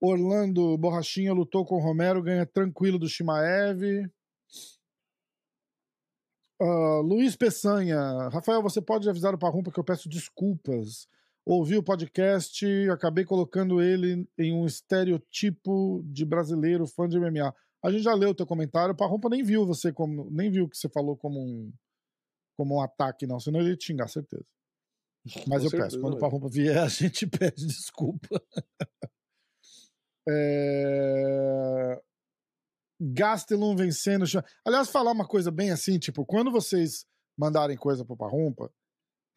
Orlando 0.00 0.76
Borrachinha 0.76 1.32
lutou 1.32 1.64
com 1.64 1.76
o 1.76 1.80
Romero, 1.80 2.20
ganha 2.20 2.44
tranquilo 2.44 2.98
do 2.98 3.08
Shimaev. 3.08 4.10
Uh, 6.60 7.02
Luiz 7.02 7.36
Peçanha, 7.36 8.28
Rafael, 8.30 8.60
você 8.60 8.82
pode 8.82 9.08
avisar 9.08 9.32
o 9.32 9.38
Parrumpa 9.38 9.70
que 9.70 9.78
eu 9.78 9.84
peço 9.84 10.08
desculpas. 10.08 11.06
Ouvi 11.48 11.78
o 11.78 11.82
podcast, 11.82 12.62
acabei 12.90 13.24
colocando 13.24 13.80
ele 13.80 14.28
em 14.36 14.52
um 14.52 14.66
estereotipo 14.66 16.02
de 16.04 16.22
brasileiro 16.22 16.86
fã 16.86 17.08
de 17.08 17.18
MMA. 17.18 17.54
A 17.82 17.90
gente 17.90 18.02
já 18.02 18.12
leu 18.12 18.30
o 18.30 18.34
teu 18.34 18.46
comentário, 18.46 18.92
o 18.92 18.96
Parrumpa 18.96 19.30
nem 19.30 19.42
viu 19.42 19.64
você 19.64 19.90
como, 19.90 20.28
nem 20.30 20.50
viu 20.50 20.66
o 20.66 20.68
que 20.68 20.76
você 20.76 20.90
falou 20.90 21.16
como 21.16 21.40
um, 21.40 21.72
como 22.54 22.76
um 22.76 22.82
ataque, 22.82 23.26
não, 23.26 23.40
senão 23.40 23.60
ele 23.60 23.70
ia 23.70 23.76
te 23.78 23.86
xingar, 23.86 24.08
certeza. 24.08 24.44
Mas 25.48 25.60
Com 25.60 25.66
eu 25.66 25.70
certeza, 25.70 25.84
peço, 25.84 26.00
quando 26.02 26.16
o 26.16 26.18
Parrumpa 26.18 26.50
vier, 26.50 26.82
a 26.82 26.88
gente 26.88 27.24
pede 27.26 27.66
desculpa. 27.66 28.28
é... 30.28 31.98
Gastelum 33.00 33.74
vencendo. 33.74 34.26
Aliás, 34.66 34.90
falar 34.90 35.12
uma 35.12 35.26
coisa 35.26 35.50
bem 35.50 35.70
assim, 35.70 35.98
tipo, 35.98 36.26
quando 36.26 36.50
vocês 36.50 37.06
mandarem 37.38 37.76
coisa 37.78 38.04
pro 38.04 38.18
Parrumpa, 38.18 38.70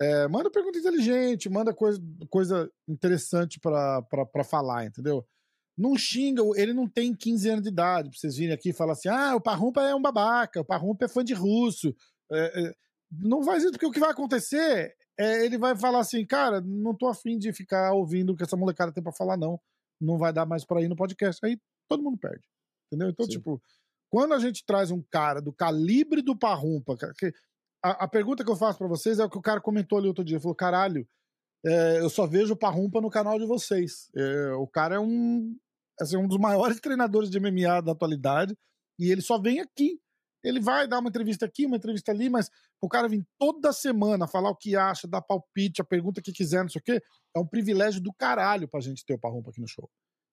é, 0.01 0.27
manda 0.27 0.49
pergunta 0.49 0.79
inteligente, 0.79 1.49
manda 1.49 1.73
coisa, 1.73 2.01
coisa 2.29 2.71
interessante 2.87 3.59
para 3.59 4.43
falar, 4.43 4.85
entendeu? 4.85 5.25
Não 5.77 5.97
xinga, 5.97 6.41
ele 6.55 6.73
não 6.73 6.87
tem 6.87 7.15
15 7.15 7.49
anos 7.49 7.63
de 7.63 7.69
idade 7.69 8.09
pra 8.09 8.17
vocês 8.19 8.35
virem 8.35 8.53
aqui 8.53 8.69
e 8.69 8.73
falar 8.73 8.93
assim: 8.93 9.09
ah, 9.09 9.35
o 9.35 9.41
Parrumpa 9.41 9.81
é 9.81 9.95
um 9.95 10.01
babaca, 10.01 10.61
o 10.61 10.65
Parrumpa 10.65 11.05
é 11.05 11.07
fã 11.07 11.23
de 11.23 11.33
russo. 11.33 11.95
É, 12.31 12.61
é, 12.67 12.73
não 13.11 13.41
vai 13.43 13.57
isso, 13.57 13.71
porque 13.71 13.85
o 13.85 13.91
que 13.91 13.99
vai 13.99 14.11
acontecer 14.11 14.93
é, 15.19 15.45
ele 15.45 15.57
vai 15.57 15.75
falar 15.77 15.99
assim, 15.99 16.25
cara, 16.25 16.61
não 16.61 16.95
tô 16.95 17.07
afim 17.07 17.37
de 17.37 17.53
ficar 17.53 17.93
ouvindo 17.93 18.31
o 18.33 18.35
que 18.35 18.43
essa 18.43 18.57
molecada 18.57 18.91
tem 18.91 19.03
pra 19.03 19.11
falar, 19.11 19.37
não. 19.37 19.59
Não 19.99 20.17
vai 20.17 20.33
dar 20.33 20.45
mais 20.45 20.65
pra 20.65 20.81
ir 20.81 20.87
no 20.87 20.95
podcast. 20.95 21.45
Aí 21.45 21.59
todo 21.87 22.01
mundo 22.03 22.17
perde. 22.17 22.43
Entendeu? 22.87 23.09
Então, 23.09 23.25
Sim. 23.25 23.33
tipo, 23.33 23.61
quando 24.09 24.33
a 24.33 24.39
gente 24.39 24.65
traz 24.65 24.89
um 24.91 25.01
cara 25.11 25.41
do 25.41 25.53
calibre 25.53 26.21
do 26.21 26.35
Parrumpa, 26.37 26.97
que- 26.97 27.33
a, 27.83 28.05
a 28.05 28.07
pergunta 28.07 28.43
que 28.43 28.51
eu 28.51 28.55
faço 28.55 28.77
pra 28.77 28.87
vocês 28.87 29.19
é 29.19 29.25
o 29.25 29.29
que 29.29 29.37
o 29.37 29.41
cara 29.41 29.61
comentou 29.61 29.97
ali 29.97 30.07
outro 30.07 30.23
dia. 30.23 30.35
Ele 30.35 30.41
falou, 30.41 30.55
caralho, 30.55 31.07
é, 31.65 31.99
eu 31.99 32.09
só 32.09 32.25
vejo 32.25 32.53
o 32.53 32.57
Parrumpa 32.57 33.01
no 33.01 33.09
canal 33.09 33.37
de 33.39 33.45
vocês. 33.45 34.09
É, 34.15 34.53
o 34.53 34.67
cara 34.67 34.95
é 34.95 34.99
um, 34.99 35.55
assim, 35.99 36.17
um 36.17 36.27
dos 36.27 36.37
maiores 36.37 36.79
treinadores 36.81 37.29
de 37.29 37.39
MMA 37.39 37.81
da 37.81 37.91
atualidade 37.91 38.57
e 38.99 39.11
ele 39.11 39.21
só 39.21 39.39
vem 39.39 39.59
aqui. 39.59 39.99
Ele 40.43 40.59
vai 40.59 40.87
dar 40.87 40.99
uma 40.99 41.09
entrevista 41.09 41.45
aqui, 41.45 41.67
uma 41.67 41.77
entrevista 41.77 42.11
ali, 42.11 42.27
mas 42.27 42.49
o 42.81 42.89
cara 42.89 43.07
vir 43.07 43.23
toda 43.37 43.71
semana 43.71 44.27
falar 44.27 44.49
o 44.49 44.55
que 44.55 44.75
acha, 44.75 45.07
dar 45.07 45.21
palpite, 45.21 45.81
a 45.81 45.85
pergunta 45.85 46.19
que 46.19 46.31
quiser, 46.31 46.63
não 46.63 46.69
sei 46.69 46.79
o 46.79 46.83
quê, 46.83 47.03
é 47.35 47.39
um 47.39 47.45
privilégio 47.45 48.01
do 48.01 48.11
caralho 48.11 48.67
pra 48.67 48.79
gente 48.79 49.05
ter 49.05 49.13
o 49.13 49.19
Parrumpa 49.19 49.51
aqui 49.51 49.61
no 49.61 49.67
show. 49.67 49.87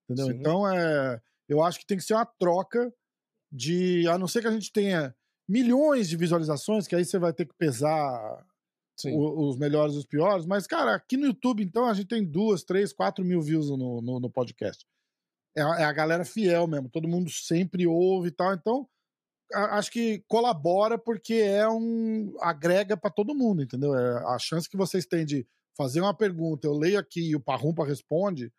Entendeu? 0.08 0.32
Sim. 0.32 0.40
Então, 0.40 0.66
é, 0.66 1.20
eu 1.46 1.62
acho 1.62 1.78
que 1.78 1.86
tem 1.86 1.98
que 1.98 2.04
ser 2.04 2.14
uma 2.14 2.24
troca 2.24 2.90
de. 3.52 4.08
A 4.08 4.16
não 4.16 4.26
ser 4.26 4.40
que 4.40 4.48
a 4.48 4.52
gente 4.52 4.72
tenha 4.72 5.14
milhões 5.48 6.08
de 6.08 6.16
visualizações, 6.16 6.86
que 6.86 6.94
aí 6.94 7.04
você 7.04 7.18
vai 7.18 7.32
ter 7.32 7.46
que 7.46 7.54
pesar 7.56 8.44
o- 9.14 9.48
os 9.48 9.56
melhores 9.56 9.94
e 9.94 9.98
os 9.98 10.06
piores. 10.06 10.44
Mas, 10.46 10.66
cara, 10.66 10.94
aqui 10.96 11.16
no 11.16 11.26
YouTube, 11.26 11.62
então, 11.62 11.84
a 11.86 11.94
gente 11.94 12.08
tem 12.08 12.24
duas, 12.24 12.64
três, 12.64 12.92
quatro 12.92 13.24
mil 13.24 13.40
views 13.40 13.70
no, 13.70 14.02
no, 14.02 14.20
no 14.20 14.30
podcast. 14.30 14.84
É, 15.56 15.62
a- 15.62 15.80
é 15.80 15.84
a 15.84 15.92
galera 15.92 16.24
fiel 16.24 16.66
mesmo, 16.66 16.88
todo 16.90 17.08
mundo 17.08 17.30
sempre 17.30 17.86
ouve 17.86 18.28
e 18.28 18.32
tal. 18.32 18.54
Então, 18.54 18.88
a- 19.54 19.78
acho 19.78 19.90
que 19.90 20.22
colabora 20.28 20.98
porque 20.98 21.34
é 21.34 21.68
um. 21.68 22.34
agrega 22.40 22.96
pra 22.96 23.10
todo 23.10 23.34
mundo, 23.34 23.62
entendeu? 23.62 23.94
É, 23.96 24.24
a 24.34 24.38
chance 24.38 24.68
que 24.68 24.76
vocês 24.76 25.06
têm 25.06 25.24
de 25.24 25.46
fazer 25.76 26.00
uma 26.00 26.14
pergunta, 26.16 26.66
eu 26.66 26.74
leio 26.74 26.98
aqui 26.98 27.30
e 27.30 27.36
o 27.36 27.40
Parrumpa 27.40 27.84
responde. 27.86 28.52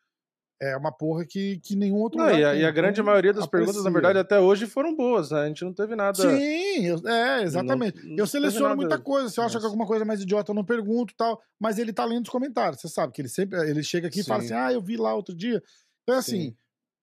É 0.62 0.76
uma 0.76 0.92
porra 0.92 1.26
que, 1.26 1.58
que 1.60 1.74
nenhum 1.76 1.96
outro 1.96 2.20
Não, 2.20 2.30
e, 2.30 2.44
a, 2.44 2.54
e 2.54 2.66
a 2.66 2.72
grande 2.72 3.00
Então, 3.00 3.06
maioria 3.06 3.32
das 3.32 3.48
perguntas, 3.48 3.76
na 3.76 3.82
aprecia. 3.90 3.94
verdade, 3.94 4.20
até 4.20 4.40
hoje 4.42 4.66
foram 4.68 4.94
boas, 4.94 5.32
né? 5.32 5.42
A 5.44 5.48
gente 5.48 5.64
não 5.64 5.74
teve 5.74 5.96
nada. 5.96 6.22
Sim, 6.22 6.86
eu- 6.86 7.08
é, 7.08 7.44
exatamente. 7.44 7.98
Não- 8.04 8.10
não 8.10 8.18
eu 8.18 8.28
seleciono 8.28 8.76
muita 8.76 9.00
coisa. 9.00 9.30
Se 9.30 9.40
eu 9.40 9.46
acho 9.46 9.58
que 9.58 9.66
alguma 9.66 9.86
coisa 9.86 10.04
é 10.04 10.08
mais 10.08 10.20
idiota, 10.22 10.52
eu 10.52 10.56
não 10.56 10.66
pergunto 10.66 11.14
e 11.14 11.16
tal. 11.16 11.42
Mas 11.58 11.80
ele 11.80 11.94
tá 11.94 12.04
lendo 12.04 12.26
os 12.26 12.30
comentários. 12.30 12.82
Você 12.82 12.90
sabe 12.90 13.14
que 13.14 13.22
ele 13.22 13.30
sempre 13.30 13.58
ele 13.70 13.82
chega 13.82 14.08
aqui 14.10 14.20
e 14.20 14.24
fala 14.24 14.42
Sim. 14.42 14.48
assim: 14.48 14.54
ah, 14.56 14.74
eu 14.74 14.82
vi 14.82 14.98
lá 14.98 15.14
outro 15.16 15.34
dia. 15.34 15.64
Então, 16.04 16.16
é 16.16 16.18
assim, 16.20 16.42
Sim. 16.42 16.56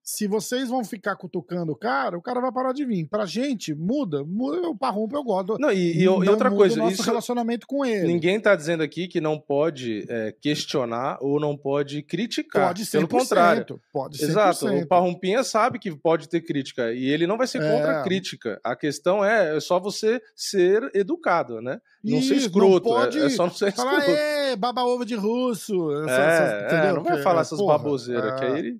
Se 0.08 0.28
vocês 0.28 0.68
vão 0.68 0.84
ficar 0.84 1.16
cutucando 1.16 1.72
o 1.72 1.76
cara, 1.76 2.16
o 2.16 2.22
cara 2.22 2.40
vai 2.40 2.52
parar 2.52 2.72
de 2.72 2.84
vir. 2.84 3.08
Pra 3.08 3.26
gente, 3.26 3.74
muda. 3.74 4.22
muda 4.22 4.68
o 4.68 4.78
parrumpa, 4.78 5.16
eu 5.16 5.24
gosto. 5.24 5.58
Não, 5.58 5.72
e, 5.72 5.94
e- 5.98 6.02
e 6.02 6.04
Não 6.04 6.14
outra 6.14 6.48
muda 6.48 6.56
coisa, 6.60 6.76
o 6.76 6.84
nosso 6.84 6.92
isso, 6.94 7.02
relacionamento 7.02 7.66
com 7.66 7.84
ele. 7.84 8.06
ninguém 8.06 8.38
tá 8.40 8.54
dizendo 8.54 8.84
aqui 8.84 9.08
que 9.08 9.20
não 9.20 9.36
pode 9.36 10.06
é, 10.08 10.32
questionar 10.40 11.18
ou 11.20 11.40
não 11.40 11.56
pode 11.56 12.02
criticar. 12.04 12.68
Pode 12.68 12.86
ser 12.86 12.98
Pelo 12.98 13.08
contrário. 13.08 13.80
Pode 13.92 14.18
ser. 14.18 14.26
Exato, 14.26 14.66
o 14.68 14.86
Parrumpinha 14.86 15.42
sabe 15.42 15.80
que 15.80 15.90
pode 15.96 16.28
ter 16.28 16.40
crítica 16.40 16.92
e 16.92 17.04
ele 17.06 17.26
não 17.26 17.36
vai 17.36 17.48
ser 17.48 17.58
contra 17.58 17.94
É. 17.94 17.98
a 17.98 18.02
crítica. 18.04 18.60
A 18.62 18.76
questão 18.76 19.24
é, 19.24 19.56
é 19.56 19.60
só 19.60 19.80
você 19.80 20.22
ser 20.36 20.88
educado, 20.94 21.60
né? 21.60 21.80
Não 22.04 22.22
ser 22.22 22.34
Isso, 22.36 22.46
escroto, 22.46 22.88
não 22.90 23.00
é- 23.00 23.04
pode 23.06 23.18
é, 23.18 23.28
só 23.30 23.46
não 23.46 23.52
ser 23.52 23.72
Falar, 23.72 23.98
escroto. 23.98 24.18
é, 24.20 24.54
baba 24.54 24.84
ovo 24.84 25.04
de 25.04 25.16
russo. 25.16 25.90
É, 25.92 26.04
essas- 26.04 26.72
é, 26.72 26.92
não 26.92 27.02
vai 27.02 27.20
falar 27.22 27.40
é, 27.40 27.42
essas 27.42 27.58
porra, 27.58 27.76
baboseiras, 27.78 28.38
que 28.38 28.44
é. 28.46 28.48
aí 28.52 28.58
ele 28.60 28.78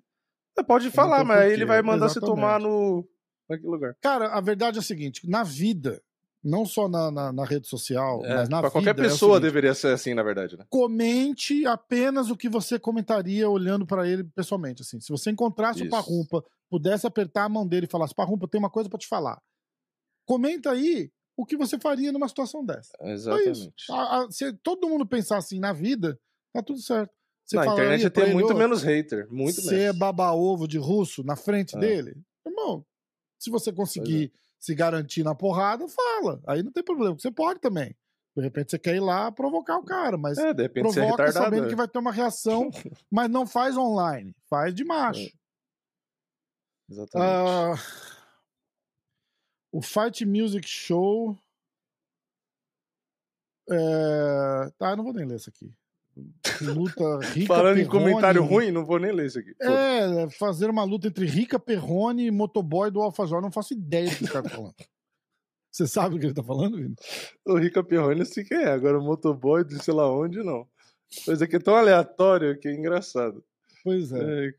pode 0.64 0.90
falar, 0.90 1.24
mas 1.24 1.38
aí 1.42 1.52
ele 1.52 1.64
vai 1.64 1.82
mandar 1.82 2.08
você 2.08 2.20
tomar 2.20 2.58
exatamente. 2.60 2.68
no 2.68 3.08
naquele 3.48 3.68
lugar. 3.70 3.96
Cara, 4.00 4.28
a 4.28 4.40
verdade 4.40 4.78
é 4.78 4.80
o 4.80 4.84
seguinte: 4.84 5.28
na 5.28 5.42
vida, 5.42 6.02
não 6.42 6.64
só 6.64 6.88
na, 6.88 7.10
na, 7.10 7.32
na 7.32 7.44
rede 7.44 7.66
social, 7.68 8.24
É, 8.24 8.34
mas 8.36 8.48
na 8.48 8.60
pra 8.60 8.68
vida. 8.68 8.70
qualquer 8.72 8.90
é 8.90 8.92
o 8.92 8.96
pessoa 9.08 9.34
seguinte, 9.36 9.42
deveria 9.42 9.74
ser 9.74 9.88
assim, 9.92 10.14
na 10.14 10.22
verdade, 10.22 10.56
né? 10.56 10.64
Comente 10.68 11.66
apenas 11.66 12.30
o 12.30 12.36
que 12.36 12.48
você 12.48 12.78
comentaria 12.78 13.48
olhando 13.48 13.86
pra 13.86 14.06
ele 14.08 14.24
pessoalmente. 14.24 14.82
Assim, 14.82 15.00
se 15.00 15.10
você 15.10 15.30
encontrasse 15.30 15.80
o 15.82 15.84
Isso. 15.84 15.90
Parrumpa, 15.90 16.44
pudesse 16.70 17.06
apertar 17.06 17.44
a 17.44 17.48
mão 17.48 17.66
dele 17.66 17.86
e 17.86 17.90
falasse: 17.90 18.14
Parrumpa, 18.14 18.48
tem 18.48 18.58
uma 18.58 18.70
coisa 18.70 18.88
pra 18.88 18.98
te 18.98 19.06
falar. 19.08 19.40
Comenta 20.24 20.70
aí 20.72 21.10
o 21.36 21.44
que 21.44 21.56
você 21.56 21.78
faria 21.78 22.10
numa 22.12 22.28
situação 22.28 22.64
dessa. 22.64 22.92
Exatamente. 23.02 23.70
A- 23.90 24.22
a- 24.22 24.30
se 24.30 24.52
todo 24.54 24.88
mundo 24.88 25.06
pensar 25.06 25.36
assim 25.36 25.60
na 25.60 25.72
vida, 25.72 26.18
tá 26.52 26.62
tudo 26.62 26.80
certo. 26.80 27.12
Você 27.46 27.56
Na 27.56 27.66
internet 27.66 28.10
ter 28.10 28.22
ele, 28.22 28.34
muito 28.34 28.52
"Ô, 28.52 28.56
menos 28.56 28.82
hater, 28.82 29.30
muito 29.32 29.60
Você 29.62 29.74
é 29.76 29.78
menos. 29.84 29.98
baba-ovo 29.98 30.66
de 30.66 30.78
russo 30.78 31.22
na 31.22 31.36
frente 31.36 31.76
É. 31.76 31.78
dele? 31.80 32.20
Irmão, 32.44 32.84
se 33.38 33.50
você 33.50 33.72
conseguir 33.72 34.32
se 34.58 34.74
garantir 34.74 35.22
na 35.22 35.32
porrada, 35.34 35.86
fala. 35.86 36.40
Aí 36.46 36.62
não 36.62 36.72
tem 36.72 36.82
problema. 36.82 37.14
Você 37.16 37.30
pode 37.30 37.60
também. 37.60 37.94
De 38.36 38.42
repente 38.42 38.70
você 38.72 38.78
quer 38.78 38.96
ir 38.96 39.00
lá 39.00 39.30
provocar 39.30 39.78
o 39.78 39.84
cara, 39.84 40.18
mas 40.18 40.36
É, 40.38 40.52
de 40.52 40.64
é 40.64 40.68
provoca 40.68 41.00
retardado. 41.02 41.32
sabendo 41.32 41.66
é. 41.66 41.68
que 41.68 41.76
vai 41.76 41.86
ter 41.88 41.98
uma 42.00 42.12
reação, 42.12 42.68
mas 43.10 43.30
não 43.30 43.46
faz 43.46 43.76
online. 43.76 44.34
Faz 44.50 44.74
de 44.74 44.84
macho. 44.84 45.30
Exatamente. 46.90 47.30
Ah, 47.30 47.74
o 49.72 49.80
Fight 49.80 50.24
Music 50.26 50.66
Show. 50.68 51.38
É... 53.70 54.70
Tá, 54.78 54.90
eu 54.90 54.96
não 54.96 55.04
vou 55.04 55.12
nem 55.12 55.24
ler 55.26 55.36
isso 55.36 55.48
aqui. 55.50 55.72
Luta 56.62 57.18
Rica 57.34 57.46
Falando 57.54 57.78
em 57.78 57.84
Perrone. 57.84 58.04
comentário 58.04 58.42
ruim, 58.44 58.70
não 58.70 58.84
vou 58.84 58.98
nem 58.98 59.12
ler 59.12 59.26
isso 59.26 59.38
aqui. 59.38 59.54
Foda-se. 59.62 60.18
É, 60.18 60.30
fazer 60.30 60.70
uma 60.70 60.84
luta 60.84 61.08
entre 61.08 61.26
Rica 61.26 61.58
Perrone 61.58 62.26
e 62.26 62.30
Motoboy 62.30 62.90
do 62.90 63.02
Alfajor. 63.02 63.42
Não 63.42 63.50
faço 63.50 63.74
ideia 63.74 64.08
do 64.08 64.16
que 64.16 64.24
esse 64.24 64.32
cara 64.32 64.48
tá 64.48 64.54
falando. 64.56 64.74
Você 65.70 65.86
sabe 65.86 66.16
o 66.16 66.18
que 66.18 66.24
ele 66.26 66.34
tá 66.34 66.42
falando, 66.42 66.78
Vini? 66.78 66.94
O 67.46 67.58
Rica 67.58 67.84
Perrone 67.84 68.20
eu 68.20 68.26
sei 68.26 68.44
quem 68.44 68.56
é, 68.56 68.68
agora 68.70 68.98
o 68.98 69.04
motoboy 69.04 69.62
de 69.62 69.78
sei 69.84 69.92
lá 69.92 70.10
onde, 70.10 70.42
não. 70.42 70.66
Coisa 71.24 71.44
aqui 71.44 71.56
é 71.56 71.60
tão 71.60 71.76
aleatório 71.76 72.58
que 72.58 72.66
é 72.66 72.72
engraçado. 72.74 73.44
Pois 73.84 74.10
é. 74.10 74.18
Ai. 74.18 74.52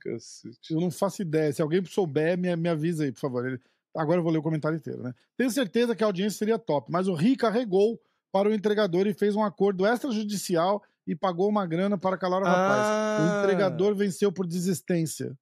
Eu 0.70 0.80
não 0.80 0.92
faço 0.92 1.22
ideia. 1.24 1.52
Se 1.52 1.62
alguém 1.62 1.84
souber, 1.86 2.38
me, 2.38 2.56
me 2.56 2.70
avisa 2.70 3.04
aí, 3.04 3.12
por 3.12 3.20
favor. 3.20 3.48
Ele- 3.48 3.60
Agora 3.96 4.20
eu 4.20 4.24
vou 4.24 4.32
ler 4.32 4.38
o 4.38 4.44
comentário 4.44 4.78
inteiro, 4.78 5.02
né? 5.02 5.12
Tenho 5.36 5.50
certeza 5.50 5.96
que 5.96 6.04
a 6.04 6.08
audiência 6.08 6.38
seria 6.38 6.60
top, 6.60 6.92
mas 6.92 7.08
o 7.08 7.16
Rica 7.16 7.50
regou 7.50 8.00
para 8.32 8.48
o 8.48 8.54
entregador 8.54 9.08
e 9.08 9.14
fez 9.14 9.36
um 9.36 9.44
acordo 9.44 9.88
extrajudicial 9.88 10.84
e 11.08 11.16
pagou 11.16 11.48
uma 11.50 11.66
grana 11.66 11.98
para 11.98 12.18
calar 12.18 12.42
o 12.42 12.46
rapaz. 12.46 12.88
O 12.88 13.38
Ah. 13.38 13.42
entregador 13.44 13.96
venceu 13.96 14.32
por 14.32 14.46
desistência. 14.46 15.36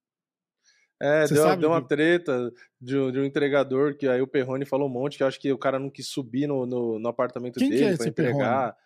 É, 1.02 1.26
Você 1.26 1.34
deu, 1.34 1.42
sabe 1.42 1.60
deu 1.60 1.70
uma 1.70 1.86
treta 1.86 2.50
de, 2.80 2.96
um- 2.96 3.12
de 3.12 3.18
um 3.18 3.24
entregador 3.24 3.94
que 3.96 4.08
aí 4.08 4.22
o 4.22 4.26
Perrone 4.26 4.64
falou 4.64 4.88
um 4.88 4.92
monte 4.92 5.18
que 5.18 5.22
eu 5.22 5.26
acho 5.26 5.38
que 5.38 5.52
o 5.52 5.58
cara 5.58 5.78
não 5.78 5.90
quis 5.90 6.08
subir 6.08 6.46
no, 6.46 6.64
no, 6.64 6.98
no 6.98 7.08
apartamento 7.08 7.58
Quem 7.58 7.68
que 7.68 7.74
dele 7.74 7.84
é 7.84 7.88
pra 7.88 8.04
esse 8.04 8.08
entregar. 8.08 8.76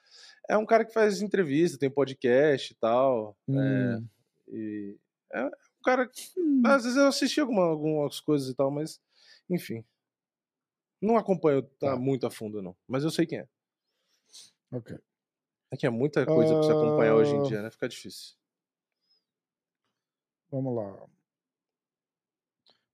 É 0.49 0.57
um 0.57 0.67
cara 0.67 0.85
que 0.85 0.93
faz 0.93 1.23
entrevista, 1.23 1.79
tem 1.79 1.89
podcast 1.89 2.73
e 2.73 2.77
tal. 2.77 3.37
É, 3.49 3.53
Hum. 3.53 4.09
e 4.49 4.97
é 5.33 5.45
um 5.45 5.51
cara 5.85 6.09
que. 6.09 6.23
Hum. 6.37 6.63
Às 6.67 6.83
vezes 6.83 6.99
eu 6.99 7.07
assisti 7.07 7.41
alguma, 7.41 7.63
algumas 7.67 8.19
coisas 8.19 8.49
e 8.49 8.55
tal, 8.57 8.73
mas 8.73 9.01
enfim. 9.49 9.85
Não 11.01 11.17
acompanho 11.17 11.63
tá, 11.63 11.91
Tá. 11.93 11.97
muito 11.97 12.27
a 12.27 12.31
fundo, 12.31 12.61
não. 12.61 12.75
Mas 12.89 13.05
eu 13.05 13.11
sei 13.11 13.25
quem 13.25 13.39
é. 13.39 13.47
Ok. 14.73 14.99
É 15.71 15.77
que 15.77 15.87
é 15.87 15.91
muita 15.91 16.27
coisa 16.27 16.53
pra 16.55 16.63
você 16.63 16.73
acompanhar 16.73 17.15
hoje 17.15 17.33
em 17.35 17.41
Ah. 17.41 17.43
dia, 17.45 17.63
né? 17.63 17.71
Fica 17.71 17.89
difícil. 17.89 18.35
Vamos 20.51 20.75
lá. 20.75 21.07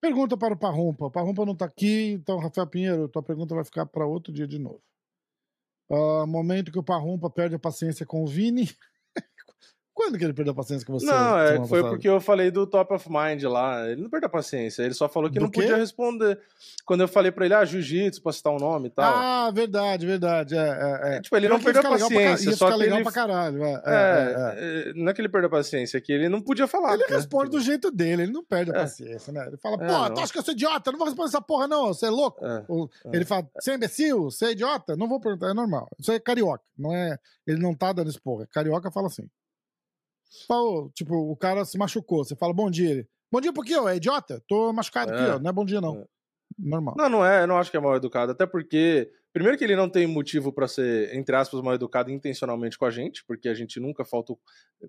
Pergunta 0.01 0.37
para 0.37 0.55
o 0.55 0.59
Parrumpa. 0.59 1.07
O 1.07 1.11
Parrumpa 1.11 1.45
não 1.47 1.55
está 1.55 1.65
aqui, 1.65 2.13
então, 2.13 2.39
Rafael 2.39 2.67
Pinheiro, 2.67 3.09
tua 3.09 3.23
pergunta 3.23 3.55
vai 3.55 3.65
ficar 3.65 3.87
para 3.87 4.07
outro 4.07 4.33
dia 4.33 4.47
de 4.47 4.59
novo. 4.59 4.83
Ah, 5.91 6.27
momento 6.27 6.71
que 6.71 6.79
o 6.79 6.83
Parrumpa 6.83 7.31
perde 7.31 7.55
a 7.55 7.59
paciência 7.59 8.05
com 8.05 8.23
o 8.23 8.27
Vini. 8.27 8.65
Quando 10.07 10.19
que 10.19 10.25
ele 10.25 10.33
perdeu 10.33 10.53
a 10.53 10.55
paciência 10.55 10.87
com 10.87 10.93
você? 10.93 11.05
Não, 11.05 11.37
é, 11.37 11.57
foi 11.57 11.81
passada? 11.81 11.89
porque 11.89 12.09
eu 12.09 12.21
falei 12.21 12.49
do 12.49 12.65
Top 12.65 12.95
of 12.95 13.09
Mind 13.11 13.43
lá. 13.43 13.89
Ele 13.89 14.03
não 14.03 14.09
perdeu 14.09 14.29
a 14.29 14.31
paciência. 14.31 14.85
Ele 14.85 14.95
só 14.95 15.09
falou 15.09 15.29
que 15.29 15.37
Do 15.37 15.43
não 15.43 15.51
quê? 15.51 15.63
podia 15.63 15.77
responder. 15.77 16.39
Quando 16.85 17.01
eu 17.01 17.09
falei 17.09 17.33
pra 17.33 17.45
ele, 17.45 17.55
ah, 17.55 17.65
jiu-jitsu, 17.65 18.23
pra 18.23 18.31
citar 18.31 18.53
o 18.53 18.59
nome 18.59 18.87
e 18.87 18.91
tal. 18.91 19.13
Ah, 19.13 19.51
verdade, 19.51 20.07
verdade. 20.07 20.57
É, 20.57 20.61
é, 20.61 21.17
é. 21.17 21.21
tipo, 21.21 21.37
ele 21.37 21.49
não 21.49 21.57
ia 21.57 21.65
perdeu 21.65 21.81
a 21.81 21.85
pra 21.85 21.99
paciência. 21.99 22.51
Ia 22.51 22.57
Só 22.57 22.67
ficar 22.67 22.79
que 22.79 22.85
legal 22.85 22.99
ele. 22.99 23.03
pra 23.05 23.13
caralho. 23.13 23.65
É, 23.65 23.83
é, 23.85 24.55
É, 24.57 24.93
não 24.95 25.09
é 25.09 25.13
que 25.13 25.21
ele 25.21 25.29
perdeu 25.29 25.49
a 25.49 25.51
paciência, 25.51 26.01
que 26.01 26.13
ele 26.13 26.29
não 26.29 26.41
podia 26.41 26.69
falar. 26.69 26.95
Ele 26.95 27.03
né? 27.03 27.17
responde 27.17 27.51
do 27.51 27.61
jeito 27.61 27.91
dele, 27.91 28.23
ele 28.23 28.33
não 28.33 28.45
perde 28.45 28.71
a 28.71 28.75
paciência, 28.75 29.33
né? 29.33 29.45
Ele 29.49 29.57
fala, 29.57 29.77
pô, 29.77 29.85
não. 29.85 30.15
tu 30.15 30.21
acha 30.21 30.33
que 30.33 30.39
eu 30.39 30.45
sou 30.45 30.55
idiota? 30.55 30.91
Eu 30.91 30.93
não 30.93 30.99
vou 31.01 31.09
responder 31.09 31.29
essa 31.31 31.43
porra, 31.43 31.67
não, 31.67 31.89
você 31.89 32.07
é 32.07 32.11
louco? 32.11 32.41
Ou. 32.69 32.89
Ele 33.13 33.25
fala, 33.25 33.45
você 33.59 33.73
é 33.73 33.75
imbecil? 33.75 34.31
Você 34.31 34.47
é 34.47 34.51
idiota? 34.53 34.95
Não 34.97 35.09
vou 35.09 35.19
perguntar, 35.19 35.51
é 35.51 35.55
normal. 35.55 35.89
Isso 35.99 36.13
é 36.13 36.21
carioca, 36.21 36.63
não 36.79 36.95
é. 36.95 37.19
Ele 37.45 37.61
não 37.61 37.75
tá 37.75 37.93
dando 37.93 38.09
esse 38.09 38.21
porra. 38.21 38.47
Carioca 38.47 38.89
fala 38.93 39.09
assim. 39.09 39.29
Fala, 40.47 40.89
tipo, 40.95 41.15
o 41.15 41.37
cara 41.37 41.65
se 41.65 41.79
machucou. 41.79 42.25
Você 42.25 42.35
fala, 42.37 42.53
bom 42.53 42.71
dia. 42.71 42.91
Ele, 42.91 43.09
bom 43.31 43.41
dia 43.41 43.53
por 43.53 43.65
quê? 43.65 43.77
ó? 43.77 43.89
É 43.89 43.97
idiota? 43.97 44.43
Tô 44.49 44.73
machucado 44.73 45.13
aqui, 45.13 45.23
É. 45.23 45.35
ó. 45.35 45.39
Não 45.39 45.51
é 45.51 45.53
bom 45.53 45.65
dia, 45.65 45.81
não. 45.81 45.97
É. 46.01 46.05
Normal. 46.59 46.95
Não, 46.97 47.09
não 47.09 47.27
é, 47.27 47.43
eu 47.43 47.47
não 47.47 47.59
acho 47.59 47.71
que 47.71 47.77
é 47.77 47.81
mal 47.81 47.97
educado. 47.97 48.33
Até 48.33 48.47
porque, 48.47 49.11
primeiro 49.33 49.59
que 49.59 49.65
ele 49.65 49.77
não 49.77 49.91
tem 49.91 50.07
motivo 50.07 50.53
pra 50.53 50.67
ser, 50.67 51.15
entre 51.15 51.35
aspas, 51.37 51.61
mal 51.61 51.75
educado 51.75 52.11
intencionalmente 52.11 52.79
com 52.79 52.87
a 52.87 52.91
gente, 52.91 53.25
porque 53.27 53.49
a 53.49 53.55
gente 53.55 53.79
nunca 53.79 54.05
falta 54.05 54.33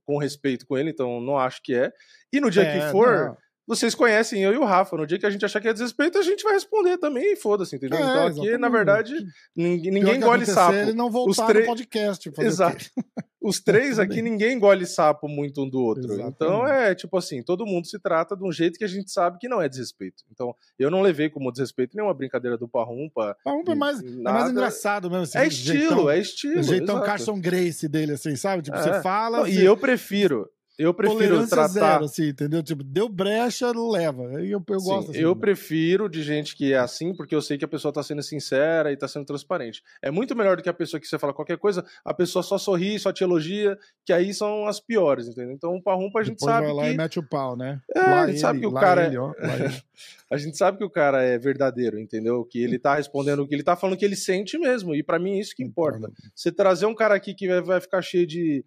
com 0.06 0.18
respeito 0.18 0.66
com 0.66 0.78
ele, 0.78 0.92
então 0.92 1.20
não 1.20 1.38
acho 1.38 1.62
que 1.62 1.74
é. 1.76 1.92
E 2.32 2.40
no 2.40 2.50
dia 2.50 2.64
É, 2.64 2.80
que 2.86 2.92
for. 2.92 3.38
Vocês 3.68 3.94
conhecem 3.94 4.42
eu 4.42 4.54
e 4.54 4.58
o 4.58 4.64
Rafa. 4.64 4.96
No 4.96 5.06
dia 5.06 5.20
que 5.20 5.26
a 5.26 5.30
gente 5.30 5.44
achar 5.46 5.60
que 5.60 5.68
é 5.68 5.74
desrespeito, 5.74 6.18
a 6.18 6.22
gente 6.24 6.42
vai 6.44 6.54
responder 6.54 6.98
também 6.98 7.34
e 7.34 7.36
foda-se, 7.36 7.76
entendeu? 7.76 8.00
É, 8.00 8.02
então 8.02 8.14
aqui, 8.28 8.30
exatamente. 8.40 8.58
na 8.60 8.70
verdade, 8.70 9.14
ninguém, 9.56 9.92
ninguém 9.92 10.16
engole 10.16 10.44
acontecer, 10.44 10.54
sapo. 10.54 10.74
Ele 10.74 10.94
não 10.94 11.12
voltar 11.12 11.46
três- 11.48 11.66
no 11.68 11.72
podcast. 11.74 12.32
Exato. 12.40 12.86
Os 13.40 13.62
três 13.62 13.98
aqui, 13.98 14.22
ninguém 14.22 14.54
engole 14.58 14.86
sapo 14.86 15.26
muito 15.30 15.64
um 15.64 15.70
do 15.70 15.80
outro. 15.80 16.04
Exatamente. 16.06 16.34
Então 16.36 16.68
é 16.68 16.94
tipo 16.94 17.16
assim, 17.18 17.42
todo 17.42 17.66
mundo 17.66 17.88
se 17.88 17.98
trata 17.98 18.36
de 18.36 18.44
um 18.44 18.52
jeito 18.52 18.78
que 18.78 18.84
a 18.84 18.88
gente 18.90 19.10
sabe 19.10 19.38
que 19.38 19.48
não 19.48 19.62
é 19.62 19.70
desrespeito. 19.70 20.24
Então, 20.32 20.54
eu 20.78 20.92
não 20.92 21.02
levei 21.02 21.30
como 21.30 21.50
desrespeito 21.52 21.96
nenhuma 21.96 22.14
brincadeira 22.14 22.58
do 22.58 22.68
Parrumpa. 22.68 23.38
Mas 23.46 23.68
é 23.70 23.76
mais, 23.76 24.02
é 24.04 24.06
mais 24.22 24.52
engraçado 24.52 25.10
mesmo. 25.10 25.24
Assim, 25.24 25.38
É 25.38 25.48
estilo, 25.48 25.80
jeitão, 25.80 26.10
é 26.10 26.20
estilo. 26.20 26.60
O 26.60 26.64
jeitão 26.64 26.96
exato. 26.96 27.06
Carson 27.06 27.40
Grace 27.40 27.88
dele, 27.88 28.14
assim, 28.14 28.36
sabe? 28.36 28.64
Tipo, 28.64 28.78
É. 28.78 28.82
você 28.84 29.02
fala. 29.02 29.38
Não, 29.38 29.46
você- 29.46 29.52
e 29.52 29.64
eu 29.64 29.78
prefiro, 29.78 30.50
eu 30.78 30.94
prefiro 30.94 31.20
tolerância 31.20 31.50
tratar. 31.50 31.70
zero, 31.70 32.06
assim, 32.06 32.30
entendeu? 32.30 32.62
Tipo, 32.62 32.84
deu 32.84 33.10
brecha, 33.10 33.72
leva. 33.72 34.24
Eu, 34.42 34.64
eu 34.68 34.80
Sim, 34.80 34.86
gosto 34.86 35.12
assim. 35.12 35.20
eu 35.20 35.34
né? 35.34 35.42
prefiro 35.42 36.08
de 36.08 36.22
gente 36.22 36.56
que 36.56 36.74
é 36.74 36.78
assim, 36.78 37.16
porque 37.16 37.34
eu 37.34 37.42
sei 37.42 37.58
que 37.58 37.66
a 37.66 37.68
pessoa 37.68 37.92
tá 37.92 38.04
sendo 38.04 38.22
sincera 38.22 38.92
e 38.92 38.98
tá 38.98 39.08
sendo 39.08 39.26
transparente. 39.26 39.84
É 40.02 40.12
muito 40.12 40.36
melhor 40.36 40.58
do 40.58 40.64
que 40.64 40.70
a 40.70 40.74
pessoa 40.74 41.00
que 41.00 41.08
você 41.08 41.18
fala 41.18 41.34
qualquer 41.34 41.58
coisa, 41.58 41.86
a 42.06 42.14
pessoa 42.14 42.44
só 42.44 42.58
sorri, 42.58 43.00
só 43.00 43.12
te 43.12 43.24
elogia, 43.24 43.78
que 44.06 44.14
aí 44.14 44.34
são 44.34 44.68
as 44.68 44.80
piores, 44.80 45.28
entendeu? 45.28 45.54
Então 45.54 45.76
o 45.76 45.82
Parrumpa 45.82 46.20
a 46.20 46.24
gente 46.24 46.38
Depois 46.38 46.54
sabe 46.54 46.68
vai 46.68 46.76
lá 46.76 46.84
que. 46.84 46.90
e 46.92 46.98
mete 46.98 47.20
o 47.20 47.24
pau, 47.24 47.56
né? 47.56 47.82
É, 47.96 48.00
lá 48.00 48.22
a 48.22 48.28
gente 48.28 48.40
sabe 48.40 48.60
que 48.60 48.68
o 48.68 48.74
cara 48.74 49.06
ele, 49.06 49.18
ó, 49.18 49.34
ele. 49.38 49.74
A 50.30 50.38
gente 50.38 50.58
sabe 50.58 50.78
que 50.78 50.84
o 50.84 50.90
cara 50.90 51.24
é 51.24 51.38
verdadeiro, 51.38 51.98
entendeu? 51.98 52.44
Que 52.44 52.62
ele 52.62 52.78
tá 52.78 52.96
respondendo 52.96 53.40
o 53.40 53.48
que 53.48 53.56
ele 53.56 53.64
tá 53.64 53.78
falando 53.78 53.98
que 53.98 54.04
ele 54.04 54.16
sente 54.16 54.58
mesmo. 54.58 54.94
E 54.94 55.02
pra 55.02 55.18
mim 55.18 55.38
é 55.38 55.40
isso 55.40 55.56
que 55.56 55.64
importa. 55.64 56.12
Você 56.36 56.52
trazer 56.52 56.86
um 56.86 56.94
cara 56.94 57.16
aqui 57.16 57.34
que 57.34 57.62
vai 57.62 57.80
ficar 57.80 58.02
cheio 58.02 58.28
de. 58.28 58.66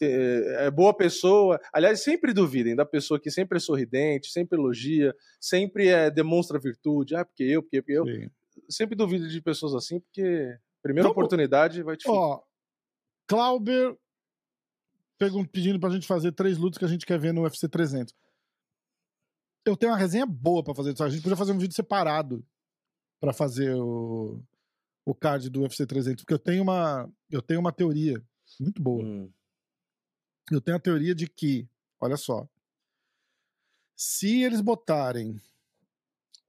É 0.00 0.70
boa 0.70 0.94
pessoa. 0.94 1.60
Aliás, 1.72 2.02
sempre 2.02 2.32
duvidem 2.32 2.74
da 2.74 2.84
pessoa 2.86 3.20
que 3.20 3.30
sempre 3.30 3.56
é 3.58 3.60
sorridente, 3.60 4.28
sempre 4.30 4.58
elogia, 4.58 5.14
sempre 5.40 5.88
é, 5.88 6.10
demonstra 6.10 6.58
virtude. 6.58 7.14
Ah, 7.14 7.24
porque 7.24 7.42
eu, 7.42 7.62
porque, 7.62 7.82
porque 7.82 7.98
eu. 7.98 8.04
sim. 8.06 8.30
Sempre 8.68 8.94
duvido 8.94 9.28
de 9.28 9.40
pessoas 9.40 9.74
assim, 9.74 9.98
porque 10.00 10.56
primeira 10.82 11.08
Vamos- 11.08 11.16
oportunidade 11.16 11.82
vai 11.82 11.96
te 11.96 12.08
Ó, 12.08 12.40
Clauber 13.26 13.96
pedindo 15.52 15.78
pra 15.78 15.90
gente 15.90 16.06
fazer 16.06 16.32
três 16.32 16.58
lutas 16.58 16.78
que 16.78 16.84
a 16.84 16.88
gente 16.88 17.06
quer 17.06 17.18
ver 17.18 17.32
no 17.32 17.42
UFC 17.42 17.68
300. 17.68 18.12
Eu 19.64 19.76
tenho 19.76 19.92
uma 19.92 19.98
resenha 19.98 20.26
boa 20.26 20.62
pra 20.64 20.74
fazer. 20.74 20.94
A 21.00 21.08
gente 21.08 21.22
podia 21.22 21.36
fazer 21.36 21.52
um 21.52 21.58
vídeo 21.58 21.74
separado 21.74 22.44
pra 23.20 23.32
fazer 23.32 23.74
o, 23.76 24.42
o 25.06 25.14
card 25.14 25.48
do 25.48 25.60
UFC 25.62 25.86
300, 25.86 26.24
porque 26.24 26.34
eu 26.34 26.38
tenho 26.38 26.62
uma 26.62 27.08
eu 27.30 27.40
tenho 27.40 27.60
uma 27.60 27.72
teoria 27.72 28.20
muito 28.60 28.82
boa. 28.82 29.04
Hum, 29.04 29.30
Eu 30.50 30.60
tenho 30.60 30.76
a 30.76 30.80
teoria 30.80 31.14
de 31.14 31.28
que, 31.28 31.68
olha 32.00 32.16
só, 32.16 32.48
se 33.96 34.42
eles 34.42 34.60
botarem 34.60 35.40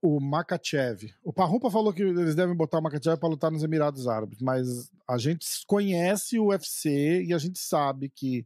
o 0.02 0.20
Makachev, 0.20 1.14
o 1.24 1.32
Parrumpa 1.32 1.72
falou 1.72 1.94
que 1.94 2.02
eles 2.02 2.36
devem 2.36 2.56
botar 2.56 2.80
o 2.80 2.82
Makachev 2.82 3.18
para 3.18 3.30
lutar 3.30 3.52
nos 3.52 3.64
Emirados 3.64 4.08
Árabes, 4.08 4.42
mas 4.42 4.92
a 5.08 5.18
gente 5.18 5.46
conhece 5.66 6.38
o 6.38 6.48
UFC 6.48 7.24
e 7.24 7.34
a 7.34 7.38
gente 7.38 7.60
sabe 7.60 8.10
que 8.10 8.46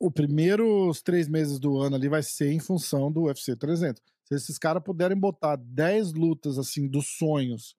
o 0.00 0.10
primeiros 0.10 1.00
três 1.00 1.28
meses 1.28 1.58
do 1.58 1.78
ano 1.78 1.96
ali 1.96 2.08
vai 2.08 2.22
ser 2.22 2.50
em 2.50 2.58
função 2.58 3.10
do 3.10 3.24
UFC 3.24 3.54
300. 3.56 4.02
Se 4.24 4.34
esses 4.34 4.58
caras 4.58 4.82
puderem 4.82 5.16
botar 5.16 5.56
10 5.56 6.12
lutas 6.12 6.58
assim 6.58 6.88
dos 6.88 7.06
sonhos, 7.16 7.76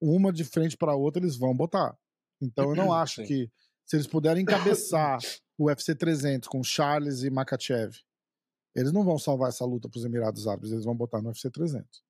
uma 0.00 0.32
de 0.32 0.44
frente 0.44 0.76
para 0.76 0.96
outra, 0.96 1.22
eles 1.22 1.36
vão 1.36 1.54
botar. 1.54 1.96
Então 2.40 2.70
eu 2.70 2.76
não 2.76 2.92
acho 2.92 3.22
Sim. 3.22 3.26
que 3.26 3.50
se 3.86 3.96
eles 3.96 4.06
puderem 4.06 4.42
encabeçar 4.42 5.18
o 5.56 5.66
UFC 5.66 5.94
300 5.94 6.48
com 6.48 6.62
Charles 6.62 7.22
e 7.22 7.30
Makachev, 7.30 7.96
eles 8.74 8.92
não 8.92 9.04
vão 9.04 9.18
salvar 9.18 9.48
essa 9.48 9.64
luta 9.64 9.88
para 9.88 9.98
os 9.98 10.04
Emirados 10.04 10.46
Árabes, 10.46 10.72
eles 10.72 10.84
vão 10.84 10.94
botar 10.94 11.22
no 11.22 11.28
UFC 11.28 11.50
300. 11.50 12.04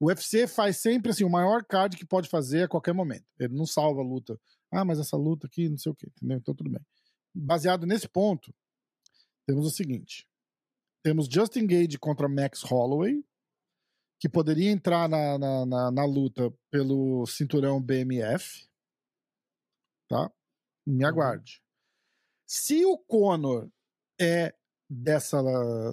O 0.00 0.06
UFC 0.06 0.46
faz 0.46 0.76
sempre 0.76 1.10
assim, 1.10 1.24
o 1.24 1.30
maior 1.30 1.64
card 1.64 1.96
que 1.96 2.06
pode 2.06 2.28
fazer 2.28 2.64
a 2.64 2.68
qualquer 2.68 2.94
momento. 2.94 3.26
Ele 3.38 3.54
não 3.54 3.66
salva 3.66 4.00
a 4.00 4.04
luta. 4.04 4.38
Ah, 4.70 4.84
mas 4.84 5.00
essa 5.00 5.16
luta 5.16 5.48
aqui, 5.48 5.68
não 5.68 5.76
sei 5.76 5.90
o 5.90 5.94
quê, 5.94 6.06
entendeu? 6.06 6.38
Então 6.38 6.54
tudo 6.54 6.70
bem. 6.70 6.80
Baseado 7.34 7.84
nesse 7.84 8.08
ponto, 8.08 8.54
temos 9.44 9.66
o 9.66 9.70
seguinte: 9.70 10.28
temos 11.02 11.26
Justin 11.26 11.66
Gage 11.66 11.98
contra 11.98 12.28
Max 12.28 12.62
Holloway, 12.62 13.24
que 14.20 14.28
poderia 14.28 14.70
entrar 14.70 15.08
na, 15.08 15.36
na, 15.38 15.66
na, 15.66 15.90
na 15.90 16.04
luta 16.04 16.52
pelo 16.70 17.26
cinturão 17.26 17.82
BMF. 17.82 18.68
Tá? 20.08 20.30
Me 20.88 21.04
aguarde. 21.04 21.60
Se 22.46 22.84
o 22.86 22.96
Conor 22.96 23.70
é 24.18 24.54
dessa. 24.88 25.38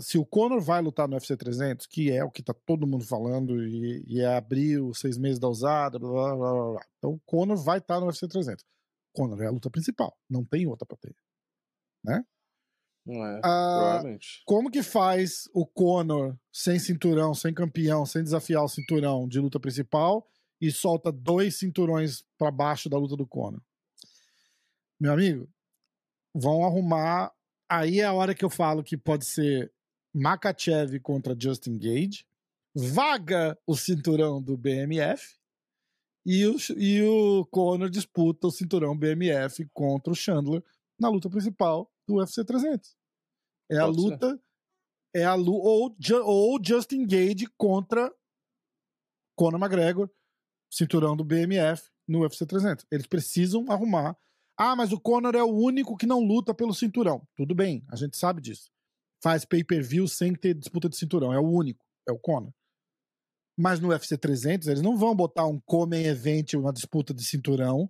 Se 0.02 0.18
o 0.18 0.26
Conor 0.26 0.62
vai 0.62 0.82
lutar 0.82 1.08
no 1.08 1.16
UFC 1.16 1.36
300, 1.36 1.86
que 1.86 2.12
é 2.12 2.24
o 2.24 2.32
que 2.32 2.42
tá 2.42 2.54
todo 2.54 2.88
mundo 2.88 3.04
falando, 3.06 3.62
e, 3.62 4.04
e 4.08 4.22
é 4.22 4.38
abrir 4.38 4.80
os 4.80 5.00
seis 5.00 5.18
meses 5.18 5.38
da 5.38 5.50
usada, 5.50 6.00
blá, 6.00 6.10
blá, 6.10 6.36
blá, 6.36 6.54
blá, 6.54 6.72
blá. 6.72 6.86
Então 6.98 7.12
o 7.12 7.20
Conor 7.26 7.58
vai 7.58 7.80
estar 7.80 8.00
no 8.00 8.06
UFC 8.06 8.28
300. 8.28 8.64
Conor 9.14 9.42
é 9.42 9.48
a 9.48 9.52
luta 9.52 9.70
principal, 9.70 10.18
não 10.30 10.46
tem 10.46 10.66
outra 10.66 10.86
pra 10.86 10.98
ter. 10.98 11.16
não 13.06 13.26
é, 13.26 13.42
Ah, 13.44 14.02
como 14.46 14.72
que 14.72 14.82
faz 14.82 15.48
o 15.54 15.66
Conor 15.66 16.38
sem 16.52 16.80
cinturão, 16.80 17.34
sem 17.34 17.54
campeão, 17.54 18.06
sem 18.06 18.24
desafiar 18.24 18.64
o 18.64 18.70
cinturão 18.70 19.28
de 19.28 19.40
luta 19.40 19.60
principal 19.60 20.28
e 20.60 20.72
solta 20.72 21.12
dois 21.12 21.60
cinturões 21.60 22.24
pra 22.38 22.50
baixo 22.50 22.90
da 22.90 22.98
luta 22.98 23.16
do 23.16 23.28
Conor? 23.28 23.62
Meu 25.00 25.14
amigo, 25.14 25.50
vão 26.34 26.66
arrumar. 26.66 27.34
Aí 27.70 28.00
é 28.00 28.06
a 28.06 28.14
hora 28.14 28.36
que 28.36 28.46
eu 28.46 28.50
falo 28.50 28.84
que 28.84 28.98
pode 28.98 29.26
ser 29.26 29.74
Makachev 30.14 31.00
contra 31.00 31.36
Justin 31.38 31.78
Gage, 31.78 32.26
vaga 32.74 33.58
o 33.66 33.76
cinturão 33.76 34.42
do 34.42 34.56
BMF 34.56 35.38
e 36.26 36.46
o, 36.48 36.56
e 36.78 37.04
o 37.04 37.46
Conor 37.46 37.90
disputa 37.90 38.48
o 38.48 38.52
cinturão 38.52 38.98
BMF 38.98 39.68
contra 39.74 40.12
o 40.12 40.16
Chandler 40.16 40.64
na 41.00 41.10
luta 41.10 41.30
principal 41.30 41.92
do 42.08 42.16
UFC 42.16 42.44
300. 42.44 42.96
É 43.70 43.78
a 43.78 43.86
ser. 43.86 43.92
luta. 43.92 44.42
É 45.14 45.24
a 45.24 45.36
ou, 45.36 45.96
ou 46.24 46.60
Justin 46.64 47.06
Gage 47.06 47.48
contra 47.58 48.14
Conor 49.36 49.60
McGregor, 49.60 50.10
cinturão 50.72 51.16
do 51.16 51.24
BMF 51.24 51.90
no 52.08 52.22
UFC 52.22 52.46
300. 52.46 52.86
Eles 52.92 53.08
precisam 53.08 53.66
arrumar. 53.70 54.18
Ah, 54.58 54.76
mas 54.76 54.92
o 54.92 55.00
Conor 55.00 55.36
é 55.36 55.44
o 55.44 55.54
único 55.54 55.98
que 55.98 56.06
não 56.06 56.20
luta 56.20 56.54
pelo 56.54 56.74
cinturão. 56.74 57.28
Tudo 57.36 57.54
bem, 57.54 57.84
a 57.90 57.96
gente 57.96 58.18
sabe 58.18 58.42
disso. 58.42 58.70
Faz 59.22 59.44
pay-per-view 59.44 60.08
sem 60.08 60.34
ter 60.34 60.54
disputa 60.54 60.88
de 60.88 60.96
cinturão. 60.98 61.34
É 61.34 61.40
o 61.40 61.50
único. 61.50 61.86
É 62.08 62.12
o 62.12 62.20
Conor. 62.20 62.54
Mas 63.58 63.80
no 63.80 63.90
UFC 63.90 64.18
300, 64.18 64.68
eles 64.68 64.82
não 64.82 64.98
vão 64.98 65.16
botar 65.16 65.46
um 65.46 65.60
Come 65.62 66.04
Event, 66.04 66.54
uma 66.54 66.74
disputa 66.74 67.14
de 67.14 67.24
cinturão. 67.24 67.90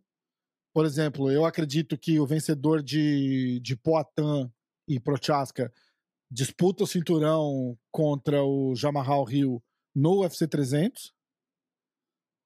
Por 0.74 0.86
exemplo, 0.86 1.32
eu 1.32 1.46
acredito 1.46 1.98
que 1.98 2.20
o 2.20 2.26
vencedor 2.26 2.84
de, 2.84 3.60
de 3.62 3.76
Poatan 3.76 4.52
e 4.88 5.00
Prochaska 5.00 5.72
disputa 6.30 6.84
o 6.84 6.88
cinturão 6.88 7.78
contra 7.92 8.44
o 8.44 8.76
Jamahal 8.76 9.30
Hill 9.30 9.64
no 9.96 10.22
UFC 10.22 10.48
300. 10.48 11.15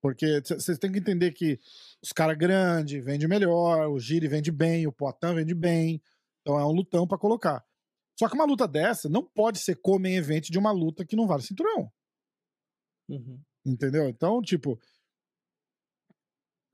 Porque 0.01 0.41
vocês 0.41 0.77
têm 0.77 0.91
que 0.91 0.99
entender 0.99 1.31
que 1.31 1.59
os 2.01 2.11
caras 2.11 2.37
grandes 2.37 3.03
vendem 3.03 3.27
melhor, 3.27 3.89
o 3.89 3.99
Giri 3.99 4.27
vende 4.27 4.51
bem, 4.51 4.87
o 4.87 4.91
Poatan 4.91 5.35
vende 5.35 5.53
bem. 5.53 6.01
Então 6.41 6.57
é 6.57 6.65
um 6.65 6.71
lutão 6.71 7.07
pra 7.07 7.17
colocar. 7.17 7.63
Só 8.17 8.27
que 8.27 8.35
uma 8.35 8.45
luta 8.45 8.67
dessa 8.67 9.09
não 9.09 9.23
pode 9.23 9.59
ser 9.59 9.75
come 9.75 10.15
event 10.15 10.49
de 10.49 10.57
uma 10.57 10.71
luta 10.71 11.05
que 11.05 11.15
não 11.15 11.27
vale 11.27 11.43
cinturão. 11.43 11.91
Uhum. 13.09 13.41
Entendeu? 13.65 14.07
Então, 14.09 14.41
tipo. 14.41 14.79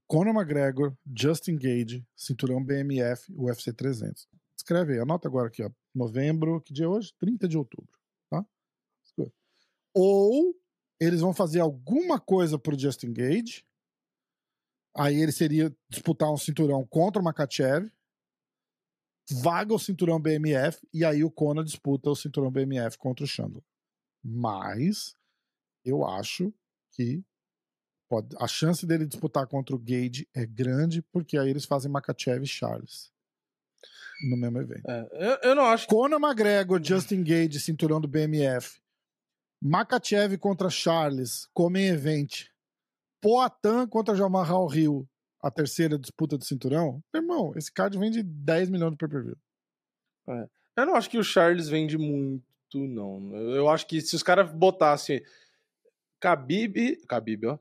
Conor 0.08 0.36
McGregor, 0.36 0.96
Justin 1.18 1.58
Gage, 1.58 2.06
cinturão 2.16 2.64
BMF, 2.64 3.32
UFC 3.36 3.74
300. 3.74 4.28
Escreve 4.56 4.94
aí, 4.94 5.00
anota 5.00 5.28
agora 5.28 5.48
aqui, 5.48 5.64
ó. 5.64 5.70
Novembro, 5.94 6.62
que 6.62 6.74
dia 6.74 6.86
é 6.86 6.88
hoje? 6.88 7.12
30 7.18 7.48
de 7.48 7.58
outubro, 7.58 7.92
tá? 8.30 8.46
Ou 9.94 10.56
eles 11.00 11.22
vão 11.22 11.34
fazer 11.34 11.60
alguma 11.60 12.20
coisa 12.20 12.58
pro 12.58 12.78
Justin 12.78 13.14
Gage. 13.14 13.66
Aí 14.96 15.22
ele 15.22 15.32
seria 15.32 15.76
disputar 15.90 16.32
um 16.32 16.38
cinturão 16.38 16.86
contra 16.86 17.22
o 17.22 17.26
Makachev. 17.26 17.92
Vaga 19.30 19.74
o 19.74 19.80
cinturão 19.80 20.20
BMF. 20.20 20.88
E 20.94 21.04
aí 21.04 21.24
o 21.24 21.32
Conor 21.32 21.64
disputa 21.64 22.10
o 22.10 22.16
cinturão 22.16 22.52
BMF 22.52 22.98
contra 22.98 23.26
o 23.26 23.28
Chandler. 23.28 23.64
Mas 24.24 25.16
eu 25.84 26.06
acho 26.06 26.54
que 26.92 27.24
pode, 28.08 28.36
a 28.40 28.48
chance 28.48 28.86
dele 28.86 29.06
disputar 29.06 29.48
contra 29.48 29.76
o 29.76 29.80
Gage 29.80 30.28
é 30.34 30.46
grande, 30.46 31.02
porque 31.02 31.38
aí 31.38 31.50
eles 31.50 31.66
fazem 31.66 31.92
Makachev 31.92 32.44
e 32.44 32.48
Charles 32.48 33.14
no 34.30 34.38
mesmo 34.38 34.60
evento. 34.60 34.90
É, 34.90 35.10
eu, 35.14 35.50
eu 35.50 35.56
não 35.56 35.66
acho. 35.66 35.88
Conor 35.88 36.20
McGregor, 36.20 36.82
Justin 36.82 37.24
Gage, 37.24 37.60
cinturão 37.60 38.00
do 38.00 38.08
BMF. 38.08 38.80
Makachev 39.68 40.38
contra 40.38 40.70
Charles, 40.70 41.50
como 41.52 41.76
em 41.76 41.88
event. 41.88 42.46
Poatan 43.20 43.88
contra 43.88 44.14
Jamal 44.14 44.68
Rio, 44.68 45.10
a 45.42 45.50
terceira 45.50 45.98
disputa 45.98 46.38
do 46.38 46.46
cinturão. 46.46 47.02
Irmão, 47.12 47.52
esse 47.56 47.72
card 47.72 47.98
vende 47.98 48.22
10 48.22 48.70
milhões 48.70 48.92
de 48.92 48.98
pay-per-view. 48.98 49.36
Eu 50.78 50.86
não 50.86 50.94
acho 50.94 51.10
que 51.10 51.18
o 51.18 51.24
Charles 51.24 51.68
vende 51.68 51.98
muito 51.98 52.44
não. 52.76 53.36
Eu 53.56 53.68
acho 53.68 53.88
que 53.88 54.02
se 54.02 54.16
os 54.16 54.22
caras 54.22 54.52
botassem 54.54 55.24
Khabib, 56.22 57.02
Khabib, 57.08 57.48
ó, 57.48 57.58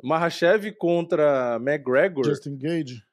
Mahashev 0.00 0.70
contra 0.78 1.56
McGregor. 1.56 2.24
Justin 2.24 2.56
Gage. 2.56 3.04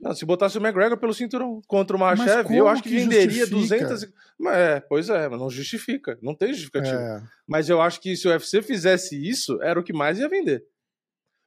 Não, 0.00 0.14
se 0.14 0.24
botasse 0.24 0.56
o 0.56 0.60
McGregor 0.60 0.96
pelo 0.98 1.12
cinturão 1.12 1.60
contra 1.66 1.96
o 1.96 2.00
Mahashev, 2.00 2.54
eu 2.54 2.68
acho 2.68 2.82
que, 2.82 2.88
que 2.88 2.96
venderia 2.96 3.46
justifica? 3.46 3.84
200. 3.88 4.12
Mas, 4.38 4.56
é, 4.56 4.80
pois 4.80 5.08
é, 5.08 5.28
mas 5.28 5.38
não 5.38 5.50
justifica. 5.50 6.18
Não 6.22 6.34
tem 6.34 6.52
justificativa. 6.52 6.96
É. 6.96 7.22
Mas 7.46 7.68
eu 7.68 7.80
acho 7.80 8.00
que 8.00 8.16
se 8.16 8.28
o 8.28 8.30
UFC 8.30 8.62
fizesse 8.62 9.16
isso, 9.16 9.60
era 9.62 9.78
o 9.78 9.82
que 9.82 9.92
mais 9.92 10.18
ia 10.18 10.28
vender. 10.28 10.64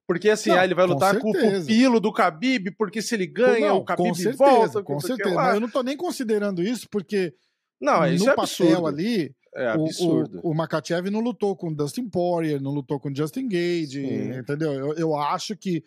Porque 0.07 0.29
assim, 0.29 0.49
não, 0.49 0.57
ah, 0.57 0.65
ele 0.65 0.75
vai 0.75 0.85
lutar 0.85 1.17
com, 1.19 1.31
com, 1.31 1.47
o 1.47 1.59
pupilo 1.59 1.99
do 1.99 2.11
Khabib, 2.11 2.71
porque 2.71 3.01
se 3.01 3.15
ele 3.15 3.25
ganha, 3.25 3.69
não, 3.69 3.77
o 3.77 3.85
Khabib 3.85 4.09
com 4.09 4.13
certeza, 4.13 4.37
volta. 4.37 4.83
Com 4.83 4.99
certeza, 4.99 5.33
mas 5.33 5.53
eu 5.53 5.61
não 5.61 5.69
tô 5.69 5.81
nem 5.81 5.95
considerando 5.95 6.61
isso, 6.61 6.87
porque 6.89 7.33
não, 7.79 8.05
isso 8.05 8.25
no 8.25 8.31
é 8.31 8.35
papel 8.35 8.85
ali, 8.85 9.33
é 9.55 9.67
absurdo. 9.67 10.41
O, 10.43 10.49
o, 10.49 10.51
o 10.51 10.55
Makachev 10.55 11.09
não 11.09 11.21
lutou 11.21 11.55
com 11.55 11.73
Dustin 11.73 12.09
Poirier, 12.09 12.61
não 12.61 12.71
lutou 12.71 12.99
com 12.99 13.13
Justin 13.13 13.47
Gage, 13.47 14.05
Sim. 14.05 14.37
entendeu? 14.39 14.73
Eu, 14.73 14.93
eu 14.95 15.15
acho 15.15 15.55
que 15.55 15.83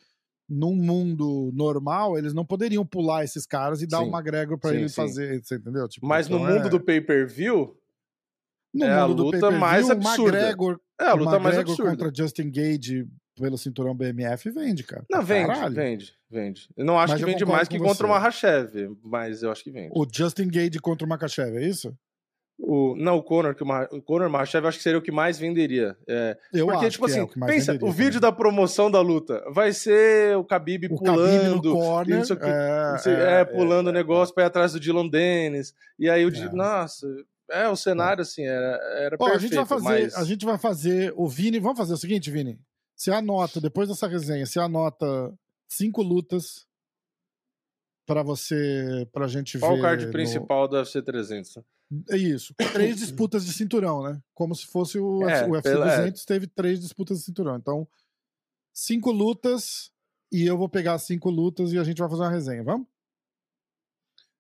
num 0.48 0.74
mundo 0.74 1.50
normal, 1.54 2.18
eles 2.18 2.34
não 2.34 2.44
poderiam 2.44 2.84
pular 2.84 3.24
esses 3.24 3.46
caras 3.46 3.82
e 3.82 3.86
dar 3.86 3.98
sim. 3.98 4.04
o 4.04 4.08
McGregor 4.08 4.58
pra 4.58 4.70
sim, 4.70 4.76
ele 4.76 4.88
sim. 4.88 4.94
fazer, 4.94 5.42
você 5.42 5.56
entendeu? 5.56 5.88
Tipo, 5.88 6.06
Mas 6.06 6.26
então 6.26 6.38
no 6.38 6.46
mundo 6.46 6.66
é... 6.66 6.70
do 6.70 6.80
pay-per-view, 6.80 7.76
é 8.80 8.90
a 8.90 9.06
luta 9.06 9.50
mais 9.50 9.88
absurda. 9.88 10.38
McGregor, 10.38 10.80
é 11.00 11.04
a 11.04 11.14
luta 11.14 11.38
mais 11.38 11.58
absurda. 11.58 11.90
contra 11.90 12.12
Justin 12.14 12.50
Gage 12.50 13.06
pelo 13.36 13.58
cinturão 13.58 13.94
BMF 13.94 14.50
vende, 14.50 14.84
cara. 14.84 15.04
Não, 15.10 15.22
vende, 15.22 15.46
Caralho. 15.48 15.74
vende, 15.74 16.14
vende. 16.30 16.68
Eu 16.76 16.84
não 16.84 16.98
acho 16.98 17.12
mas 17.12 17.20
que 17.20 17.30
vende 17.30 17.44
mais 17.44 17.68
que 17.68 17.78
contra 17.78 18.06
o 18.06 18.10
Mahashev, 18.10 18.96
mas 19.02 19.42
eu 19.42 19.50
acho 19.50 19.64
que 19.64 19.70
vende. 19.70 19.92
O 19.94 20.06
Justin 20.10 20.48
Gage 20.48 20.78
contra 20.78 21.04
o 21.04 21.08
Makachev, 21.08 21.56
é 21.56 21.66
isso? 21.66 21.96
O, 22.56 22.94
não, 22.96 23.16
o 23.16 23.22
Conor, 23.22 23.54
que 23.54 23.64
o, 23.64 23.96
o 23.96 24.00
Conor 24.00 24.30
Machav 24.30 24.66
acho 24.66 24.78
que 24.78 24.84
seria 24.84 24.98
o 24.98 25.02
que 25.02 25.10
mais 25.10 25.38
venderia. 25.38 25.96
É, 26.06 26.38
eu 26.52 26.66
porque, 26.66 26.88
tipo 26.88 27.04
assim, 27.06 27.20
é 27.20 27.46
pensa, 27.46 27.72
venderia, 27.72 27.88
o 27.88 27.92
vídeo 27.92 28.20
da 28.20 28.30
promoção 28.30 28.90
da 28.90 29.00
luta 29.00 29.44
vai 29.50 29.72
ser 29.72 30.36
o 30.36 30.44
Khabib 30.44 30.86
o 30.86 30.96
pulando, 30.96 31.72
Khabib 31.72 31.84
corner, 31.84 32.20
isso 32.20 32.32
aqui, 32.32 32.46
é, 32.46 32.96
é, 33.06 33.40
é, 33.40 33.44
pulando 33.44 33.88
o 33.88 33.90
é, 33.90 33.92
negócio 33.92 34.32
para 34.32 34.44
ir 34.44 34.46
atrás 34.46 34.72
do 34.72 34.78
Dylan 34.78 35.08
Dennis. 35.08 35.74
E 35.98 36.08
aí 36.08 36.24
o 36.24 36.28
é. 36.28 36.52
nossa, 36.52 37.06
é 37.50 37.68
o 37.68 37.76
cenário 37.76 38.22
assim, 38.22 38.44
era, 38.44 38.80
era 38.98 39.16
Ó, 39.18 39.28
perfeito. 39.28 39.36
A 39.36 39.40
gente 39.40 39.54
vai 39.56 39.66
fazer, 39.66 40.02
mas... 40.02 40.14
a 40.14 40.24
gente 40.24 40.46
vai 40.46 40.58
fazer 40.58 41.14
o 41.16 41.28
Vini, 41.28 41.58
vamos 41.58 41.78
fazer 41.78 41.94
o 41.94 41.98
seguinte, 41.98 42.30
Vini. 42.30 42.58
Você 42.94 43.10
anota 43.10 43.60
depois 43.60 43.88
dessa 43.88 44.06
resenha, 44.06 44.46
você 44.46 44.60
anota 44.60 45.34
cinco 45.68 46.02
lutas 46.02 46.64
para 48.06 48.22
você, 48.22 49.08
pra 49.12 49.26
gente 49.26 49.58
Qual 49.58 49.72
ver. 49.72 49.80
Qual 49.80 49.92
o 49.92 49.96
card 49.96 50.12
principal 50.12 50.68
do 50.68 50.76
UFC 50.76 51.02
300? 51.02 51.58
É 52.10 52.16
isso. 52.16 52.54
Três 52.72 52.96
disputas 52.96 53.44
de 53.44 53.52
cinturão, 53.52 54.02
né? 54.02 54.20
Como 54.34 54.54
se 54.54 54.66
fosse 54.66 54.98
o, 54.98 55.28
é, 55.28 55.48
UFC 55.48 55.70
pela, 55.70 55.96
200, 55.96 56.22
é. 56.22 56.26
teve 56.26 56.46
três 56.46 56.80
disputas 56.80 57.18
de 57.18 57.24
cinturão. 57.24 57.56
Então, 57.56 57.86
cinco 58.72 59.10
lutas 59.10 59.92
e 60.32 60.46
eu 60.46 60.58
vou 60.58 60.68
pegar 60.68 60.98
cinco 60.98 61.30
lutas 61.30 61.72
e 61.72 61.78
a 61.78 61.84
gente 61.84 61.98
vai 61.98 62.08
fazer 62.08 62.22
uma 62.22 62.30
resenha, 62.30 62.62
vamos? 62.62 62.86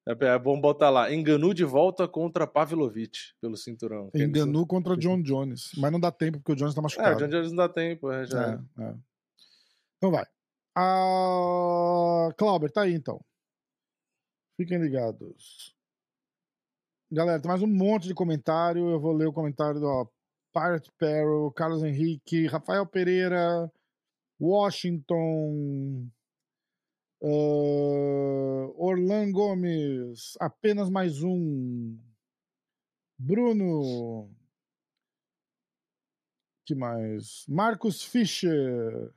É, 0.06 0.12
é 0.26 0.38
bom 0.38 0.60
botar 0.60 0.90
lá. 0.90 1.12
Enganu 1.12 1.54
de 1.54 1.64
volta 1.64 2.06
contra 2.06 2.46
Pavlovich 2.46 3.34
pelo 3.40 3.56
cinturão. 3.56 4.10
Enganu 4.14 4.66
contra 4.66 4.96
John 4.96 5.22
Jones. 5.22 5.70
Mas 5.78 5.90
não 5.90 6.00
dá 6.00 6.10
tempo 6.10 6.38
porque 6.38 6.52
o 6.52 6.56
Jones 6.56 6.74
tá 6.74 6.82
machucado. 6.82 7.10
É, 7.10 7.16
o 7.16 7.18
John 7.18 7.28
Jones 7.28 7.48
não 7.50 7.56
dá 7.56 7.68
tempo. 7.68 8.10
É, 8.10 8.26
já 8.26 8.60
é, 8.78 8.82
é. 8.82 8.94
Então 9.96 10.10
vai. 10.10 10.26
Ah, 10.76 12.28
Clauber, 12.36 12.70
tá 12.70 12.82
aí 12.82 12.92
então. 12.92 13.24
Fiquem 14.56 14.78
ligados. 14.78 15.73
Galera, 17.14 17.40
tem 17.40 17.48
mais 17.48 17.62
um 17.62 17.68
monte 17.68 18.08
de 18.08 18.14
comentário. 18.14 18.90
Eu 18.90 18.98
vou 18.98 19.12
ler 19.12 19.28
o 19.28 19.32
comentário 19.32 19.78
do 19.78 19.86
ó, 19.86 20.04
Pirate 20.52 20.90
Perro, 20.98 21.52
Carlos 21.52 21.84
Henrique, 21.84 22.48
Rafael 22.48 22.84
Pereira, 22.84 23.70
Washington, 24.40 26.10
uh, 27.22 28.74
Orlan 28.76 29.30
Gomes, 29.30 30.36
apenas 30.40 30.90
mais 30.90 31.22
um. 31.22 31.96
Bruno. 33.16 34.28
que 36.66 36.74
mais? 36.74 37.44
Marcos 37.48 38.02
Fischer. 38.02 39.14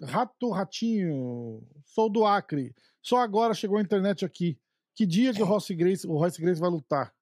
Rato 0.00 0.50
Ratinho. 0.50 1.62
Sou 1.84 2.08
do 2.08 2.24
Acre. 2.24 2.74
Só 3.02 3.18
agora 3.18 3.52
chegou 3.52 3.76
a 3.76 3.82
internet 3.82 4.24
aqui. 4.24 4.58
Que 4.94 5.06
dia 5.06 5.32
que 5.32 5.42
o 5.42 5.46
Royce 5.46 5.74
Grace, 5.74 6.06
o 6.06 6.16
Royce 6.16 6.40
Grace 6.40 6.60
vai 6.60 6.70
lutar? 6.70 7.14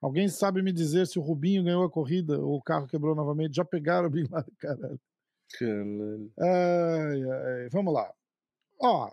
Alguém 0.00 0.28
sabe 0.28 0.62
me 0.62 0.72
dizer 0.72 1.06
se 1.06 1.18
o 1.18 1.22
Rubinho 1.22 1.62
ganhou 1.62 1.84
a 1.84 1.90
corrida 1.90 2.40
ou 2.40 2.56
o 2.56 2.62
carro 2.62 2.86
quebrou 2.86 3.14
novamente? 3.14 3.56
Já 3.56 3.64
pegaram 3.64 4.08
o 4.08 4.10
Bin 4.10 4.26
Laden, 4.30 4.54
caralho. 4.58 5.00
Caralho. 5.58 6.32
Ai, 6.38 7.22
ai. 7.22 7.68
Vamos 7.70 7.92
lá. 7.92 8.14
Ó. 8.80 9.12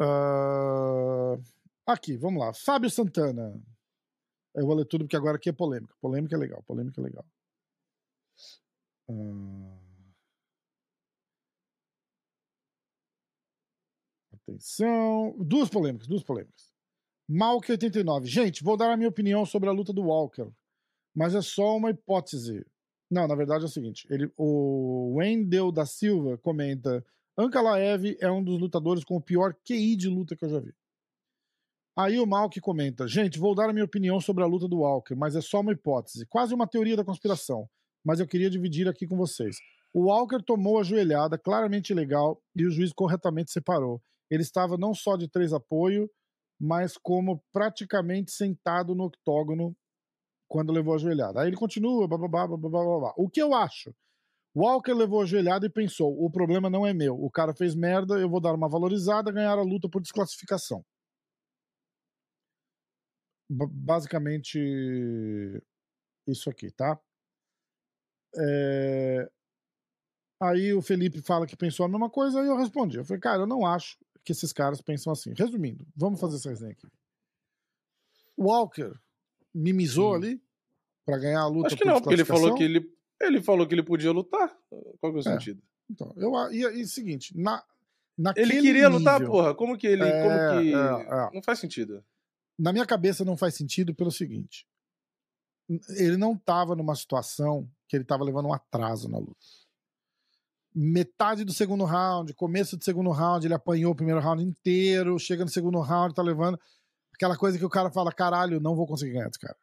Uh... 0.00 1.42
Aqui, 1.84 2.16
vamos 2.16 2.40
lá. 2.40 2.52
Fábio 2.52 2.88
Santana. 2.90 3.60
Eu 4.54 4.66
vou 4.66 4.76
ler 4.76 4.84
tudo 4.84 5.04
porque 5.04 5.16
agora 5.16 5.36
aqui 5.36 5.48
é 5.48 5.52
polêmica. 5.52 5.94
Polêmica 6.00 6.36
é 6.36 6.38
legal. 6.38 6.62
Polêmica 6.62 7.00
é 7.00 7.04
legal. 7.04 7.26
Uh... 9.08 9.87
Atenção. 14.48 15.36
Duas 15.38 15.68
polêmicas, 15.68 16.08
duas 16.08 16.22
polêmicas. 16.22 16.72
Malker 17.28 17.72
89. 17.72 18.26
Gente, 18.26 18.64
vou 18.64 18.76
dar 18.76 18.90
a 18.90 18.96
minha 18.96 19.08
opinião 19.08 19.44
sobre 19.44 19.68
a 19.68 19.72
luta 19.72 19.92
do 19.92 20.04
Walker, 20.04 20.48
mas 21.14 21.34
é 21.34 21.42
só 21.42 21.76
uma 21.76 21.90
hipótese. 21.90 22.64
Não, 23.10 23.28
na 23.28 23.34
verdade 23.34 23.64
é 23.64 23.66
o 23.66 23.70
seguinte: 23.70 24.06
ele, 24.10 24.32
o 24.36 25.16
Wendel 25.16 25.70
da 25.70 25.84
Silva 25.84 26.38
comenta: 26.38 27.04
Ankalaev 27.36 28.16
é 28.20 28.30
um 28.30 28.42
dos 28.42 28.58
lutadores 28.58 29.04
com 29.04 29.16
o 29.16 29.20
pior 29.20 29.54
QI 29.64 29.96
de 29.96 30.08
luta 30.08 30.34
que 30.34 30.46
eu 30.46 30.48
já 30.48 30.60
vi. 30.60 30.74
Aí 31.94 32.18
o 32.18 32.26
Malk 32.26 32.58
comenta: 32.60 33.06
Gente, 33.06 33.38
vou 33.38 33.54
dar 33.54 33.68
a 33.68 33.72
minha 33.72 33.84
opinião 33.84 34.18
sobre 34.18 34.42
a 34.42 34.46
luta 34.46 34.66
do 34.66 34.78
Walker, 34.78 35.14
mas 35.14 35.36
é 35.36 35.42
só 35.42 35.60
uma 35.60 35.72
hipótese, 35.72 36.24
quase 36.26 36.54
uma 36.54 36.66
teoria 36.66 36.96
da 36.96 37.04
conspiração. 37.04 37.68
Mas 38.02 38.20
eu 38.20 38.26
queria 38.26 38.48
dividir 38.48 38.88
aqui 38.88 39.06
com 39.06 39.16
vocês. 39.16 39.58
O 39.92 40.06
Walker 40.06 40.42
tomou 40.42 40.78
a 40.78 40.82
joelhada, 40.82 41.36
claramente 41.36 41.92
legal, 41.92 42.40
e 42.56 42.64
o 42.64 42.70
juiz 42.70 42.92
corretamente 42.92 43.50
separou 43.50 44.00
ele 44.30 44.42
estava 44.42 44.76
não 44.76 44.94
só 44.94 45.16
de 45.16 45.28
três 45.28 45.52
apoio, 45.52 46.10
mas 46.60 46.96
como 46.96 47.42
praticamente 47.52 48.30
sentado 48.30 48.94
no 48.94 49.04
octógono 49.04 49.76
quando 50.48 50.72
levou 50.72 50.94
a 50.94 50.98
joelhada. 50.98 51.40
Aí 51.40 51.48
ele 51.48 51.56
continua, 51.56 52.08
blá, 52.08 52.18
blá, 52.18 52.46
blá. 52.46 53.14
O 53.16 53.28
que 53.28 53.40
eu 53.40 53.54
acho? 53.54 53.94
Walker 54.56 54.92
levou 54.92 55.22
a 55.22 55.26
joelhada 55.26 55.66
e 55.66 55.70
pensou: 55.70 56.12
o 56.24 56.30
problema 56.30 56.68
não 56.70 56.86
é 56.86 56.92
meu. 56.92 57.14
O 57.14 57.30
cara 57.30 57.54
fez 57.54 57.74
merda, 57.74 58.18
eu 58.18 58.28
vou 58.28 58.40
dar 58.40 58.54
uma 58.54 58.68
valorizada, 58.68 59.30
ganhar 59.30 59.58
a 59.58 59.62
luta 59.62 59.88
por 59.88 60.02
desclassificação. 60.02 60.84
B 63.50 63.66
basicamente, 63.70 64.58
isso 66.26 66.50
aqui, 66.50 66.70
tá? 66.70 66.98
É... 68.36 69.30
Aí 70.40 70.72
o 70.72 70.82
Felipe 70.82 71.20
fala 71.22 71.46
que 71.46 71.56
pensou 71.56 71.84
a 71.84 71.88
mesma 71.88 72.08
coisa, 72.10 72.40
aí 72.40 72.46
eu 72.46 72.56
respondi. 72.56 72.96
Eu 72.98 73.04
falei, 73.04 73.20
cara, 73.20 73.42
eu 73.42 73.46
não 73.46 73.66
acho 73.66 73.96
que 74.28 74.32
esses 74.32 74.52
caras 74.52 74.82
pensam 74.82 75.10
assim. 75.10 75.32
Resumindo, 75.34 75.86
vamos 75.96 76.20
fazer 76.20 76.36
essa 76.36 76.50
resenha 76.50 76.72
aqui. 76.72 76.86
Walker 78.38 78.92
mimizou 79.54 80.12
hum. 80.12 80.16
ali 80.16 80.42
para 81.06 81.16
ganhar 81.16 81.40
a 81.40 81.46
luta. 81.46 81.68
Acho 81.68 81.76
que 81.78 81.84
não, 81.86 81.98
porque 81.98 82.12
ele 82.12 82.26
falou 82.26 82.54
que 82.54 82.62
ele, 82.62 82.94
ele 83.22 83.40
falou 83.40 83.66
que 83.66 83.74
ele 83.74 83.82
podia 83.82 84.12
lutar. 84.12 84.54
Qual 85.00 85.14
que 85.14 85.18
é 85.18 85.20
o 85.20 85.20
é. 85.20 85.22
sentido? 85.22 85.62
Então, 85.90 86.12
eu 86.18 86.30
e, 86.52 86.82
e 86.82 86.86
seguinte, 86.86 87.34
na 87.38 87.64
ele 88.36 88.60
queria 88.60 88.90
nível, 88.90 88.98
lutar, 88.98 89.24
porra. 89.24 89.54
Como 89.54 89.78
que 89.78 89.86
ele, 89.86 90.02
é, 90.02 90.22
como 90.22 90.60
que 90.60 90.74
é, 90.74 90.76
é. 90.76 91.30
não 91.32 91.42
faz 91.42 91.58
sentido? 91.58 92.04
Na 92.58 92.70
minha 92.70 92.84
cabeça 92.84 93.24
não 93.24 93.36
faz 93.36 93.54
sentido 93.54 93.94
pelo 93.94 94.12
seguinte. 94.12 94.66
Ele 95.96 96.18
não 96.18 96.36
tava 96.36 96.76
numa 96.76 96.94
situação 96.94 97.66
que 97.88 97.96
ele 97.96 98.04
tava 98.04 98.24
levando 98.24 98.48
um 98.48 98.52
atraso 98.52 99.08
na 99.08 99.16
luta 99.16 99.46
metade 100.80 101.44
do 101.44 101.52
segundo 101.52 101.84
round, 101.84 102.32
começo 102.34 102.76
do 102.76 102.84
segundo 102.84 103.10
round, 103.10 103.44
ele 103.44 103.54
apanhou 103.54 103.90
o 103.92 103.96
primeiro 103.96 104.20
round 104.20 104.42
inteiro, 104.44 105.18
chega 105.18 105.44
no 105.44 105.50
segundo 105.50 105.80
round, 105.80 106.14
tá 106.14 106.22
levando 106.22 106.58
aquela 107.12 107.36
coisa 107.36 107.58
que 107.58 107.64
o 107.64 107.68
cara 107.68 107.90
fala, 107.90 108.12
caralho, 108.12 108.60
não 108.60 108.76
vou 108.76 108.86
conseguir 108.86 109.14
ganhar 109.14 109.26
desse 109.26 109.40
cara. 109.40 109.56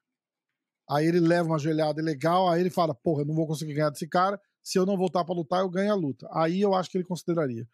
Aí 0.90 1.06
ele 1.08 1.22
leva 1.22 1.48
uma 1.48 1.58
joelhada 1.58 2.02
legal, 2.02 2.50
aí 2.50 2.60
ele 2.60 2.70
fala, 2.70 2.94
porra, 2.94 3.22
eu 3.22 3.26
não 3.26 3.34
vou 3.34 3.48
conseguir 3.48 3.74
ganhar 3.74 3.90
desse 3.90 4.08
cara, 4.08 4.40
se 4.62 4.78
eu 4.78 4.86
não 4.86 4.98
voltar 4.98 5.24
para 5.24 5.34
lutar, 5.34 5.62
eu 5.62 5.70
ganho 5.70 5.92
a 5.92 5.96
luta. 5.96 6.28
Aí 6.34 6.60
eu 6.60 6.74
acho 6.74 6.90
que 6.90 6.98
ele 6.98 7.06
consideraria. 7.06 7.66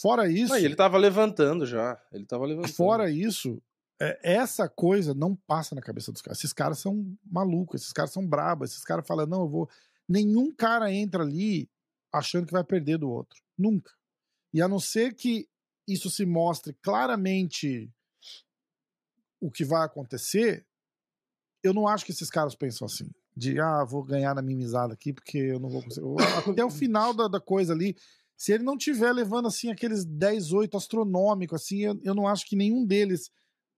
Fora 0.00 0.28
isso. 0.28 0.52
ele 0.64 0.74
tava 0.74 0.98
levantando 0.98 1.64
já. 1.64 2.00
Ele 2.12 2.26
tava 2.26 2.46
levantando. 2.46 2.72
Fora 2.72 3.10
isso, 3.10 3.62
é, 4.02 4.18
essa 4.22 4.68
coisa 4.68 5.14
não 5.14 5.36
passa 5.36 5.74
na 5.74 5.80
cabeça 5.80 6.10
dos 6.10 6.20
caras. 6.20 6.38
Esses 6.38 6.52
caras 6.52 6.80
são 6.80 7.16
malucos, 7.24 7.82
esses 7.82 7.92
caras 7.92 8.10
são 8.10 8.26
brabos, 8.26 8.72
esses 8.72 8.82
caras 8.82 9.06
falam, 9.06 9.26
não, 9.26 9.42
eu 9.42 9.48
vou. 9.48 9.70
Nenhum 10.08 10.52
cara 10.52 10.92
entra 10.92 11.22
ali 11.22 11.70
achando 12.12 12.46
que 12.46 12.52
vai 12.52 12.64
perder 12.64 12.98
do 12.98 13.10
outro. 13.10 13.40
Nunca. 13.56 13.92
E 14.52 14.60
a 14.60 14.68
não 14.68 14.80
ser 14.80 15.14
que 15.14 15.48
isso 15.86 16.10
se 16.10 16.24
mostre 16.26 16.72
claramente 16.82 17.90
o 19.40 19.50
que 19.50 19.64
vai 19.64 19.84
acontecer, 19.84 20.66
eu 21.62 21.72
não 21.72 21.88
acho 21.88 22.04
que 22.04 22.12
esses 22.12 22.30
caras 22.30 22.54
pensam 22.54 22.86
assim. 22.86 23.10
De, 23.36 23.58
ah, 23.60 23.84
vou 23.84 24.02
ganhar 24.02 24.34
na 24.34 24.42
mimizada 24.42 24.92
aqui 24.92 25.12
porque 25.12 25.38
eu 25.38 25.58
não 25.60 25.68
vou 25.68 25.82
conseguir. 25.82 26.06
Até 26.50 26.64
o 26.64 26.70
final 26.70 27.14
da, 27.14 27.28
da 27.28 27.40
coisa 27.40 27.72
ali, 27.72 27.96
se 28.36 28.52
ele 28.52 28.64
não 28.64 28.76
tiver 28.76 29.12
levando 29.12 29.46
assim 29.48 29.70
aqueles 29.70 30.04
10-8 30.04 30.74
astronômico, 30.76 31.54
assim, 31.54 31.78
eu, 31.80 31.98
eu 32.02 32.14
não 32.14 32.26
acho 32.26 32.44
que 32.46 32.56
nenhum 32.56 32.84
deles 32.84 33.30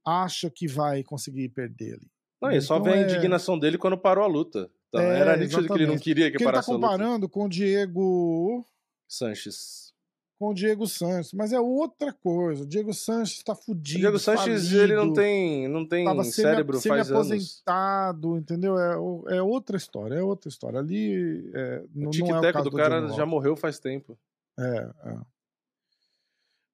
acha 0.05 0.51
que 0.51 0.67
vai 0.67 1.05
conseguir 1.05 1.49
perder 1.51 1.95
ali. 1.95 2.11
Não, 2.41 2.51
e 2.51 2.61
só 2.61 2.79
Então 2.79 2.85
vê 2.85 2.95
a 2.95 2.97
é- 2.97 3.03
indignação 3.05 3.59
dele 3.59 3.79
quando 3.79 3.97
parou 3.97 4.25
a 4.25 4.29
luta. 4.29 4.71
Então, 4.95 5.01
É, 5.01 5.21
era 5.21 5.37
nítido 5.39 5.57
que 5.57 5.73
ele 5.73 5.87
não 5.87 5.95
exatamente. 5.95 6.03
queria 6.03 6.27
que 6.27 6.33
Porque 6.33 6.45
ele 6.45 6.49
tá 6.51 6.53
parasse 6.53 6.71
comparando 6.71 7.29
com 7.29 7.45
o 7.45 7.49
Diego. 7.49 8.67
Sanches. 9.09 9.91
Com 10.39 10.49
o 10.51 10.55
Diego 10.55 10.87
Sanches, 10.89 11.33
mas 11.33 11.53
é 11.53 11.61
outra 11.61 12.13
coisa. 12.13 12.65
O 12.65 12.67
Diego 12.67 12.93
Sanches 12.93 13.43
tá 13.45 13.53
O 13.53 13.57
fudido. 13.57 14.01
Diego 14.01 14.19
Sanches, 14.19 14.65
falido, 14.69 14.83
ele 14.83 14.97
não 14.97 15.13
tem, 15.15 15.69
não 15.69 15.87
tem 15.87 16.05
tava 16.05 16.25
cérebro 16.25 16.79
semi, 16.81 16.97
faz 16.97 17.11
anos. 17.11 17.31
aposentado, 17.31 18.37
entendeu? 18.37 18.79
É, 18.79 18.99
o- 18.99 19.25
é 19.29 19.41
outra 19.41 19.77
história, 19.77 20.17
é 20.17 20.23
outra 20.23 20.49
história. 20.49 20.79
Ali 20.81 21.49
é, 21.55 21.79
O 21.79 21.89
não, 21.95 22.03
não 22.03 22.05
é 22.05 22.09
o 22.09 22.11
tic-tac 22.11 22.53
caso 22.55 22.71
do 22.71 22.77
cara 22.77 23.09
já 23.09 23.25
morreu 23.25 23.57
faz 23.57 23.79
tempo. 23.79 24.19
É, 24.59 24.91
é. 25.05 25.17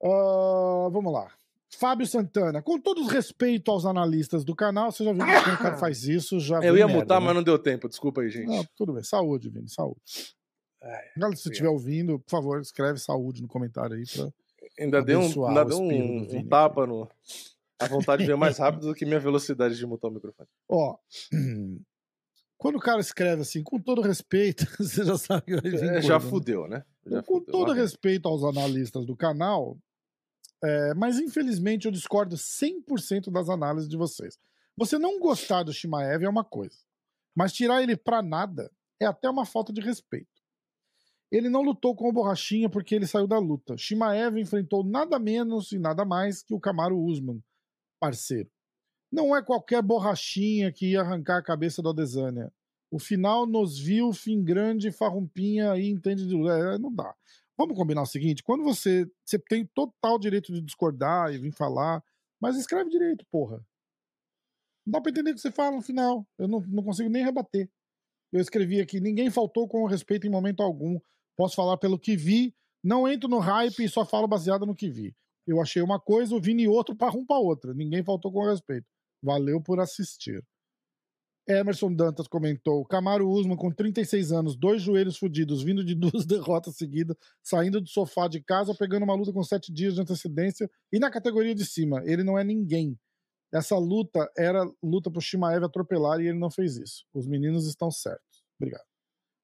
Ah, 0.02 0.88
vamos 0.90 1.12
lá. 1.12 1.28
Fábio 1.70 2.06
Santana, 2.06 2.62
com 2.62 2.80
todo 2.80 3.02
o 3.02 3.06
respeito 3.06 3.70
aos 3.70 3.84
analistas 3.84 4.44
do 4.44 4.54
canal, 4.54 4.90
você 4.90 5.04
já 5.04 5.12
viu 5.12 5.24
que 5.24 5.50
o 5.50 5.58
cara 5.58 5.76
faz 5.78 6.04
isso, 6.04 6.40
já 6.40 6.56
Eu 6.60 6.76
ia 6.76 6.86
merda, 6.86 7.00
mutar, 7.00 7.20
né? 7.20 7.26
mas 7.26 7.34
não 7.34 7.42
deu 7.42 7.58
tempo. 7.58 7.88
Desculpa 7.88 8.22
aí, 8.22 8.30
gente. 8.30 8.46
Não, 8.46 8.64
tudo 8.76 8.92
bem. 8.94 9.02
Saúde, 9.02 9.50
Vini, 9.50 9.68
saúde. 9.68 10.00
Ai, 10.82 11.04
Galera, 11.16 11.36
se 11.36 11.42
você 11.42 11.50
estiver 11.50 11.68
ouvindo, 11.68 12.18
por 12.20 12.30
favor, 12.30 12.60
escreve 12.60 12.98
saúde 12.98 13.42
no 13.42 13.48
comentário 13.48 13.96
aí. 13.96 14.04
Pra... 14.06 14.28
ainda 14.80 15.02
deu 15.02 15.20
um, 15.20 15.46
ainda 15.46 15.64
deu 15.64 15.78
um, 15.78 15.88
Vini 15.88 16.36
um 16.38 16.48
tapa 16.48 16.86
no. 16.86 17.08
A 17.80 17.86
vontade 17.86 18.24
veio 18.24 18.38
mais 18.38 18.58
rápido 18.58 18.86
do 18.88 18.94
que 18.94 19.04
minha 19.04 19.20
velocidade 19.20 19.76
de 19.76 19.86
mutar 19.86 20.08
o 20.08 20.14
microfone. 20.14 20.48
Ó, 20.68 20.96
quando 22.56 22.76
o 22.76 22.80
cara 22.80 23.00
escreve 23.00 23.42
assim, 23.42 23.62
com 23.62 23.78
todo 23.78 24.00
respeito, 24.00 24.66
você 24.78 25.04
já 25.04 25.16
sabe 25.18 25.42
que 25.42 25.60
vai 25.60 25.70
vir 25.70 25.82
É, 25.96 26.02
já 26.02 26.18
né? 26.18 26.24
fudeu, 26.28 26.66
né? 26.66 26.82
Já 27.06 27.22
com 27.22 27.34
fudeu. 27.40 27.52
todo 27.52 27.72
respeito 27.72 28.26
aos 28.28 28.42
analistas 28.42 29.04
do 29.06 29.14
canal, 29.16 29.76
é, 30.62 30.94
mas 30.94 31.18
infelizmente 31.18 31.86
eu 31.86 31.92
discordo 31.92 32.36
100% 32.36 33.30
das 33.30 33.48
análises 33.48 33.88
de 33.88 33.96
vocês. 33.96 34.38
Você 34.76 34.98
não 34.98 35.18
gostar 35.18 35.62
do 35.62 35.72
Shimaev 35.72 36.24
é 36.24 36.28
uma 36.28 36.44
coisa, 36.44 36.78
mas 37.34 37.52
tirar 37.52 37.82
ele 37.82 37.96
pra 37.96 38.22
nada 38.22 38.70
é 39.00 39.06
até 39.06 39.28
uma 39.28 39.46
falta 39.46 39.72
de 39.72 39.80
respeito. 39.80 40.28
Ele 41.30 41.48
não 41.48 41.62
lutou 41.62 41.94
com 41.94 42.08
o 42.08 42.12
Borrachinha 42.12 42.70
porque 42.70 42.94
ele 42.94 43.06
saiu 43.06 43.26
da 43.26 43.38
luta. 43.38 43.76
Shimaev 43.76 44.38
enfrentou 44.38 44.82
nada 44.82 45.18
menos 45.18 45.72
e 45.72 45.78
nada 45.78 46.04
mais 46.04 46.42
que 46.42 46.54
o 46.54 46.60
Camaro 46.60 46.98
Usman, 46.98 47.42
parceiro. 48.00 48.50
Não 49.10 49.34
é 49.34 49.42
qualquer 49.42 49.82
borrachinha 49.82 50.70
que 50.70 50.92
ia 50.92 51.00
arrancar 51.00 51.38
a 51.38 51.42
cabeça 51.42 51.80
do 51.80 51.88
Adesanya. 51.88 52.52
O 52.90 52.98
final 52.98 53.46
nos 53.46 53.78
viu, 53.78 54.12
fim 54.12 54.42
grande, 54.42 54.92
farrumpinha 54.92 55.72
aí, 55.72 55.88
entende 55.88 56.26
de. 56.26 56.34
É, 56.48 56.78
não 56.78 56.94
dá. 56.94 57.14
Vamos 57.58 57.76
combinar 57.76 58.02
o 58.02 58.06
seguinte: 58.06 58.42
quando 58.42 58.62
você. 58.62 59.10
Você 59.24 59.38
tem 59.38 59.66
total 59.66 60.18
direito 60.18 60.52
de 60.52 60.62
discordar 60.62 61.34
e 61.34 61.38
vir 61.38 61.52
falar, 61.52 62.02
mas 62.40 62.56
escreve 62.56 62.88
direito, 62.88 63.26
porra. 63.30 63.56
Não 64.86 64.92
dá 64.92 65.00
pra 65.00 65.10
entender 65.10 65.32
o 65.32 65.34
que 65.34 65.40
você 65.40 65.50
fala 65.50 65.76
no 65.76 65.82
final. 65.82 66.26
Eu 66.38 66.46
não, 66.46 66.60
não 66.60 66.82
consigo 66.82 67.10
nem 67.10 67.24
rebater. 67.24 67.68
Eu 68.32 68.40
escrevi 68.40 68.80
aqui: 68.80 69.00
ninguém 69.00 69.28
faltou 69.30 69.66
com 69.66 69.84
respeito 69.86 70.26
em 70.26 70.30
momento 70.30 70.62
algum. 70.62 71.00
Posso 71.36 71.56
falar 71.56 71.76
pelo 71.76 71.98
que 71.98 72.16
vi. 72.16 72.54
Não 72.82 73.08
entro 73.08 73.28
no 73.28 73.38
hype 73.38 73.84
e 73.84 73.88
só 73.88 74.04
falo 74.04 74.28
baseado 74.28 74.64
no 74.64 74.74
que 74.74 74.88
vi. 74.88 75.14
Eu 75.44 75.60
achei 75.60 75.82
uma 75.82 75.98
coisa, 75.98 76.34
o 76.34 76.40
Vini 76.40 76.68
outro, 76.68 76.94
para 76.94 77.16
um 77.16 77.26
para 77.26 77.38
outra. 77.38 77.74
Ninguém 77.74 78.04
faltou 78.04 78.30
com 78.30 78.44
respeito. 78.44 78.86
Valeu 79.22 79.60
por 79.60 79.80
assistir. 79.80 80.44
Emerson 81.48 81.94
Dantas 81.94 82.28
comentou: 82.28 82.84
Camaro 82.84 83.28
Usman, 83.28 83.56
com 83.56 83.70
36 83.70 84.32
anos, 84.32 84.54
dois 84.54 84.82
joelhos 84.82 85.16
fudidos, 85.16 85.62
vindo 85.62 85.82
de 85.82 85.94
duas 85.96 86.26
derrotas 86.26 86.76
seguidas, 86.76 87.16
saindo 87.42 87.80
do 87.80 87.88
sofá 87.88 88.28
de 88.28 88.42
casa, 88.42 88.74
pegando 88.74 89.04
uma 89.04 89.14
luta 89.14 89.32
com 89.32 89.42
sete 89.42 89.72
dias 89.72 89.94
de 89.94 90.02
antecedência 90.02 90.70
e 90.92 90.98
na 90.98 91.10
categoria 91.10 91.54
de 91.54 91.64
cima. 91.64 92.02
Ele 92.04 92.22
não 92.22 92.38
é 92.38 92.44
ninguém. 92.44 92.98
Essa 93.52 93.78
luta 93.78 94.30
era 94.36 94.70
luta 94.82 95.10
pro 95.10 95.22
Shimaev 95.22 95.64
atropelar 95.64 96.20
e 96.20 96.28
ele 96.28 96.38
não 96.38 96.50
fez 96.50 96.76
isso. 96.76 97.06
Os 97.14 97.26
meninos 97.26 97.66
estão 97.66 97.90
certos. 97.90 98.44
Obrigado. 98.60 98.84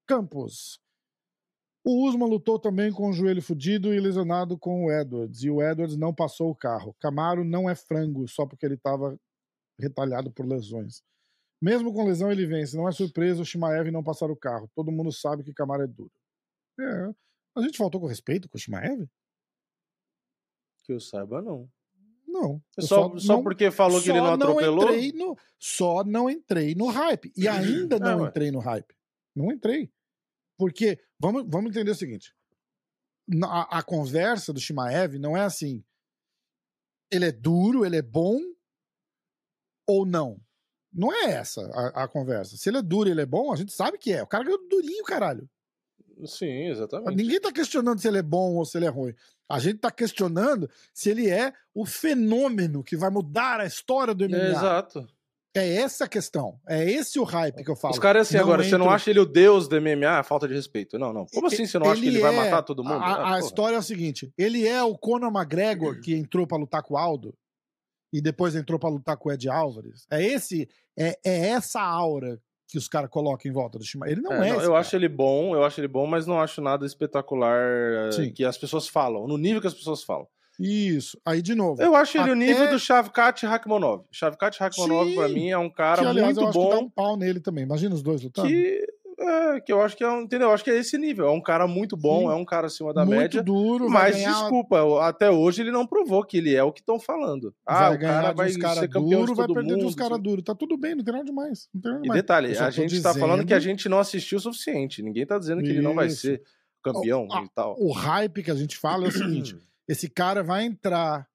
Campos. 0.07 0.79
O 1.87 2.07
Usman 2.07 2.29
lutou 2.29 2.59
também 2.59 2.93
com 2.93 3.09
o 3.09 3.13
joelho 3.13 3.43
fudido 3.43 3.93
e 3.93 4.01
lesionado 4.01 4.59
com 4.59 4.87
o 4.87 4.93
Edwards, 4.93 5.43
e 5.43 5.51
o 5.51 5.63
Edwards 5.63 5.99
não 5.99 6.15
passou 6.15 6.51
o 6.51 6.55
carro. 6.55 6.97
Camaro 6.99 7.45
não 7.45 7.69
é 7.69 7.75
frango 7.75 8.27
só 8.27 8.47
porque 8.47 8.65
ele 8.65 8.75
estava 8.75 9.19
retalhado 9.79 10.31
por 10.33 10.47
lesões. 10.47 11.03
Mesmo 11.65 11.95
com 11.95 12.05
lesão, 12.07 12.31
ele 12.31 12.45
vence. 12.45 12.77
Não 12.77 12.87
é 12.87 12.93
surpresa 12.93 13.41
o 13.41 13.45
Shimaev 13.45 13.91
não 13.91 14.05
passar 14.05 14.31
o 14.31 14.37
carro. 14.37 14.71
Todo 14.75 14.93
mundo 14.93 15.11
sabe 15.11 15.43
que 15.43 15.55
Camaro 15.55 15.83
é 15.83 15.87
duro. 15.87 16.13
É. 16.79 17.15
A 17.57 17.63
gente 17.63 17.79
faltou 17.79 17.99
com 17.99 18.07
respeito 18.07 18.51
com 18.51 18.59
o 18.59 18.61
Shimaev? 18.61 19.09
Que 20.85 20.93
eu 20.93 21.01
saiba, 21.01 21.41
não. 21.41 21.67
Não. 22.27 22.63
Eu 22.77 22.83
Só, 22.83 23.17
só, 23.19 23.37
não- 23.37 23.43
porque 23.43 23.71
falou 23.71 24.03
que 24.03 24.11
ele 24.11 24.19
só 24.19 24.25
não 24.25 24.35
atropelou? 24.35 24.85
entrei 24.93 25.13
no, 25.13 25.39
só 25.59 26.05
não 26.05 26.29
entrei 26.29 26.75
no 26.75 26.89
hype. 26.89 27.33
E 27.35 27.49
ainda 27.49 27.97
não 27.99 28.27
É, 28.27 28.29
entrei 28.29 28.51
no 28.51 28.59
hype. 28.59 28.95
Não 29.35 29.51
entrei. 29.51 29.91
Porque, 30.59 31.01
vamos, 31.19 31.45
vamos 31.49 31.71
entender 31.71 31.93
o 31.93 31.95
seguinte: 31.95 32.35
a, 33.45 33.79
a 33.79 33.83
conversa 33.83 34.53
do 34.53 34.61
Shimaev 34.61 35.19
não 35.19 35.35
é 35.35 35.41
assim. 35.41 35.83
Ele 37.11 37.25
é 37.25 37.33
duro, 37.33 37.87
ele 37.87 37.97
é 37.97 38.03
bom 38.03 38.39
ou 39.89 40.05
não. 40.05 40.39
Não 40.95 41.13
é 41.13 41.33
essa 41.33 41.61
a, 41.75 42.05
a 42.05 42.09
conversa. 42.09 42.57
Se 42.57 42.69
ele 42.71 42.79
é 42.79 42.83
duro 42.83 43.09
e 43.09 43.13
ele 43.13 43.21
é 43.23 43.27
bom, 43.27 43.53
a 43.53 43.57
gente 43.57 43.73
sabe 43.73 43.99
que 43.99 44.13
é. 44.13 44.23
O 44.23 44.27
cara 44.27 44.45
ganhou 44.45 44.61
durinho, 44.69 45.05
caralho. 45.05 45.49
Sim, 46.25 46.69
exatamente. 46.69 47.17
Ninguém 47.17 47.41
tá 47.41 47.51
questionando 47.51 47.99
se 48.01 48.07
ele 48.07 48.19
é 48.19 48.23
bom 48.23 48.55
ou 48.55 48.65
se 48.65 48.79
ele 48.79 48.87
é 48.87 48.89
ruim. 48.89 49.13
A 49.49 49.59
gente 49.59 49.79
tá 49.79 49.91
questionando 49.91 50.71
se 50.93 51.11
ele 51.11 51.29
é 51.29 51.53
o 51.75 51.85
fenômeno 51.85 52.85
que 52.85 52.97
vai 52.97 53.11
mudar 53.11 53.61
a 53.61 53.67
história 53.67 54.15
do 54.15 54.25
MMA. 54.29 54.37
É, 54.39 54.51
exato. 54.51 55.07
É 55.57 55.77
essa 55.77 56.05
a 56.05 56.09
questão. 56.09 56.59
É 56.69 56.85
esse 56.89 57.19
o 57.19 57.25
hype 57.25 57.63
que 57.63 57.71
eu 57.71 57.77
falo. 57.77 57.95
Os 57.95 58.01
caras 58.01 58.27
assim, 58.27 58.37
Não 58.37 58.43
agora, 58.45 58.65
você 58.65 58.77
não 58.77 58.91
acha 58.91 59.11
ele 59.11 59.21
o 59.21 59.27
deus 59.27 59.69
do 59.69 59.81
MMA? 59.81 60.23
Falta 60.25 60.49
de 60.49 60.55
respeito. 60.55 60.99
Não, 60.99 61.13
não. 61.13 61.27
Como 61.27 61.47
assim 61.47 61.65
você 61.67 61.79
não 61.79 61.91
acha 61.91 62.01
que 62.01 62.09
ele 62.09 62.21
vai 62.21 62.35
é- 62.35 62.37
matar 62.37 62.63
todo 62.63 62.83
mundo? 62.83 62.95
A, 62.95 63.15
Ah, 63.15 63.35
a 63.37 63.39
história 63.39 63.77
é 63.77 63.79
o 63.79 63.83
seguinte: 63.83 64.33
ele 64.37 64.67
é 64.67 64.83
o 64.83 64.99
Conor 64.99 65.31
McGregor 65.33 66.01
que 66.01 66.15
entrou 66.15 66.47
pra 66.47 66.57
lutar 66.59 66.83
com 66.83 66.95
o 66.95 66.97
Aldo 66.97 67.33
e 68.17 68.21
depois 68.21 68.55
entrou 68.55 68.79
pra 68.79 68.89
lutar 68.89 69.17
com 69.17 69.29
o 69.29 69.33
Ed 69.33 69.49
Álvares. 69.49 70.07
É 70.11 70.23
esse, 70.23 70.69
é, 70.97 71.19
é 71.25 71.49
essa 71.49 71.81
aura 71.83 72.41
que 72.69 72.79
os 72.79 72.89
caras 72.89 73.11
colocam 73.11 73.51
em 73.51 73.53
volta 73.55 73.79
do 73.79 73.85
Shima. 73.85 74.09
Ele 74.09 74.21
não 74.21 74.33
É, 74.33 74.37
é. 74.37 74.53
não, 74.53 74.61
eu 74.61 74.69
cara. 74.71 74.79
acho 74.81 74.97
ele 74.97 75.09
bom, 75.09 75.55
eu 75.55 75.65
acho 75.65 75.81
ele 75.81 75.89
bom, 75.89 76.07
mas 76.07 76.27
não 76.27 76.41
acho 76.41 76.61
nada 76.63 76.87
espetacular 76.87 77.61
eh, 78.09 78.13
Sim. 78.13 78.33
que 78.33 78.45
as 78.45 78.57
pessoas 78.57 78.89
falam, 78.89 79.27
no 79.27 79.37
nível 79.37 79.61
que 79.61 79.67
as 79.67 79.75
pessoas 79.75 80.03
falam. 80.03 80.27
Isso. 80.59 81.19
Aí, 81.27 81.43
de 81.43 81.53
novo. 81.55 81.83
Eu 81.83 81.97
acho 81.97 82.17
ele 82.17 82.31
o 82.31 82.33
Até- 82.33 82.37
nível 82.47 82.71
do 82.71 82.79
Shavkat 82.79 83.45
Rakhmonov. 83.45 84.05
Shavkat 84.13 84.59
Rakhmonov, 84.61 85.13
pra 85.15 85.29
mim, 85.29 85.51
é 85.51 85.59
um 85.59 85.69
cara 85.69 86.03
que, 86.03 86.07
aliás, 86.09 86.37
eu 86.37 86.45
muito 86.45 86.57
acho 86.57 86.65
que 86.69 86.75
dá 86.75 86.81
bom 86.81 86.85
um 86.87 86.91
pau 86.91 87.17
nele 87.17 87.41
também. 87.41 87.65
Imagina 87.65 87.93
os 87.95 88.03
dois 88.05 88.23
lutando. 88.23 88.47
que, 88.47 88.87
é, 89.19 89.61
que 89.61 89.73
eu 89.73 89.81
acho 89.81 89.97
que 89.97 90.03
é 90.05 90.21
entendeu? 90.21 90.49
Eu 90.49 90.55
acho 90.55 90.65
que 90.65 90.71
é 90.71 90.77
esse 90.79 90.99
nível. 90.99 91.27
É 91.27 91.31
um 91.31 91.41
cara 91.41 91.67
muito 91.67 91.97
bom, 91.97 92.21
Sim. 92.23 92.27
é 92.33 92.35
um 92.35 92.45
cara 92.45 92.67
acima 92.67 92.93
da 92.93 93.05
Muito 93.05 93.19
média. 93.19 93.43
duro, 93.43 93.89
Mas 93.89 94.17
ganhar, 94.17 94.33
desculpa, 94.33 95.07
até 95.07 95.31
hoje 95.31 95.63
ele 95.63 95.71
não 95.71 95.87
provou 95.87 96.25
que 96.25 96.37
ele 96.39 96.55
é 96.55 96.63
o 96.63 96.73
que 96.73 96.81
estão 96.81 96.99
falando. 96.99 97.55
Ah, 97.67 97.89
vai 97.91 97.97
o 97.97 98.01
cara 98.01 98.33
vai 98.33 98.49
uns 98.51 98.57
caras 98.57 98.79
ser 98.79 98.89
campeão 98.89 99.21
duros, 99.21 99.31
de 99.31 99.35
vai 99.37 99.47
perder 99.47 99.69
de 99.69 99.75
uns 99.81 99.85
mundo. 99.85 99.97
caras 99.97 100.21
duros. 100.21 100.45
Tá 100.45 100.55
tudo 100.55 100.77
bem, 100.77 100.95
não 100.95 101.05
tem 101.05 101.13
nada 101.13 101.25
demais. 101.25 101.69
Não 101.73 101.81
tem 101.81 101.91
nada 101.93 102.01
E 102.01 102.03
demais. 102.05 102.21
detalhe, 102.23 102.49
Eu 102.51 102.55
só 102.57 102.65
a 102.65 102.71
gente 102.71 103.03
tá 103.03 103.15
falando 103.15 103.47
que 103.47 103.55
a 103.55 103.59
dizendo- 103.59 103.71
gente 103.79 103.89
não 103.89 103.99
assistiu 103.99 104.39
o 104.39 104.41
suficiente. 104.41 105.03
Ninguém 105.03 105.25
tá 105.27 105.39
dizendo 105.39 105.63
que 105.63 105.69
ele 105.69 105.81
não 105.83 105.95
vai 105.95 106.09
Isso. 106.09 106.23
ser 106.23 106.43
campeão 106.83 107.27
Ah, 107.31 107.43
e 107.45 107.49
tal. 107.55 107.77
O 107.79 107.93
hype 107.93 108.43
que 108.43 108.51
a 108.51 108.55
gente 108.55 108.77
fala 108.77 109.05
é 109.07 109.09
o 109.09 109.13
seguinte: 109.13 109.57
esse 109.89 110.09
cara 110.11 110.43
vai 110.43 110.65
entrar, 110.65 111.27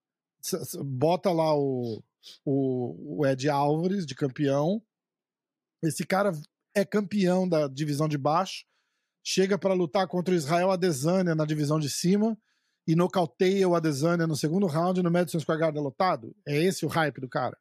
bota 0.84 1.32
lá 1.32 1.56
o, 1.56 2.04
o, 2.46 3.20
o 3.22 3.26
Ed 3.26 3.48
Álvares 3.50 4.06
de 4.06 4.16
campeão. 4.16 4.82
Esse 5.84 6.06
cara 6.06 6.32
é 6.76 6.86
campeão 6.86 7.48
da 7.48 7.68
divisão 7.68 8.08
de 8.08 8.18
baixo, 8.18 8.66
chega 9.24 9.58
pra 9.58 9.74
lutar 9.74 10.08
contra 10.08 10.34
o 10.34 10.38
Israel 10.38 10.72
Adesanya 10.72 11.36
na 11.36 11.46
divisão 11.46 11.80
de 11.80 11.90
cima 11.90 12.38
e 12.88 12.96
nocauteia 12.96 13.68
o 13.68 13.76
Adesanya 13.76 14.26
no 14.26 14.36
segundo 14.36 14.66
round 14.66 15.02
no 15.02 15.12
Madison 15.12 15.40
Square 15.40 15.60
Garden 15.60 15.84
lotado. 15.84 16.36
É 16.48 16.58
esse 16.58 16.86
o 16.86 16.90
hype 16.90 17.22
do 17.22 17.30
cara? 17.30 17.58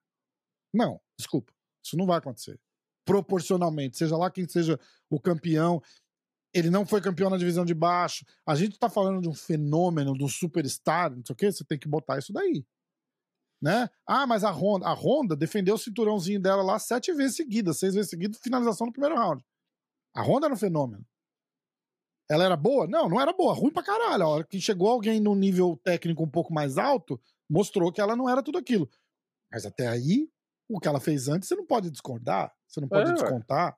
Não, 0.73 1.01
desculpa. 1.19 1.53
Isso 1.85 1.97
não 1.97 2.07
vai 2.07 2.19
acontecer. 2.19 2.59
Proporcionalmente, 3.05 3.97
seja 3.97 4.17
lá 4.17 4.31
quem 4.31 4.47
seja 4.47 4.79
o 5.11 5.21
campeão, 5.21 5.83
ele 6.53 6.71
não 6.71 6.87
foi 6.87 7.01
campeão 7.01 7.31
na 7.31 7.37
divisão 7.37 7.65
de 7.65 7.75
baixo. 7.75 8.25
A 8.47 8.55
gente 8.55 8.79
tá 8.79 8.89
falando 8.89 9.21
de 9.21 9.29
um 9.29 9.35
fenômeno, 9.35 10.17
de 10.17 10.25
um 10.25 10.29
superstar, 10.29 11.11
não 11.15 11.25
sei 11.25 11.33
o 11.33 11.37
quê, 11.37 11.53
você 11.53 11.65
tem 11.65 11.79
que 11.79 11.89
botar 11.89 12.19
isso 12.19 12.33
daí. 12.33 12.65
Né? 13.61 13.89
Ah, 14.07 14.27
mas 14.27 14.45
a 14.45 14.51
Honda, 14.51 14.87
a 14.87 14.93
Honda 14.95 15.35
defendeu 15.35 15.75
o 15.75 15.79
cinturãozinho 15.79 16.41
dela 16.41 16.63
lá 16.63 16.79
sete 16.79 17.13
vezes 17.13 17.37
seguidas, 17.37 17.79
seis 17.79 17.95
vezes 17.95 18.09
seguidas, 18.11 18.39
finalização 18.39 18.87
no 18.87 18.93
primeiro 18.93 19.17
round. 19.17 19.45
A 20.15 20.23
Honda 20.23 20.47
era 20.47 20.55
um 20.55 20.59
fenômeno. 20.59 21.05
Ela 22.31 22.45
era 22.45 22.57
boa? 22.57 22.87
Não, 22.87 23.09
não 23.09 23.21
era 23.21 23.33
boa, 23.33 23.55
ruim 23.55 23.73
pra 23.73 23.83
caralho. 23.83 24.23
A 24.25 24.29
hora 24.29 24.45
que 24.45 24.61
chegou 24.61 24.89
alguém 24.89 25.19
num 25.21 25.35
nível 25.35 25.81
técnico 25.83 26.23
um 26.23 26.29
pouco 26.31 26.53
mais 26.53 26.77
alto, 26.77 27.21
mostrou 27.49 27.91
que 27.91 28.01
ela 28.01 28.15
não 28.15 28.29
era 28.29 28.43
tudo 28.43 28.59
aquilo. 28.59 28.89
Mas 29.51 29.65
até 29.65 29.87
aí, 29.89 30.31
O 30.71 30.79
que 30.79 30.87
ela 30.87 31.01
fez 31.01 31.29
antes, 31.29 31.49
você 31.49 31.57
não 31.57 31.65
pode 31.65 31.91
discordar, 31.91 32.55
você 32.67 32.79
não 32.79 32.89
pode 32.89 33.09
É, 33.09 33.15
ué. 33.15 33.15
descontar. 33.15 33.75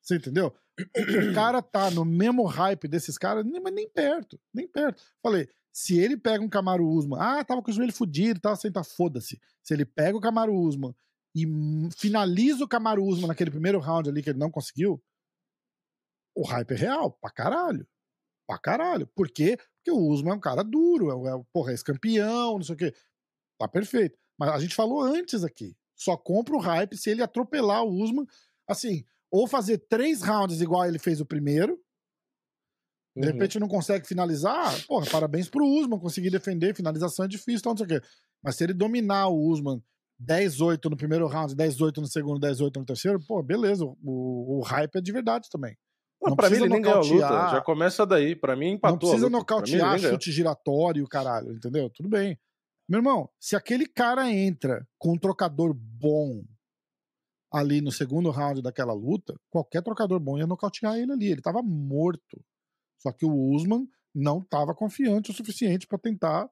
Você 0.00 0.14
entendeu? 0.16 0.54
O 0.78 1.34
cara 1.34 1.60
tá 1.60 1.90
no 1.90 2.04
mesmo 2.04 2.44
hype 2.44 2.86
desses 2.86 3.18
caras, 3.18 3.44
mas 3.44 3.74
nem 3.74 3.88
perto, 3.90 4.40
nem 4.54 4.68
perto. 4.68 5.02
Falei, 5.20 5.48
se 5.72 5.98
ele 5.98 6.16
pega 6.16 6.42
um 6.42 6.48
Camaro 6.48 6.86
Usman, 6.86 7.18
ah, 7.20 7.44
tava 7.44 7.62
com 7.62 7.70
o 7.70 7.74
joelho 7.74 7.92
fudido, 7.92 8.40
tava 8.40 8.56
sem 8.56 8.72
tá, 8.72 8.82
foda-se. 8.82 9.40
Se 9.62 9.74
ele 9.74 9.84
pega 9.84 10.16
o 10.16 10.20
Camaro 10.20 10.54
Usman 10.54 10.94
e 11.34 11.46
finaliza 11.96 12.64
o 12.64 12.68
Camaro 12.68 13.04
Usman 13.04 13.28
naquele 13.28 13.50
primeiro 13.50 13.78
round 13.78 14.08
ali 14.08 14.22
que 14.22 14.30
ele 14.30 14.38
não 14.38 14.50
conseguiu, 14.50 15.02
o 16.34 16.44
hype 16.44 16.72
é 16.72 16.76
real, 16.76 17.12
pra 17.12 17.30
caralho. 17.30 17.86
Pra 18.46 18.58
caralho. 18.58 19.06
Por 19.08 19.30
quê? 19.30 19.56
Porque 19.76 19.90
o 19.90 20.08
Usman 20.08 20.32
é 20.32 20.36
um 20.36 20.40
cara 20.40 20.62
duro, 20.62 21.10
é, 21.10 21.30
é, 21.30 21.42
porra, 21.52 21.70
é 21.70 21.74
ex-campeão, 21.74 22.54
não 22.54 22.62
sei 22.62 22.74
o 22.74 22.78
quê. 22.78 22.94
Tá 23.58 23.68
perfeito. 23.68 24.18
Mas 24.38 24.50
a 24.50 24.58
gente 24.58 24.74
falou 24.74 25.02
antes 25.02 25.44
aqui. 25.44 25.76
Só 25.94 26.16
compra 26.16 26.56
o 26.56 26.60
hype 26.60 26.96
se 26.96 27.10
ele 27.10 27.22
atropelar 27.22 27.84
o 27.84 28.02
Usman. 28.02 28.26
Assim, 28.66 29.04
ou 29.30 29.46
fazer 29.46 29.78
três 29.78 30.22
rounds 30.22 30.60
igual 30.60 30.86
ele 30.86 30.98
fez 30.98 31.20
o 31.20 31.26
primeiro. 31.26 31.78
De 33.16 33.26
Uhum. 33.26 33.32
repente 33.32 33.58
não 33.58 33.68
consegue 33.68 34.06
finalizar. 34.06 34.86
Porra, 34.86 35.06
parabéns 35.10 35.48
pro 35.48 35.64
Usman. 35.66 35.98
Conseguir 35.98 36.30
defender. 36.30 36.74
Finalização 36.74 37.24
é 37.24 37.28
difícil, 37.28 37.62
tal, 37.62 37.72
não 37.72 37.78
sei 37.78 37.86
o 37.86 37.88
quê. 38.00 38.06
Mas 38.42 38.56
se 38.56 38.64
ele 38.64 38.72
dominar 38.72 39.28
o 39.28 39.48
Usman 39.48 39.82
10-8 40.22 40.88
no 40.88 40.96
primeiro 40.96 41.26
round, 41.26 41.54
10-8 41.56 41.98
no 41.98 42.06
segundo, 42.06 42.38
10-8 42.40 42.76
no 42.76 42.84
terceiro, 42.84 43.18
pô, 43.26 43.42
beleza. 43.42 43.84
O, 43.84 44.58
o 44.58 44.60
hype 44.62 44.96
é 44.96 45.00
de 45.00 45.12
verdade 45.12 45.48
também. 45.50 45.76
Não, 46.22 46.30
Não 46.30 46.36
pra 46.36 46.50
mim 46.50 46.56
ele 46.56 46.68
nem 46.68 46.82
ganhou 46.82 46.98
a 46.98 47.02
luta. 47.02 47.50
Já 47.50 47.60
começa 47.62 48.04
daí. 48.06 48.36
Pra 48.36 48.54
mim 48.54 48.72
empatou 48.72 48.92
não 48.92 48.98
precisa 48.98 49.30
nocautear 49.30 49.98
chute 49.98 50.30
giratório, 50.30 51.06
caralho, 51.08 51.52
entendeu? 51.52 51.88
Tudo 51.90 52.08
bem. 52.08 52.38
Meu 52.88 52.98
irmão, 52.98 53.28
se 53.40 53.56
aquele 53.56 53.86
cara 53.86 54.30
entra 54.30 54.86
com 54.98 55.12
um 55.14 55.18
trocador 55.18 55.72
bom 55.72 56.42
ali 57.52 57.80
no 57.80 57.90
segundo 57.90 58.30
round 58.30 58.62
daquela 58.62 58.92
luta, 58.92 59.34
qualquer 59.48 59.82
trocador 59.82 60.20
bom 60.20 60.36
ia 60.38 60.46
nocautear 60.46 60.96
ele 60.96 61.12
ali. 61.12 61.26
Ele 61.32 61.40
tava 61.40 61.62
morto. 61.62 62.40
Só 63.00 63.10
que 63.12 63.24
o 63.24 63.34
Usman 63.54 63.88
não 64.14 64.42
tava 64.42 64.74
confiante 64.74 65.30
o 65.30 65.34
suficiente 65.34 65.86
pra 65.86 65.98
tentar 65.98 66.48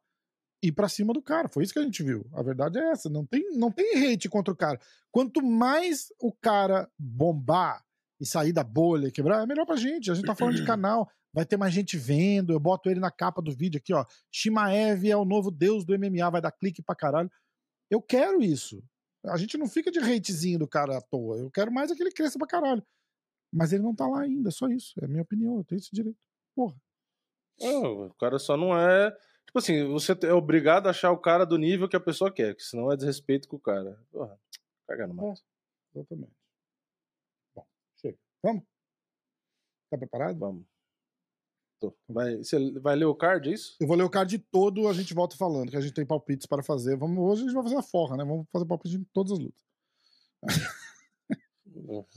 ir 0.62 0.72
pra 0.72 0.88
cima 0.88 1.12
do 1.12 1.22
cara. 1.22 1.48
Foi 1.48 1.62
isso 1.62 1.72
que 1.72 1.78
a 1.78 1.82
gente 1.82 2.02
viu. 2.02 2.26
A 2.32 2.42
verdade 2.42 2.78
é 2.78 2.90
essa. 2.90 3.08
Não 3.08 3.24
tem, 3.24 3.56
não 3.56 3.70
tem 3.70 4.12
hate 4.12 4.28
contra 4.28 4.52
o 4.52 4.56
cara. 4.56 4.80
Quanto 5.10 5.42
mais 5.42 6.12
o 6.20 6.32
cara 6.32 6.90
bombar 6.98 7.84
e 8.20 8.26
sair 8.26 8.52
da 8.52 8.64
bolha 8.64 9.08
e 9.08 9.12
quebrar, 9.12 9.42
é 9.42 9.46
melhor 9.46 9.64
pra 9.64 9.76
gente. 9.76 10.10
A 10.10 10.14
gente 10.14 10.26
tá 10.26 10.34
falando 10.34 10.56
de 10.56 10.64
canal. 10.64 11.08
Vai 11.32 11.44
ter 11.44 11.56
mais 11.56 11.72
gente 11.72 11.96
vendo. 11.96 12.52
Eu 12.52 12.58
boto 12.58 12.90
ele 12.90 12.98
na 12.98 13.10
capa 13.10 13.40
do 13.40 13.54
vídeo 13.54 13.78
aqui, 13.78 13.92
ó. 13.92 14.04
Shimaev 14.32 15.08
é 15.08 15.16
o 15.16 15.24
novo 15.24 15.50
deus 15.50 15.84
do 15.84 15.96
MMA, 15.96 16.30
vai 16.30 16.40
dar 16.40 16.52
clique 16.52 16.82
pra 16.82 16.96
caralho. 16.96 17.30
Eu 17.90 18.02
quero 18.02 18.42
isso. 18.42 18.82
A 19.26 19.36
gente 19.36 19.56
não 19.58 19.68
fica 19.68 19.90
de 19.90 19.98
hatezinho 19.98 20.58
do 20.58 20.66
cara 20.66 20.98
à 20.98 21.00
toa. 21.00 21.36
Eu 21.38 21.50
quero 21.50 21.72
mais 21.72 21.90
é 21.90 21.94
que 21.94 22.02
ele 22.02 22.12
cresça 22.12 22.38
pra 22.38 22.46
caralho. 22.46 22.84
Mas 23.52 23.72
ele 23.72 23.82
não 23.82 23.94
tá 23.94 24.06
lá 24.06 24.22
ainda, 24.22 24.50
só 24.50 24.68
isso. 24.68 24.94
É 25.00 25.04
a 25.04 25.08
minha 25.08 25.22
opinião. 25.22 25.58
Eu 25.58 25.64
tenho 25.64 25.78
esse 25.78 25.90
direito. 25.92 26.18
Porra. 26.58 26.74
Não, 27.60 28.06
o 28.06 28.14
cara 28.14 28.36
só 28.36 28.56
não 28.56 28.76
é. 28.76 29.12
Tipo 29.46 29.60
assim, 29.60 29.86
você 29.86 30.12
é 30.24 30.32
obrigado 30.32 30.88
a 30.88 30.90
achar 30.90 31.12
o 31.12 31.20
cara 31.20 31.46
do 31.46 31.56
nível 31.56 31.88
que 31.88 31.94
a 31.94 32.00
pessoa 32.00 32.32
quer, 32.32 32.56
que 32.56 32.64
senão 32.64 32.90
é 32.90 32.96
desrespeito 32.96 33.46
com 33.46 33.54
o 33.54 33.60
cara. 33.60 33.96
Porra, 34.10 34.36
caga 34.88 35.06
no 35.06 35.14
mato. 35.14 35.40
Exatamente. 35.94 36.32
Bom, 37.54 37.64
chega. 38.00 38.18
Vamos? 38.42 38.64
Tá 39.88 39.96
preparado? 39.98 40.36
Vamos. 40.36 40.64
Tô. 41.78 41.96
Vai, 42.08 42.38
você 42.38 42.72
vai 42.80 42.96
ler 42.96 43.04
o 43.04 43.14
card, 43.14 43.50
é 43.50 43.52
isso? 43.52 43.76
Eu 43.78 43.86
vou 43.86 43.96
ler 43.96 44.02
o 44.02 44.10
card 44.10 44.36
todo, 44.50 44.88
a 44.88 44.92
gente 44.92 45.14
volta 45.14 45.36
falando, 45.36 45.70
que 45.70 45.76
a 45.76 45.80
gente 45.80 45.94
tem 45.94 46.04
palpites 46.04 46.48
para 46.48 46.64
fazer. 46.64 46.96
Vamos, 46.96 47.18
hoje 47.18 47.42
a 47.42 47.44
gente 47.44 47.54
vai 47.54 47.62
fazer 47.62 47.76
a 47.76 47.82
forra, 47.82 48.16
né? 48.16 48.24
Vamos 48.24 48.48
fazer 48.50 48.66
palpite 48.66 48.96
em 48.96 49.04
todas 49.12 49.30
as 49.30 49.38
lutas. 49.38 49.62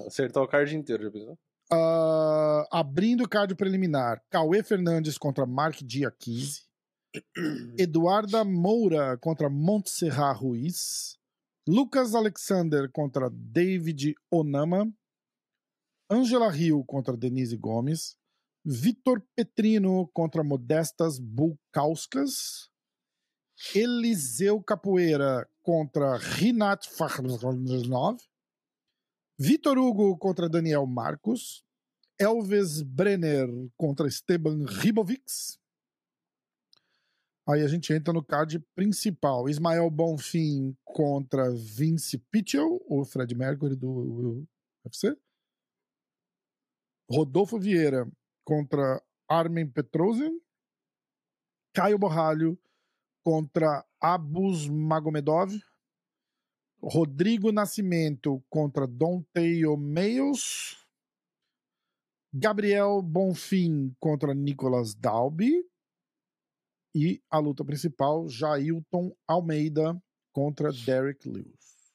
Acertar 0.07 0.41
o 0.41 0.47
card 0.47 0.75
inteiro, 0.75 1.03
já 1.03 1.11
pensou? 1.11 1.37
Ah, 1.73 2.67
abrindo 2.69 3.23
o 3.23 3.29
card 3.29 3.55
preliminar, 3.55 4.21
Cauê 4.29 4.61
Fernandes 4.61 5.17
contra 5.17 5.45
Mark 5.45 5.81
Diakise. 5.81 6.63
Eduarda 7.79 8.43
Moura 8.43 9.17
contra 9.17 9.49
Montserrat 9.49 10.37
Ruiz. 10.37 11.17
Lucas 11.65 12.13
Alexander 12.13 12.89
contra 12.91 13.29
David 13.31 14.15
Onama. 14.29 14.91
Angela 16.09 16.49
Rio 16.49 16.83
contra 16.83 17.15
Denise 17.15 17.55
Gomes. 17.55 18.17
Vitor 18.65 19.21
Petrino 19.33 20.09
contra 20.13 20.43
Modestas 20.43 21.17
Bulkauskas. 21.19 22.69
Eliseu 23.73 24.61
Capoeira 24.61 25.47
contra 25.63 26.17
Rinat 26.17 26.85
Fakhrov. 26.89 27.39
Vitor 29.43 29.75
Hugo 29.79 30.15
contra 30.19 30.47
Daniel 30.47 30.85
Marcos. 30.85 31.65
Elvis 32.19 32.83
Brenner 32.83 33.47
contra 33.75 34.07
Esteban 34.07 34.65
Ribovics. 34.65 35.57
Aí 37.49 37.63
a 37.63 37.67
gente 37.67 37.91
entra 37.91 38.13
no 38.13 38.23
card 38.23 38.59
principal. 38.75 39.49
Ismael 39.49 39.89
Bonfim 39.89 40.77
contra 40.83 41.49
Vince 41.49 42.19
Pichel, 42.29 42.79
o 42.87 43.03
Fred 43.03 43.33
Mercury 43.33 43.75
do 43.75 44.45
UFC. 44.85 45.17
Rodolfo 47.09 47.59
Vieira 47.59 48.07
contra 48.45 49.01
Armen 49.27 49.67
Petrosian. 49.67 50.39
Caio 51.73 51.97
Borralho 51.97 52.59
contra 53.23 53.83
Abus 53.99 54.69
Magomedov. 54.69 55.51
Rodrigo 56.83 57.51
Nascimento 57.51 58.43
contra 58.49 58.87
Donteo 58.87 59.77
Meios. 59.77 60.77
Gabriel 62.33 63.01
Bonfim 63.01 63.95
contra 63.99 64.33
Nicolas 64.33 64.95
Dalby. 64.95 65.63
E 66.95 67.21
a 67.29 67.37
luta 67.37 67.63
principal, 67.63 68.27
Jailton 68.27 69.15
Almeida 69.27 70.01
contra 70.33 70.71
Derek 70.71 71.27
Lewis. 71.29 71.93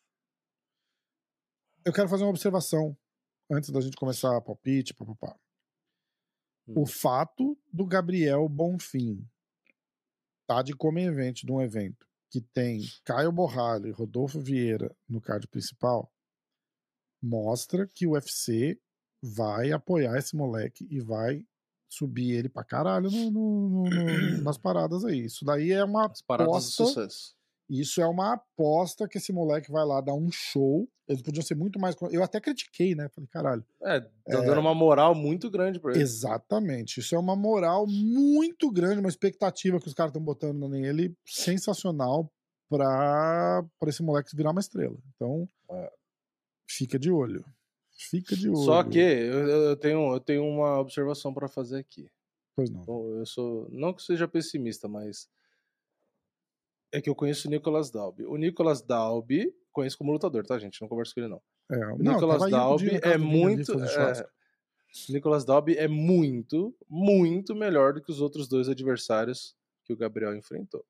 Eu 1.85 1.93
quero 1.93 2.09
fazer 2.09 2.25
uma 2.25 2.31
observação 2.31 2.97
antes 3.51 3.71
da 3.71 3.81
gente 3.81 3.97
começar 3.97 4.37
a 4.37 4.41
palpite, 4.41 4.95
papapá. 4.95 5.39
Hum. 6.69 6.83
O 6.83 6.87
fato 6.87 7.59
do 7.73 7.87
Gabriel 7.87 8.49
Bonfim 8.49 9.27
tá 10.47 10.63
de 10.63 10.75
como 10.75 10.99
evento 10.99 11.45
de 11.45 11.53
um 11.53 11.61
evento 11.61 12.07
que 12.37 12.41
tem 12.53 12.83
Caio 13.03 13.33
Borralho 13.33 13.87
e 13.89 13.93
Rodolfo 13.93 14.39
Vieira 14.39 14.95
no 15.09 15.23
card 15.23 15.49
principal 15.49 16.13
mostra 17.23 17.87
que 17.87 18.07
o 18.07 18.11
UFC 18.13 18.79
vai 19.23 19.73
apoiar 19.73 20.19
esse 20.19 20.37
moleque 20.37 20.87
e 20.91 21.01
vai 21.01 21.43
subir 21.89 22.33
ele 22.33 22.49
pra 22.51 22.63
caralho 22.63 23.11
no- 23.11 23.31
no- 23.31 23.85
no- 23.89 24.43
nas 24.43 24.59
paradas 24.59 25.03
aí. 25.05 25.25
Isso 25.25 25.45
daí 25.47 25.73
é 25.73 25.83
uma 25.83 26.07
As 26.11 26.21
paradas 26.21 26.55
aposta. 26.55 26.83
de 26.85 26.89
sucesso. 26.91 27.35
Isso 27.69 28.01
é 28.01 28.07
uma 28.07 28.35
aposta 28.35 29.09
que 29.09 29.19
esse 29.19 29.33
moleque 29.33 29.73
vai 29.73 29.85
lá 29.85 30.01
dar 30.01 30.15
um 30.15 30.31
show. 30.31 30.89
Eles 31.09 31.21
podiam 31.23 31.43
ser 31.43 31.55
muito 31.57 31.79
mais. 31.81 31.97
Eu 32.13 32.23
até 32.23 32.41
critiquei, 32.41 32.95
né? 32.95 33.09
Falei, 33.09 33.29
caralho. 33.29 33.65
É, 33.83 34.01
tá 34.01 34.11
dando 34.41 34.61
uma 34.61 34.75
moral 34.75 35.15
muito 35.15 35.51
grande 35.51 35.81
pra 35.81 35.93
ele. 35.93 36.01
Exatamente. 36.03 37.01
Isso 37.01 37.15
é 37.15 37.19
uma 37.19 37.35
moral 37.37 37.87
muito 37.87 38.71
grande, 38.71 39.01
uma 39.01 39.09
expectativa 39.09 39.81
que 39.81 39.89
os 39.89 39.95
caras 39.95 40.11
estão 40.11 40.23
botando 40.23 40.69
nele 40.69 41.17
sensacional 41.25 42.31
pra, 42.69 43.65
pra 43.79 43.89
esse 43.91 44.03
moleque 44.03 44.35
virar 44.37 44.51
uma 44.51 44.61
estrela. 44.61 44.97
Então, 45.15 45.49
É. 45.71 45.93
fica 46.69 46.99
de 46.99 47.11
olho. 47.11 47.45
Fica 47.99 48.37
de 48.37 48.49
olho. 48.49 48.59
Só 48.59 48.83
que 48.85 48.99
eu, 48.99 49.49
eu 49.49 49.77
tenho, 49.77 50.13
eu 50.13 50.21
tenho 50.21 50.45
uma 50.45 50.79
observação 50.79 51.33
pra 51.33 51.49
fazer 51.49 51.79
aqui. 51.79 52.09
Pois 52.55 52.71
não. 52.71 52.81
Bom, 52.83 53.17
eu 53.17 53.27
sou. 53.27 53.69
Não 53.71 53.93
que 53.93 54.03
seja 54.03 54.29
pessimista, 54.29 54.87
mas. 54.89 55.29
É 56.93 57.01
que 57.01 57.11
eu 57.11 57.15
conheço 57.15 57.49
o 57.49 57.51
Nicolas 57.51 57.91
Dalby. 57.91 58.25
O 58.25 58.37
Nicolas 58.37 58.81
Dalby, 58.83 59.53
conheço 59.73 59.99
como 59.99 60.13
lutador, 60.13 60.45
tá, 60.47 60.59
gente? 60.59 60.81
Não 60.81 60.89
converso 60.89 61.15
com 61.15 61.21
ele, 61.21 61.29
não. 61.29 61.43
É, 61.71 61.77
O 61.93 61.99
não, 61.99 62.15
Nicolas 62.15 62.51
Dalby 62.51 62.91
é 63.03 63.19
muito. 63.19 63.73
É, 63.83 64.27
Nicolas 65.11 65.45
Dalby 65.45 65.77
é 65.77 65.89
muito, 65.89 66.75
muito 66.89 67.55
melhor 67.55 67.93
do 67.93 68.01
que 68.03 68.11
os 68.11 68.21
outros 68.21 68.49
dois 68.49 68.69
adversários 68.69 69.55
que 69.85 69.93
o 69.93 69.97
Gabriel 69.97 70.35
enfrentou. 70.35 70.85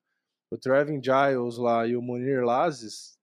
O 0.51 0.57
Trevin 0.57 1.01
Giles 1.03 1.57
lá 1.57 1.87
e 1.87 1.97
o 1.97 2.03
Munir 2.03 2.45
Lazes 2.45 3.19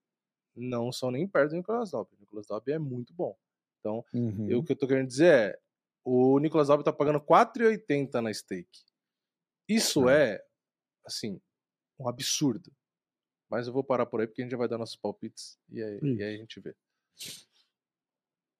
não 0.55 0.91
são 0.91 1.09
nem 1.09 1.27
perto 1.27 1.51
do 1.51 1.57
Nicolas 1.57 1.91
Dalby. 1.91 2.09
O 2.15 2.19
Nicolas 2.19 2.47
Dalby 2.47 2.71
é 2.73 2.79
muito 2.79 3.13
bom. 3.13 3.37
Então, 3.79 4.03
Uhum. 4.13 4.47
eu- 4.49 4.59
o 4.59 4.63
que 4.63 4.73
eu 4.73 4.75
tô 4.75 4.87
querendo 4.87 5.07
dizer 5.07 5.33
é: 5.33 5.59
o 6.03 6.37
Nicolas 6.39 6.67
Dalby 6.67 6.83
tá 6.83 6.91
pagando 6.91 7.21
4,80 7.21 8.21
na 8.21 8.33
stake. 8.33 8.81
Isso 9.69 10.09
é, 10.09 10.43
assim, 11.05 11.39
um 11.99 12.07
absurdo. 12.07 12.71
Mas 13.49 13.67
eu 13.67 13.73
vou 13.73 13.83
parar 13.83 14.05
por 14.05 14.19
aí 14.21 14.27
porque 14.27 14.41
a 14.41 14.45
gente 14.45 14.51
já 14.51 14.57
vai 14.57 14.67
dar 14.67 14.77
nossos 14.77 14.95
palpites 14.95 15.57
e 15.69 15.81
aí, 15.83 15.99
e 16.01 16.23
aí 16.23 16.35
a 16.35 16.37
gente 16.37 16.59
vê. 16.59 16.75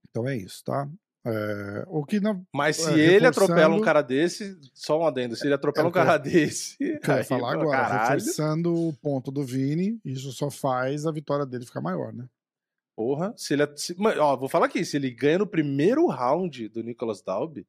Então 0.10 0.28
é 0.28 0.36
isso, 0.38 0.64
tá? 0.64 0.88
É, 1.26 1.86
o 1.88 2.04
que 2.06 2.20
na, 2.20 2.40
Mas 2.54 2.76
se 2.78 2.90
É, 3.00 3.14
ele 3.16 3.26
atropela 3.26 3.60
um 3.70 3.80
reforçando- 3.80 3.86
cara 3.86 4.02
desse, 4.02 4.60
só 4.74 5.00
um 5.00 5.06
adendo, 5.08 5.36
se 5.38 5.48
ele 5.48 5.54
atropela 5.54 5.88
É 5.88 5.90
um 5.90 5.92
cara 5.92 6.18
desse, 6.20 6.78
que 6.78 6.84
eu 6.84 7.14
ia 7.14 7.16
aí, 7.20 7.24
falar 7.24 7.54
agora, 7.54 7.78
caralho. 7.78 8.20
reforçando 8.20 8.74
o 8.90 8.94
ponto 8.94 9.32
do 9.32 9.42
Vini, 9.44 10.00
isso 10.04 10.32
só 10.34 10.52
faz 10.52 11.06
a 11.06 11.12
vitória 11.12 11.46
dele 11.46 11.66
ficar 11.66 11.80
maior, 11.82 12.12
né? 12.14 12.28
Porra, 12.96 13.34
se 13.38 13.54
ele. 13.54 13.66
Se, 13.78 13.96
ó, 14.20 14.36
vou 14.36 14.50
falar 14.50 14.66
aqui, 14.68 14.84
se 14.86 14.98
ele 14.98 15.10
ganha 15.10 15.40
no 15.40 15.48
primeiro 15.48 16.06
round 16.08 16.68
do 16.70 16.84
Nicolas 16.84 17.22
Dalby, 17.24 17.66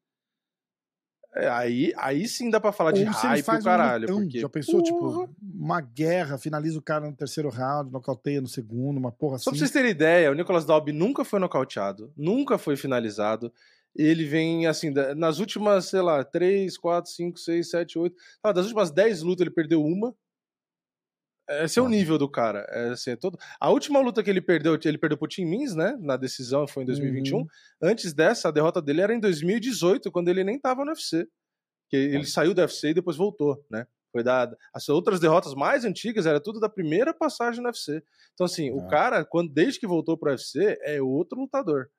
é, 1.35 1.49
aí, 1.49 1.93
aí 1.97 2.29
sim 2.29 2.49
dá 2.49 2.61
pra 2.61 2.71
falar 2.71 2.91
Ou 2.91 2.97
de 2.97 3.05
hype 3.05 3.43
o 3.43 3.63
caralho. 3.63 4.15
Um 4.15 4.21
porque, 4.23 4.39
já 4.39 4.49
pensou, 4.49 4.81
tipo, 4.83 4.99
porra. 4.99 5.27
tipo, 5.27 5.37
uma 5.43 5.81
guerra, 5.81 6.39
finaliza 6.39 6.79
o 6.79 6.83
cara 6.83 7.11
no 7.11 7.17
terceiro 7.17 7.49
round, 7.49 7.91
nocauteia 7.91 8.41
no 8.41 8.47
segundo, 8.47 8.99
uma 8.99 9.11
porra 9.11 9.39
Só 9.39 9.51
assim. 9.51 9.51
pra 9.51 9.59
vocês 9.59 9.71
terem 9.73 9.91
ideia, 9.91 10.31
o 10.31 10.35
Nicolas 10.35 10.65
Dalby 10.65 10.93
nunca 10.93 11.25
foi 11.25 11.41
nocauteado, 11.41 12.13
nunca 12.17 12.57
foi 12.57 12.77
finalizado. 12.77 13.53
Ele 13.97 14.25
vem, 14.25 14.67
assim, 14.67 14.91
nas 15.17 15.39
últimas, 15.39 15.87
sei 15.87 16.01
lá, 16.01 16.25
3, 16.25 16.77
4, 16.77 17.11
5, 17.11 17.39
6, 17.39 17.71
7, 17.71 17.99
8. 17.99 18.17
Ah, 18.43 18.53
das 18.53 18.65
últimas 18.65 18.91
10 18.91 19.23
lutas 19.23 19.43
ele 19.47 19.55
perdeu 19.55 19.85
uma. 19.85 20.15
Esse 21.49 21.79
é 21.79 21.83
o 21.83 21.89
nível 21.89 22.17
do 22.17 22.29
cara. 22.29 22.67
É, 22.71 22.89
assim, 22.91 23.11
é 23.11 23.17
todo... 23.17 23.39
A 23.61 23.71
última 23.71 24.01
luta 24.01 24.23
que 24.23 24.31
ele 24.31 24.41
perdeu, 24.41 24.79
ele 24.83 24.99
perdeu 24.99 25.19
pro 25.19 25.29
Tim 25.29 25.45
Mins, 25.45 25.75
né? 25.75 25.97
Na 26.01 26.17
decisão, 26.17 26.67
foi 26.67 26.83
em 26.83 26.87
2021. 26.87 27.39
Uhum. 27.39 27.47
Antes 27.83 28.15
dessa, 28.15 28.49
a 28.49 28.51
derrota 28.51 28.81
dele 28.81 29.03
era 29.03 29.15
em 29.15 29.21
2018, 29.21 30.11
quando 30.11 30.29
ele 30.29 30.43
nem 30.43 30.59
tava 30.59 30.85
no 30.85 30.91
UFC. 30.91 31.29
Que 31.91 31.97
ele 31.97 32.25
saiu 32.25 32.55
do 32.55 32.61
UFC 32.61 32.89
e 32.89 32.95
depois 32.95 33.17
voltou, 33.17 33.63
né? 33.71 33.87
Foi 34.11 34.23
dada. 34.23 34.57
As 34.73 34.89
outras 34.89 35.21
derrotas 35.21 35.55
mais 35.55 35.85
antigas 35.85 36.25
era 36.25 36.41
tudo 36.41 36.61
da 36.61 36.69
primeira 36.69 37.13
passagem 37.13 37.61
no 37.61 37.69
UFC. 37.69 38.03
Então, 38.33 38.47
assim, 38.47 38.71
o 38.71 38.87
cara, 38.87 39.25
quando, 39.25 39.53
desde 39.53 39.79
que 39.79 39.87
voltou 39.87 40.17
pro 40.17 40.31
UFC, 40.31 40.79
é 40.83 41.03
outro 41.03 41.41
lutador. 41.41 41.91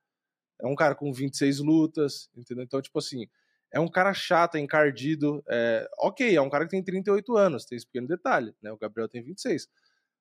É 0.61 0.65
um 0.65 0.76
cara 0.76 0.95
com 0.95 1.11
26 1.11 1.59
lutas, 1.59 2.30
entendeu? 2.35 2.63
Então, 2.63 2.81
tipo 2.81 2.97
assim, 2.97 3.27
é 3.76 3.80
um 3.80 3.89
cara 3.89 4.14
chato, 4.14 4.56
é 4.56 4.60
encardido. 4.61 5.43
É... 5.49 5.85
Ok, 5.99 6.34
é 6.34 6.41
um 6.41 6.49
cara 6.49 6.64
que 6.64 6.72
tem 6.72 6.81
38 6.81 7.35
anos, 7.35 7.65
tem 7.65 7.76
esse 7.76 7.85
pequeno 7.85 8.07
detalhe, 8.07 8.56
né? 8.64 8.72
O 8.72 8.77
Gabriel 8.77 9.10
tem 9.10 9.22
26. 9.22 9.68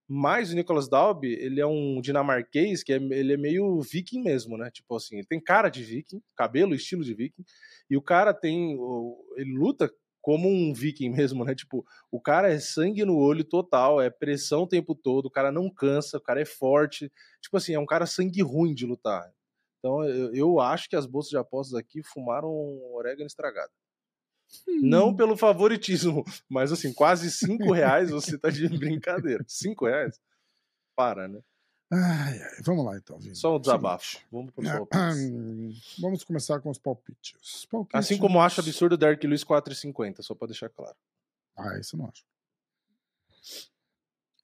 Mas 0.09 0.53
o 0.53 0.57
Nicolas 0.57 0.89
Dalby, 0.89 1.33
ele 1.35 1.61
é 1.61 1.67
um 1.67 2.01
dinamarquês 2.01 2.83
que 2.83 2.93
é, 2.93 2.97
ele 2.97 3.33
é 3.33 3.37
meio 3.37 3.81
viking 3.81 4.23
mesmo, 4.23 4.59
né? 4.59 4.71
Tipo 4.73 4.97
assim, 4.97 5.19
ele 5.19 5.27
tem 5.27 5.41
cara 5.41 5.69
de 5.69 5.85
viking, 5.85 6.21
cabelo, 6.37 6.75
estilo 6.75 7.05
de 7.05 7.15
viking, 7.15 7.45
e 7.89 7.97
o 7.97 8.03
cara 8.03 8.35
tem. 8.35 8.77
Ele 9.37 9.57
luta 9.57 9.89
como 10.21 10.49
um 10.49 10.75
viking 10.75 11.11
mesmo, 11.11 11.45
né? 11.45 11.55
Tipo, 11.55 11.87
o 12.11 12.21
cara 12.21 12.53
é 12.53 12.59
sangue 12.59 13.05
no 13.05 13.17
olho 13.17 13.45
total, 13.45 14.01
é 14.01 14.11
pressão 14.11 14.65
o 14.65 14.69
tempo 14.69 14.97
todo, 14.97 15.27
o 15.27 15.31
cara 15.31 15.53
não 15.53 15.71
cansa, 15.71 16.19
o 16.19 16.21
cara 16.21 16.41
é 16.41 16.45
forte. 16.45 17.11
Tipo 17.41 17.57
assim, 17.57 17.75
é 17.75 17.79
um 17.79 17.87
cara 17.87 18.05
sangue 18.05 18.43
ruim 18.43 18.75
de 18.75 18.85
lutar. 18.85 19.31
Então 19.85 20.03
eu, 20.03 20.35
eu 20.35 20.61
acho 20.61 20.89
que 20.89 20.97
as 20.97 21.05
bolsas 21.05 21.29
de 21.29 21.37
apostas 21.37 21.79
aqui 21.79 22.03
fumaram 22.03 22.49
um 22.49 22.95
orégano 22.95 23.27
estragado. 23.27 23.71
Hum. 24.67 24.81
Não 24.83 25.15
pelo 25.15 25.37
favoritismo, 25.37 26.25
mas 26.49 26.73
assim, 26.73 26.91
quase 26.91 27.31
cinco 27.31 27.71
reais 27.71 28.09
você 28.11 28.39
tá 28.39 28.49
de 28.49 28.67
brincadeira. 28.67 29.45
Cinco 29.47 29.85
reais? 29.85 30.19
Para, 30.97 31.29
né? 31.29 31.39
Ai, 31.93 32.41
ai, 32.41 32.63
vamos 32.63 32.83
lá 32.87 32.97
então, 32.97 33.19
Vini. 33.19 33.37
Só 33.37 33.57
um 33.57 33.61
desabafo. 33.61 34.21
Vamos 34.33 34.53
pro 34.53 34.65
palpites. 34.65 35.99
Vamos 36.01 36.25
começar 36.25 36.61
com 36.61 36.71
os 36.71 36.79
palpites. 36.79 37.67
palpites. 37.67 37.99
Assim 37.99 38.17
como 38.17 38.41
acho 38.41 38.61
absurdo 38.63 38.95
o 38.95 38.99
Dark 38.99 39.23
Lewis 39.23 39.45
4,50, 39.45 40.23
só 40.23 40.35
pra 40.35 40.47
deixar 40.47 40.71
claro. 40.71 40.97
Ah, 41.55 41.79
isso 41.79 41.95
eu 41.95 41.99
não 41.99 42.09
acho. 42.09 42.25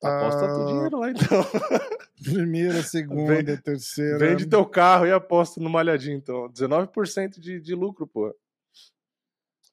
Aposta 0.03 0.47
ah... 0.47 0.55
teu 0.55 0.67
dinheiro 0.67 0.99
lá 0.99 1.11
então. 1.11 1.45
Primeira, 2.23 2.83
segunda, 2.83 3.35
vende, 3.35 3.57
terceira. 3.59 4.19
Vende 4.19 4.47
teu 4.47 4.65
carro 4.67 5.07
e 5.07 5.13
aposta 5.13 5.61
no 5.61 5.71
malhadinho, 5.71 6.17
então. 6.17 6.49
19% 6.51 7.39
de, 7.39 7.61
de 7.61 7.75
lucro, 7.75 8.07
pô. 8.07 8.35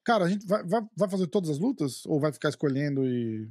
Cara, 0.03 0.25
a 0.25 0.29
gente 0.29 0.45
vai, 0.45 0.63
vai, 0.63 0.81
vai 0.95 1.09
fazer 1.09 1.27
todas 1.27 1.49
as 1.49 1.59
lutas? 1.59 2.05
Ou 2.05 2.19
vai 2.19 2.31
ficar 2.31 2.49
escolhendo 2.49 3.05
e. 3.05 3.49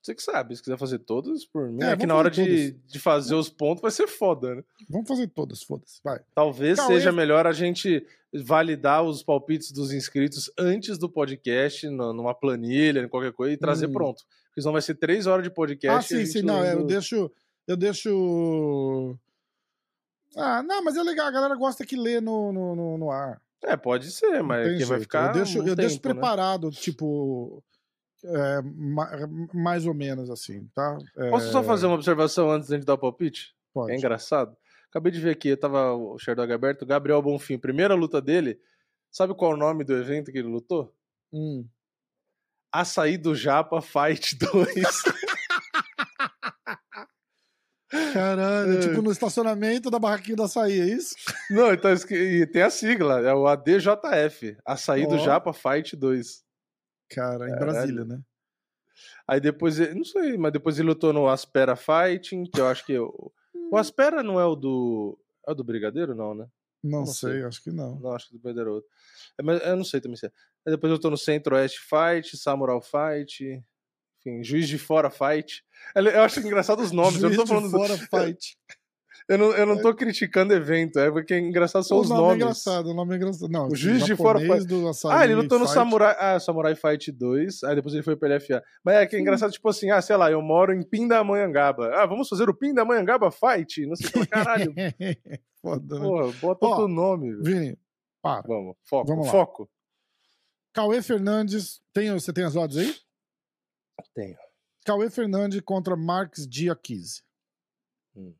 Você 0.00 0.14
que 0.14 0.22
sabe, 0.22 0.56
se 0.56 0.62
quiser 0.62 0.78
fazer 0.78 1.00
todas, 1.00 1.44
por 1.44 1.68
mim. 1.68 1.82
É, 1.82 1.90
é 1.90 1.96
que 1.96 2.06
na 2.06 2.14
hora 2.14 2.30
de, 2.30 2.70
de 2.70 2.98
fazer 2.98 3.34
os 3.34 3.50
pontos 3.50 3.82
vai 3.82 3.90
ser 3.90 4.06
foda, 4.06 4.54
né? 4.54 4.64
Vamos 4.88 5.06
fazer 5.06 5.26
todas, 5.28 5.62
foda-se. 5.62 6.00
Vai. 6.02 6.20
Talvez 6.34 6.80
seja 6.80 7.12
melhor 7.12 7.46
a 7.46 7.52
gente 7.52 8.06
validar 8.32 9.02
os 9.02 9.22
palpites 9.22 9.70
dos 9.70 9.92
inscritos 9.92 10.50
antes 10.58 10.96
do 10.96 11.10
podcast, 11.10 11.86
numa 11.88 12.34
planilha, 12.34 13.06
qualquer 13.06 13.32
coisa, 13.32 13.52
e 13.52 13.58
trazer 13.58 13.88
hum. 13.88 13.92
pronto. 13.92 14.24
Porque 14.56 14.62
senão 14.62 14.72
vai 14.72 14.80
ser 14.80 14.94
três 14.94 15.26
horas 15.26 15.44
de 15.44 15.50
podcast. 15.50 16.14
Ah, 16.14 16.18
sim, 16.18 16.24
sim, 16.24 16.40
não, 16.40 16.64
é, 16.64 16.72
eu 16.72 16.86
deixo. 16.86 17.30
Eu 17.68 17.76
deixo. 17.76 19.14
Ah, 20.34 20.62
não, 20.62 20.82
mas 20.82 20.96
é 20.96 21.02
legal, 21.02 21.26
a 21.26 21.30
galera 21.30 21.54
gosta 21.54 21.84
que 21.84 21.94
lê 21.94 22.22
no, 22.22 22.54
no, 22.54 22.74
no, 22.74 22.96
no 22.96 23.10
ar. 23.10 23.38
É, 23.62 23.76
pode 23.76 24.10
ser, 24.10 24.42
mas 24.42 24.78
que 24.78 24.84
vai 24.86 24.98
ficar. 24.98 25.26
Eu 25.26 25.32
deixo, 25.34 25.58
um 25.58 25.60
eu 25.60 25.64
tempo, 25.66 25.76
deixo 25.76 25.96
né? 25.96 26.00
preparado, 26.00 26.68
né? 26.68 26.72
tipo. 26.72 27.62
É, 28.24 28.62
mais 29.52 29.86
ou 29.86 29.92
menos 29.92 30.30
assim, 30.30 30.66
tá? 30.74 30.96
É... 31.18 31.28
Posso 31.28 31.52
só 31.52 31.62
fazer 31.62 31.84
uma 31.84 31.96
observação 31.96 32.50
antes 32.50 32.68
de 32.68 32.74
a 32.74 32.78
gente 32.78 32.86
dar 32.86 32.94
o 32.94 32.98
palpite? 32.98 33.54
Pode. 33.74 33.92
É 33.92 33.96
engraçado. 33.96 34.56
Acabei 34.88 35.12
de 35.12 35.20
ver 35.20 35.32
aqui, 35.32 35.50
eu 35.50 35.60
tava 35.60 35.92
o 35.92 36.18
Sherdog 36.18 36.50
aberto, 36.50 36.86
Gabriel 36.86 37.20
Bonfim, 37.20 37.58
primeira 37.58 37.94
luta 37.94 38.22
dele. 38.22 38.58
Sabe 39.10 39.34
qual 39.34 39.52
é 39.52 39.54
o 39.54 39.58
nome 39.58 39.84
do 39.84 39.92
evento 39.94 40.32
que 40.32 40.38
ele 40.38 40.48
lutou? 40.48 40.94
Hum. 41.30 41.66
Açaí 42.80 43.16
do 43.16 43.34
Japa 43.34 43.80
Fight 43.80 44.36
2. 44.38 44.72
Caralho, 48.12 48.78
é. 48.78 48.80
tipo 48.80 49.00
no 49.00 49.12
estacionamento 49.12 49.90
da 49.90 49.98
barraquinha 49.98 50.36
do 50.36 50.42
açaí, 50.42 50.80
é 50.80 50.84
isso? 50.86 51.14
Não, 51.50 51.72
então, 51.72 51.92
e 52.10 52.46
tem 52.46 52.62
a 52.62 52.70
sigla, 52.70 53.20
é 53.20 53.32
o 53.32 53.46
ADJF, 53.46 54.56
Açaí 54.64 55.04
oh. 55.04 55.08
do 55.08 55.18
Japa 55.18 55.52
Fight 55.52 55.94
2. 55.94 56.44
Cara, 57.10 57.48
em 57.48 57.52
Caralho. 57.52 57.72
Brasília, 57.72 58.04
né? 58.04 58.20
Aí 59.28 59.40
depois, 59.40 59.78
não 59.94 60.04
sei, 60.04 60.36
mas 60.36 60.52
depois 60.52 60.78
ele 60.78 60.88
lutou 60.88 61.12
no 61.12 61.28
Aspera 61.28 61.76
Fighting, 61.76 62.44
que 62.44 62.60
eu 62.60 62.66
acho 62.66 62.84
que. 62.84 62.98
o 62.98 63.32
Aspera 63.76 64.22
não 64.22 64.40
é 64.40 64.44
o 64.44 64.54
do. 64.54 65.18
É 65.46 65.52
o 65.52 65.54
do 65.54 65.64
Brigadeiro, 65.64 66.14
não, 66.14 66.34
né? 66.34 66.46
Não, 66.86 67.00
não 67.00 67.06
sei, 67.06 67.32
sei, 67.32 67.44
acho 67.44 67.62
que 67.62 67.70
não. 67.70 67.98
Não, 67.98 68.12
acho 68.12 68.28
que 68.28 68.32
do 68.32 68.38
Brigadeiro 68.40 68.70
é 68.70 68.72
outro. 68.74 68.90
É, 69.38 69.42
mas 69.42 69.62
eu 69.62 69.76
não 69.76 69.84
sei 69.84 70.00
também 70.00 70.16
se 70.16 70.26
é. 70.26 70.32
Aí 70.66 70.72
depois 70.72 70.90
eu 70.90 70.98
tô 70.98 71.10
no 71.10 71.16
Centro-Oeste 71.16 71.78
Fight, 71.80 72.36
Samurai 72.36 72.80
Fight, 72.80 73.62
enfim, 74.20 74.42
Juiz 74.42 74.68
de 74.68 74.78
Fora 74.78 75.10
Fight. 75.10 75.64
Eu 75.94 76.22
acho 76.22 76.40
engraçado 76.40 76.80
os 76.82 76.92
nomes. 76.92 77.20
Juiz 77.20 77.32
eu 77.32 77.38
não 77.38 77.44
tô 77.44 77.46
falando 77.46 77.66
de 77.66 77.70
Fora 77.70 77.96
do... 77.96 78.02
Fight. 78.06 78.56
Eu 79.28 79.38
não, 79.38 79.52
eu 79.52 79.66
não 79.66 79.82
tô 79.82 79.92
criticando 79.92 80.54
evento, 80.54 81.00
é 81.00 81.10
porque 81.10 81.34
é 81.34 81.38
engraçado 81.40 81.82
são 81.82 81.96
o 81.96 82.00
os 82.00 82.08
nome 82.08 82.20
é 82.20 82.22
nomes. 82.22 82.32
É 82.32 82.44
engraçado, 82.44 82.86
o 82.90 82.94
nome 82.94 83.14
é 83.14 83.16
engraçado. 83.16 83.50
Não, 83.50 83.66
o 83.66 83.74
Juiz 83.74 84.04
de 84.04 84.14
Fora 84.14 84.38
Fight. 84.38 84.66
ah, 85.10 85.24
ele 85.24 85.34
lutou 85.34 85.58
no 85.58 85.66
Samurai, 85.66 86.14
ah, 86.16 86.38
Samurai 86.38 86.76
Fight 86.76 87.10
2, 87.10 87.64
aí 87.64 87.74
depois 87.74 87.92
ele 87.92 88.04
foi 88.04 88.14
pro 88.14 88.32
LFA. 88.32 88.62
Mas 88.84 88.94
é 88.94 89.06
que 89.06 89.16
é 89.16 89.20
engraçado, 89.20 89.50
tipo 89.50 89.68
assim, 89.68 89.90
ah, 89.90 90.00
sei 90.00 90.16
lá, 90.16 90.30
eu 90.30 90.40
moro 90.40 90.72
em 90.72 90.80
Pindamonhangaba. 90.82 91.90
Ah, 91.96 92.06
vamos 92.06 92.28
fazer 92.28 92.48
o 92.48 92.54
Pindamonhangaba 92.54 93.32
Fight? 93.32 93.84
Não 93.84 93.96
sei 93.96 94.22
o 94.22 94.28
caralho. 94.28 94.72
Foda, 95.60 95.98
né? 95.98 96.00
Porra, 96.00 96.32
bota 96.40 96.66
outro 96.66 96.88
nome. 96.88 97.34
Vini, 97.42 97.76
para. 98.22 98.46
Vamos, 98.46 98.76
foco, 98.84 99.08
vamos 99.08 99.28
foco. 99.28 99.68
Cauê 100.72 101.02
Fernandes, 101.02 101.80
tem, 101.92 102.12
você 102.12 102.32
tem 102.32 102.44
as 102.44 102.54
odds 102.54 102.76
aí? 102.76 102.94
Tenho. 104.14 104.36
Cauê 104.84 105.10
Fernandes 105.10 105.60
contra 105.62 105.96
Marques 105.96 106.46
Diakise. 106.46 107.22
Hum. 108.14 108.32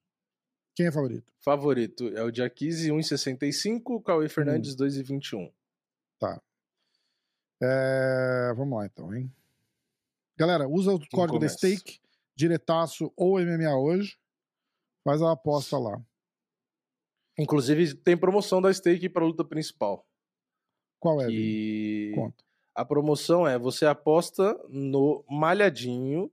Quem 0.76 0.86
é 0.86 0.92
favorito? 0.92 1.32
Favorito 1.40 2.08
é 2.08 2.22
o 2.22 2.30
Diakise 2.30 2.90
1,65, 2.90 4.02
Cauê 4.02 4.28
Fernandes 4.28 4.74
hum. 4.74 4.84
2,21. 4.84 5.50
Tá. 6.18 6.40
É... 7.62 8.52
Vamos 8.54 8.78
lá 8.78 8.84
então, 8.84 9.14
hein? 9.14 9.32
Galera, 10.36 10.68
usa 10.68 10.92
o 10.92 10.98
Quem 10.98 11.08
código 11.08 11.38
da 11.38 11.48
Stake, 11.48 11.98
diretaço 12.36 13.10
ou 13.16 13.40
MMA 13.40 13.74
hoje. 13.74 14.18
Faz 15.02 15.22
a 15.22 15.32
aposta 15.32 15.78
lá. 15.78 15.98
Inclusive, 17.38 17.94
tem 17.94 18.14
promoção 18.14 18.60
da 18.60 18.72
Stake 18.72 19.08
para 19.08 19.22
a 19.22 19.26
luta 19.26 19.44
principal. 19.44 20.06
Qual 21.00 21.22
é? 21.22 21.28
E 21.30 22.12
Conta. 22.14 22.44
a 22.74 22.84
promoção 22.84 23.48
é 23.48 23.58
você 23.58 23.86
aposta 23.86 24.58
no 24.68 25.24
malhadinho. 25.26 26.30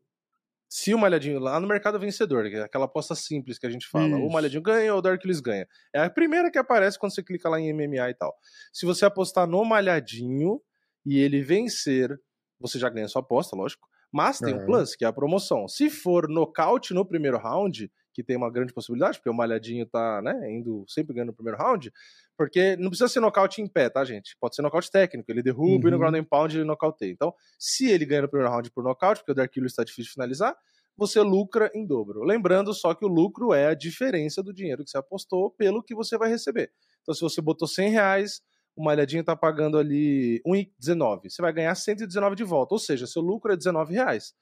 Se 0.75 0.91
o 0.91 0.97
malhadinho 0.97 1.37
lá 1.37 1.59
no 1.59 1.67
mercado 1.67 1.99
vencedor, 1.99 2.49
que 2.49 2.55
é 2.55 2.63
aquela 2.63 2.85
aposta 2.85 3.13
simples 3.13 3.59
que 3.59 3.67
a 3.67 3.69
gente 3.69 3.87
fala, 3.87 4.17
Isso. 4.17 4.25
o 4.25 4.31
malhadinho 4.31 4.63
ganha 4.63 4.91
ou 4.91 4.97
o 4.97 5.01
Darklis 5.03 5.39
ganha. 5.39 5.67
É 5.93 5.99
a 5.99 6.09
primeira 6.09 6.49
que 6.49 6.57
aparece 6.57 6.97
quando 6.97 7.13
você 7.13 7.21
clica 7.21 7.47
lá 7.47 7.59
em 7.59 7.71
MMA 7.71 8.09
e 8.09 8.13
tal. 8.15 8.35
Se 8.73 8.83
você 8.83 9.05
apostar 9.05 9.45
no 9.45 9.63
malhadinho 9.63 10.59
e 11.05 11.19
ele 11.19 11.43
vencer, 11.43 12.19
você 12.59 12.79
já 12.79 12.89
ganha 12.89 13.07
sua 13.07 13.21
aposta, 13.21 13.55
lógico. 13.55 13.87
Mas 14.11 14.39
tem 14.39 14.55
o 14.55 14.65
plus, 14.65 14.95
que 14.95 15.05
é 15.05 15.07
a 15.07 15.13
promoção. 15.13 15.67
Se 15.67 15.91
for 15.91 16.27
nocaute 16.27 16.91
no 16.91 17.05
primeiro 17.05 17.37
round, 17.37 17.91
que 18.13 18.23
tem 18.23 18.37
uma 18.37 18.51
grande 18.51 18.73
possibilidade, 18.73 19.17
porque 19.17 19.29
o 19.29 19.33
Malhadinho 19.33 19.85
tá, 19.85 20.21
né, 20.21 20.51
indo 20.51 20.85
sempre 20.87 21.13
ganhando 21.13 21.29
no 21.29 21.33
primeiro 21.33 21.57
round, 21.57 21.91
porque 22.37 22.75
não 22.77 22.89
precisa 22.89 23.07
ser 23.07 23.19
nocaute 23.19 23.61
em 23.61 23.67
pé, 23.67 23.89
tá, 23.89 24.03
gente? 24.05 24.37
Pode 24.39 24.55
ser 24.55 24.61
nocaute 24.61 24.91
técnico, 24.91 25.31
ele 25.31 25.41
derruba 25.41 25.83
uhum. 25.83 25.87
e 25.87 25.91
no 25.91 25.97
ground 25.97 26.15
and 26.15 26.23
pound 26.23 26.55
ele 26.55 26.65
nocauteia. 26.65 27.11
Então, 27.11 27.33
se 27.57 27.89
ele 27.89 28.05
ganha 28.05 28.23
no 28.23 28.29
primeiro 28.29 28.51
round 28.51 28.69
por 28.71 28.83
nocaute, 28.83 29.21
porque 29.21 29.31
o 29.31 29.35
Dark 29.35 29.55
está 29.57 29.83
difícil 29.83 30.05
de 30.05 30.13
finalizar, 30.13 30.55
você 30.95 31.21
lucra 31.21 31.71
em 31.73 31.85
dobro. 31.85 32.23
Lembrando 32.23 32.73
só 32.73 32.93
que 32.93 33.03
o 33.03 33.07
lucro 33.07 33.53
é 33.53 33.67
a 33.67 33.73
diferença 33.73 34.43
do 34.43 34.53
dinheiro 34.53 34.83
que 34.83 34.91
você 34.91 34.97
apostou 34.97 35.49
pelo 35.51 35.81
que 35.81 35.95
você 35.95 36.17
vai 36.17 36.29
receber. 36.29 36.71
Então, 37.01 37.13
se 37.13 37.21
você 37.21 37.41
botou 37.41 37.67
100 37.67 37.89
reais, 37.89 38.41
o 38.75 38.83
malhadinho 38.83 39.21
está 39.21 39.35
pagando 39.35 39.77
ali 39.77 40.41
1,19. 40.45 41.29
Você 41.29 41.41
vai 41.41 41.51
ganhar 41.51 41.73
119 41.75 42.35
de 42.35 42.43
volta, 42.43 42.75
ou 42.75 42.79
seja, 42.79 43.07
seu 43.07 43.21
lucro 43.21 43.51
é 43.51 43.57
19 43.57 43.93
reais. 43.93 44.33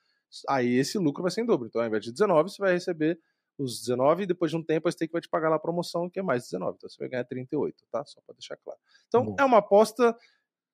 Aí 0.48 0.76
esse 0.76 0.98
lucro 0.98 1.22
vai 1.22 1.32
ser 1.32 1.42
em 1.42 1.46
dobro. 1.46 1.68
Então, 1.68 1.82
ao 1.82 1.88
invés 1.88 2.04
de 2.04 2.12
19, 2.12 2.50
você 2.50 2.62
vai 2.62 2.74
receber 2.74 3.20
os 3.62 3.80
19 3.82 4.24
e 4.24 4.26
depois 4.26 4.52
de 4.52 4.58
um 4.58 4.64
tempo 4.64 4.88
a 4.88 4.92
stake 4.92 5.12
vai 5.12 5.22
te 5.22 5.30
pagar 5.30 5.50
lá 5.50 5.56
a 5.56 5.60
promoção 5.60 6.10
que 6.10 6.20
é 6.20 6.24
mais 6.24 6.44
19. 6.44 6.76
Então 6.78 6.90
você 6.90 6.98
vai 7.00 7.10
ganhar 7.10 7.24
38, 7.26 7.76
tá? 7.92 8.04
Só 8.06 8.20
para 8.26 8.34
deixar 8.36 8.58
claro. 8.58 8.80
Então 9.08 9.26
Boa. 9.26 9.36
é 9.40 9.44
uma 9.46 9.58
aposta 9.58 10.16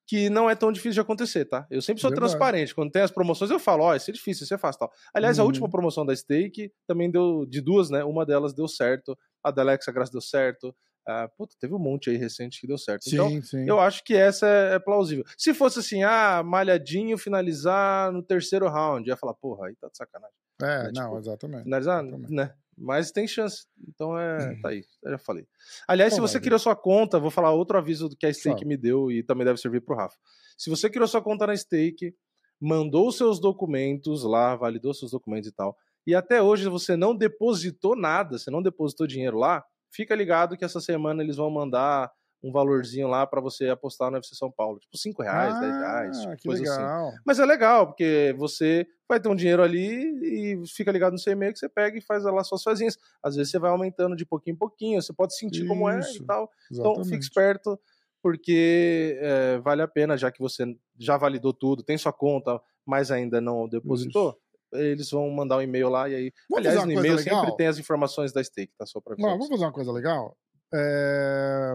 que 0.06 0.30
não 0.30 0.48
é 0.48 0.54
tão 0.54 0.72
difícil 0.72 0.94
de 0.94 1.00
acontecer, 1.00 1.44
tá? 1.44 1.66
Eu 1.70 1.82
sempre 1.82 2.00
sou 2.00 2.08
Verdade. 2.10 2.30
transparente. 2.30 2.74
Quando 2.74 2.90
tem 2.90 3.02
as 3.02 3.10
promoções, 3.10 3.50
eu 3.50 3.58
falo, 3.58 3.84
ó, 3.84 3.94
isso 3.94 4.10
é 4.10 4.14
difícil, 4.14 4.44
isso 4.44 4.54
é 4.54 4.58
fácil 4.58 4.78
tal. 4.80 4.92
Aliás, 5.12 5.38
a 5.38 5.42
Uhum. 5.42 5.48
última 5.48 5.68
promoção 5.68 6.06
da 6.06 6.16
Stake 6.16 6.72
também 6.86 7.10
deu 7.10 7.44
de 7.44 7.60
duas, 7.60 7.90
né? 7.90 8.02
Uma 8.04 8.24
delas 8.24 8.54
deu 8.54 8.66
certo, 8.66 9.16
a 9.44 9.50
da 9.50 9.60
Alexa 9.60 9.92
Graça 9.92 10.10
deu 10.10 10.22
certo. 10.22 10.74
Ah, 11.06 11.28
puta, 11.36 11.54
teve 11.60 11.74
um 11.74 11.78
monte 11.78 12.08
aí 12.10 12.16
recente 12.16 12.60
que 12.60 12.66
deu 12.66 12.76
certo. 12.78 13.06
Então, 13.06 13.28
Sim, 13.30 13.40
sim. 13.42 13.66
eu 13.68 13.78
acho 13.80 14.02
que 14.04 14.14
essa 14.14 14.46
é, 14.46 14.74
é 14.74 14.78
plausível. 14.78 15.24
Se 15.38 15.52
fosse 15.54 15.78
assim, 15.78 16.02
ah, 16.02 16.42
malhadinho 16.42 17.16
finalizar 17.18 18.10
no 18.12 18.22
terceiro 18.22 18.68
round, 18.68 19.08
ia 19.08 19.16
falar, 19.16 19.32
porra, 19.34 19.68
aí 19.68 19.76
tá 19.76 19.88
de 19.88 19.96
sacanagem. 19.96 20.36
É, 20.62 20.88
é, 20.88 20.92
não, 20.92 21.04
tipo, 21.04 21.18
exatamente. 21.18 21.62
Finalizar, 21.64 22.02
Exatamente. 22.04 22.32
né? 22.32 22.54
Mas 22.80 23.10
tem 23.10 23.26
chance. 23.26 23.66
Então 23.88 24.18
é. 24.18 24.58
Tá 24.60 24.68
aí, 24.70 24.84
eu 25.02 25.10
já 25.12 25.18
falei. 25.18 25.46
Aliás, 25.86 26.12
Então 26.12 26.26
se 26.26 26.30
você 26.30 26.38
vai, 26.38 26.44
criou 26.44 26.58
sua 26.58 26.76
conta, 26.76 27.18
vou 27.18 27.30
falar 27.30 27.52
outro 27.52 27.76
aviso 27.78 28.08
que 28.18 28.26
a 28.26 28.32
Stake 28.32 28.64
me 28.64 28.76
deu 28.76 29.10
e 29.10 29.22
também 29.22 29.44
deve 29.44 29.58
servir 29.58 29.80
pro 29.80 29.96
Rafa. 29.96 30.16
Se 30.56 30.70
você 30.70 30.88
criou 30.88 31.06
sua 31.06 31.22
conta 31.22 31.46
na 31.46 31.56
Stake, 31.56 32.14
mandou 32.60 33.10
seus 33.12 33.40
documentos 33.40 34.24
lá, 34.24 34.56
validou 34.56 34.92
seus 34.92 35.10
documentos 35.10 35.48
e 35.48 35.52
tal, 35.52 35.76
e 36.06 36.14
até 36.14 36.42
hoje 36.42 36.68
você 36.68 36.96
não 36.96 37.14
depositou 37.14 37.94
nada, 37.94 38.38
você 38.38 38.50
não 38.50 38.62
depositou 38.62 39.06
dinheiro 39.06 39.36
lá, 39.36 39.62
fica 39.90 40.14
ligado 40.14 40.56
que 40.56 40.64
essa 40.64 40.80
semana 40.80 41.22
eles 41.22 41.36
vão 41.36 41.50
mandar 41.50 42.10
um 42.42 42.52
valorzinho 42.52 43.08
lá 43.08 43.26
pra 43.26 43.40
você 43.40 43.68
apostar 43.68 44.10
no 44.10 44.16
FC 44.18 44.34
São 44.34 44.50
Paulo. 44.50 44.78
Tipo 44.78 44.96
5 44.96 45.22
reais, 45.22 45.58
10 45.58 45.76
reais, 45.76 46.16
tipo, 46.18 46.32
Ah, 46.32 46.36
coisa 46.44 46.62
assim. 46.62 46.70
legal. 46.82 47.12
Mas 47.26 47.38
é 47.38 47.44
legal, 47.44 47.86
porque 47.88 48.34
você 48.38 48.86
vai 49.08 49.18
ter 49.20 49.28
um 49.28 49.34
dinheiro 49.34 49.62
ali 49.62 50.54
e 50.62 50.66
fica 50.68 50.92
ligado 50.92 51.12
no 51.12 51.18
seu 51.18 51.32
e-mail 51.32 51.52
que 51.52 51.58
você 51.58 51.68
pega 51.68 51.96
e 51.98 52.00
faz 52.02 52.22
lá 52.24 52.44
suas 52.44 52.62
fazinhas. 52.62 52.96
Às 53.22 53.36
vezes 53.36 53.50
você 53.50 53.58
vai 53.58 53.70
aumentando 53.70 54.14
de 54.14 54.24
pouquinho 54.26 54.54
em 54.54 54.58
pouquinho, 54.58 55.00
você 55.02 55.12
pode 55.12 55.36
sentir 55.36 55.66
como 55.66 55.88
é 55.88 55.96
e 55.98 56.00
Isso, 56.00 56.24
tal. 56.26 56.50
Então 56.70 56.92
fique 57.04 57.16
Exatamente. 57.16 57.22
esperto, 57.22 57.80
porque 58.22 59.18
é, 59.20 59.58
vale 59.58 59.82
a 59.82 59.88
pena, 59.88 60.16
já 60.16 60.30
que 60.30 60.40
você 60.40 60.64
já 60.98 61.16
validou 61.16 61.52
tudo, 61.52 61.82
tem 61.82 61.96
sua 61.98 62.12
conta, 62.12 62.60
mas 62.86 63.10
ainda 63.10 63.40
não 63.40 63.68
depositou. 63.68 64.38
Eles 64.72 65.10
vão 65.10 65.30
mandar 65.30 65.56
um 65.56 65.62
e-mail 65.62 65.88
lá 65.88 66.08
e 66.08 66.14
aí. 66.14 66.32
Vamos 66.50 66.66
aliás, 66.66 66.84
no 66.86 66.92
e-mail 66.92 67.18
sempre 67.18 67.56
tem 67.56 67.66
as 67.66 67.78
informações 67.78 68.32
da 68.32 68.44
stake, 68.44 68.74
tá? 68.76 68.84
Só 68.84 69.00
pra 69.00 69.14
Não, 69.18 69.30
vamos 69.30 69.48
fazer 69.48 69.64
uma 69.64 69.72
coisa 69.72 69.90
legal. 69.90 70.36
É, 70.74 71.74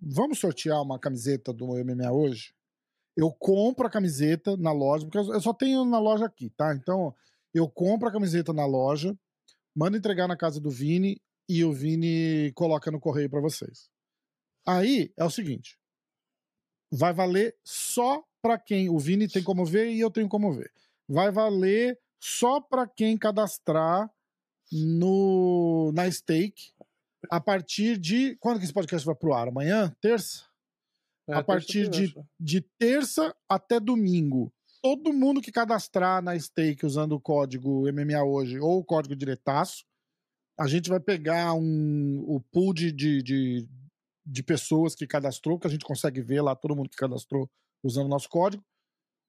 Vamos 0.00 0.38
sortear 0.38 0.80
uma 0.80 0.98
camiseta 0.98 1.52
do 1.52 1.66
MMA 1.66 2.10
hoje. 2.12 2.54
Eu 3.16 3.32
compro 3.32 3.86
a 3.86 3.90
camiseta 3.90 4.56
na 4.56 4.70
loja, 4.70 5.04
porque 5.04 5.18
eu 5.18 5.40
só 5.40 5.52
tenho 5.52 5.84
na 5.84 5.98
loja 5.98 6.26
aqui, 6.26 6.50
tá? 6.50 6.72
Então, 6.74 7.14
eu 7.52 7.68
compro 7.68 8.08
a 8.08 8.12
camiseta 8.12 8.52
na 8.52 8.64
loja, 8.64 9.18
mando 9.74 9.96
entregar 9.96 10.28
na 10.28 10.36
casa 10.36 10.60
do 10.60 10.70
Vini 10.70 11.20
e 11.48 11.64
o 11.64 11.72
Vini 11.72 12.52
coloca 12.54 12.90
no 12.90 13.00
correio 13.00 13.28
pra 13.28 13.40
vocês. 13.40 13.90
Aí 14.64 15.12
é 15.16 15.24
o 15.24 15.30
seguinte: 15.30 15.78
vai 16.92 17.12
valer 17.12 17.56
só 17.64 18.22
pra 18.40 18.58
quem 18.58 18.88
o 18.88 18.98
Vini 18.98 19.26
tem 19.26 19.42
como 19.42 19.64
ver 19.64 19.90
e 19.90 19.98
eu 19.98 20.10
tenho 20.10 20.28
como 20.28 20.52
ver. 20.52 20.70
Vai 21.08 21.32
valer 21.32 21.98
só 22.20 22.60
pra 22.60 22.86
quem 22.86 23.16
cadastrar 23.16 24.08
no 24.70 25.90
na 25.92 26.10
stake 26.10 26.72
a 27.30 27.40
partir 27.40 27.98
de 27.98 28.36
quando 28.36 28.58
que 28.58 28.64
esse 28.64 28.72
podcast 28.72 29.04
vai 29.04 29.14
pro 29.14 29.32
ar? 29.32 29.48
Amanhã, 29.48 29.94
terça? 30.00 30.44
É, 31.28 31.34
a 31.34 31.42
partir 31.42 31.88
de, 31.88 32.14
de 32.40 32.60
terça 32.78 33.34
até 33.48 33.78
domingo. 33.78 34.52
Todo 34.82 35.12
mundo 35.12 35.42
que 35.42 35.52
cadastrar 35.52 36.22
na 36.22 36.38
stake 36.38 36.86
usando 36.86 37.12
o 37.12 37.20
código 37.20 37.82
MMA 37.92 38.22
hoje 38.22 38.58
ou 38.58 38.78
o 38.78 38.84
código 38.84 39.14
diretaço, 39.14 39.84
a 40.58 40.66
gente 40.66 40.88
vai 40.88 41.00
pegar 41.00 41.52
um, 41.54 42.24
o 42.26 42.40
pool 42.40 42.72
de, 42.72 42.90
de, 42.90 43.22
de, 43.22 43.68
de 44.24 44.42
pessoas 44.42 44.94
que 44.94 45.06
cadastrou, 45.06 45.58
que 45.58 45.66
a 45.66 45.70
gente 45.70 45.84
consegue 45.84 46.22
ver 46.22 46.40
lá 46.40 46.56
todo 46.56 46.74
mundo 46.74 46.88
que 46.88 46.96
cadastrou 46.96 47.50
usando 47.82 48.06
o 48.06 48.10
nosso 48.10 48.28
código, 48.28 48.64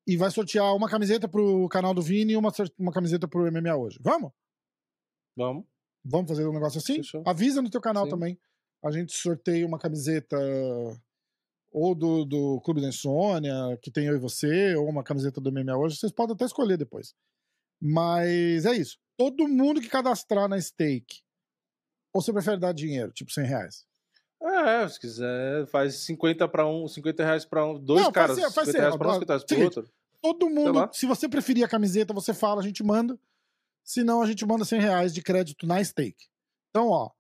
e 0.08 0.16
vai 0.16 0.32
sortear 0.32 0.76
uma 0.76 0.90
camiseta 0.90 1.28
pro 1.28 1.68
canal 1.70 1.94
do 1.94 2.02
Vini 2.02 2.34
e 2.34 2.38
uma, 2.38 2.52
uma 2.78 2.92
camiseta 2.92 3.28
pro 3.28 3.52
MMA 3.52 3.76
hoje. 3.76 4.00
Vamos? 4.02 4.32
Vamos. 5.36 5.66
Vamos 6.04 6.30
fazer 6.30 6.48
um 6.48 6.54
negócio 6.54 6.80
assim? 6.80 6.96
Fechou. 6.96 7.24
Avisa 7.26 7.62
no 7.62 7.70
teu 7.70 7.82
canal 7.82 8.06
Sim. 8.06 8.12
também. 8.12 8.40
A 8.84 8.92
gente 8.92 9.14
sorteia 9.16 9.66
uma 9.66 9.78
camiseta 9.78 10.38
ou 11.72 11.94
do, 11.94 12.26
do 12.26 12.62
Clube 12.62 12.82
da 12.82 12.88
Insônia, 12.88 13.54
que 13.82 13.92
tem 13.92 14.06
eu 14.06 14.16
e 14.16 14.20
você, 14.20 14.76
ou 14.76 14.88
uma 14.88 15.04
camiseta 15.04 15.40
do 15.40 15.52
MMA 15.52 15.78
hoje. 15.78 15.98
Vocês 15.98 16.12
podem 16.12 16.34
até 16.34 16.46
escolher 16.46 16.78
depois. 16.78 17.14
Mas 17.82 18.66
é 18.66 18.74
isso. 18.76 18.98
Todo 19.18 19.48
mundo 19.48 19.82
que 19.82 19.90
cadastrar 19.90 20.48
na 20.48 20.60
stake, 20.60 21.22
ou 22.14 22.22
você 22.22 22.34
prefere 22.34 22.58
dar 22.60 22.74
dinheiro, 22.74 23.12
tipo 23.12 23.32
100 23.32 23.46
reais? 23.46 23.86
É, 24.42 24.88
se 24.88 25.00
quiser, 25.00 25.68
faz 25.68 25.96
50 25.96 26.48
para 26.48 26.66
um, 26.66 26.88
50 26.88 27.24
reais 27.24 27.46
para 27.46 27.66
um, 27.66 27.78
dois 27.78 28.02
Não, 28.02 28.14
faz 28.14 28.14
caras, 28.14 28.36
ser- 28.38 28.52
faz 28.54 28.68
50 28.68 28.72
ser, 28.72 28.80
reais 28.80 28.96
para 28.98 29.08
um, 29.08 29.12
ó, 29.12 29.14
50 29.16 29.34
reais 29.34 29.46
seguinte, 29.48 29.80
outro. 29.80 29.94
Todo 30.22 30.50
mundo, 30.50 30.90
se 30.94 31.06
você 31.06 31.30
preferir 31.30 31.64
a 31.64 31.68
camiseta, 31.68 32.14
você 32.14 32.34
fala, 32.34 32.62
a 32.62 32.64
gente 32.64 32.84
manda. 32.84 33.18
Se 33.84 34.04
não, 34.04 34.22
a 34.22 34.28
gente 34.28 34.46
manda 34.46 34.66
100 34.66 34.82
reais 34.82 35.14
de 35.14 35.22
crédito 35.22 35.66
na 35.66 35.84
stake. 35.84 36.28
Então, 36.70 36.90
ó, 36.90 37.12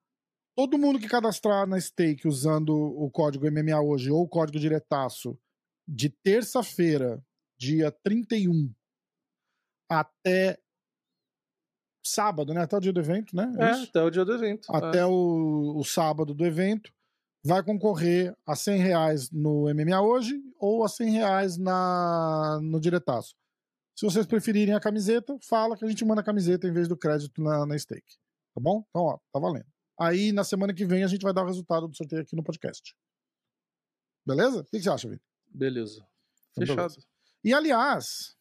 todo 0.55 0.77
mundo 0.77 0.99
que 0.99 1.07
cadastrar 1.07 1.67
na 1.67 1.79
stake 1.79 2.27
usando 2.27 2.75
o 2.75 3.09
código 3.09 3.49
MMA 3.49 3.81
hoje 3.81 4.11
ou 4.11 4.23
o 4.23 4.27
código 4.27 4.59
diretaço 4.59 5.37
de 5.87 6.09
terça-feira, 6.09 7.23
dia 7.57 7.91
31, 7.91 8.71
até 9.89 10.59
sábado, 12.05 12.53
né? 12.53 12.61
Até 12.61 12.77
o 12.77 12.79
dia 12.79 12.93
do 12.93 12.99
evento, 12.99 13.35
né? 13.35 13.51
É, 13.57 13.71
Isso? 13.71 13.83
até 13.89 14.03
o 14.03 14.09
dia 14.09 14.25
do 14.25 14.33
evento. 14.33 14.67
até 14.69 14.99
é. 14.99 15.05
o, 15.05 15.75
o 15.77 15.83
sábado 15.83 16.33
do 16.33 16.45
evento, 16.45 16.91
vai 17.43 17.63
concorrer 17.63 18.35
a 18.45 18.55
100 18.55 18.77
reais 18.79 19.31
no 19.31 19.73
MMA 19.73 20.01
hoje 20.01 20.41
ou 20.59 20.83
a 20.83 20.89
100 20.89 21.11
reais 21.11 21.57
na, 21.57 22.59
no 22.61 22.79
diretaço. 22.79 23.35
Se 23.99 24.05
vocês 24.05 24.25
preferirem 24.25 24.73
a 24.73 24.79
camiseta, 24.79 25.37
fala 25.41 25.75
que 25.75 25.83
a 25.83 25.87
gente 25.89 26.05
manda 26.05 26.21
a 26.21 26.23
camiseta 26.23 26.65
em 26.65 26.71
vez 26.71 26.87
do 26.87 26.95
crédito 26.95 27.43
na, 27.43 27.65
na 27.65 27.77
stake. 27.77 28.15
Tá 28.55 28.61
bom? 28.61 28.81
Então, 28.87 29.01
ó, 29.01 29.19
tá 29.29 29.39
valendo. 29.41 29.65
Aí, 29.99 30.31
na 30.31 30.45
semana 30.45 30.73
que 30.73 30.85
vem, 30.85 31.03
a 31.03 31.07
gente 31.07 31.21
vai 31.21 31.33
dar 31.33 31.43
o 31.43 31.47
resultado 31.47 31.85
do 31.85 31.93
sorteio 31.93 32.21
aqui 32.21 32.33
no 32.33 32.41
podcast. 32.41 32.95
Beleza? 34.25 34.61
O 34.61 34.63
que 34.63 34.77
que 34.77 34.83
você 34.83 34.89
acha, 34.89 35.09
Vitor? 35.09 35.25
Beleza. 35.49 36.07
Então, 36.53 36.65
Fechado. 36.65 36.77
beleza. 36.77 37.07
E, 37.43 37.53
aliás, 37.53 38.37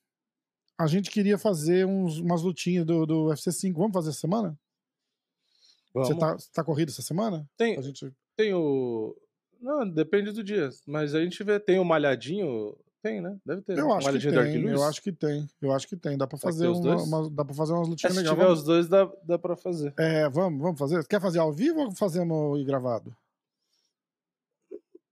a 0.79 0.87
gente 0.87 1.11
queria 1.11 1.37
fazer 1.37 1.85
uns, 1.85 2.21
umas 2.21 2.43
lutinhas 2.43 2.87
do, 2.87 3.05
do 3.05 3.27
UFC 3.27 3.51
5. 3.51 3.81
Vamos 3.81 3.95
fazer 3.95 4.11
essa 4.11 4.21
semana? 4.21 4.57
Vamos. 5.93 6.09
Você 6.09 6.17
tá, 6.17 6.35
você 6.35 6.53
tá 6.53 6.63
corrido 6.63 6.91
essa 6.91 7.03
semana? 7.03 7.45
Tem, 7.57 7.77
A 7.77 7.83
gente... 7.83 8.15
tem 8.37 8.55
o. 8.55 9.21
Não, 9.61 9.91
depende 9.91 10.31
do 10.31 10.45
dia. 10.45 10.71
Mas 10.87 11.17
a 11.17 11.21
gente 11.21 11.43
vê. 11.43 11.59
Tem 11.59 11.81
o 11.81 11.85
malhadinho. 11.85 12.79
Tem, 13.03 13.21
né? 13.21 13.37
Deve 13.47 13.63
ter. 13.63 13.79
Eu 13.79 13.87
né? 13.89 13.95
acho 13.95 14.11
que 14.13 14.19
tem, 14.33 14.67
eu 14.69 14.83
acho 14.83 15.03
que 15.03 15.13
tem, 15.13 15.49
eu 15.63 15.73
acho 15.73 15.89
que 15.89 15.97
tem. 15.97 16.19
Dá 16.19 16.27
pra 16.27 16.37
que 16.39 16.43
fazer, 16.43 16.67
uma, 16.69 16.97
uma- 16.97 17.31
dá 17.31 17.45
pra 17.45 17.55
fazer 17.55 17.73
umas 17.73 17.87
É, 17.87 17.91
lutinhas 17.91 18.13
se 18.13 18.19
legais. 18.19 18.35
tiver 18.35 18.45
Vamos- 18.45 18.59
os 18.61 18.65
dois, 18.67 18.89
dá, 18.89 19.09
dá 19.25 19.39
pra 19.39 19.57
fazer. 19.57 19.95
É, 19.97 20.29
vamos, 20.29 20.61
vamos 20.61 20.79
fazer. 20.79 21.07
Quer 21.07 21.21
fazer 21.21 21.39
ao 21.39 21.53
vivo 21.53 21.79
ou 21.81 21.95
fazemos 21.95 22.59
e 22.61 22.65
gravado? 22.65 23.15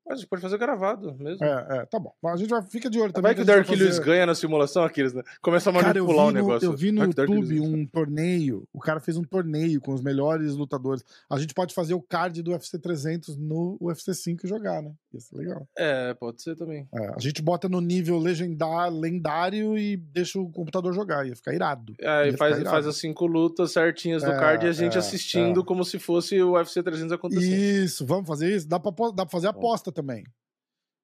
A 0.08 0.14
gente 0.14 0.28
pode 0.28 0.40
fazer 0.40 0.56
gravado 0.56 1.16
mesmo. 1.18 1.44
É, 1.44 1.66
é, 1.78 1.86
tá 1.86 1.98
bom. 1.98 2.12
A 2.26 2.36
gente 2.36 2.48
vai, 2.48 2.62
fica 2.62 2.88
de 2.88 2.96
olho 3.00 3.12
também. 3.12 3.22
Vai 3.30 3.34
que 3.34 3.40
o 3.40 3.42
a 3.42 3.44
gente 3.44 3.56
Dark 3.56 3.66
vai 3.66 3.76
Lewis 3.76 3.96
fazer- 3.96 4.04
ganha 4.08 4.24
na 4.24 4.36
simulação, 4.36 4.84
Aquiles, 4.84 5.12
né? 5.12 5.24
Começa 5.42 5.68
a 5.68 5.72
Cara, 5.72 5.86
manipular 5.88 6.26
o 6.26 6.28
no, 6.28 6.32
negócio. 6.32 6.64
eu 6.66 6.76
vi 6.76 6.92
no 6.92 7.00
que 7.12 7.20
o 7.20 7.24
YouTube 7.24 7.60
um 7.60 7.84
torneio. 7.84 8.68
O 8.72 8.78
cara 8.78 9.00
fez 9.00 9.16
um 9.16 9.24
torneio 9.24 9.80
com 9.80 9.92
os 9.92 10.00
melhores 10.00 10.54
lutadores. 10.54 11.04
A 11.28 11.36
gente 11.40 11.52
pode 11.52 11.74
fazer 11.74 11.94
o 11.94 12.00
card 12.00 12.40
do 12.40 12.52
UFC 12.52 12.78
300 12.78 13.36
no 13.36 13.76
UFC 13.80 14.14
5 14.14 14.46
e 14.46 14.48
jogar, 14.48 14.80
né? 14.80 14.92
Isso 15.16 15.34
é 15.34 15.38
legal. 15.38 15.68
É, 15.76 16.14
pode 16.14 16.42
ser 16.42 16.56
também. 16.56 16.88
É, 16.94 17.08
a 17.14 17.18
gente 17.18 17.42
bota 17.42 17.68
no 17.68 17.80
nível 17.80 18.18
legendar, 18.18 18.90
lendário 18.92 19.76
e 19.78 19.96
deixa 19.96 20.38
o 20.38 20.50
computador 20.50 20.92
jogar. 20.92 21.26
Ia 21.26 21.34
ficar 21.36 21.54
irado. 21.54 21.94
Aí 22.00 22.30
Ia 22.30 22.36
faz, 22.36 22.62
faz 22.62 22.86
as 22.86 22.96
cinco 22.96 23.26
lutas 23.26 23.72
certinhas 23.72 24.22
do 24.22 24.30
É, 24.30 24.38
card 24.38 24.66
e 24.66 24.68
a 24.68 24.72
gente 24.72 24.96
é, 24.96 24.98
assistindo 24.98 25.60
é. 25.60 25.64
como 25.64 25.84
se 25.84 25.98
fosse 25.98 26.40
o 26.42 26.52
UFC 26.52 26.82
300 26.82 27.12
acontecendo. 27.12 27.54
Isso, 27.54 28.06
vamos 28.06 28.26
fazer 28.26 28.54
isso? 28.54 28.68
Dá 28.68 28.78
pra, 28.78 28.92
dá 29.10 29.24
pra 29.24 29.28
fazer 29.28 29.48
aposta 29.48 29.90
também. 29.90 30.24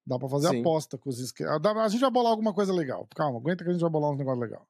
Dá 0.06 0.18
pra 0.18 0.28
fazer 0.28 0.48
Sim. 0.48 0.60
aposta 0.60 0.98
com 0.98 1.08
os 1.08 1.20
inscritos. 1.20 1.54
A 1.64 1.88
gente 1.88 2.00
vai 2.00 2.10
bolar 2.10 2.32
alguma 2.32 2.52
coisa 2.52 2.72
legal. 2.72 3.06
Calma, 3.14 3.38
aguenta 3.38 3.62
que 3.62 3.70
a 3.70 3.72
gente 3.72 3.82
vai 3.82 3.90
bolar 3.90 4.10
uns 4.10 4.18
negócios 4.18 4.40
legais. 4.40 4.66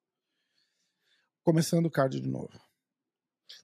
Começando 1.42 1.86
o 1.86 1.90
card 1.90 2.20
de 2.20 2.28
novo. 2.28 2.50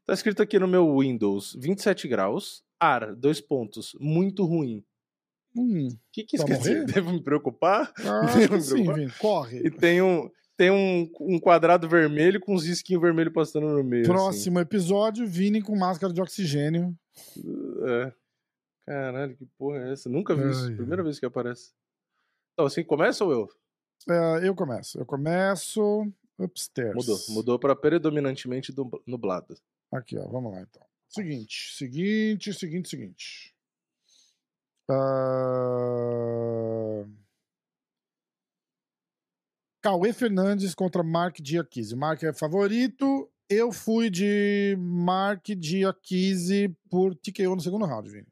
Tá 0.05 0.13
escrito 0.15 0.43
aqui 0.43 0.59
no 0.59 0.67
meu 0.67 0.99
Windows 0.99 1.55
27 1.59 2.09
graus, 2.09 2.63
ar, 2.81 3.15
dois 3.15 3.41
pontos, 3.41 3.95
muito 4.01 4.45
ruim. 4.45 4.85
Hum, 5.59 5.89
O 5.89 5.99
que, 6.13 6.25
que 6.25 6.37
isso 6.37 6.45
quer 6.47 6.59
dizer? 6.59 6.85
Devo 6.87 7.13
me 7.13 7.23
preocupar? 7.23 7.93
ah, 7.99 8.27
Devo 8.37 8.55
me 8.55 8.63
sim, 8.63 8.85
preocupar? 8.85 9.19
Corre. 9.19 9.59
E 9.67 9.71
tem 9.71 10.01
um, 10.01 10.31
tem 10.57 10.71
um, 10.71 11.11
um 11.21 11.39
quadrado 11.41 11.89
vermelho 11.89 12.41
com 12.41 12.55
uns 12.55 12.65
risquinhos 12.65 13.03
vermelhos 13.03 13.33
passando 13.33 13.69
no 13.69 13.83
meio. 13.85 14.03
assim. 14.03 14.13
Próximo 14.13 14.59
episódio, 14.61 15.27
Vini 15.27 15.61
com 15.63 15.77
máscara 15.77 16.13
de 16.13 16.21
oxigênio. 16.21 16.97
É. 17.87 18.13
Caralho, 18.87 19.37
que 19.37 19.47
porra 19.59 19.79
é 19.89 19.93
essa? 19.93 20.09
Nunca 20.09 20.35
vi 20.35 20.51
isso. 20.51 20.75
Primeira 20.77 21.03
vez 21.03 21.19
que 21.19 21.27
aparece. 21.27 21.73
Então, 22.55 22.67
assim 22.67 22.83
começa 22.83 23.25
ou 23.25 23.33
eu? 23.33 23.49
É, 24.09 24.49
eu 24.49 24.55
começo. 24.55 24.99
Eu 24.99 25.05
começo 25.05 26.11
upstairs. 26.39 26.95
Mudou. 26.95 27.19
Mudou 27.31 27.59
pra 27.59 27.77
predominantemente 27.77 28.75
nublado. 29.07 29.57
Aqui, 29.93 30.17
ó, 30.17 30.27
vamos 30.29 30.53
lá 30.53 30.63
então. 30.63 30.83
Seguinte, 31.09 31.75
seguinte, 31.75 32.53
seguinte, 32.55 32.89
seguinte. 32.89 33.55
Uh... 34.91 35.99
Cauê 39.83 40.13
Fernandes 40.13 40.75
contra 40.75 41.03
Mark 41.03 41.41
Diakise. 41.41 41.95
Mark 41.95 42.23
é 42.23 42.33
favorito. 42.33 43.31
Eu 43.49 43.73
fui 43.73 44.11
de 44.11 44.77
Mark 44.79 45.47
Diakise 45.47 46.77
por 46.91 47.15
TKO 47.15 47.55
no 47.55 47.61
segundo 47.61 47.87
round, 47.87 48.11
Vini. 48.11 48.29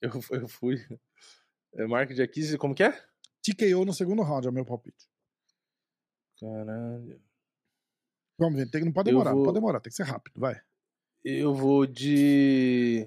Eu, 0.00 0.10
eu 0.30 0.48
fui. 0.48 0.76
É 1.74 1.86
Mark 1.86 2.10
Diakise, 2.10 2.58
como 2.58 2.74
que 2.74 2.82
é? 2.82 2.92
TKO 3.42 3.84
no 3.84 3.92
segundo 3.92 4.22
round, 4.22 4.46
é 4.46 4.50
o 4.50 4.52
meu 4.52 4.64
palpite. 4.64 5.08
Caralho. 6.38 7.20
Vamos, 8.38 8.58
Vini, 8.58 8.70
tem, 8.70 8.84
não 8.84 8.92
pode 8.92 9.10
demorar, 9.10 9.30
vou... 9.30 9.38
não 9.38 9.44
pode 9.44 9.54
demorar, 9.54 9.80
tem 9.80 9.90
que 9.90 9.96
ser 9.96 10.04
rápido, 10.04 10.38
vai. 10.38 10.60
Eu 11.24 11.54
vou 11.54 11.86
de. 11.86 13.06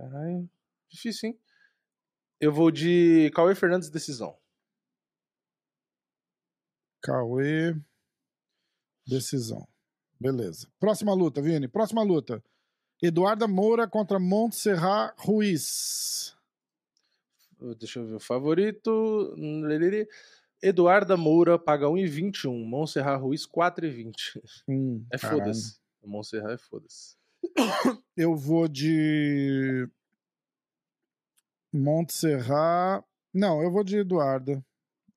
Caralho. 0.00 0.48
Difícil, 0.88 1.28
hein? 1.28 1.40
Eu 2.40 2.50
vou 2.50 2.70
de 2.70 3.30
Cauê 3.34 3.54
Fernandes 3.54 3.90
decisão. 3.90 4.34
Cauê 7.02 7.76
decisão. 9.06 9.68
Beleza. 10.18 10.68
Próxima 10.78 11.12
luta, 11.12 11.42
Vini. 11.42 11.68
Próxima 11.68 12.02
luta. 12.02 12.42
Eduarda 13.02 13.46
Moura 13.46 13.86
contra 13.86 14.18
Montserrat 14.18 15.14
Ruiz. 15.18 16.34
Deixa 17.78 17.98
eu 17.98 18.06
ver 18.06 18.14
o 18.14 18.20
favorito. 18.20 19.36
Eduarda 20.62 21.14
Moura 21.14 21.58
paga 21.58 21.86
1,21. 21.86 22.64
Montserrat 22.64 23.20
Ruiz 23.20 23.46
4,20. 23.46 24.40
Hum, 24.66 25.04
é 25.12 25.18
foda-se. 25.18 25.78
Montserrat 26.02 26.54
é 26.54 26.58
foda-se. 26.58 27.19
Eu 28.16 28.36
vou 28.36 28.68
de 28.68 29.88
Montserrat. 31.72 33.04
Não, 33.32 33.62
eu 33.62 33.70
vou 33.70 33.84
de 33.84 33.98
Eduarda. 33.98 34.62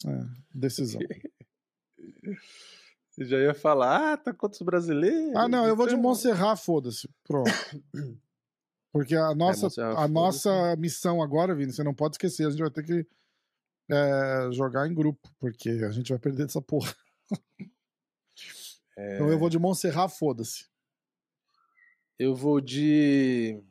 É, 0.06 0.26
decisão. 0.54 1.02
Você 3.10 3.26
já 3.26 3.38
ia 3.38 3.54
falar, 3.54 4.14
ah, 4.14 4.18
tá 4.18 4.34
contra 4.34 4.56
os 4.56 4.62
brasileiros. 4.62 5.36
Ah, 5.36 5.48
não, 5.48 5.68
eu 5.68 5.76
vou 5.76 5.88
de 5.88 5.96
Montserrat, 5.96 6.58
foda-se. 6.60 7.10
Pronto. 7.24 7.50
Porque 8.94 9.16
a 9.16 9.34
nossa, 9.34 9.82
é, 9.82 9.84
a 9.84 10.08
nossa 10.08 10.76
missão 10.76 11.22
agora, 11.22 11.56
Vini, 11.56 11.74
você 11.74 11.84
não 11.84 11.96
pode 11.96 12.14
esquecer, 12.16 12.46
a 12.46 12.52
gente 12.52 12.62
vai 12.62 12.70
ter 12.70 12.84
que 12.84 13.08
é, 13.90 14.50
jogar 14.52 14.88
em 14.88 14.94
grupo, 14.94 15.28
porque 15.40 15.70
a 15.70 15.90
gente 15.90 16.10
vai 16.10 16.20
perder 16.20 16.46
essa 16.46 16.62
porra. 16.62 16.96
É... 18.96 19.16
Então 19.16 19.32
eu 19.32 19.40
vou 19.40 19.50
de 19.50 19.58
Montserrat, 19.58 20.12
foda-se. 20.12 20.68
Eu 22.20 22.36
vou 22.36 22.62
de. 22.62 23.62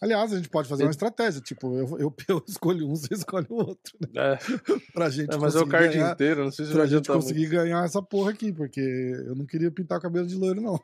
Aliás, 0.00 0.32
a 0.32 0.36
gente 0.36 0.48
pode 0.48 0.68
fazer 0.68 0.84
uma 0.84 0.90
estratégia, 0.90 1.40
tipo, 1.40 1.76
eu, 1.76 1.86
eu, 1.98 2.16
eu 2.28 2.44
escolho 2.46 2.86
um, 2.86 2.94
você 2.96 3.14
escolhe 3.14 3.46
o 3.50 3.56
outro. 3.56 3.98
Né? 4.00 4.34
É. 4.34 4.38
pra 4.94 5.10
gente 5.10 5.34
é, 5.34 5.36
mas 5.36 5.56
é 5.56 5.60
o 5.60 5.66
card 5.66 5.92
ganhar, 5.94 6.12
inteiro, 6.12 6.44
não 6.44 6.52
sei 6.52 6.66
se 6.66 6.72
Pra 6.72 6.86
gente 6.86 7.08
conseguir 7.08 7.48
muito. 7.48 7.52
ganhar 7.52 7.84
essa 7.84 8.00
porra 8.00 8.30
aqui, 8.30 8.52
porque 8.52 8.80
eu 8.80 9.34
não 9.34 9.44
queria 9.44 9.70
pintar 9.70 9.98
o 9.98 10.02
cabelo 10.02 10.26
de 10.26 10.36
loiro, 10.36 10.60
não. 10.60 10.80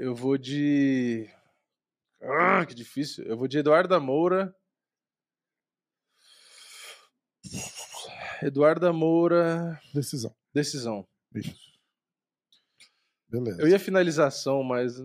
Eu 0.00 0.14
vou 0.14 0.36
de. 0.36 1.30
Ah, 2.20 2.66
que 2.66 2.74
difícil. 2.74 3.24
Eu 3.24 3.38
vou 3.38 3.46
de 3.46 3.58
Eduardo 3.58 3.98
Moura. 4.00 4.54
Eduardo 8.42 8.92
Moura. 8.92 9.80
Decisão. 9.94 10.34
Decisão. 10.52 11.06
Isso. 11.32 11.69
Beleza. 13.30 13.62
Eu 13.62 13.68
ia 13.68 13.78
finalização, 13.78 14.62
mas. 14.62 14.96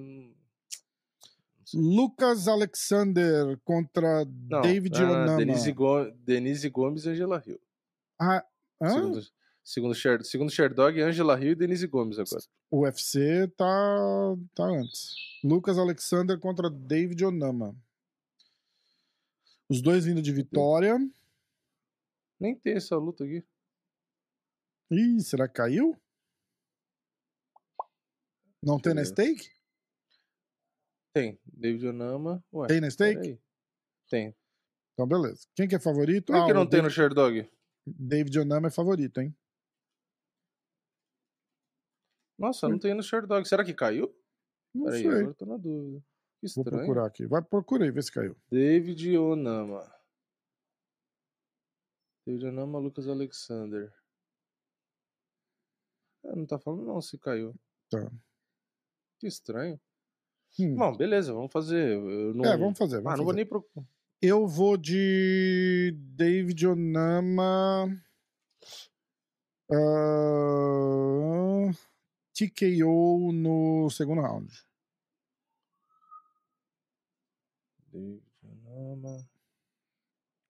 Lucas 1.74 2.48
Alexander 2.48 3.60
contra 3.64 4.26
Não, 4.26 4.62
David 4.62 5.02
ah, 5.02 5.12
Onama. 5.12 5.38
Denise, 5.38 5.72
Go 5.72 6.12
Denise 6.12 6.70
Gomes 6.70 7.06
e 7.06 7.10
Angela 7.10 7.44
Hill. 7.46 7.60
Ah, 8.20 8.46
hã? 8.82 8.90
Segundo, 8.90 9.22
segundo, 9.64 9.96
Sher, 9.96 10.24
segundo 10.24 10.52
Sherdog, 10.52 11.00
Angela 11.02 11.40
Hill 11.40 11.52
e 11.52 11.56
Denise 11.56 11.88
Gomes 11.88 12.18
agora. 12.18 12.44
O 12.72 12.82
UFC 12.84 13.48
tá, 13.58 13.66
tá 14.54 14.64
antes. 14.64 15.16
Lucas 15.44 15.78
Alexander 15.78 16.40
contra 16.40 16.70
David 16.70 17.26
Onama. 17.26 17.76
Os 19.70 19.82
dois 19.82 20.06
vindo 20.06 20.22
de 20.22 20.32
vitória. 20.32 20.98
Nem 22.40 22.56
tem 22.56 22.74
essa 22.74 22.96
luta 22.96 23.24
aqui. 23.24 23.44
Ih, 24.92 25.20
será 25.20 25.48
que 25.48 25.56
caiu? 25.56 25.98
Não 28.66 28.80
tem 28.80 28.96
na 28.96 29.06
stake? 29.06 29.48
Tem. 31.14 31.40
David 31.46 31.88
Onama. 31.88 32.44
Ué, 32.52 32.68
tem 32.68 32.82
na 32.82 32.90
stake? 32.90 33.40
Tem. 34.10 34.36
Então, 34.94 35.08
beleza. 35.08 35.48
Quem 35.56 35.68
que 35.68 35.76
é 35.76 35.80
favorito? 35.80 36.26
Por 36.26 36.34
que, 36.34 36.42
ah, 36.42 36.46
que 36.48 36.54
não 36.54 36.66
tem 36.66 36.82
David... 36.82 36.84
no 36.84 36.90
Sherdog? 36.90 37.52
David 37.86 38.40
Onama 38.40 38.68
é 38.68 38.72
favorito, 38.72 39.22
hein? 39.22 39.38
Nossa, 42.40 42.68
não 42.68 42.80
tem 42.80 42.96
no 42.96 43.04
Sherdog. 43.04 43.48
Será 43.48 43.64
que 43.64 43.74
caiu? 43.74 44.14
Não 44.74 44.86
Peraí, 44.86 45.04
sei. 45.04 45.12
agora 45.12 45.34
tô 45.36 45.46
na 45.46 45.58
dúvida. 45.58 46.04
Que 46.42 46.48
Vou 46.56 46.66
procurar 46.66 47.06
aqui. 47.06 47.28
Vai 47.28 47.42
procurar 47.44 47.86
e 47.86 47.92
ver 47.92 48.04
se 48.04 48.12
caiu. 48.12 48.36
David 48.52 49.18
Onama. 49.18 49.90
David 52.26 52.48
Onama, 52.48 52.80
Lucas 52.80 53.08
Alexander. 53.08 53.94
É, 56.26 56.36
não 56.36 56.46
tá 56.46 56.58
falando 56.60 56.86
não 56.86 57.00
se 57.00 57.18
caiu. 57.20 57.54
Tá. 57.90 58.12
Que 59.20 59.28
estranho. 59.28 59.80
Hum. 60.60 60.76
Bom, 60.76 60.96
beleza, 60.96 61.34
vamos 61.34 61.52
fazer. 61.52 61.98
Não... 62.34 62.46
É, 62.46 62.58
vamos 62.58 62.78
fazer. 62.78 63.02
Vamos 63.02 63.08
ah, 63.08 63.12
não 63.12 63.12
fazer. 63.12 63.24
vou 63.24 63.34
nem 63.34 63.46
procurar. 63.46 63.86
Eu 64.22 64.48
vou 64.48 64.78
de 64.78 65.94
David 66.16 66.68
Onama. 66.68 67.88
Uh... 69.70 71.72
TKO 72.34 73.32
no 73.32 73.90
segundo 73.90 74.22
round. 74.22 74.54
David 77.92 78.24
Onama. 78.44 79.30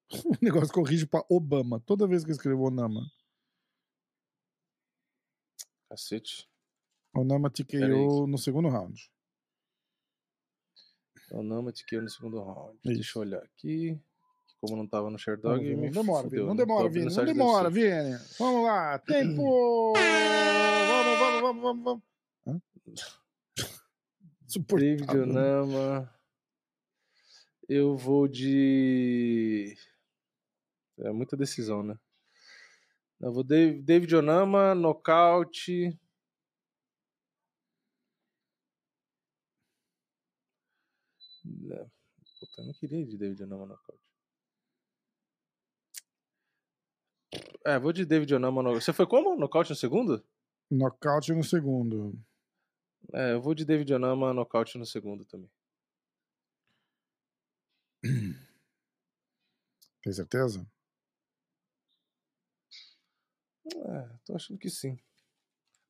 o 0.25 0.35
negócio 0.41 0.73
corrige 0.73 1.05
pra 1.05 1.25
Obama. 1.29 1.79
Toda 1.79 2.07
vez 2.07 2.23
que 2.23 2.31
eu 2.31 2.35
escrevo 2.35 2.67
Onama. 2.67 3.11
Cacete. 5.89 6.47
Onama 7.15 7.49
TKO 7.49 8.27
no 8.27 8.37
segundo 8.37 8.67
round. 8.67 9.09
Onama 11.31 11.71
TKO 11.71 12.01
no 12.01 12.09
segundo 12.09 12.41
round. 12.41 12.77
Isso. 12.83 12.93
Deixa 12.93 13.17
eu 13.17 13.21
olhar 13.21 13.43
aqui. 13.43 13.97
Como 14.59 14.75
não 14.75 14.87
tava 14.87 15.09
no 15.09 15.17
Sherdog, 15.17 15.63
não, 15.75 15.83
não, 15.83 15.91
demora, 15.91 16.23
fudeu, 16.23 16.45
não 16.47 16.55
demora, 16.55 16.89
Vini. 16.89 17.05
Não 17.05 17.25
demora, 17.25 17.69
Vini. 17.69 18.17
Vamos 18.39 18.63
lá. 18.63 18.97
Tempo! 18.99 19.93
vamos, 19.93 21.19
vamos, 21.19 21.41
vamos, 21.41 21.61
vamos, 21.61 21.83
vamos. 21.83 22.03
Hã? 22.47 22.61
David 24.79 25.17
Onama. 25.17 26.11
Eu 27.67 27.95
vou 27.95 28.27
de. 28.27 29.75
É 30.99 31.11
muita 31.11 31.37
decisão, 31.37 31.83
né? 31.83 31.97
Eu 33.21 33.31
vou 33.31 33.43
David 33.43 34.15
Onama, 34.15 34.75
nocaute. 34.75 35.97
Puta, 41.67 42.61
eu 42.61 42.65
não 42.65 42.73
queria 42.73 42.99
ir 42.99 43.05
de 43.05 43.17
David 43.17 43.43
Onama 43.43 43.65
nocaute. 43.65 44.03
É, 47.65 47.79
vou 47.79 47.91
de 47.91 48.05
David 48.05 48.33
Onama 48.35 48.61
no... 48.61 48.73
Você 48.73 48.93
foi 48.93 49.07
como? 49.07 49.35
Nocaute 49.35 49.71
no 49.71 49.75
segundo? 49.75 50.23
Nocaute 50.69 51.33
no 51.33 51.43
segundo. 51.43 52.13
É, 53.13 53.33
eu 53.33 53.41
vou 53.41 53.55
de 53.55 53.65
David 53.65 53.91
Onama 53.93 54.33
nocaute 54.33 54.77
no 54.77 54.85
segundo 54.85 55.25
também. 55.25 55.49
Tem 60.03 60.13
certeza? 60.13 60.65
É, 63.67 64.09
tô 64.25 64.35
achando 64.35 64.59
que 64.59 64.69
sim. 64.69 64.97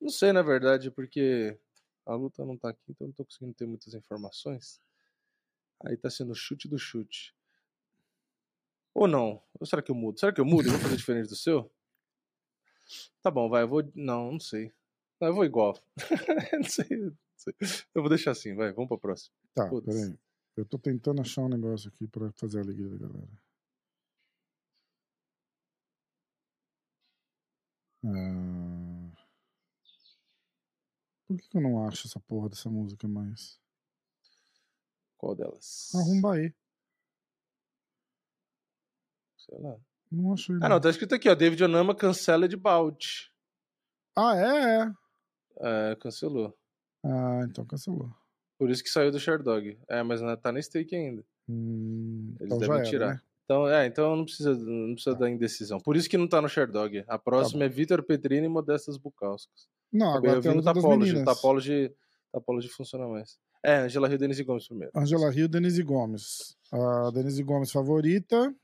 Não 0.00 0.08
sei, 0.08 0.32
na 0.32 0.42
verdade, 0.42 0.90
porque 0.90 1.58
a 2.06 2.14
luta 2.14 2.44
não 2.44 2.56
tá 2.56 2.70
aqui, 2.70 2.82
então 2.88 3.06
não 3.06 3.14
tô 3.14 3.24
conseguindo 3.24 3.54
ter 3.54 3.66
muitas 3.66 3.92
informações. 3.92 4.80
Aí 5.84 5.96
tá 5.96 6.10
sendo 6.10 6.34
chute 6.34 6.68
do 6.68 6.78
chute. 6.78 7.34
Ou 8.94 9.06
não? 9.06 9.42
Ou 9.60 9.66
será 9.66 9.82
que 9.82 9.90
eu 9.90 9.94
mudo? 9.94 10.18
Será 10.18 10.32
que 10.32 10.40
eu 10.40 10.44
mudo? 10.44 10.68
Eu 10.68 10.72
vou 10.72 10.80
fazer 10.80 10.96
diferente 10.96 11.28
do 11.28 11.36
seu? 11.36 11.70
Tá 13.20 13.30
bom, 13.30 13.48
vai, 13.48 13.62
eu 13.62 13.68
vou. 13.68 13.82
Não, 13.94 14.32
não 14.32 14.40
sei. 14.40 14.72
Não, 15.20 15.28
eu 15.28 15.34
vou 15.34 15.44
igual. 15.44 15.78
não, 16.52 16.64
sei, 16.64 16.86
não, 16.96 17.16
sei, 17.36 17.54
Eu 17.94 18.02
vou 18.02 18.08
deixar 18.08 18.30
assim, 18.30 18.54
vai, 18.54 18.72
vamos 18.72 18.88
pra 18.88 18.98
próxima. 18.98 19.34
Tá, 19.54 19.68
peraí. 19.68 20.16
Eu 20.56 20.64
tô 20.64 20.78
tentando 20.78 21.20
achar 21.20 21.42
um 21.42 21.48
negócio 21.48 21.88
aqui 21.88 22.06
pra 22.06 22.32
fazer 22.32 22.58
a 22.58 22.62
alegria 22.62 22.88
da 22.88 22.96
galera. 22.96 23.28
Ah. 28.04 29.26
Por 31.26 31.36
que, 31.36 31.48
que 31.48 31.56
eu 31.58 31.60
não 31.60 31.86
acho 31.86 32.06
essa 32.06 32.20
porra 32.20 32.48
dessa 32.48 32.70
música 32.70 33.06
mais? 33.06 33.60
Qual 35.18 35.34
delas? 35.34 35.90
Arrumba 35.94 36.34
aí. 36.34 36.52
Sei 39.38 39.58
lá. 39.58 39.76
Não 40.10 40.32
achei. 40.34 40.54
Ah, 40.62 40.68
não, 40.68 40.80
tá 40.80 40.90
escrito 40.90 41.14
aqui, 41.14 41.28
ó. 41.28 41.34
David 41.34 41.62
Onama 41.64 41.94
cancela 41.94 42.48
de 42.48 42.56
balde. 42.56 43.30
Ah, 44.16 44.36
é? 44.36 44.80
é. 44.82 45.90
É, 45.92 45.96
cancelou. 45.96 46.56
Ah, 47.04 47.40
então 47.48 47.64
cancelou. 47.64 48.10
Por 48.58 48.70
isso 48.70 48.82
que 48.82 48.88
saiu 48.88 49.10
do 49.10 49.18
Sherdog. 49.20 49.78
É, 49.88 50.02
mas 50.02 50.20
tá 50.40 50.50
na 50.52 50.60
stake 50.62 50.94
ainda. 50.94 51.24
Hum, 51.48 52.34
Eles 52.40 52.46
então 52.46 52.58
devem 52.58 52.76
era, 52.76 52.84
tirar. 52.88 53.14
né? 53.14 53.20
Então, 53.44 53.68
é, 53.68 53.86
então 53.86 54.16
não 54.16 54.24
precisa, 54.24 54.54
não 54.54 54.94
precisa 54.94 55.14
Tá. 55.14 55.20
da 55.20 55.30
indecisão. 55.30 55.78
Por 55.78 55.96
isso 55.96 56.08
que 56.08 56.16
não 56.18 56.26
tá 56.26 56.40
no 56.42 56.48
Sherdog. 56.48 57.04
A 57.06 57.18
próxima 57.18 57.64
é 57.64 57.68
Vitor 57.68 58.02
Petrini 58.02 58.46
e 58.46 58.48
Modestas 58.48 58.96
Bukauskas. 58.96 59.68
Não, 59.92 60.10
Acabei 60.12 60.30
agora 60.32 60.54
das 60.56 60.64
Tapology. 60.64 60.98
meninas. 61.12 61.24
Tapology, 61.36 61.94
Tapology 62.32 62.68
funciona 62.68 63.06
mais. 63.06 63.38
É, 63.66 63.78
Angela 63.78 64.06
Rio 64.06 64.14
e 64.14 64.18
Denise 64.18 64.44
Gomes 64.44 64.68
primeiro. 64.68 64.92
Angela 64.94 65.28
Rio, 65.28 65.48
Denise 65.48 65.82
Gomes. 65.82 66.56
A 66.70 67.10
Denise 67.10 67.42
Gomes 67.42 67.72
favorita. 67.72 68.54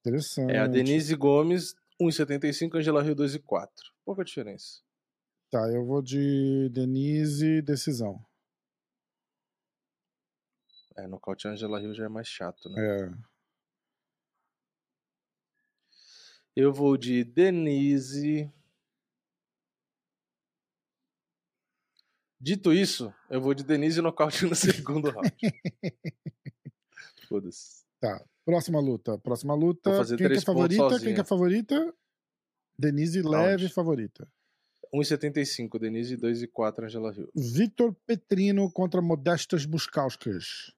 Interessante. 0.00 0.50
É, 0.50 0.60
a 0.60 0.66
Denise 0.66 1.14
Gomes, 1.14 1.74
1,75, 2.00 2.78
Angela 2.78 3.02
Rio 3.02 3.14
2,4. 3.14 3.68
Pouca 4.06 4.24
diferença. 4.24 4.80
Tá, 5.50 5.70
eu 5.70 5.84
vou 5.84 6.00
de 6.00 6.70
Denise, 6.70 7.60
decisão. 7.60 8.24
É, 10.96 11.06
nocaute 11.06 11.46
Angela 11.46 11.78
Rio 11.78 11.92
já 11.92 12.06
é 12.06 12.08
mais 12.08 12.26
chato, 12.26 12.70
né? 12.70 12.80
É. 12.80 13.12
Eu 16.56 16.72
vou 16.72 16.96
de 16.96 17.22
Denise. 17.22 18.50
Dito 22.44 22.74
isso, 22.74 23.10
eu 23.30 23.40
vou 23.40 23.54
de 23.54 23.64
Denise 23.64 24.02
nocaute 24.02 24.44
no 24.44 24.54
segundo 24.54 25.08
round. 25.08 25.32
Foda-se. 27.26 27.86
Tá. 27.98 28.22
Próxima 28.44 28.78
luta. 28.80 29.16
Próxima 29.16 29.54
luta. 29.54 29.90
Quem 30.14 30.28
que 30.28 30.34
é 30.34 30.40
favorita? 30.42 31.00
Quem 31.00 31.14
que 31.14 31.20
é 31.22 31.24
favorita? 31.24 31.94
Denise 32.78 33.22
leve 33.22 33.70
favorita. 33.70 34.28
1,75, 34.94 35.78
Denise 35.78 36.18
2,4, 36.18 36.84
Angela 36.84 37.12
Rio. 37.12 37.30
Vitor 37.34 37.96
Petrino 38.06 38.70
contra 38.70 39.00
Modestas 39.00 39.64
Buskauskas. 39.64 40.70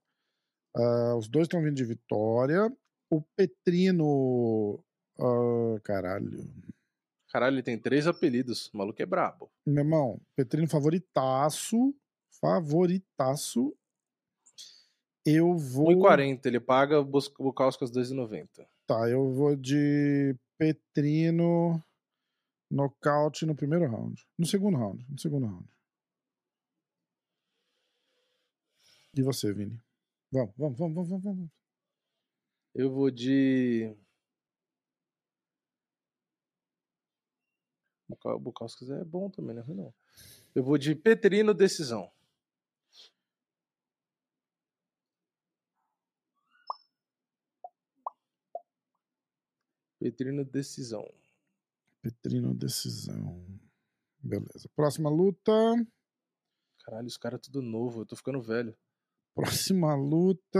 Ah, 0.72 1.16
os 1.16 1.26
dois 1.26 1.46
estão 1.46 1.60
vindo 1.60 1.74
de 1.74 1.84
vitória. 1.84 2.72
O 3.10 3.20
Petrino. 3.36 4.78
ah, 5.18 5.80
caralho. 5.82 6.48
Caralho, 7.36 7.56
ele 7.56 7.62
tem 7.62 7.78
três 7.78 8.06
apelidos. 8.06 8.72
O 8.72 8.78
maluco 8.78 9.02
é 9.02 9.04
brabo. 9.04 9.52
Meu 9.66 9.84
irmão, 9.84 10.18
Petrino 10.34 10.66
favoritaço. 10.66 11.94
Favoritaço. 12.40 13.76
Eu 15.22 15.54
vou. 15.54 15.88
1,40, 15.88 16.46
ele 16.46 16.58
paga 16.58 17.02
Bukauskas 17.02 17.90
2,90. 17.90 18.66
Tá, 18.86 19.06
eu 19.10 19.34
vou 19.34 19.54
de 19.54 20.34
Petrino. 20.56 21.84
Nocaute 22.70 23.44
no 23.44 23.54
primeiro 23.54 23.86
round. 23.86 24.26
No 24.38 24.46
segundo 24.46 24.78
round. 24.78 25.06
No 25.06 25.18
segundo 25.18 25.46
round. 25.46 25.68
E 29.14 29.20
você, 29.20 29.52
Vini? 29.52 29.78
Vamos, 30.32 30.54
vamos, 30.56 30.78
vamos, 30.78 31.08
vamos. 31.10 31.22
vamos. 31.22 31.50
Eu 32.74 32.90
vou 32.90 33.10
de. 33.10 33.94
Buka- 38.08 38.38
Bukauskas 38.38 38.90
é 38.90 39.04
bom 39.04 39.28
também, 39.30 39.56
é 39.56 39.60
ruim 39.60 39.76
não. 39.76 39.94
Eu 40.54 40.62
vou 40.62 40.78
de 40.78 40.94
Petrino 40.94 41.52
decisão. 41.52 42.10
Petrino 49.98 50.44
decisão. 50.44 51.06
Petrino, 52.02 52.54
decisão. 52.54 53.44
Beleza. 54.18 54.68
Próxima 54.74 55.08
luta. 55.10 55.52
Caralho, 56.84 57.06
os 57.06 57.16
caras 57.16 57.40
tudo 57.40 57.62
novo, 57.62 58.02
eu 58.02 58.06
tô 58.06 58.14
ficando 58.14 58.40
velho. 58.40 58.76
Próxima 59.34 59.94
luta. 59.94 60.58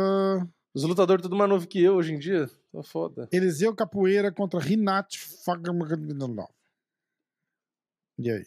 Os 0.74 0.82
lutadores 0.82 1.22
tudo 1.22 1.36
mais 1.36 1.48
novo 1.48 1.66
que 1.66 1.80
eu 1.82 1.94
hoje 1.94 2.12
em 2.12 2.18
dia. 2.18 2.48
Tá 2.72 2.82
foda. 2.82 3.28
Eliseu 3.32 3.74
Capoeira 3.74 4.32
contra 4.32 4.58
Rinat 4.60 5.16
Fagamaganov. 5.44 6.48
E 8.18 8.30
aí? 8.30 8.44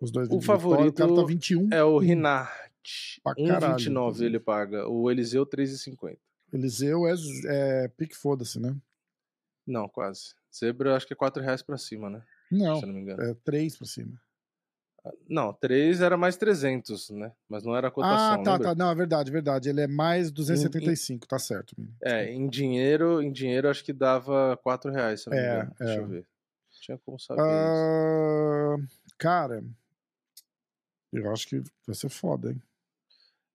Os 0.00 0.10
dois 0.10 0.28
O 0.28 0.38
vitória, 0.40 0.60
favorito 0.60 0.90
O 0.94 1.06
cara 1.08 1.14
tá 1.14 1.24
21. 1.24 1.68
É 1.72 1.82
o. 1.84 1.98
Rinat. 1.98 2.50
Pra 3.22 3.34
caralho, 3.34 3.76
1,29 3.76 3.90
inclusive. 3.90 4.26
ele 4.26 4.40
paga. 4.40 4.88
O 4.88 5.10
Eliseu 5.10 5.46
3,50. 5.46 6.18
Eliseu 6.52 7.06
é, 7.06 7.14
é 7.84 7.88
pique 7.88 8.16
foda-se, 8.16 8.58
né? 8.60 8.76
Não, 9.66 9.88
quase. 9.88 10.34
Zebra 10.54 10.96
acho 10.96 11.06
que 11.06 11.12
é 11.12 11.16
4 11.16 11.42
reais 11.42 11.62
pra 11.62 11.78
cima, 11.78 12.10
né? 12.10 12.22
Não, 12.50 12.76
Se 12.76 12.82
eu 12.82 12.88
não 12.88 12.94
me 12.94 13.00
engano. 13.02 13.22
é 13.22 13.34
3 13.44 13.76
pra 13.78 13.86
cima. 13.86 14.20
Não, 15.28 15.52
3 15.52 16.00
era 16.00 16.16
mais 16.16 16.36
300, 16.36 17.10
né? 17.10 17.32
Mas 17.48 17.64
não 17.64 17.74
era 17.74 17.88
a 17.88 17.90
cotação, 17.90 18.40
ah, 18.40 18.42
tá, 18.42 18.52
lembra? 18.52 18.68
tá. 18.68 18.74
Não, 18.74 18.90
é 18.90 18.94
verdade, 18.94 19.30
verdade. 19.32 19.68
Ele 19.68 19.80
é 19.80 19.86
mais 19.86 20.30
275, 20.30 21.26
tá 21.26 21.38
certo. 21.38 21.74
menino. 21.78 21.96
É, 22.02 22.30
em 22.32 22.48
dinheiro, 22.48 23.20
em 23.22 23.32
dinheiro 23.32 23.68
acho 23.68 23.84
que 23.84 23.92
dava 23.92 24.56
4 24.62 24.90
reais, 24.92 25.22
se 25.22 25.30
não 25.30 25.36
me 25.36 25.42
É, 25.42 25.54
engano. 25.54 25.74
Deixa 25.78 25.94
é. 25.94 25.98
eu 25.98 26.06
ver. 26.08 26.26
Tinha 26.82 26.98
como 26.98 27.16
saber 27.16 27.40
isso. 27.42 27.48
Ah, 27.48 28.76
cara, 29.16 29.64
eu 31.12 31.30
acho 31.30 31.46
que 31.46 31.62
vai 31.86 31.94
ser 31.94 32.08
foda, 32.08 32.50
hein? 32.50 32.60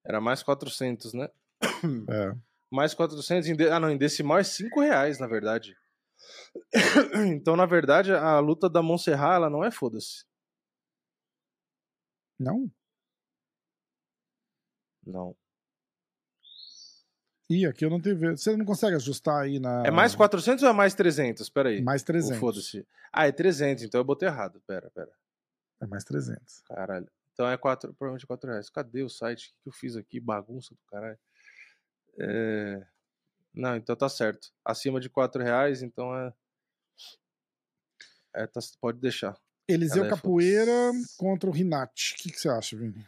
Era 0.06 0.22
mais 0.22 0.42
400, 0.42 1.14
né? 1.14 1.30
É. 2.10 2.38
Mais 2.72 2.94
400. 2.94 3.50
Em 3.50 3.56
de... 3.56 3.68
Ah, 3.70 3.82
não, 3.82 3.90
em 3.90 3.98
decimal 3.98 4.40
é 4.40 4.46
5 4.46 4.80
reais, 4.80 5.20
na 5.20 5.28
verdade. 5.28 5.76
então, 7.36 7.58
na 7.58 7.66
verdade, 7.66 8.14
a 8.14 8.40
luta 8.40 8.70
da 8.70 8.82
Montserrat, 8.82 9.36
ela 9.36 9.50
não 9.50 9.62
é 9.62 9.72
foda-se. 9.72 10.26
Não? 12.40 12.72
Não. 15.06 15.36
Ih, 17.50 17.66
aqui 17.66 17.86
eu 17.86 17.90
não 17.90 18.00
tenho. 18.02 18.18
Você 18.38 18.56
não 18.58 18.66
consegue 18.66 18.96
ajustar 18.96 19.44
aí 19.44 19.60
na. 19.60 19.84
É 19.86 19.92
mais 19.92 20.14
400 20.14 20.64
ou 20.64 20.70
é 20.70 20.74
mais 20.74 20.94
300? 20.94 21.50
Pera 21.50 21.70
aí. 21.70 21.82
Mais 21.82 22.02
Ou 22.02 22.06
300. 22.08 22.38
Foda-se. 22.40 22.86
Ah, 23.12 23.26
é 23.28 23.32
300, 23.32 23.84
então 23.86 24.00
eu 24.02 24.06
botei 24.06 24.28
errado. 24.28 24.62
Pera, 24.68 24.90
pera. 24.92 25.12
É 25.82 25.86
mais 25.86 26.04
300. 26.04 26.62
Caralho. 26.68 27.10
Então 27.34 27.48
é 27.50 27.56
4, 27.56 27.94
provavelmente 27.94 28.28
4 28.28 28.50
reais. 28.50 28.70
Cadê 28.70 29.04
o 29.04 29.10
site? 29.10 29.54
O 29.60 29.64
que 29.64 29.70
eu 29.70 29.74
fiz 29.74 29.96
aqui? 29.96 30.20
Bagunça 30.20 30.74
do 30.74 30.82
caralho. 30.92 31.18
É... 32.20 32.86
Não, 33.54 33.76
então 33.76 33.96
tá 33.96 34.10
certo. 34.10 34.52
Acima 34.66 35.00
de 35.00 35.10
4 35.10 35.42
reais, 35.42 35.82
então 35.82 36.14
é. 36.16 36.34
É, 38.34 38.46
tá- 38.48 38.60
pode 38.82 39.00
deixar. 39.00 39.38
Eliseu 39.68 40.04
Ela 40.04 40.08
é 40.08 40.10
Capoeira 40.16 40.72
foda-se. 40.94 41.18
contra 41.18 41.50
o 41.50 41.54
Rinat. 41.54 42.14
O 42.14 42.18
que, 42.18 42.32
que 42.32 42.40
você 42.40 42.50
acha, 42.50 42.76
Vini? 42.76 43.06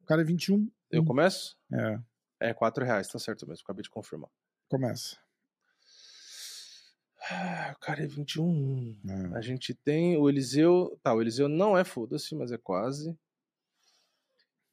O 0.00 0.06
cara 0.06 0.22
é 0.22 0.24
21. 0.24 0.70
Eu 0.90 1.04
começo? 1.04 1.56
É, 1.72 1.98
É 2.40 2.54
4 2.54 2.84
reais, 2.84 3.08
tá 3.08 3.18
certo 3.18 3.46
mesmo. 3.46 3.62
Acabei 3.64 3.82
de 3.82 3.90
confirmar. 3.90 4.30
começa. 4.68 5.16
Ah, 7.30 7.74
o 7.76 7.80
cara 7.80 8.02
é 8.02 8.06
21. 8.06 8.96
É. 9.06 9.36
A 9.36 9.40
gente 9.40 9.74
tem 9.74 10.16
o 10.16 10.28
Eliseu. 10.28 10.98
Tá, 11.02 11.12
o 11.12 11.20
Eliseu 11.20 11.48
não 11.48 11.76
é 11.76 11.84
foda-se, 11.84 12.34
mas 12.34 12.52
é 12.52 12.58
quase. 12.58 13.14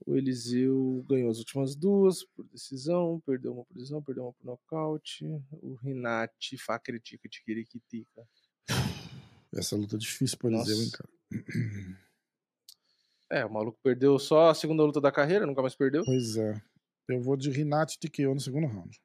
O 0.05 0.15
Eliseu 0.15 1.03
ganhou 1.09 1.31
as 1.31 1.39
últimas 1.39 1.75
duas 1.75 2.23
por 2.23 2.45
decisão, 2.45 3.19
perdeu 3.25 3.53
uma 3.53 3.65
por 3.65 3.73
decisão, 3.73 4.03
perdeu 4.03 4.23
uma 4.25 4.33
por 4.33 4.45
nocaute. 4.45 5.25
O 5.51 5.73
Rinati, 5.75 6.57
Fakritica, 6.57 7.27
Tikirikitica. 7.27 8.27
Essa 9.53 9.75
luta 9.75 9.95
é 9.95 9.99
difícil 9.99 10.37
pro 10.37 10.49
Eliseu, 10.49 10.77
hein, 10.77 10.91
cara? 10.91 11.09
É, 13.31 13.43
o 13.43 13.51
maluco 13.51 13.79
perdeu 13.81 14.19
só 14.19 14.49
a 14.49 14.55
segunda 14.55 14.83
luta 14.83 15.01
da 15.01 15.11
carreira, 15.11 15.47
nunca 15.47 15.61
mais 15.61 15.75
perdeu. 15.75 16.03
Pois 16.05 16.37
é. 16.37 16.61
Eu 17.07 17.21
vou 17.21 17.37
de 17.37 17.49
Rinat 17.51 17.97
TKO 17.99 18.33
no 18.33 18.39
segundo 18.39 18.67
round. 18.67 18.99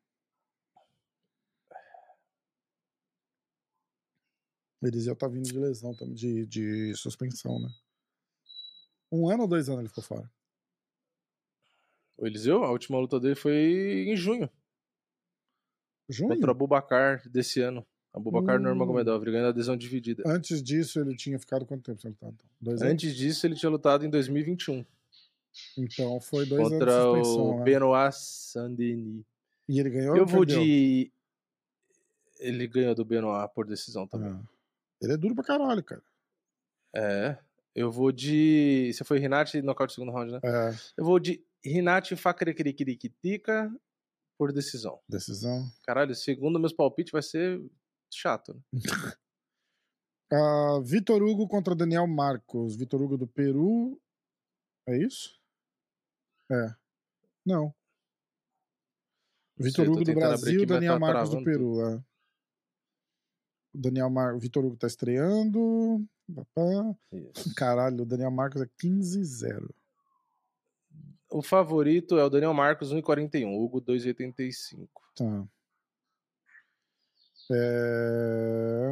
O 4.83 4.87
Eliseu 4.87 5.15
tá 5.15 5.29
vindo 5.29 5.45
de 5.45 5.59
lesão, 5.59 5.93
de, 6.15 6.47
de 6.47 6.95
suspensão, 6.95 7.61
né? 7.61 7.69
Um 9.13 9.29
ano 9.29 9.43
ou 9.43 9.49
dois 9.49 9.69
anos 9.69 9.81
ele 9.81 9.89
ficou 9.89 10.03
fora? 10.03 10.31
O 12.17 12.27
Eliseu, 12.27 12.65
a 12.65 12.71
última 12.71 12.99
luta 12.99 13.21
dele 13.21 13.35
foi 13.35 14.07
em 14.09 14.17
junho, 14.17 14.49
Junho? 16.09 16.31
contra 16.35 16.49
o 16.49 16.51
Abubacar 16.51 17.29
desse 17.29 17.61
ano. 17.61 17.87
Abubacar 18.13 18.59
Hum. 18.59 18.63
Nurmagomedov, 18.65 19.23
ele 19.23 19.33
ganhou 19.33 19.47
a 19.47 19.51
adesão 19.51 19.77
dividida. 19.77 20.23
Antes 20.27 20.63
disso, 20.63 20.99
ele 20.99 21.15
tinha 21.15 21.39
ficado 21.39 21.65
quanto 21.65 21.85
tempo 21.85 22.01
sem 22.01 22.11
lutar? 22.11 22.31
Então? 22.31 22.49
Dois 22.61 22.81
anos? 22.81 22.93
Antes 22.93 23.15
disso, 23.15 23.47
ele 23.47 23.55
tinha 23.55 23.71
lutado 23.71 24.05
em 24.05 24.11
2021 24.11 24.85
Então 25.77 26.21
foi 26.21 26.47
dois 26.47 26.61
anos 26.67 26.73
de 26.73 26.79
contra 26.79 27.03
suspensão. 27.03 27.51
o 27.51 27.59
né? 27.59 27.65
Benoit 27.65 28.15
Saint-Denis. 28.15 29.25
E 29.69 29.79
ele 29.81 29.91
ganhou 29.91 30.17
Eu 30.17 30.23
ou 30.23 30.29
vou 30.29 30.47
perdeu? 30.47 30.63
de. 30.63 31.13
Ele 32.39 32.67
ganhou 32.67 32.95
do 32.95 33.05
Benoit 33.05 33.53
por 33.55 33.67
decisão 33.67 34.07
também. 34.07 34.31
Ah. 34.33 34.43
Ele 35.03 35.13
é 35.13 35.17
duro 35.17 35.35
pra 35.35 35.45
caralho, 35.45 35.83
cara. 35.83 36.03
É. 36.95 37.39
Eu 37.75 37.91
vou 37.91 38.11
de. 38.11 38.91
Você 38.93 39.05
foi 39.05 39.19
Rinati 39.19 39.61
nocaute 39.63 39.93
segundo 39.95 40.13
round, 40.13 40.33
né? 40.33 40.41
É, 40.43 40.75
Eu 40.97 41.05
vou 41.05 41.19
de 41.21 41.45
Rinati 41.65 42.17
Fakrekirikirikitika 42.17 43.73
por 44.39 44.53
decisão. 44.53 44.99
decisão. 45.09 45.71
Caralho, 45.85 46.15
segundo 46.15 46.59
meus 46.59 46.73
palpites 46.73 47.13
vai 47.13 47.23
ser 47.23 47.61
chato. 48.13 48.55
Né? 48.55 48.81
Ah, 50.33 50.79
Vitor 50.85 51.21
Hugo 51.25 51.49
contra 51.49 51.75
Daniel 51.75 52.07
Marcos. 52.07 52.77
Vitor 52.77 53.03
Hugo 53.03 53.17
do 53.19 53.27
Peru. 53.27 54.01
É 54.87 54.97
isso? 54.97 55.40
É. 56.51 56.75
Não. 57.47 57.73
Vitor 59.57 59.89
Hugo 59.89 60.05
do 60.05 60.15
Brasil, 60.15 60.67
Daniel 60.67 60.95
tá 60.95 60.99
Marcos 60.99 61.31
do 61.31 61.45
Peru. 61.45 61.81
É. 61.87 62.03
O 63.75 63.79
Daniel 63.79 64.11
Mar... 64.11 64.39
Vitor 64.39 64.65
Hugo 64.65 64.77
tá 64.77 64.87
estreando. 64.87 66.05
Caralho, 67.57 68.03
o 68.03 68.07
Daniel 68.07 68.31
Marcos 68.31 68.63
é 68.63 68.67
15-0. 68.67 69.69
O 71.31 71.43
favorito 71.43 72.19
é 72.19 72.25
o 72.25 72.31
Daniel 72.31 72.53
Marcos, 72.53 72.93
1,41. 72.93 73.57
Hugo, 73.57 73.81
2,85. 73.81 74.89
Tá. 75.15 75.47
É... 77.53 78.91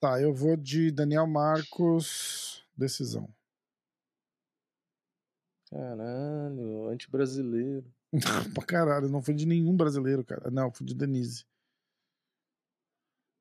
Tá, 0.00 0.20
eu 0.20 0.32
vou 0.32 0.56
de 0.56 0.90
Daniel 0.90 1.26
Marcos. 1.26 2.64
Decisão. 2.76 3.28
Caralho, 5.70 6.88
anti-brasileiro. 6.88 7.86
pra 8.54 8.66
caralho, 8.66 9.08
não 9.08 9.22
foi 9.22 9.34
de 9.34 9.46
nenhum 9.46 9.76
brasileiro, 9.76 10.24
cara. 10.24 10.50
Não, 10.50 10.72
foi 10.72 10.86
de 10.86 10.94
Denise. 10.94 11.44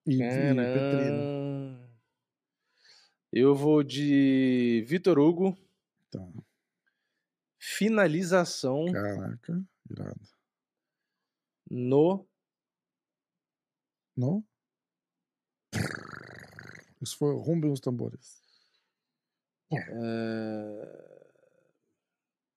E, 0.06 0.16
e 0.16 0.20
Petrino. 0.20 1.90
Eu 3.32 3.56
vou 3.56 3.84
de 3.84 4.84
Vitor 4.88 5.20
Hugo. 5.20 5.58
Tá. 6.12 6.20
Finalização 7.60 8.92
Caraca, 8.92 9.64
irado. 9.90 10.22
no. 11.70 12.28
Não? 14.16 14.44
Isso 17.02 17.18
foi 17.18 17.34
rumbem 17.36 17.72
os 17.72 17.80
tambores. 17.80 18.42
é, 19.72 21.19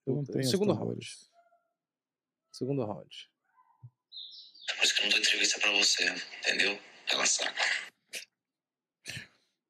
Eu 0.07 0.16
não 0.16 0.24
tenho 0.24 0.45
segundo 0.45 0.73
round. 0.73 1.07
Segundo 2.53 2.85
round. 2.85 3.31
É 4.70 4.74
por 4.77 4.85
isso 4.85 4.95
que 4.95 5.01
eu 5.01 5.05
não 5.05 5.11
dou 5.11 5.19
entrevista 5.20 5.61
pra 5.61 5.70
você, 5.73 6.05
entendeu? 6.41 6.79
Ela 7.11 7.27
saca. 7.27 7.61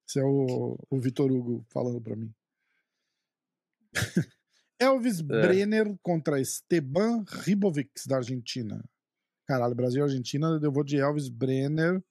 Esse 0.09 0.19
é 0.21 0.25
o, 0.25 0.79
o 0.91 1.01
Vitor 1.01 1.31
Hugo 1.31 1.65
falando 1.71 2.01
pra 2.01 2.17
mim. 2.17 2.33
Elvis 4.81 5.21
É. 5.21 5.23
Brenner 5.23 5.97
contra 6.03 6.41
Esteban 6.41 7.25
Ribovics, 7.45 8.07
da 8.07 8.17
Argentina. 8.17 8.83
Caralho, 9.47 9.75
Brasil 9.75 10.01
e 10.01 10.03
Argentina, 10.05 10.59
eu 10.63 10.73
vou 10.73 10.83
de 10.85 10.97
Elvis 10.99 11.29
Brenner, 11.29 12.03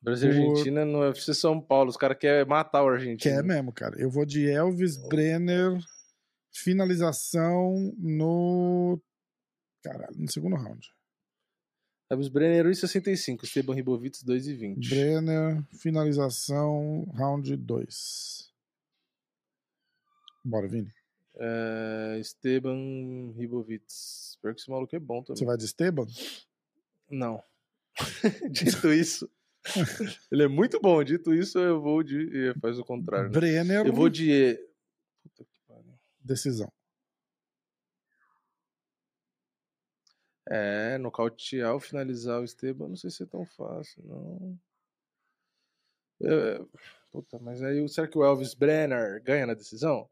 Brasil 0.00 0.30
e 0.32 0.34
Por- 0.36 0.50
Argentina 0.50 0.84
no 0.84 1.00
UFC 1.00 1.34
São 1.34 1.60
Paulo. 1.60 1.90
Os 1.90 1.96
caras 1.96 2.16
querem 2.18 2.44
matar 2.48 2.82
o 2.84 2.88
Argentina. 2.88 3.18
que 3.18 3.28
é 3.28 3.42
mesmo, 3.42 3.72
cara. 3.72 4.00
Eu 4.00 4.10
vou 4.10 4.24
de 4.24 4.48
Elvis 4.48 4.96
Brenner, 5.08 5.78
finalização 6.52 7.94
no. 7.98 9.00
Caralho, 9.82 10.16
no 10.16 10.30
segundo 10.30 10.56
round. 10.56 10.92
Elvis 12.10 12.28
Brenner 12.28 12.66
1,65. 12.66 13.44
Esteban 13.44 13.74
Ribovitz 13.74 14.24
2,20. 14.24 14.88
Brenner, 14.88 15.62
finalização, 15.74 17.04
round 17.14 17.54
2. 17.56 18.52
Bora, 20.44 20.66
Vini. 20.66 20.90
É, 21.36 22.16
Esteban 22.18 23.32
Ribovitz. 23.36 24.38
Pior 24.40 24.54
que 24.54 24.60
esse 24.60 24.70
maluco 24.70 24.94
é 24.96 24.98
bom 24.98 25.22
também. 25.22 25.38
Você 25.38 25.44
vai 25.44 25.56
de 25.56 25.64
Esteban? 25.64 26.06
Não. 27.10 27.42
Dito 28.50 28.92
isso. 28.92 29.30
Ele 30.30 30.44
é 30.44 30.48
muito 30.48 30.80
bom. 30.80 31.02
Dito 31.04 31.34
isso, 31.34 31.58
eu 31.58 31.80
vou 31.80 32.02
de. 32.02 32.16
e 32.16 32.54
Faz 32.60 32.78
o 32.78 32.84
contrário. 32.84 33.28
né? 33.28 33.32
Brenner, 33.32 33.86
Eu 33.86 33.92
vou 33.92 34.08
de. 34.08 34.58
Decisão. 36.28 36.70
É, 40.50 40.96
nocautear 40.98 41.74
ou 41.74 41.80
finalizar 41.80 42.40
o 42.40 42.44
Esteban, 42.44 42.88
não 42.88 42.96
sei 42.96 43.10
se 43.10 43.22
é 43.22 43.26
tão 43.26 43.44
fácil, 43.44 44.02
não. 44.06 44.58
É, 46.22 46.58
Puta, 47.10 47.38
mas 47.38 47.62
aí 47.62 47.86
será 47.88 48.06
que 48.06 48.18
o 48.18 48.24
Elvis 48.24 48.54
Brenner 48.54 49.22
ganha 49.22 49.46
na 49.46 49.54
decisão? 49.54 50.08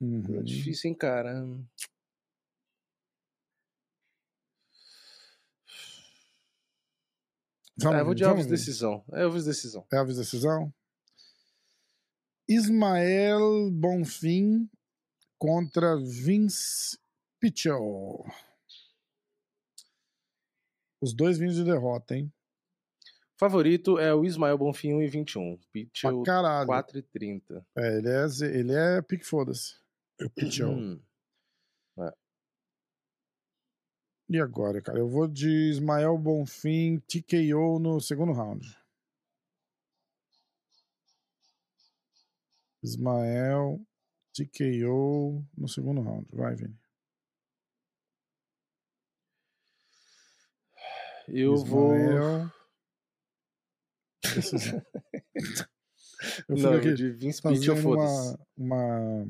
É 0.00 0.04
Uhum. 0.04 0.42
difícil, 0.42 0.88
hein, 0.90 0.96
cara? 0.96 1.34
Vamos, 7.76 7.96
É, 7.96 8.00
eu 8.00 8.04
vou 8.04 8.14
de 8.14 8.24
Elvis 8.24 8.46
vamos, 8.46 8.58
decisão. 8.60 9.04
É 9.12 9.22
Elvis 9.22 9.44
decisão. 9.44 9.86
Elvis 9.92 10.16
decisão. 10.16 10.72
Ismael 12.48 13.70
Bonfim 13.70 14.68
contra 15.38 15.96
Vince 15.96 16.98
Pichel. 17.38 18.24
Os 21.00 21.14
dois 21.14 21.38
vinhos 21.38 21.54
de 21.54 21.64
derrota, 21.64 22.16
hein? 22.16 22.32
Favorito 23.36 23.98
é 24.00 24.12
o 24.12 24.24
Ismael 24.24 24.58
Bonfim 24.58 24.90
1,21. 24.94 25.56
Pra 25.56 25.68
Pitchell 25.72 26.22
caralho. 26.24 26.68
4,30. 26.68 27.64
É, 27.76 27.98
ele 27.98 28.08
é, 28.08 28.58
ele 28.58 28.72
é 28.72 29.02
pique 29.02 29.24
foda-se. 29.24 29.76
O 30.20 30.28
Pichel. 30.30 30.70
Hum. 30.70 31.00
E 34.30 34.38
agora, 34.38 34.82
cara? 34.82 34.98
Eu 34.98 35.08
vou 35.08 35.26
de 35.26 35.48
Ismael 35.70 36.18
Bonfim 36.18 37.00
TKO 37.08 37.78
no 37.78 37.98
segundo 37.98 38.32
round. 38.32 38.76
Ismael 42.82 43.80
TKO 44.44 45.44
no 45.56 45.68
segundo 45.68 46.00
round. 46.00 46.26
Vai, 46.32 46.54
Vini. 46.54 46.78
Eu 51.28 51.56
vou. 51.56 51.94
Ismael. 51.94 52.52
Decisão. 54.34 54.82
Eu 56.48 56.56
Não, 56.56 56.72
aqui 56.74 56.86
vou 56.88 56.94
de 56.94 57.10
Vince 57.10 57.40
foda-se. 57.76 58.36
uma, 58.56 59.24
uma... 59.24 59.28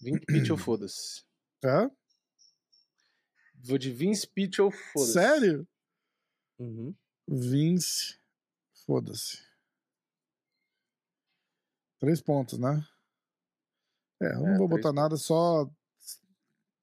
Vince 0.00 0.20
Pitchell, 0.26 0.56
foda-se. 0.58 1.24
Hã? 1.64 1.90
Vou 3.64 3.78
de 3.78 3.90
Vince 3.92 4.26
Pitchell, 4.26 4.70
foda-se. 4.70 5.12
Sério? 5.12 5.68
Uhum. 6.58 6.94
Vince, 7.28 8.18
foda-se. 8.86 9.51
Três 12.02 12.20
pontos, 12.20 12.58
né? 12.58 12.84
É, 14.20 14.34
eu 14.34 14.40
não 14.40 14.54
É, 14.54 14.58
vou 14.58 14.66
botar 14.66 14.92
nada, 14.92 15.16
só 15.16 15.70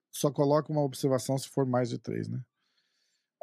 só 0.10 0.32
coloca 0.32 0.72
uma 0.72 0.82
observação 0.82 1.38
se 1.38 1.50
for 1.50 1.66
mais 1.66 1.90
de 1.90 1.98
três, 1.98 2.30
né? 2.30 2.42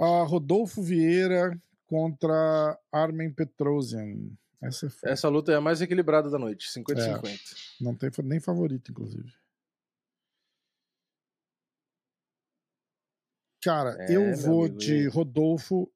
Ah, 0.01 0.23
Rodolfo 0.23 0.81
Vieira 0.83 1.61
contra 1.87 2.81
Armen 2.91 3.31
Petrosian. 3.31 4.31
Essa 4.63 4.87
é. 4.87 5.13
Essa 5.13 5.29
luta 5.29 5.53
é 5.53 5.57
a 5.57 5.61
mais 5.61 5.83
equilibrada 5.83 6.31
da 6.31 6.39
noite, 6.39 6.67
50-50. 6.73 7.55
Não 7.79 7.95
tem 7.95 8.11
nem 8.25 8.41
favorito, 8.41 8.91
inclusive. 8.91 9.31
Cara, 13.63 13.97
É, 13.99 14.17
eu 14.17 14.35
vou 14.35 14.65
amigo, 14.65 14.79
de 14.79 15.09
Rodolfo 15.09 15.93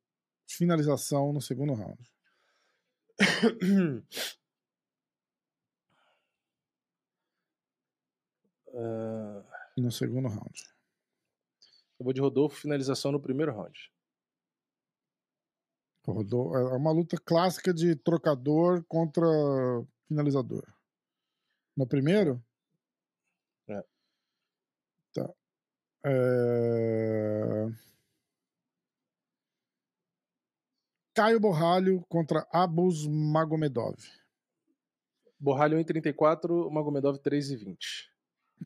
finalização 0.46 1.32
no 1.32 1.40
segundo 1.40 1.72
round. 1.72 2.12
Ah, 8.74 9.42
No 9.76 9.90
segundo 9.90 10.28
round. 10.28 10.62
eu 11.98 12.04
vou 12.04 12.12
de 12.12 12.20
Rodolfo, 12.20 12.56
finalização 12.60 13.12
no 13.12 13.20
primeiro 13.20 13.52
round. 13.52 13.92
Rodolfo- 16.06 16.56
é 16.56 16.76
uma 16.76 16.90
luta 16.92 17.16
clássica 17.18 17.72
de 17.74 17.94
trocador 17.96 18.82
contra 18.88 19.26
finalizador. 20.08 20.64
No 21.76 21.86
primeiro? 21.86 22.42
É. 23.68 23.82
Tá. 25.14 25.32
É... 26.04 27.66
Caio 31.14 31.38
Borralho 31.40 32.04
contra 32.08 32.46
Abus 32.52 33.06
Magomedov. 33.06 33.96
Borralho 35.38 35.78
1,34, 35.78 36.70
Magomedov 36.70 37.18
3,20. 37.18 38.09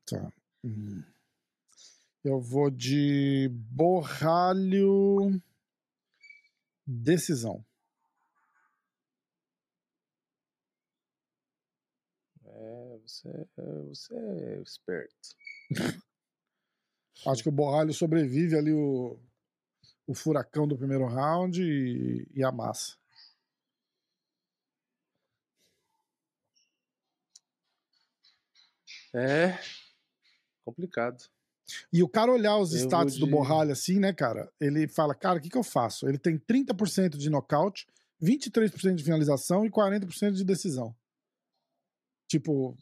Tá. 0.07 0.33
Hum. 0.65 1.03
Eu 2.25 2.41
vou 2.41 2.71
de 2.71 3.49
Borralho. 3.51 5.41
Decisão. 6.87 7.65
É, 12.45 12.99
você, 13.03 13.29
é, 13.29 13.83
você 13.89 14.15
é 14.15 14.63
esperto. 14.63 15.15
Acho 17.27 17.43
que 17.43 17.49
o 17.49 17.53
Borralho 17.53 17.93
sobrevive 17.93 18.57
ali 18.57 18.73
o, 18.73 19.19
o 20.07 20.15
furacão 20.15 20.67
do 20.67 20.77
primeiro 20.77 21.07
round 21.07 21.63
e, 21.63 22.27
e 22.35 22.43
amassa. 22.43 22.97
É 29.15 29.59
complicado. 30.65 31.23
E 31.93 32.03
o 32.03 32.09
cara 32.09 32.31
olhar 32.33 32.59
os 32.59 32.73
Eu 32.75 32.81
status 32.81 33.15
vou 33.19 33.21
do 33.21 33.27
de- 33.27 33.33
Borralho 33.33 33.73
assim, 33.73 33.99
né, 33.99 34.13
cara? 34.13 34.51
Ele 34.61 34.87
fala, 34.87 35.15
cara, 35.15 35.39
o 35.39 35.43
que, 35.43 35.49
que 35.49 35.57
eu 35.57 35.63
faço? 35.63 36.07
Ele 36.09 36.19
tem 36.19 36.39
30% 36.39 37.17
de 37.17 37.31
nocaute, 37.31 37.87
23% 38.23 38.95
de 38.97 39.05
finalização 39.05 39.65
e 39.65 39.71
40% 39.71 40.33
de 40.33 40.45
decisão. 40.45 40.95
Tipo, 42.29 42.77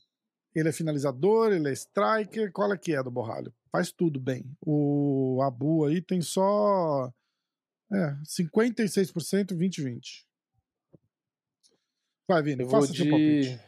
ele 0.54 0.68
é 0.68 0.72
finalizador, 0.72 1.52
ele 1.52 1.68
é 1.68 1.72
striker, 1.72 2.50
qual 2.52 2.72
é 2.72 2.78
que 2.78 2.94
é 2.94 3.02
do 3.02 3.10
Borralho? 3.10 3.54
Faz 3.70 3.92
tudo 3.92 4.18
bem. 4.20 4.44
O 4.64 5.40
Abu 5.42 5.84
aí 5.86 6.00
tem 6.02 6.20
só 6.20 7.12
é, 7.92 8.16
56%, 8.24 9.54
20-20. 9.54 10.24
Vai, 12.28 12.42
Vini, 12.42 12.62
Eu 12.62 12.68
faça 12.68 12.88
seu 12.88 13.04
de. 13.04 13.10
palpite. 13.10 13.60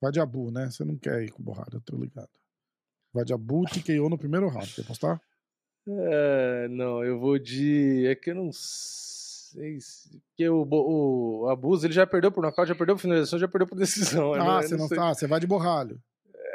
Vai 0.00 0.12
de 0.12 0.20
Abu, 0.20 0.50
né? 0.50 0.70
Você 0.70 0.84
não 0.84 0.96
quer 0.96 1.22
ir 1.22 1.30
com 1.30 1.40
o 1.42 1.44
Borralho, 1.44 1.74
eu 1.74 1.80
tô 1.80 1.96
ligado. 1.96 2.30
Vai 3.16 3.24
de 3.24 3.32
Abu, 3.32 3.64
TKO 3.64 4.10
no 4.10 4.18
primeiro 4.18 4.46
round. 4.48 4.74
Quer 4.74 4.82
apostar? 4.82 5.18
É, 5.88 6.68
não, 6.68 7.02
eu 7.02 7.18
vou 7.18 7.38
de. 7.38 8.06
É 8.06 8.14
que 8.14 8.30
eu 8.30 8.34
não 8.34 8.50
sei 8.52 9.80
se. 9.80 10.20
Porque 10.28 10.46
o, 10.46 10.66
o 10.70 11.48
Abuso 11.48 11.86
ele 11.86 11.94
já 11.94 12.06
perdeu 12.06 12.30
por 12.30 12.42
nocaute, 12.42 12.68
já 12.68 12.74
perdeu 12.74 12.94
por 12.94 13.00
finalização, 13.00 13.38
já 13.38 13.48
perdeu 13.48 13.66
por 13.66 13.78
decisão. 13.78 14.34
eu 14.36 14.42
Ah, 14.42 14.60
eu 14.60 14.68
você 14.68 14.76
não 14.76 14.86
sei. 14.86 14.98
tá. 14.98 15.14
Você 15.14 15.26
vai 15.26 15.40
de 15.40 15.46
borralho. 15.46 15.98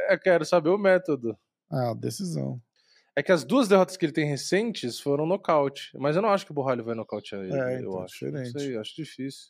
É, 0.07 0.15
quero 0.19 0.45
saber 0.45 0.69
o 0.69 0.77
método. 0.77 1.35
Ah, 1.67 1.95
decisão. 1.95 2.61
É 3.15 3.23
que 3.23 3.31
as 3.31 3.43
duas 3.43 3.67
derrotas 3.67 3.97
que 3.97 4.05
ele 4.05 4.13
tem 4.13 4.27
recentes 4.27 4.99
foram 4.99 5.25
nocaute. 5.25 5.89
Mas 5.97 6.15
eu 6.15 6.21
não 6.21 6.29
acho 6.29 6.45
que 6.45 6.51
o 6.51 6.55
Borralho 6.55 6.83
vai 6.83 6.93
nocautear 6.93 7.41
ele. 7.43 7.53
É, 7.53 7.75
eu 7.77 7.79
então, 7.79 8.03
acho. 8.03 8.13
diferente. 8.13 8.53
Não 8.53 8.59
sei, 8.59 8.77
acho 8.77 8.95
difícil. 8.95 9.49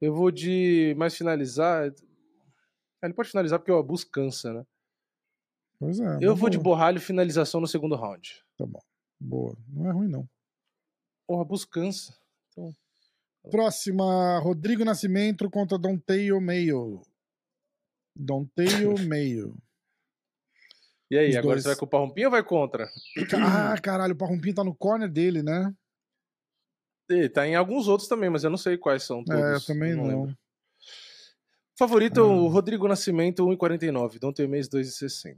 Eu 0.00 0.14
vou 0.14 0.30
de 0.30 0.94
mais 0.96 1.14
finalizar. 1.14 1.92
Ele 3.02 3.12
pode 3.12 3.28
finalizar 3.28 3.58
porque 3.58 3.70
o 3.70 3.78
Abuso 3.78 4.08
cansa, 4.10 4.52
né? 4.52 4.64
Pois 5.78 6.00
é. 6.00 6.18
eu 6.20 6.34
vou 6.34 6.50
de 6.50 6.56
boa. 6.58 6.76
Borralho 6.76 7.00
finalização 7.00 7.60
no 7.60 7.66
segundo 7.66 7.94
round. 7.94 8.42
Tá 8.56 8.66
bom. 8.66 8.80
Boa. 9.20 9.56
Não 9.68 9.88
é 9.88 9.92
ruim, 9.92 10.08
não. 10.08 10.28
O 11.28 11.40
Abuso 11.40 11.68
cansa. 11.68 12.16
Próxima, 13.50 14.38
Rodrigo 14.40 14.84
Nascimento 14.84 15.48
contra 15.50 15.78
Donteio 15.78 16.40
Meio. 16.40 17.02
Donteio 18.14 18.94
Meio. 19.08 19.56
E 21.10 21.16
aí, 21.16 21.30
Os 21.30 21.36
agora 21.36 21.54
dois. 21.54 21.62
você 21.62 21.68
vai 21.70 21.76
com 21.78 21.86
o 21.86 21.88
Parrumpinho 21.88 22.26
ou 22.26 22.30
vai 22.32 22.42
contra? 22.44 22.90
Ah, 23.34 23.80
caralho, 23.80 24.12
o 24.14 24.18
Parrumpinho 24.18 24.54
tá 24.54 24.62
no 24.64 24.74
corner 24.74 25.10
dele, 25.10 25.42
né? 25.42 25.72
E 27.10 27.28
tá 27.30 27.46
em 27.46 27.54
alguns 27.54 27.88
outros 27.88 28.06
também, 28.08 28.28
mas 28.28 28.44
eu 28.44 28.50
não 28.50 28.58
sei 28.58 28.76
quais 28.76 29.04
são 29.04 29.24
todos. 29.24 29.40
é, 29.42 29.54
eu 29.54 29.64
também 29.64 29.94
não. 29.94 30.04
lembro. 30.06 30.38
Favorito, 31.78 32.20
Ah. 32.20 32.26
o 32.26 32.48
Rodrigo 32.48 32.86
Nascimento, 32.86 33.46
1,49. 33.46 34.18
Dom 34.18 34.32
Temês, 34.32 34.68
2,60. 34.68 35.36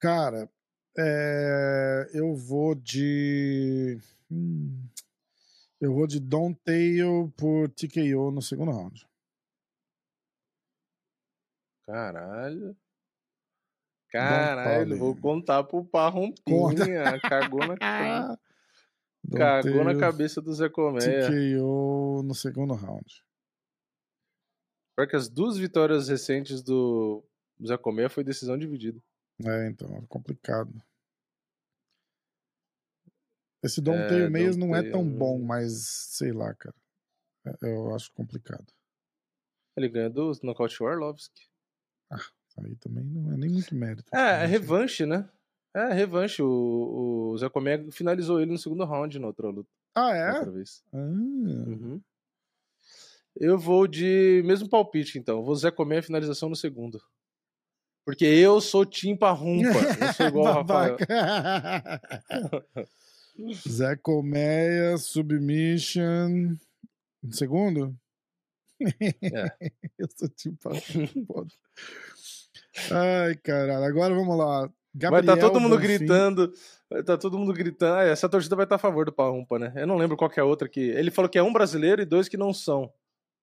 Cara, 0.00 0.48
é, 0.96 2.10
eu 2.12 2.34
vou 2.34 2.74
de. 2.74 3.98
Hum, 4.30 4.88
eu 5.80 5.92
vou 5.92 6.06
de 6.06 6.20
Donteio 6.20 7.32
por 7.36 7.68
TKO 7.70 8.30
no 8.30 8.42
segundo 8.42 8.70
round. 8.70 9.08
Caralho. 11.86 12.76
Caralho, 14.10 14.98
vou 14.98 15.14
contar 15.16 15.64
pro 15.64 15.84
Parrumpinha. 15.84 17.20
Cagou 17.20 17.60
na, 17.66 17.76
cagou 19.36 19.84
na 19.84 19.98
cabeça 19.98 20.40
do 20.40 20.52
Zé 20.52 20.68
Colmeia. 20.68 21.26
TKO 21.26 22.22
no 22.24 22.34
segundo 22.34 22.74
round. 22.74 23.24
Pior 24.96 25.06
que 25.06 25.16
as 25.16 25.28
duas 25.28 25.56
vitórias 25.56 26.08
recentes 26.08 26.62
do 26.62 27.22
Zé 27.64 27.76
Colmeia 27.76 28.08
foi 28.08 28.24
decisão 28.24 28.58
dividida. 28.58 29.00
É, 29.44 29.68
então, 29.68 29.96
é 29.96 30.02
complicado. 30.08 30.72
Esse 33.62 33.80
Donteio 33.80 34.26
É, 34.26 34.30
Meias 34.30 34.56
não 34.56 34.74
é 34.74 34.88
tão 34.88 35.08
bom, 35.08 35.38
mas 35.40 35.88
sei 36.10 36.32
lá, 36.32 36.54
cara. 36.54 36.74
É, 37.46 37.52
Eu 37.62 37.94
acho 37.94 38.12
complicado. 38.12 38.66
Ele 39.76 39.88
ganha 39.88 40.10
do 40.10 40.32
nocaute 40.42 40.82
Warlovski. 40.82 41.48
Aí 42.58 42.74
também 42.76 43.04
não 43.04 43.32
é 43.32 43.36
nem 43.36 43.50
muito 43.50 43.74
mérito. 43.74 44.12
É, 44.14 44.18
é 44.18 44.38
Mas, 44.38 44.50
revanche, 44.50 45.06
né? 45.06 45.28
É, 45.74 45.92
revanche. 45.92 46.42
O, 46.42 47.30
o 47.32 47.38
Zé 47.38 47.48
Colmeia 47.48 47.90
finalizou 47.92 48.40
ele 48.40 48.50
no 48.50 48.58
segundo 48.58 48.84
round 48.84 49.18
na 49.18 49.28
outra 49.28 49.48
luta. 49.48 49.70
Ah, 49.94 50.14
é? 50.14 50.32
Outra 50.32 50.50
vez. 50.50 50.82
Ah, 50.92 50.96
Uhum. 50.98 52.00
Eu 53.40 53.56
vou 53.56 53.86
de 53.86 54.42
mesmo 54.44 54.68
palpite, 54.68 55.16
então. 55.16 55.44
Vou 55.44 55.54
Zé 55.54 55.70
Colmeia 55.70 56.02
finalização 56.02 56.48
no 56.48 56.56
segundo. 56.56 57.00
Porque 58.08 58.24
eu 58.24 58.58
sou 58.58 58.86
Tim 58.86 59.14
Parrumpa. 59.14 59.68
Eu 59.68 60.12
sou 60.14 60.26
igual 60.28 60.46
o 60.46 60.50
Rafael. 60.50 60.96
Zé 63.68 63.96
Colmeia, 63.96 64.96
Submission. 64.96 66.56
Um 67.22 67.30
segundo? 67.30 67.94
É. 68.80 69.52
Eu 69.98 70.08
sou 70.16 70.26
tipo. 70.30 70.70
foda. 71.26 71.50
Ai, 72.90 73.34
caralho. 73.42 73.84
Agora 73.84 74.14
vamos 74.14 74.38
lá. 74.38 74.60
Vai 74.60 74.70
Gabriel 74.94 75.34
estar 75.34 75.46
todo 75.46 75.60
mundo 75.60 75.76
Bonfim. 75.76 75.98
gritando. 75.98 76.50
Vai 76.88 77.00
estar 77.00 77.18
todo 77.18 77.38
mundo 77.38 77.52
gritando. 77.52 77.94
Ah, 77.94 78.04
essa 78.04 78.26
torcida 78.26 78.56
vai 78.56 78.64
estar 78.64 78.76
a 78.76 78.78
favor 78.78 79.04
do 79.04 79.12
Parrumpa, 79.12 79.58
né? 79.58 79.70
Eu 79.76 79.86
não 79.86 79.98
lembro 79.98 80.16
qual 80.16 80.32
é 80.34 80.40
a 80.40 80.46
outra 80.46 80.66
que. 80.66 80.80
Ele 80.80 81.10
falou 81.10 81.28
que 81.28 81.36
é 81.36 81.42
um 81.42 81.52
brasileiro 81.52 82.00
e 82.00 82.06
dois 82.06 82.26
que 82.26 82.38
não 82.38 82.54
são. 82.54 82.90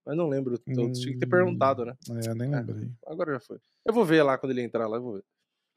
Mas 0.06 0.16
não 0.16 0.28
lembro 0.28 0.58
todos. 0.60 1.00
Tinha 1.00 1.14
que 1.14 1.20
ter 1.20 1.26
Hum. 1.26 1.30
perguntado, 1.30 1.84
né? 1.86 1.98
É, 2.26 2.34
nem 2.36 2.54
É. 2.54 2.58
lembrei. 2.58 2.92
Agora 3.08 3.34
já 3.34 3.40
foi. 3.40 3.60
Eu 3.84 3.94
vou 3.94 4.06
ver 4.06 4.22
lá 4.24 4.38
quando 4.38 4.52
ele 4.52 4.62
entrar 4.62 4.88
lá, 4.88 4.98
eu 4.98 5.02
vou 5.04 5.14
ver. 5.16 5.24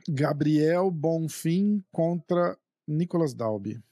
Gabriel 0.09 0.91
Bonfim 0.91 1.83
contra 1.91 2.59
Nicolas 2.87 3.33
Dalby. 3.35 3.83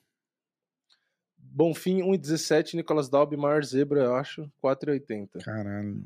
Bonfim 1.38 2.02
1,17, 2.02 2.74
Nicolas 2.76 3.08
Dalby, 3.08 3.36
maior 3.36 3.64
zebra, 3.64 4.04
eu 4.04 4.14
acho, 4.14 4.50
4,80. 4.62 5.38
Caralho. 5.42 6.04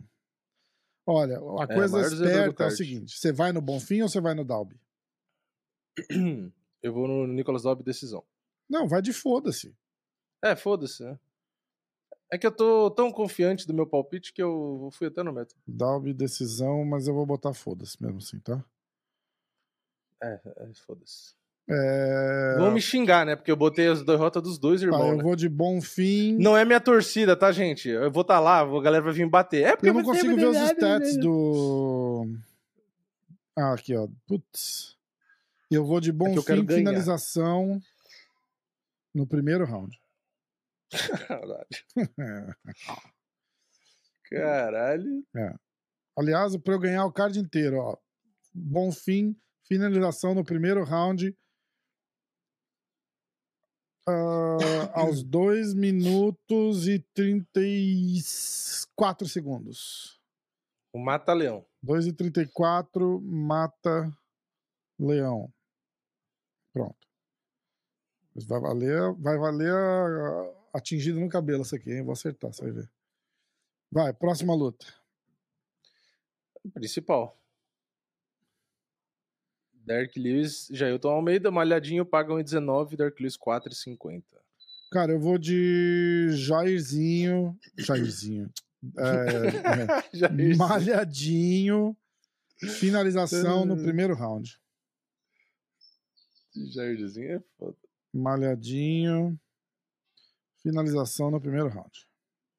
Olha, 1.07 1.39
a 1.39 1.65
É, 1.65 1.75
coisa 1.75 2.01
esperta 2.03 2.65
é 2.65 2.67
o 2.67 2.71
seguinte: 2.71 3.19
você 3.19 3.33
vai 3.33 3.53
no 3.53 3.61
Bonfim 3.61 4.03
ou 4.03 4.09
você 4.09 4.21
vai 4.21 4.35
no 4.35 4.45
Dalby? 4.45 4.81
Eu 6.83 6.93
vou 6.95 7.07
no 7.07 7.27
Nicolas 7.27 7.65
Dalby 7.65 7.83
decisão. 7.83 8.25
Não, 8.69 8.87
vai 8.89 9.03
de 9.03 9.13
foda-se. 9.13 9.75
É, 10.43 10.55
foda-se, 10.57 11.03
né? 11.05 11.19
É 12.33 12.39
que 12.39 12.47
eu 12.47 12.53
tô 12.53 12.91
tão 12.93 13.11
confiante 13.11 13.67
do 13.67 13.75
meu 13.75 13.87
palpite 13.87 14.33
que 14.33 14.41
eu 14.41 14.89
fui 14.93 15.09
até 15.09 15.23
no 15.23 15.33
método. 15.33 15.61
Dalby 15.67 16.13
decisão, 16.15 16.85
mas 16.85 17.09
eu 17.09 17.15
vou 17.15 17.27
botar 17.27 17.53
foda-se 17.53 18.01
mesmo 18.01 18.19
assim, 18.19 18.39
tá? 18.39 18.65
É, 20.23 20.41
é 20.45 20.71
foda-se. 20.75 21.35
É... 21.69 22.57
Vão 22.59 22.71
me 22.73 22.81
xingar, 22.81 23.25
né? 23.27 23.37
Porque 23.37 23.51
eu 23.51 23.57
botei 23.57 23.89
as 23.89 24.05
derrotas 24.05 24.43
dos 24.43 24.59
dois 24.59 24.81
Tá, 24.81 24.87
irmãos. 24.87 25.09
eu 25.09 25.17
né? 25.17 25.23
vou 25.23 25.37
de 25.37 25.49
Bonfim. 25.49 26.37
Não 26.39 26.57
é 26.57 26.65
minha 26.65 26.81
torcida, 26.81 27.37
tá, 27.37 27.51
gente? 27.53 27.89
Eu 27.89 28.11
vou 28.11 28.23
estar 28.23 28.35
tá 28.35 28.41
lá, 28.41 28.61
a 28.61 28.83
galera 28.83 29.03
vai 29.03 29.13
vir 29.13 29.25
me 29.25 29.31
bater. 29.31 29.65
É 29.65 29.77
porque 29.77 29.89
eu 29.89 29.95
não 29.95 30.03
consigo 30.03 30.33
é 30.33 30.37
ver 30.37 30.47
os 30.47 30.57
stats 30.57 31.17
né? 31.17 31.23
do. 31.23 32.27
Ah, 33.57 33.75
aqui, 33.75 33.95
ó. 33.97 34.09
Putz. 34.27 34.97
Eu 35.71 35.85
vou 35.85 36.01
de 36.01 36.11
É 36.11 36.13
quero 36.13 36.35
Bonfim 36.35 36.65
ganhar. 36.65 36.79
finalização 36.79 37.81
no 39.15 39.27
primeiro 39.27 39.65
round. 39.65 40.01
Caralho. 41.29 41.67
É. 42.19 42.55
Caralho. 44.31 45.25
Aliás, 46.17 46.57
para 46.57 46.75
eu 46.75 46.79
ganhar 46.79 47.05
o 47.05 47.13
card 47.13 47.39
inteiro, 47.39 47.79
ó. 47.79 47.97
Bonfim, 48.53 49.37
finalização 49.67 50.35
no 50.35 50.45
primeiro 50.45 50.85
round. 50.85 51.37
ah, 54.07 55.01
aos 55.01 55.23
2 55.27 55.75
minutos 55.75 56.89
e 56.89 56.99
34 57.15 59.29
segundos. 59.29 60.21
O 60.93 60.99
Mata-Leão. 60.99 61.65
2 61.83 62.09
e 62.09 62.13
34 62.13 63.21
mata 63.21 64.11
leão. 64.99 65.53
Pronto. 66.73 67.09
Mas 68.35 68.45
vai 68.45 68.61
valer, 68.61 69.15
vai 69.15 69.39
valer 69.39 69.73
a, 69.73 70.60
a 70.73 70.79
atingida 70.79 71.19
no 71.19 71.29
cabelo 71.29 71.63
essa 71.63 71.77
aqui, 71.77 71.93
hein? 71.93 72.03
Vou 72.03 72.13
acertar, 72.13 72.53
você 72.53 72.63
vai 72.63 72.73
ver. 72.73 72.91
Vai, 73.91 74.13
próxima 74.13 74.55
luta. 74.55 74.87
Principal. 76.73 77.37
Dark 79.73 80.15
Lewis, 80.17 80.69
Jailton 80.71 81.09
Almeida, 81.11 81.51
malhadinho 81.51 82.05
paga 82.05 82.33
1,19, 82.33 82.97
Dark 82.97 83.19
Lewis 83.19 83.37
4,50. 83.37 84.23
Cara, 84.93 85.13
eu 85.13 85.21
vou 85.21 85.39
de 85.39 86.29
Jairzinho. 86.33 87.59
Jairzinho. 87.77 88.51
É, 88.97 90.11
Jairzinho. 90.17 90.57
malhadinho. 90.57 91.97
Finalização 92.79 93.65
no 93.65 93.77
primeiro 93.83 94.15
round. 94.15 94.61
Jairzinho 96.75 97.37
é 97.37 97.41
foda. 97.59 97.77
Malhadinho. 98.13 99.39
Finalização 100.63 101.31
no 101.31 101.41
primeiro 101.41 101.69
round. 101.69 102.07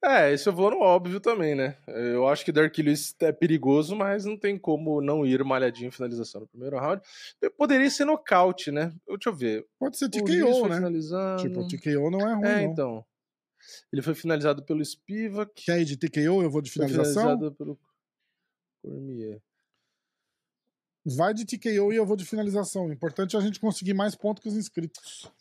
É, 0.03 0.33
esse 0.33 0.49
eu 0.49 0.53
vou 0.53 0.71
no 0.71 0.79
óbvio 0.79 1.19
também, 1.19 1.53
né? 1.53 1.77
Eu 1.87 2.27
acho 2.27 2.43
que 2.43 2.51
Dark 2.51 2.75
Lewis 2.75 3.15
é 3.19 3.31
perigoso, 3.31 3.95
mas 3.95 4.25
não 4.25 4.35
tem 4.35 4.57
como 4.57 4.99
não 4.99 5.23
ir 5.23 5.43
malhadinho 5.43 5.89
em 5.89 5.91
finalização 5.91 6.41
no 6.41 6.47
primeiro 6.47 6.75
round. 6.79 7.03
Poderia 7.55 7.87
ser 7.91 8.05
nocaute, 8.05 8.71
né? 8.71 8.91
Deixa 9.07 9.29
eu 9.29 9.35
ver. 9.35 9.67
Pode 9.77 9.97
ser 9.99 10.09
TKO, 10.09 10.67
né? 10.67 10.75
finalizando. 10.77 11.43
Tipo, 11.43 11.67
TKO 11.67 12.09
não 12.09 12.19
é 12.27 12.33
ruim, 12.33 12.45
É, 12.47 12.65
não. 12.65 12.71
então. 12.71 13.05
Ele 13.93 14.01
foi 14.01 14.15
finalizado 14.15 14.63
pelo 14.63 14.83
Spivak. 14.83 15.65
Quer 15.65 15.81
ir 15.81 15.85
de 15.85 15.97
TKO? 15.97 16.41
Eu 16.41 16.49
vou 16.49 16.63
de 16.63 16.71
finalização? 16.71 17.21
finalizado 17.21 17.51
pelo 17.53 17.79
Cormier. 18.81 19.39
Vai 21.05 21.33
de 21.33 21.45
TKO 21.45 21.93
e 21.93 21.95
eu 21.95 22.05
vou 22.07 22.15
de 22.15 22.25
finalização. 22.25 22.87
O 22.87 22.93
importante 22.93 23.35
é 23.35 23.39
a 23.39 23.41
gente 23.41 23.59
conseguir 23.59 23.93
mais 23.93 24.15
pontos 24.15 24.41
que 24.41 24.49
os 24.49 24.55
inscritos. 24.55 25.31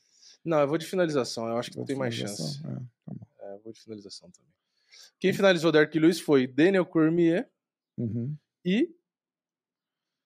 Não, 0.45 0.61
eu 0.61 0.69
vou 0.69 0.79
de 0.79 0.87
finalização. 0.87 1.49
Eu 1.49 1.57
acho 1.57 1.71
que 1.71 1.79
de 1.81 1.85
tem 1.87 1.97
mais 1.97 2.15
chance. 2.15 2.59
é, 2.65 2.75
tá. 2.75 2.83
É, 3.41 3.55
eu 3.55 3.61
vou 3.63 3.73
de 3.73 3.81
finalização 3.81 4.31
também. 4.31 4.51
Quem 5.19 5.33
finalizou 5.33 5.71
Dark 5.71 5.95
Lewis 5.95 6.19
foi 6.21 6.47
Daniel 6.47 6.87
Cormier 6.87 7.51
Uhum. 7.99 8.35
e 8.65 8.95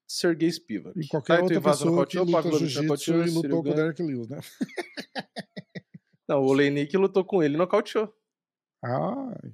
Sergei 0.09 0.51
Spivak. 0.51 0.99
E 0.99 1.09
qualquer 1.09 1.29
Taito 1.35 1.43
outra 1.45 1.57
Ivaso 1.59 1.85
pessoa 1.85 2.07
que 2.07 2.19
luta 2.19 2.33
Pavlovich 2.33 2.67
jiu-jitsu 2.69 3.13
e 3.15 3.31
lutou 3.31 3.63
com 3.63 3.71
o 3.71 3.75
Derek 3.75 4.03
Lewis, 4.03 4.29
né? 4.29 4.39
Não, 6.29 6.41
o 6.43 6.47
Olenik 6.47 6.97
lutou 6.97 7.25
com 7.25 7.43
ele 7.43 7.55
e 7.55 7.59
nocauteou. 7.59 8.15
Ai. 8.83 9.53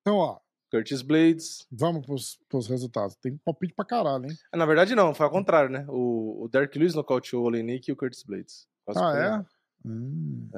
Então, 0.00 0.16
ó, 0.16 0.40
Curtis 0.70 1.02
Blades. 1.02 1.66
vamos 1.70 2.04
pros, 2.06 2.36
pros 2.48 2.66
resultados. 2.66 3.14
Tem 3.16 3.36
palpite 3.38 3.74
pra 3.74 3.84
caralho, 3.84 4.26
hein? 4.26 4.36
Ah, 4.52 4.56
Na 4.56 4.66
verdade, 4.66 4.94
não, 4.94 5.14
foi 5.14 5.26
ao 5.26 5.32
contrário, 5.32 5.70
né? 5.70 5.84
O, 5.88 6.44
o 6.44 6.48
Derek 6.48 6.76
Lewis 6.78 6.94
nocauteou 6.94 7.42
o 7.42 7.46
Olenik 7.46 7.88
e 7.88 7.92
o 7.92 7.96
Curtis 7.96 8.22
Blades. 8.24 8.66
Ah, 8.88 9.46
é? 9.84 9.88
Hum. 9.88 10.48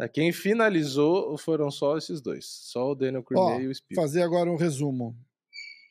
É, 0.00 0.08
Quem 0.08 0.32
finalizou 0.32 1.36
foram 1.38 1.70
só 1.70 1.96
esses 1.96 2.20
dois. 2.20 2.46
Só 2.46 2.92
o 2.92 2.94
Daniel 2.94 3.22
Cormier 3.22 3.62
e 3.62 3.66
o 3.66 3.74
Spivak. 3.74 3.94
Fazer 3.94 4.22
agora 4.22 4.50
um 4.50 4.56
resumo. 4.56 5.16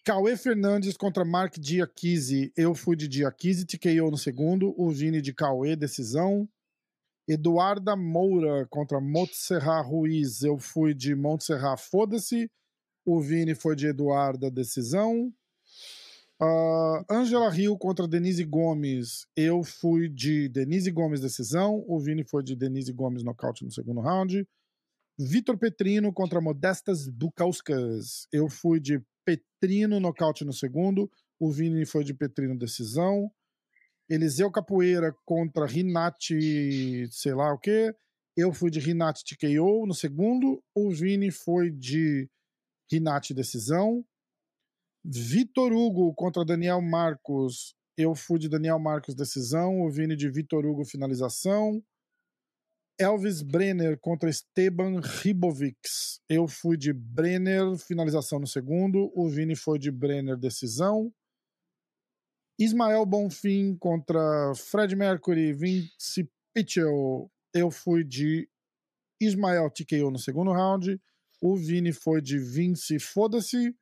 Cauê 0.06 0.38
Fernandes 0.38 0.96
contra 0.96 1.26
Mark 1.26 1.58
Diakise. 1.58 2.54
Eu 2.56 2.74
fui 2.74 2.96
de 2.96 3.10
Diakise, 3.10 3.66
TKO 3.66 4.10
no 4.10 4.18
segundo. 4.18 4.74
O 4.78 4.90
Vini 4.90 5.22
de 5.22 5.34
Cauê, 5.34 5.76
decisão. 5.76 6.48
Eduarda 7.28 7.94
Moura 7.94 8.66
contra 8.68 9.02
Montserrat 9.02 9.86
Ruiz. 9.86 10.44
Eu 10.44 10.58
fui 10.58 10.94
de 10.94 11.14
Montserrat, 11.14 11.78
foda-se. 11.78 12.50
O 13.06 13.20
Vini 13.20 13.54
foi 13.54 13.76
de 13.76 13.88
Eduarda, 13.88 14.50
decisão. 14.50 15.34
Ah, 16.40 17.04
Angela 17.10 17.50
Rio 17.50 17.76
contra 17.78 18.08
Denise 18.08 18.44
Gomes. 18.44 19.26
Eu 19.36 19.64
fui 19.64 20.08
de 20.08 20.48
Denise 20.50 20.92
Gomes, 20.92 21.20
decisão. 21.20 21.84
O 21.88 22.00
Vini 22.00 22.24
foi 22.24 22.44
de 22.44 22.56
Denise 22.56 22.94
Gomes, 22.94 23.24
nocaute 23.24 23.66
no 23.66 23.72
segundo 23.72 24.02
round. 24.02 24.48
Vitor 25.20 25.58
Petrino 25.58 26.14
contra 26.14 26.40
Modestas 26.40 27.10
Bukauskas. 27.10 28.28
Eu 28.32 28.48
fui 28.50 28.80
de 28.80 29.02
Petrino, 29.26 30.00
nocaute 30.00 30.46
no 30.46 30.54
segundo. 30.54 31.10
O 31.40 31.52
Vini 31.52 31.86
foi 31.86 32.04
de 32.04 32.14
Petrino, 32.14 32.58
decisão. 32.58 33.32
Eliseu 34.08 34.52
Capoeira 34.52 35.14
contra 35.26 35.66
Rinati, 35.66 37.08
sei 37.12 37.34
lá 37.34 37.52
o 37.52 37.58
quê. 37.58 37.94
Eu 38.38 38.54
fui 38.54 38.70
de 38.70 38.80
Rinati 38.80 39.24
TKO 39.26 39.88
no 39.88 39.94
segundo. 39.96 40.64
O 40.76 40.92
Vini 40.92 41.32
foi 41.32 41.72
de 41.72 42.30
Rinati, 42.92 43.34
decisão. 43.34 44.06
Vitor 45.04 45.72
Hugo 45.72 46.14
contra 46.14 46.46
Daniel 46.46 46.82
Marcos. 46.82 47.76
Eu 47.98 48.14
fui 48.14 48.40
de 48.40 48.50
Daniel 48.50 48.80
Marcos, 48.80 49.16
decisão. 49.16 49.82
O 49.82 49.90
Vini 49.90 50.16
de 50.16 50.30
Vitor 50.30 50.66
Hugo, 50.66 50.86
finalização. 50.86 51.84
Elvis 53.00 53.44
Brenner 53.44 54.00
contra 54.00 54.30
Esteban 54.30 55.00
Ribovics. 55.00 56.20
Eu 56.28 56.48
fui 56.48 56.76
de 56.78 56.92
Brenner, 56.92 57.78
finalização 57.78 58.40
no 58.40 58.48
segundo. 58.48 59.12
O 59.16 59.30
Vini 59.30 59.56
foi 59.56 59.78
de 59.78 59.92
Brenner, 59.92 60.36
decisão. 60.36 61.14
Ismael 62.60 63.06
Bonfim 63.06 63.78
contra 63.78 64.20
Fred 64.56 64.96
Mercury, 64.96 65.54
Vince 65.54 66.28
Pitchell. 66.56 67.32
Eu 67.54 67.70
fui 67.70 68.04
de 68.04 68.50
Ismael 69.22 69.70
TKO 69.70 70.10
no 70.10 70.18
segundo 70.18 70.52
round. 70.52 71.00
O 71.40 71.56
Vini 71.56 71.94
foi 71.94 72.20
de 72.20 72.40
Vince 72.40 72.98
Foda-se. 72.98 73.76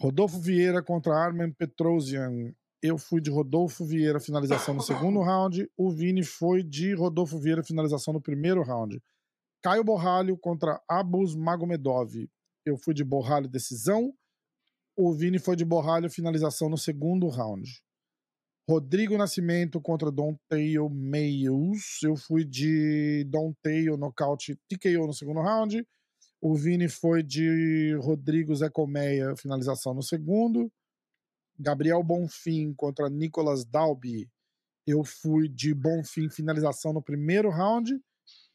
Rodolfo 0.00 0.40
Vieira 0.40 0.82
contra 0.82 1.14
Armen 1.14 1.52
Petrosian. 1.52 2.54
Eu 2.82 2.96
fui 2.96 3.20
de 3.20 3.30
Rodolfo 3.30 3.84
Vieira, 3.84 4.18
finalização 4.18 4.72
no 4.72 4.80
segundo 4.80 5.20
round. 5.22 5.70
O 5.76 5.90
Vini 5.90 6.24
foi 6.24 6.62
de 6.62 6.94
Rodolfo 6.94 7.38
Vieira, 7.38 7.62
finalização 7.62 8.14
no 8.14 8.20
primeiro 8.20 8.62
round. 8.62 8.98
Caio 9.62 9.84
Borralho 9.84 10.38
contra 10.38 10.80
Abus 10.88 11.36
Magomedov. 11.36 12.14
Eu 12.64 12.78
fui 12.78 12.94
de 12.94 13.04
Borralho, 13.04 13.46
decisão. 13.46 14.14
O 14.96 15.12
Vini 15.12 15.38
foi 15.38 15.54
de 15.54 15.66
Borralho, 15.66 16.08
finalização 16.08 16.70
no 16.70 16.78
segundo 16.78 17.28
round. 17.28 17.70
Rodrigo 18.66 19.18
Nascimento 19.18 19.82
contra 19.82 20.10
Don 20.10 20.34
Tail 20.48 20.88
Mayus. 20.88 22.02
Eu 22.02 22.16
fui 22.16 22.42
de 22.42 23.24
Don 23.28 23.52
Tail, 23.62 23.98
nocaute 23.98 24.56
TKO 24.66 25.06
no 25.06 25.12
segundo 25.12 25.42
round. 25.42 25.86
O 26.40 26.54
Vini 26.54 26.88
foi 26.88 27.22
de 27.22 27.94
Rodrigo 27.96 28.54
Zé 28.54 28.70
Colmeia, 28.70 29.36
finalização 29.36 29.92
no 29.92 30.02
segundo. 30.02 30.72
Gabriel 31.58 32.02
Bonfim 32.02 32.72
contra 32.72 33.10
Nicolas 33.10 33.64
Dalby. 33.64 34.30
Eu 34.86 35.04
fui 35.04 35.48
de 35.48 35.74
Bonfim, 35.74 36.30
finalização 36.30 36.94
no 36.94 37.02
primeiro 37.02 37.50
round. 37.50 38.02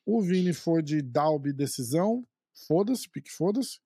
O 0.04 0.22
Vini 0.22 0.52
foi 0.52 0.82
de 0.82 1.02
Dalby, 1.04 1.54
decisão. 1.54 2.28
Foda-se, 2.68 3.08
pique 3.08 3.32
foda-se. 3.32 3.80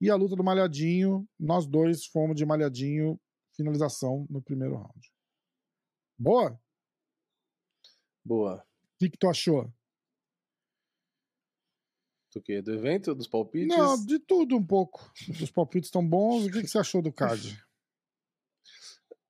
E 0.00 0.10
a 0.10 0.16
luta 0.16 0.34
do 0.34 0.42
Malhadinho, 0.42 1.28
nós 1.38 1.66
dois 1.66 2.04
fomos 2.06 2.34
de 2.36 2.44
Malhadinho, 2.44 3.20
finalização 3.52 4.26
no 4.28 4.42
primeiro 4.42 4.74
round. 4.74 5.12
Boa? 6.18 6.60
O 8.24 8.28
Boa. 8.28 8.66
que, 8.98 9.08
que 9.08 9.18
tu 9.18 9.28
achou? 9.28 9.72
Do 12.34 12.42
quê? 12.42 12.60
Do 12.60 12.72
evento? 12.74 13.14
Dos 13.14 13.28
palpites? 13.28 13.76
Não, 13.76 14.04
de 14.04 14.18
tudo 14.18 14.56
um 14.56 14.64
pouco. 14.66 15.08
Os 15.40 15.50
palpites 15.50 15.86
estão 15.88 16.04
bons. 16.06 16.46
O 16.46 16.50
que, 16.50 16.62
que 16.62 16.68
você 16.68 16.78
achou 16.78 17.00
do 17.00 17.12
card? 17.12 17.56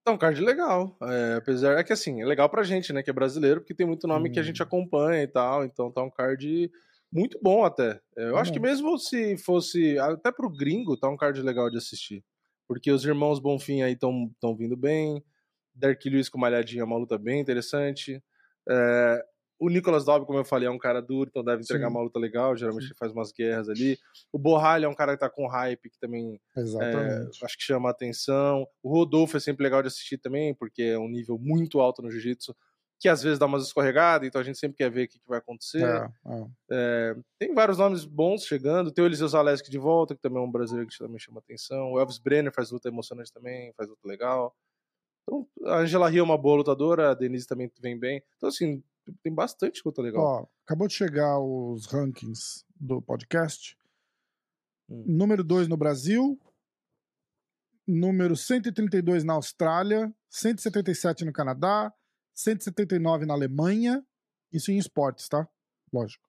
Um 0.07 0.19
card 0.19 0.41
legal. 0.43 0.97
É, 1.03 1.35
apesar. 1.37 1.79
É 1.79 1.85
que 1.85 1.93
assim, 1.93 2.21
é 2.21 2.27
legal 2.27 2.49
pra 2.49 2.63
gente, 2.63 2.93
né? 2.93 3.03
Que 3.03 3.11
é 3.11 3.13
brasileiro, 3.13 3.61
porque 3.61 3.75
tem 3.75 3.87
muito 3.87 4.07
nome 4.07 4.31
que 4.31 4.39
a 4.39 4.43
gente 4.43 4.63
Hum. 4.63 4.67
acompanha 4.67 5.23
e 5.23 5.27
tal. 5.27 5.65
Então 5.65 5.91
tá 5.91 6.03
um 6.03 6.11
card 6.11 6.71
muito 7.13 7.39
bom 7.43 7.65
até. 7.65 8.01
É, 8.17 8.29
Eu 8.29 8.35
Tá 8.35 8.41
acho 8.41 8.53
que 8.53 8.61
mesmo 8.61 8.99
se 8.99 9.37
fosse. 9.39 9.99
Até 9.99 10.31
pro 10.31 10.51
gringo, 10.51 10.97
tá 10.97 11.09
um 11.09 11.17
card 11.17 11.41
legal 11.43 11.71
de 11.71 11.79
assistir. 11.79 12.23
Porque 12.69 12.91
os 12.91 13.05
irmãos 13.05 13.39
Bonfim 13.39 13.83
aí 13.83 13.93
estão 13.93 14.31
tão 14.41 14.55
vindo 14.57 14.77
bem. 14.77 15.23
Dark 15.75 16.03
Lewis 16.05 16.29
com 16.29 16.39
malhadinha 16.39 16.83
é 16.83 16.85
uma 16.85 16.97
luta 16.99 17.17
bem 17.19 17.41
interessante. 17.41 18.23
É, 18.69 19.25
o 19.59 19.69
Nicolas 19.69 20.05
Dalby, 20.05 20.27
como 20.27 20.39
eu 20.39 20.45
falei, 20.45 20.69
é 20.69 20.71
um 20.71 20.79
cara 20.79 21.01
duro, 21.01 21.29
então 21.31 21.45
deve 21.45 21.63
entregar 21.63 21.87
Sim. 21.87 21.95
uma 21.95 22.03
luta 22.03 22.19
legal. 22.19 22.57
Geralmente 22.57 22.85
Sim. 22.85 22.89
ele 22.91 22.99
faz 22.99 23.13
umas 23.13 23.33
guerras 23.33 23.69
ali. 23.69 23.99
O 24.33 24.39
Borralho 24.39 24.87
é 24.87 24.89
um 24.89 24.95
cara 24.95 25.13
que 25.13 25.21
tá 25.21 25.31
com 25.31 25.47
hype, 25.47 25.91
que 25.91 25.99
também 25.99 26.41
é, 26.57 27.45
acho 27.45 27.57
que 27.57 27.63
chama 27.63 27.89
a 27.89 27.93
atenção. 27.93 28.67
O 28.83 28.91
Rodolfo 28.91 29.37
é 29.37 29.41
sempre 29.41 29.63
legal 29.63 29.81
de 29.83 29.89
assistir 29.89 30.19
também, 30.19 30.55
porque 30.55 30.83
é 30.83 30.99
um 30.99 31.09
nível 31.09 31.39
muito 31.39 31.81
alto 31.81 32.03
no 32.03 32.11
jiu-jitsu, 32.11 32.55
que 32.99 33.09
às 33.09 33.23
vezes 33.23 33.39
dá 33.39 33.47
umas 33.47 33.65
escorregadas, 33.65 34.27
então 34.27 34.41
a 34.41 34.45
gente 34.45 34.59
sempre 34.59 34.77
quer 34.77 34.91
ver 34.91 35.05
o 35.05 35.09
que, 35.09 35.19
que 35.19 35.29
vai 35.29 35.39
acontecer. 35.39 35.85
É, 35.85 36.09
é. 36.27 36.47
É, 36.71 37.17
tem 37.39 37.55
vários 37.55 37.79
nomes 37.79 38.05
bons 38.05 38.45
chegando. 38.45 38.91
Tem 38.91 39.05
o 39.05 39.07
Eliseu 39.07 39.29
Zaleski 39.29 39.71
de 39.71 39.79
volta, 39.79 40.15
que 40.15 40.23
também 40.23 40.43
é 40.43 40.47
um 40.47 40.51
brasileiro 40.51 40.89
que 40.89 40.99
também 40.99 41.19
chama 41.19 41.39
atenção. 41.41 41.93
O 41.93 42.01
Elvis 42.01 42.19
Brenner 42.19 42.53
faz 42.53 42.71
luta 42.71 42.89
emocionante 42.89 43.33
também, 43.33 43.73
faz 43.77 43.89
luta 43.89 44.09
legal. 44.09 44.55
Então, 45.23 45.47
a 45.67 45.79
Angela 45.79 46.09
Rio 46.09 46.21
é 46.21 46.23
uma 46.23 46.39
boa 46.39 46.57
lutadora, 46.57 47.11
a 47.11 47.15
Denise 47.15 47.47
também 47.47 47.71
vem 47.81 47.99
bem. 47.99 48.23
Então, 48.37 48.49
assim, 48.49 48.83
tem 49.23 49.35
bastante 49.35 49.83
luta 49.85 50.03
legal. 50.03 50.23
Ó, 50.23 50.47
acabou 50.65 50.89
de 50.89 50.95
chegar 50.95 51.39
os 51.39 51.87
rankings 51.87 52.65
do 52.75 53.03
podcast. 53.03 53.77
Hum. 54.89 55.05
Número 55.07 55.43
2 55.43 55.69
no 55.69 55.77
Brasil. 55.77 56.39
Número 57.87 58.37
132 58.37 59.25
na 59.25 59.35
Austrália. 59.35 60.15
177 60.31 61.25
no 61.25 61.33
Canadá. 61.33 61.93
179 62.35 63.27
na 63.27 63.35
Alemanha. 63.35 64.05
Isso 64.53 64.71
em 64.71 64.79
esportes, 64.79 65.29
tá? 65.29 65.49
Lógico. 65.93 66.25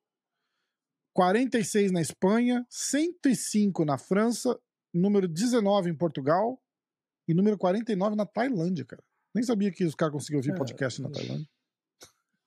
46 1.13 1.91
na 1.91 2.01
Espanha. 2.01 2.65
105 2.69 3.85
na 3.85 3.97
França. 3.97 4.59
Número 4.93 5.27
19 5.27 5.89
em 5.89 5.95
Portugal. 5.95 6.61
E 7.27 7.33
número 7.33 7.57
49 7.57 8.15
na 8.15 8.25
Tailândia, 8.25 8.85
cara. 8.85 9.03
Nem 9.33 9.43
sabia 9.43 9.71
que 9.71 9.83
os 9.83 9.95
caras 9.95 10.13
conseguiam 10.13 10.39
ouvir 10.39 10.51
É, 10.51 10.57
podcast 10.57 11.01
na 11.01 11.09
Tailândia. 11.09 11.47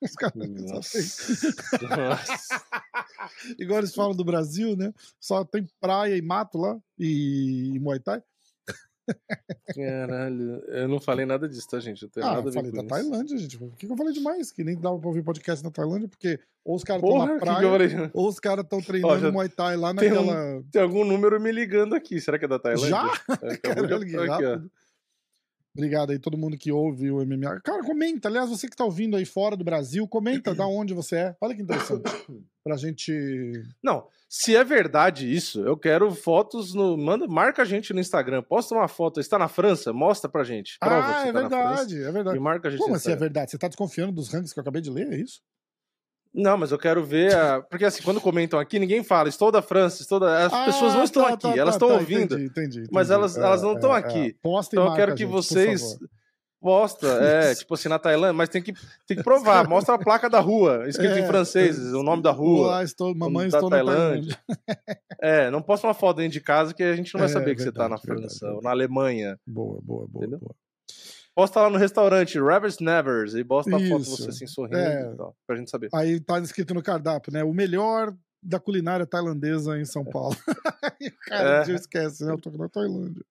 Os 0.01 0.13
caras 0.13 0.49
Nossa. 0.71 0.99
Igual 3.59 3.79
eles 3.79 3.93
falam 3.93 4.15
do 4.15 4.23
Brasil, 4.23 4.75
né? 4.75 4.93
Só 5.19 5.43
tem 5.43 5.67
praia 5.79 6.15
e 6.15 6.21
mato 6.21 6.57
lá 6.57 6.77
e, 6.97 7.73
e 7.75 7.79
Muay 7.79 7.99
Thai. 7.99 8.21
Caralho. 9.75 10.63
Eu 10.67 10.87
não 10.87 10.99
falei 10.99 11.25
nada 11.25 11.49
disso, 11.49 11.67
tá, 11.67 11.79
gente? 11.79 12.03
Eu 12.03 12.09
tenho 12.09 12.25
Ah, 12.25 12.35
nada 12.35 12.47
eu 12.49 12.53
falei 12.53 12.71
da 12.71 12.79
isso. 12.79 12.87
Tailândia, 12.87 13.37
gente. 13.37 13.57
Por 13.57 13.71
que, 13.75 13.87
que 13.87 13.91
eu 13.91 13.97
falei 13.97 14.13
demais? 14.13 14.51
Que 14.51 14.63
nem 14.63 14.79
dava 14.79 14.99
pra 14.99 15.07
ouvir 15.07 15.23
podcast 15.23 15.63
na 15.63 15.71
Tailândia, 15.71 16.07
porque 16.07 16.39
ou 16.63 16.75
os 16.75 16.83
caras 16.83 17.03
estão 17.03 17.25
na 17.25 17.39
praia, 17.39 17.67
ou 18.13 18.27
os 18.27 18.39
caras 18.39 18.63
estão 18.63 18.81
treinando 18.81 19.19
já 19.19 19.31
Muay 19.31 19.49
Thai 19.49 19.75
lá 19.75 19.93
tem 19.95 20.11
um- 20.13 20.25
naquela. 20.25 20.63
Tem 20.71 20.81
algum 20.81 21.03
número 21.03 21.39
me 21.41 21.51
ligando 21.51 21.95
aqui. 21.95 22.21
Será 22.21 22.37
que 22.37 22.45
é 22.45 22.47
da 22.47 22.59
Tailândia? 22.59 22.89
Já? 22.89 23.11
É, 23.41 23.57
Caralho, 23.57 23.95
aqui, 23.95 24.15
ó. 24.45 24.59
Obrigado 25.79 26.11
aí, 26.11 26.19
todo 26.19 26.37
mundo 26.37 26.57
que 26.57 26.71
ouve 26.71 27.09
o 27.09 27.25
MMA. 27.25 27.61
Cara, 27.61 27.83
comenta. 27.83 28.27
Aliás, 28.27 28.49
você 28.49 28.67
que 28.67 28.75
tá 28.75 28.83
ouvindo 28.83 29.15
aí 29.15 29.25
fora 29.25 29.55
do 29.55 29.63
Brasil, 29.63 30.07
comenta 30.07 30.53
da 30.53 30.67
onde 30.67 30.93
você 30.93 31.15
é. 31.15 31.35
Olha 31.41 31.55
que 31.55 31.61
interessante. 31.61 32.03
Pra 32.61 32.75
gente. 32.75 33.11
Não, 33.81 34.05
se 34.27 34.55
é 34.55 34.63
verdade 34.63 35.33
isso, 35.33 35.61
eu 35.61 35.77
quero 35.77 36.11
fotos 36.11 36.73
no. 36.73 36.97
Manda, 36.97 37.25
marca 37.25 37.61
a 37.61 37.65
gente 37.65 37.93
no 37.93 37.99
Instagram. 37.99 38.43
Posta 38.43 38.75
uma 38.75 38.87
foto. 38.87 39.19
Está 39.19 39.39
na 39.39 39.47
França? 39.47 39.93
Mostra 39.93 40.29
pra 40.29 40.43
gente. 40.43 40.77
Prova 40.77 41.07
ah, 41.07 41.27
é 41.27 41.31
tá 41.31 41.39
verdade, 41.39 42.03
é 42.03 42.11
verdade. 42.11 42.37
E 42.37 42.39
marca 42.39 42.67
a 42.67 42.71
gente 42.71 42.81
Como 42.81 42.95
assim 42.95 43.11
é 43.11 43.15
verdade? 43.15 43.49
Você 43.49 43.57
tá 43.57 43.67
desconfiando 43.67 44.11
dos 44.11 44.27
rankings 44.27 44.53
que 44.53 44.59
eu 44.59 44.61
acabei 44.61 44.81
de 44.81 44.91
ler? 44.91 45.11
É 45.13 45.15
isso? 45.15 45.41
Não, 46.33 46.57
mas 46.57 46.71
eu 46.71 46.77
quero 46.77 47.03
ver 47.03 47.35
a. 47.35 47.61
Porque 47.61 47.83
assim, 47.85 48.03
quando 48.03 48.21
comentam 48.21 48.59
aqui, 48.59 48.77
ninguém 48.77 49.03
fala, 49.03 49.27
estou 49.29 49.51
da 49.51 49.61
França, 49.61 50.01
estou 50.01 50.19
da. 50.19 50.45
As 50.45 50.65
pessoas 50.65 50.93
não 50.93 51.01
Ah, 51.01 51.05
estão 51.05 51.23
tá, 51.23 51.29
aqui, 51.33 51.41
tá, 51.41 51.57
elas 51.57 51.75
tá, 51.75 51.77
estão 51.77 51.87
tá, 51.89 51.93
ouvindo. 51.95 52.35
Entendi, 52.35 52.45
entendi. 52.45 52.83
Mas 52.91 53.07
entendi. 53.07 53.13
elas- 53.19 53.37
elas 53.37 53.61
não 53.63 53.71
É, 53.71 53.73
estão 53.75 53.95
é, 53.95 53.99
aqui. 53.99 54.27
é. 54.29 54.33
Posta 54.41 54.75
Então 54.75 54.85
eu 54.87 54.93
quero 54.93 55.13
que 55.15 55.23
gente, 55.23 55.31
vocês. 55.31 55.97
Posta, 56.61 57.07
é, 57.07 57.55
tipo 57.55 57.73
assim, 57.73 57.87
na 57.89 57.97
Tailândia, 57.97 58.33
mas 58.33 58.49
tem 58.49 58.61
que, 58.61 58.73
tem 59.07 59.15
que 59.17 59.23
provar. 59.23 59.67
Mostra 59.67 59.95
a 59.95 59.97
placa 59.97 60.29
da 60.29 60.39
rua, 60.41 60.83
escrito 60.87 61.13
É, 61.15 61.19
em 61.21 61.25
francês, 61.25 61.77
o 61.93 62.03
nome 62.03 62.21
da 62.21 62.31
rua. 62.31 62.67
Olá, 62.67 62.83
estou, 62.83 63.15
mamãe, 63.15 63.47
estou 63.47 63.69
na 63.69 63.77
Tailândia. 63.77 64.37
É, 65.21 65.49
não 65.49 65.61
posta 65.61 65.87
uma 65.87 65.93
foto 65.93 66.17
dentro 66.17 66.33
de 66.33 66.41
casa 66.41 66.73
que 66.73 66.83
a 66.83 66.95
gente 66.95 67.13
não 67.13 67.19
vai 67.19 67.29
É, 67.29 67.33
saber 67.33 67.55
que 67.55 67.61
você 67.63 67.71
tá 67.71 67.87
na 67.89 67.95
verdade, 67.95 68.07
verdade, 68.07 68.21
França 68.29 68.45
ou 68.45 68.51
verdade. 68.51 68.63
na 68.65 68.69
Alemanha. 68.71 69.39
Boa, 69.47 69.79
boa, 69.81 70.05
boa, 70.07 70.23
Entendeu? 70.25 70.39
boa. 70.39 70.55
Posta 71.39 71.61
lá 71.61 71.69
no 71.69 71.77
restaurante, 71.77 72.37
Ravers 72.37 72.79
Nevers, 72.79 73.33
e 73.33 73.45
posta 73.45 73.73
a 73.77 73.79
foto 73.79 74.03
de 74.03 74.09
você 74.09 74.29
assim 74.29 74.45
sorrindo 74.45 74.77
É. 74.77 75.13
e 75.13 75.15
tal, 75.15 75.37
pra 75.47 75.55
gente 75.55 75.69
saber. 75.71 75.87
Aí 75.93 76.19
tá 76.19 76.37
escrito 76.39 76.73
no 76.73 76.83
cardápio, 76.83 77.31
né? 77.31 77.45
O 77.45 77.53
melhor 77.53 78.13
da 78.43 78.59
culinária 78.59 79.05
tailandesa 79.05 79.79
em 79.79 79.85
São 79.85 80.03
Paulo. 80.03 80.35
Aí 80.83 81.07
o 81.07 81.17
cara 81.29 81.65
É. 81.65 81.71
esquece, 81.71 82.25
né? 82.25 82.33
Eu 82.33 82.37
tô 82.41 82.49
na 82.51 82.67
Tailândia. 82.67 83.23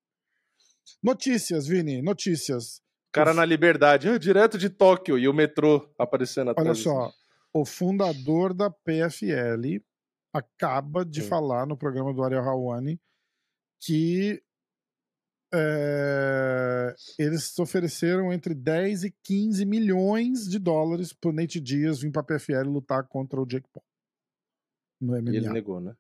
Notícias, 1.03 1.67
Vini, 1.67 2.01
notícias. 2.01 2.81
Cara 3.13 3.35
na 3.35 3.45
liberdade, 3.45 4.09
ah, 4.09 4.19
direto 4.19 4.57
de 4.57 4.71
Tóquio, 4.71 5.19
e 5.19 5.29
o 5.29 5.35
metrô 5.35 5.87
aparecendo 5.99 6.51
atrás. 6.51 6.67
Olha 6.67 6.75
só, 6.75 7.13
o 7.53 7.67
fundador 7.67 8.55
da 8.55 8.71
PFL 8.71 9.83
acaba 10.33 11.05
de 11.05 11.21
Hum. 11.21 11.25
falar 11.29 11.67
no 11.67 11.77
programa 11.77 12.13
do 12.15 12.23
Ariel 12.23 12.43
Hawani 12.43 12.99
que 13.83 14.43
é, 15.55 16.95
eles 17.19 17.59
ofereceram 17.59 18.33
entre 18.33 18.55
10 18.55 19.05
e 19.05 19.11
15 19.23 19.65
milhões 19.65 20.49
de 20.49 20.59
dólares 20.59 21.13
pro 21.13 21.33
Nate 21.33 21.61
Diaz 21.61 22.01
vir 22.01 22.11
pra 22.13 22.23
PFL 22.23 22.69
lutar 22.69 23.07
contra 23.09 23.41
o 23.41 23.47
Jake 23.47 23.69
Paul. 23.73 23.85
No 25.01 25.15
E 25.17 25.19
ele 25.37 25.41
MMA. 25.47 25.53
negou, 25.53 25.81
né? 25.81 25.97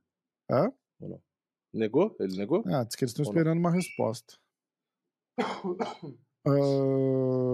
Hã? 0.50 0.72
Ou 1.00 1.08
não? 1.08 1.22
Negou? 1.72 2.16
Ele 2.18 2.36
negou? 2.36 2.62
Ah, 2.66 2.84
diz 2.84 2.96
que 2.96 3.04
eles 3.04 3.10
estão 3.12 3.24
não? 3.24 3.30
esperando 3.30 3.58
uma 3.58 3.70
resposta. 3.70 4.34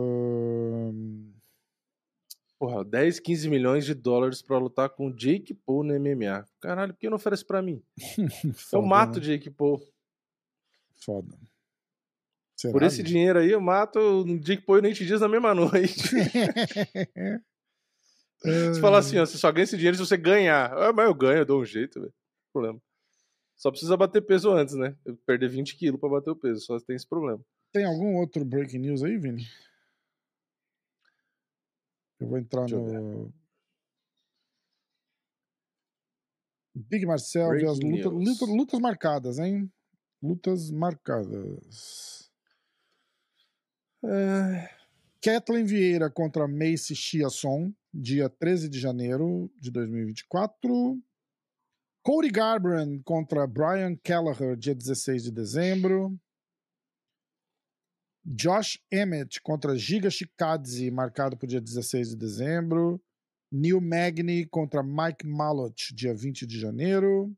Ahn, 0.04 1.32
Porra, 2.58 2.84
10, 2.84 3.20
15 3.20 3.48
milhões 3.50 3.84
de 3.84 3.94
dólares 3.94 4.40
pra 4.40 4.56
lutar 4.58 4.88
com 4.88 5.08
o 5.08 5.12
Jake 5.14 5.52
Paul 5.52 5.84
no 5.84 5.92
MMA. 5.98 6.46
Caralho, 6.60 6.94
por 6.94 7.00
que 7.00 7.10
não 7.10 7.16
oferece 7.16 7.44
pra 7.44 7.60
mim? 7.60 7.82
Eu 8.44 8.54
foda, 8.54 8.86
mato 8.86 9.16
o 9.16 9.20
né? 9.20 9.26
Jake 9.26 9.50
Paul. 9.50 9.80
Foda. 11.04 11.36
Será, 12.56 12.72
Por 12.72 12.82
esse 12.82 13.02
dinheiro 13.02 13.38
aí, 13.40 13.50
eu 13.50 13.60
mato 13.60 13.98
o 13.98 14.38
Jake 14.38 14.62
Paul 14.64 14.78
e 14.78 14.80
o 14.80 14.82
Nate 14.82 15.04
Diaz 15.04 15.20
na 15.20 15.28
mesma 15.28 15.52
noite. 15.54 16.08
Você 18.40 18.80
fala 18.80 18.98
assim, 18.98 19.18
ó, 19.18 19.26
você 19.26 19.38
só 19.38 19.50
ganha 19.50 19.64
esse 19.64 19.76
dinheiro 19.76 19.96
se 19.96 20.04
você 20.04 20.16
ganhar. 20.16 20.72
Ah, 20.72 20.92
mas 20.92 21.06
eu 21.06 21.14
ganho, 21.14 21.38
eu 21.38 21.46
dou 21.46 21.62
um 21.62 21.64
jeito, 21.64 22.00
velho. 22.00 22.14
Problema. 22.52 22.80
Só 23.56 23.70
precisa 23.70 23.96
bater 23.96 24.22
peso 24.22 24.50
antes, 24.50 24.74
né? 24.74 24.96
Eu 25.04 25.16
perder 25.26 25.48
20 25.48 25.76
quilos 25.76 25.98
pra 25.98 26.08
bater 26.08 26.30
o 26.30 26.36
peso, 26.36 26.60
só 26.60 26.78
tem 26.80 26.96
esse 26.96 27.08
problema. 27.08 27.42
Tem 27.72 27.84
algum 27.84 28.16
outro 28.16 28.44
breaking 28.44 28.78
news 28.78 29.02
aí, 29.02 29.16
Vini? 29.16 29.46
Eu 32.20 32.28
vou 32.28 32.38
entrar 32.38 32.66
Deixa 32.66 32.76
no. 32.78 33.32
Big 36.74 37.06
Marcel 37.06 37.50
as 37.70 37.78
lutas 37.78 38.80
marcadas, 38.80 39.38
hein? 39.38 39.70
Lutas 40.20 40.70
marcadas. 40.70 42.23
É... 44.04 44.70
Kathleen 45.22 45.64
Vieira 45.64 46.10
contra 46.10 46.46
Macy 46.46 46.94
Chiasson, 46.94 47.72
dia 47.92 48.28
13 48.28 48.68
de 48.68 48.78
janeiro 48.78 49.50
de 49.58 49.70
2024. 49.70 51.00
Cody 52.02 52.28
Garbrandt 52.28 53.02
contra 53.04 53.46
Brian 53.46 53.96
Kelleher, 53.96 54.54
dia 54.54 54.74
16 54.74 55.24
de 55.24 55.30
dezembro. 55.30 56.14
Josh 58.26 58.78
Emmett 58.90 59.40
contra 59.40 59.76
Giga 59.76 60.10
Chikadze, 60.10 60.90
marcado 60.90 61.36
para 61.36 61.46
o 61.46 61.48
dia 61.48 61.60
16 61.60 62.10
de 62.10 62.16
dezembro. 62.16 63.02
Neil 63.50 63.80
Magny 63.80 64.44
contra 64.44 64.82
Mike 64.82 65.26
Malott, 65.26 65.94
dia 65.94 66.14
20 66.14 66.46
de 66.46 66.58
janeiro. 66.58 67.34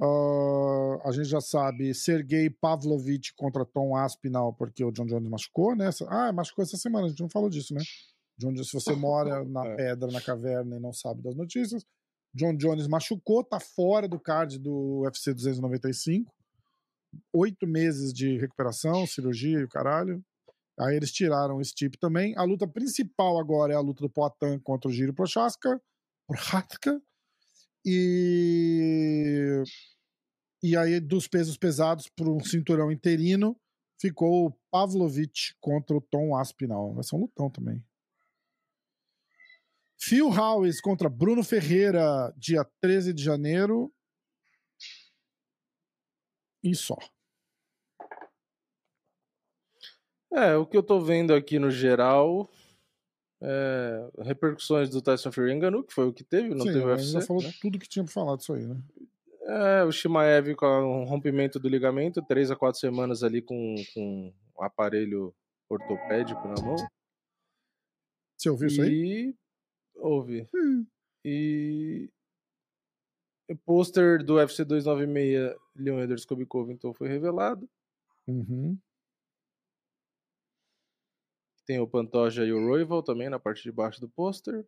Ah, 0.00 1.08
a 1.08 1.12
gente 1.12 1.26
já 1.28 1.40
sabe 1.40 1.92
Sergei 1.94 2.48
Pavlovich 2.50 3.34
contra 3.34 3.64
Tom 3.64 3.96
Aspinall, 3.96 4.52
porque 4.52 4.84
o 4.84 4.92
John 4.92 5.06
Jones 5.06 5.28
machucou, 5.28 5.74
né? 5.74 5.90
Ah, 6.08 6.32
machucou 6.32 6.62
essa 6.62 6.76
semana, 6.76 7.06
a 7.06 7.08
gente 7.10 7.20
não 7.20 7.28
falou 7.28 7.50
disso, 7.50 7.74
né? 7.74 7.80
John 8.38 8.52
Jones, 8.52 8.68
se 8.68 8.74
você 8.74 8.92
mora 8.94 9.44
na 9.44 9.66
É. 9.66 9.76
pedra, 9.76 10.10
na 10.10 10.20
caverna 10.20 10.76
e 10.76 10.80
não 10.80 10.92
sabe 10.92 11.22
das 11.22 11.34
notícias, 11.34 11.84
John 12.34 12.54
Jones 12.56 12.86
machucou, 12.86 13.42
tá 13.42 13.58
fora 13.58 14.06
do 14.06 14.20
card 14.20 14.58
do 14.58 15.00
UFC 15.02 15.32
295. 15.34 16.32
Oito 17.32 17.66
meses 17.66 18.12
de 18.12 18.38
recuperação, 18.38 19.06
cirurgia 19.06 19.58
e 19.60 19.64
o 19.64 19.68
caralho. 19.68 20.22
Aí 20.78 20.94
eles 20.94 21.10
tiraram 21.10 21.56
o 21.56 21.64
Stipe 21.64 21.98
também. 21.98 22.36
A 22.36 22.44
luta 22.44 22.68
principal 22.68 23.38
agora 23.40 23.72
é 23.72 23.76
a 23.76 23.80
luta 23.80 24.02
do 24.02 24.10
Poatan 24.10 24.60
contra 24.60 24.88
o 24.88 24.92
Giro 24.92 25.12
Prochaska. 25.12 25.80
Prochaska. 26.28 27.00
E 27.84 29.62
e 30.62 30.76
aí 30.76 30.98
dos 30.98 31.28
pesos 31.28 31.56
pesados 31.56 32.08
para 32.08 32.28
um 32.28 32.40
cinturão 32.40 32.90
interino 32.90 33.56
ficou 34.00 34.46
o 34.46 34.52
Pavlovich 34.70 35.56
contra 35.60 35.96
o 35.96 36.00
Tom 36.00 36.36
Aspinall. 36.36 36.94
Vai 36.94 37.04
ser 37.04 37.16
um 37.16 37.20
lutão 37.20 37.50
também. 37.50 37.84
Phil 40.00 40.28
Howes 40.28 40.80
contra 40.80 41.08
Bruno 41.08 41.42
Ferreira, 41.42 42.32
dia 42.36 42.64
13 42.80 43.12
de 43.12 43.22
janeiro. 43.22 43.92
E 46.62 46.74
só. 46.74 46.96
é, 50.32 50.56
o 50.56 50.66
que 50.66 50.76
eu 50.76 50.82
tô 50.82 51.00
vendo 51.00 51.34
aqui 51.34 51.58
no 51.58 51.70
geral 51.70 52.50
é 53.40 54.10
repercussões 54.22 54.90
do 54.90 55.00
Tyson 55.00 55.30
Fury 55.30 55.52
Enganu, 55.52 55.84
que 55.84 55.92
foi 55.92 56.06
o 56.06 56.12
que 56.12 56.24
teve, 56.24 56.50
não 56.50 56.66
Sim, 56.66 56.72
teve 56.72 56.84
UFC. 56.84 57.12
já 57.12 57.20
falou 57.20 57.42
né? 57.42 57.52
tudo 57.60 57.78
que 57.78 57.88
tinha 57.88 58.04
pra 58.04 58.12
falar 58.12 58.36
disso 58.36 58.52
aí, 58.52 58.66
né? 58.66 58.80
É, 59.42 59.84
o 59.84 59.92
Shimaev 59.92 60.54
com 60.54 60.66
um 60.66 61.04
rompimento 61.04 61.58
do 61.58 61.68
ligamento, 61.68 62.20
três 62.22 62.50
a 62.50 62.56
quatro 62.56 62.78
semanas 62.78 63.22
ali 63.22 63.40
com, 63.40 63.74
com 63.94 64.32
um 64.58 64.62
aparelho 64.62 65.34
ortopédico 65.68 66.46
na 66.48 66.62
mão. 66.62 66.76
Você 68.36 68.50
ouviu 68.50 68.68
isso 68.68 68.82
aí? 68.82 68.90
E 68.90 69.34
houve. 69.96 70.46
Hum. 70.54 70.86
E 71.24 72.10
o 73.48 73.56
pôster 73.56 74.22
do 74.22 74.34
UFC 74.34 74.64
296 74.64 75.56
Leon 75.74 76.00
Edwards 76.00 76.24
Kobikov 76.24 76.70
então 76.70 76.92
foi 76.92 77.08
revelado. 77.08 77.68
Uhum. 78.26 78.78
Tem 81.68 81.78
o 81.78 81.86
Pantoja 81.86 82.46
e 82.46 82.50
o 82.52 82.66
Royval 82.66 83.02
também 83.02 83.28
na 83.28 83.38
parte 83.38 83.62
de 83.62 83.70
baixo 83.70 84.00
do 84.00 84.08
pôster. 84.08 84.66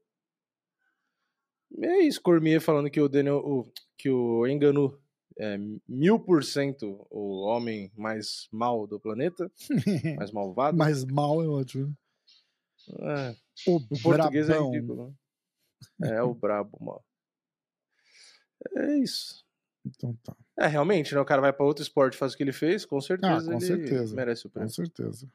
É 1.83 2.01
isso, 2.01 2.21
Cormier 2.21 2.61
falando 2.61 2.91
que 2.91 3.01
o 3.01 3.09
Daniel, 3.09 3.39
o- 3.39 3.73
que 3.97 4.11
o 4.11 4.47
Enganu 4.47 5.01
é 5.39 5.57
mil 5.89 6.21
por 6.21 6.45
cento 6.45 7.07
o 7.11 7.41
homem 7.41 7.91
mais 7.97 8.49
mal 8.53 8.87
do 8.87 9.01
planeta, 9.01 9.51
mais 10.23 10.31
malvado. 10.31 10.77
Mas 10.77 11.03
mal 11.07 11.43
é 11.43 11.49
ótimo. 11.49 11.97
É, 12.99 13.35
O 13.67 13.79
em 13.91 14.03
português 14.03 14.51
é 14.51 14.61
ridículo. 14.61 15.17
né? 16.01 16.11
É 16.17 16.23
o 16.23 16.35
brabo, 16.35 16.77
mano. 16.85 17.01
É 18.77 18.99
isso. 18.99 19.43
Então 19.87 20.15
tá, 20.23 20.37
É, 20.59 20.67
realmente, 20.67 21.15
né? 21.15 21.21
O 21.23 21.25
cara 21.25 21.41
vai 21.41 21.53
pra 21.55 21.65
outro 21.65 21.83
esporte, 21.83 22.19
faz 22.19 22.35
o 22.35 22.37
que 22.37 22.43
ele 22.43 22.53
fez, 22.53 22.85
com 22.85 23.01
certeza 23.01 23.33
Ah, 23.37 23.43
com 23.43 23.53
ele 23.53 23.61
certeza. 23.67 24.15
merece 24.15 24.47
o 24.47 24.51
com 24.51 24.55
prêmio. 24.55 24.71
certeza. 24.75 25.27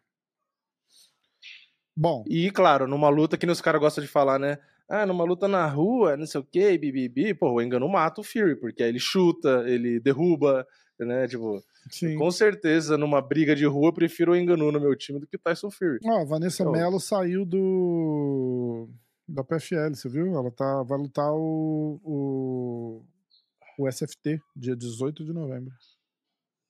Bom, 1.95 2.23
E, 2.27 2.51
claro, 2.51 2.87
numa 2.87 3.09
luta 3.09 3.37
que 3.37 3.45
os 3.45 3.61
caras 3.61 3.79
gostam 3.79 4.03
de 4.03 4.09
falar, 4.09 4.37
né? 4.37 4.57
Ah, 4.87 5.05
numa 5.05 5.23
luta 5.23 5.47
na 5.47 5.65
rua, 5.67 6.15
não 6.17 6.25
sei 6.27 6.41
o 6.41 6.43
quê, 6.43 6.77
bibibi, 6.77 7.33
pô, 7.33 7.53
o 7.53 7.61
Engano 7.61 7.87
mata 7.87 8.21
o 8.21 8.23
Fury, 8.23 8.55
porque 8.55 8.83
aí 8.83 8.89
ele 8.89 8.99
chuta, 8.99 9.63
ele 9.65 9.99
derruba, 9.99 10.67
né? 10.99 11.27
Tipo, 11.27 11.63
sim. 11.89 12.15
com 12.17 12.29
certeza, 12.29 12.97
numa 12.97 13.21
briga 13.21 13.55
de 13.55 13.65
rua, 13.65 13.87
eu 13.87 13.93
prefiro 13.93 14.33
o 14.33 14.35
Engano 14.35 14.71
no 14.71 14.79
meu 14.79 14.95
time 14.95 15.19
do 15.19 15.25
que 15.25 15.37
o 15.37 15.39
Tyson 15.39 15.71
Fury. 15.71 15.99
Ó, 16.05 16.21
a 16.21 16.25
Vanessa 16.25 16.61
Então- 16.63 16.71
Mello 16.73 16.99
saiu 16.99 17.45
do 17.45 18.87
da 19.27 19.43
PFL, 19.43 19.95
você 19.95 20.07
viu? 20.07 20.35
Ela 20.35 20.51
tá, 20.51 20.83
vai 20.83 20.99
lutar 20.99 21.31
o, 21.33 21.99
o, 22.03 23.03
o 23.79 23.87
SFT, 23.91 24.39
dia 24.55 24.75
18 24.75 25.25
de 25.25 25.33
novembro. 25.33 25.73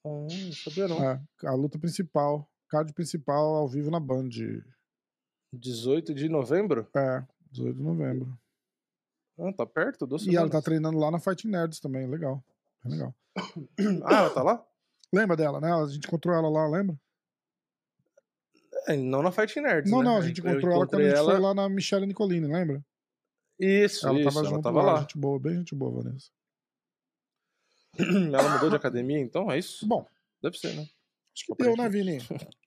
Ah, 0.06 0.27
sabia 0.64 0.88
não. 0.88 1.03
É, 1.03 1.19
a 1.45 1.53
luta 1.53 1.77
principal, 1.77 2.47
card 2.69 2.93
principal 2.93 3.56
ao 3.56 3.68
vivo 3.68 3.91
na 3.91 3.99
Band. 3.99 4.30
18 5.60 6.14
de 6.14 6.30
novembro? 6.30 6.88
É, 6.95 7.23
18 7.52 7.77
de 7.77 7.84
novembro. 7.84 8.38
Ah, 9.40 9.52
tá 9.52 9.65
perto? 9.65 10.07
Duas 10.07 10.26
E 10.26 10.36
ela 10.36 10.49
tá 10.49 10.61
treinando 10.61 10.98
lá 10.98 11.11
na 11.11 11.19
Fighting 11.19 11.49
Nerds 11.49 11.80
também, 11.80 12.07
legal. 12.07 12.44
É 12.86 12.90
legal. 12.90 13.14
Ah, 14.06 14.19
ela 14.19 14.30
tá 14.30 14.41
lá? 14.44 14.65
Lembra 15.14 15.36
dela, 15.36 15.60
né? 15.60 15.72
A 15.73 15.86
gente 15.88 16.07
encontrou 16.07 16.34
ela 16.36 16.49
lá, 16.49 16.68
lembra? 16.68 16.98
É, 18.88 18.95
não 18.95 19.22
na 19.23 19.32
Fight 19.32 19.60
Nerds, 19.60 19.91
Não, 19.91 19.99
né? 19.99 20.06
não, 20.06 20.18
a 20.18 20.22
gente 20.22 20.40
encontrou 20.41 20.72
ela 20.73 20.86
quando 20.88 21.02
a 21.02 21.10
gente 21.10 21.23
foi 21.23 21.40
lá 21.40 21.53
na 21.53 21.68
Michelle 21.68 22.06
Nicolini, 22.06 22.48
lembra? 22.48 22.86
Isso, 23.60 24.07
Ela 24.07 24.19
isso, 24.19 24.30
tava 24.30 24.40
ela 24.40 24.49
junto 24.49 24.64
tava 24.64 24.82
lá, 24.84 24.94
lá. 24.94 25.02
gente 25.02 25.18
boa, 25.18 25.40
bem 25.40 25.56
gente 25.57 25.73
boa, 25.73 26.03
Vanessa. 26.03 26.30
Ela 27.98 28.49
mudou 28.49 28.69
de 28.69 28.76
academia, 28.76 29.19
então 29.19 29.49
é 29.49 29.57
isso? 29.57 29.88
Bom, 29.88 30.06
Deve 30.41 30.57
ser, 30.57 30.76
né? 30.76 30.82
acho 31.34 31.45
que 31.45 31.56
deu, 31.56 31.76
né, 31.76 31.90
Vini? 31.90 32.19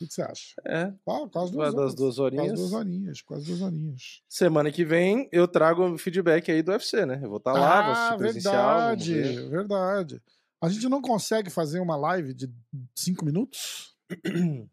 O 0.00 0.06
que 0.06 0.14
você 0.14 0.22
acha? 0.22 0.54
É. 0.66 0.82
Ah, 1.06 1.28
quase 1.30 1.52
duas 1.52 1.74
das 1.74 1.80
horas. 1.82 1.94
duas 1.94 2.16
Quase 2.16 2.20
horinhas. 2.20 2.58
duas 2.58 2.72
horinhas, 2.72 3.20
quase 3.22 3.46
duas 3.46 3.60
horinhas. 3.60 4.22
Semana 4.28 4.72
que 4.72 4.84
vem 4.84 5.28
eu 5.30 5.46
trago 5.46 5.84
o 5.92 5.98
feedback 5.98 6.50
aí 6.50 6.62
do 6.62 6.70
UFC, 6.72 7.04
né? 7.04 7.20
Eu 7.22 7.28
vou 7.28 7.36
estar 7.38 7.52
lá, 7.52 7.82
vou 7.82 7.92
ah, 7.92 7.98
assistir 8.00 8.18
presencial. 8.18 8.54
verdade, 8.78 9.12
ver. 9.14 9.48
verdade. 9.50 10.22
A 10.62 10.68
gente 10.70 10.88
não 10.88 11.02
consegue 11.02 11.50
fazer 11.50 11.80
uma 11.80 11.96
live 11.96 12.32
de 12.32 12.50
cinco 12.94 13.24
minutos? 13.24 13.94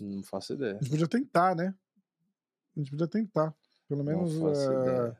Não 0.00 0.22
faço 0.22 0.52
ideia. 0.52 0.74
A 0.74 0.78
gente 0.78 0.90
podia 0.90 1.08
tentar, 1.08 1.56
né? 1.56 1.74
A 2.76 2.80
gente 2.80 2.90
podia 2.90 3.08
tentar. 3.08 3.52
Pelo 3.88 4.04
menos. 4.04 4.34
não 4.36 4.52
ideia. 4.52 5.16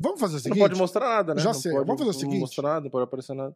Vamos 0.00 0.20
fazer 0.20 0.34
o 0.34 0.36
Não 0.36 0.42
seguinte. 0.42 0.58
pode 0.58 0.74
mostrar 0.76 1.08
nada, 1.08 1.34
né? 1.34 1.40
Já 1.40 1.52
não 1.52 1.54
sei, 1.60 1.72
Pode 1.72 1.86
vamos 1.86 2.00
fazer 2.00 2.10
o 2.16 2.20
seguinte. 2.20 2.40
mostrar 2.40 2.62
nada, 2.68 2.80
não 2.84 2.90
pode 2.90 3.04
aparecer 3.04 3.34
nada. 3.34 3.54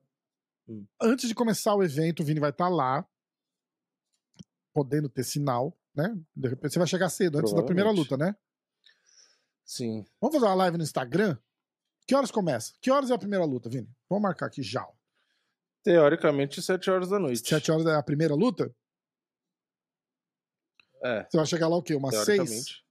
Antes 1.01 1.28
de 1.28 1.35
começar 1.35 1.74
o 1.74 1.82
evento, 1.82 2.20
o 2.20 2.24
Vini 2.24 2.39
vai 2.39 2.51
estar 2.51 2.69
lá, 2.69 3.05
podendo 4.73 5.09
ter 5.09 5.24
sinal, 5.24 5.77
né? 5.94 6.16
De 6.35 6.49
repente 6.49 6.73
você 6.73 6.78
vai 6.78 6.89
chegar 6.89 7.09
cedo, 7.09 7.39
antes 7.39 7.53
da 7.53 7.62
primeira 7.62 7.90
luta, 7.90 8.16
né? 8.16 8.35
Sim. 9.65 10.05
Vamos 10.20 10.35
fazer 10.36 10.47
uma 10.47 10.55
live 10.55 10.77
no 10.77 10.82
Instagram? 10.82 11.36
Que 12.07 12.15
horas 12.15 12.31
começa? 12.31 12.73
Que 12.81 12.90
horas 12.90 13.11
é 13.11 13.15
a 13.15 13.19
primeira 13.19 13.44
luta, 13.44 13.69
Vini? 13.70 13.89
Vamos 14.09 14.23
marcar 14.23 14.47
aqui 14.47 14.62
já. 14.62 14.86
Teoricamente, 15.82 16.61
7 16.62 16.90
horas 16.90 17.09
da 17.09 17.19
noite. 17.19 17.49
Sete 17.49 17.70
horas 17.70 17.86
é 17.86 17.94
a 17.94 18.03
primeira 18.03 18.35
luta? 18.35 18.74
É, 21.05 21.24
Você 21.28 21.36
vai 21.36 21.47
chegar 21.47 21.69
lá 21.69 21.77
o 21.77 21.82
quê? 21.82 21.94
Umas 21.94 22.15
seis? 22.24 22.27
teoricamente. 22.27 22.82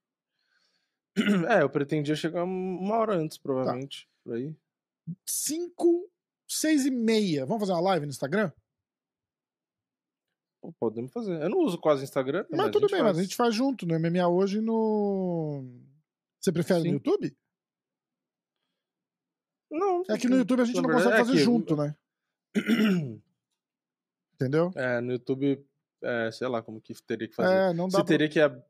É, 1.49 1.62
eu 1.62 1.70
pretendia 1.70 2.16
chegar 2.16 2.44
uma 2.45 2.95
hora 2.98 3.16
antes, 3.16 3.38
Tá. 3.38 3.44
provavelmente. 3.44 4.10
Por 4.24 4.34
aí. 4.36 4.56
Cinco, 5.26 6.10
seis 6.48 6.86
e 6.86 6.91
meia. 6.91 7.45
Vamos 7.45 7.62
fazer 7.62 7.74
uma 7.74 7.82
live 7.82 8.06
no 8.06 8.12
Instagram? 8.12 8.52
Podemos 10.80 11.12
fazer. 11.12 11.42
Eu 11.42 11.50
não 11.50 11.60
uso 11.60 11.78
quase 11.80 12.04
Instagram. 12.04 12.46
Mas, 12.50 12.60
mas 12.60 12.72
tudo 12.72 12.88
bem, 12.88 13.02
mas 13.02 13.14
faz. 13.14 13.18
a 13.18 13.22
gente 13.24 13.36
faz 13.36 13.56
junto 13.56 13.86
no 13.86 14.00
MMA 14.00 14.28
hoje 14.28 14.60
e 14.60 14.62
no. 14.62 15.64
Você 16.40 16.52
prefere 16.52 16.82
Sim. 16.82 16.88
no 16.90 16.94
YouTube? 16.96 17.36
Não. 19.72 20.04
É 20.10 20.18
que 20.18 20.28
no 20.28 20.38
YouTube 20.38 20.62
a 20.62 20.66
gente 20.66 20.82
não 20.82 20.90
consegue 20.90 21.18
fazer 21.18 21.32
é 21.32 21.36
que- 21.36 21.40
junto, 21.44 21.76
né? 21.76 21.96
Entendeu? 24.36 24.72
É, 24.76 25.00
no 25.02 25.14
YouTube, 25.14 25.66
é, 26.04 26.32
sei 26.32 26.48
lá 26.48 26.62
como 26.62 26.82
que 26.82 26.94
teria 27.04 27.28
que 27.28 27.36
fazer. 27.36 27.54
É, 27.54 27.74
não 27.74 27.86
dá 27.88 27.92
Você 27.92 27.98
pra... 27.98 28.06
teria 28.06 28.30
que 28.30 28.40
ab- 28.40 28.62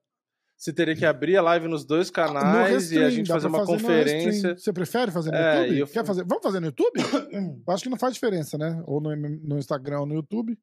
Você 0.58 0.72
teria 0.74 0.96
que 0.96 1.06
abrir 1.06 1.38
a 1.38 1.42
live 1.42 1.68
nos 1.68 1.84
dois 1.86 2.08
No 2.10 2.14
canais 2.14 2.92
e 2.92 3.00
a 3.00 3.10
gente 3.10 3.28
fazer 3.28 3.48
uma 3.48 3.60
fazer 3.60 3.72
conferência. 3.74 4.58
Você 4.58 4.72
prefere 4.74 5.12
fazer 5.12 5.32
no 5.32 5.38
É, 5.38 5.60
YouTube? 5.62 5.80
eu 5.80 5.88
Quer 5.88 6.06
fazer? 6.06 6.24
Vamos 6.26 6.44
fazer 6.44 6.60
no 6.60 6.68
YouTube? 6.68 6.92
Acho 7.68 7.84
que 7.84 7.90
não 7.90 7.98
faz 7.98 8.14
diferença, 8.14 8.58
né? 8.58 8.82
Ou 8.86 9.02
no, 9.02 9.16
no 9.16 9.58
Instagram 9.58 10.02
ou 10.02 10.06
no 10.06 10.14
YouTube. 10.16 10.58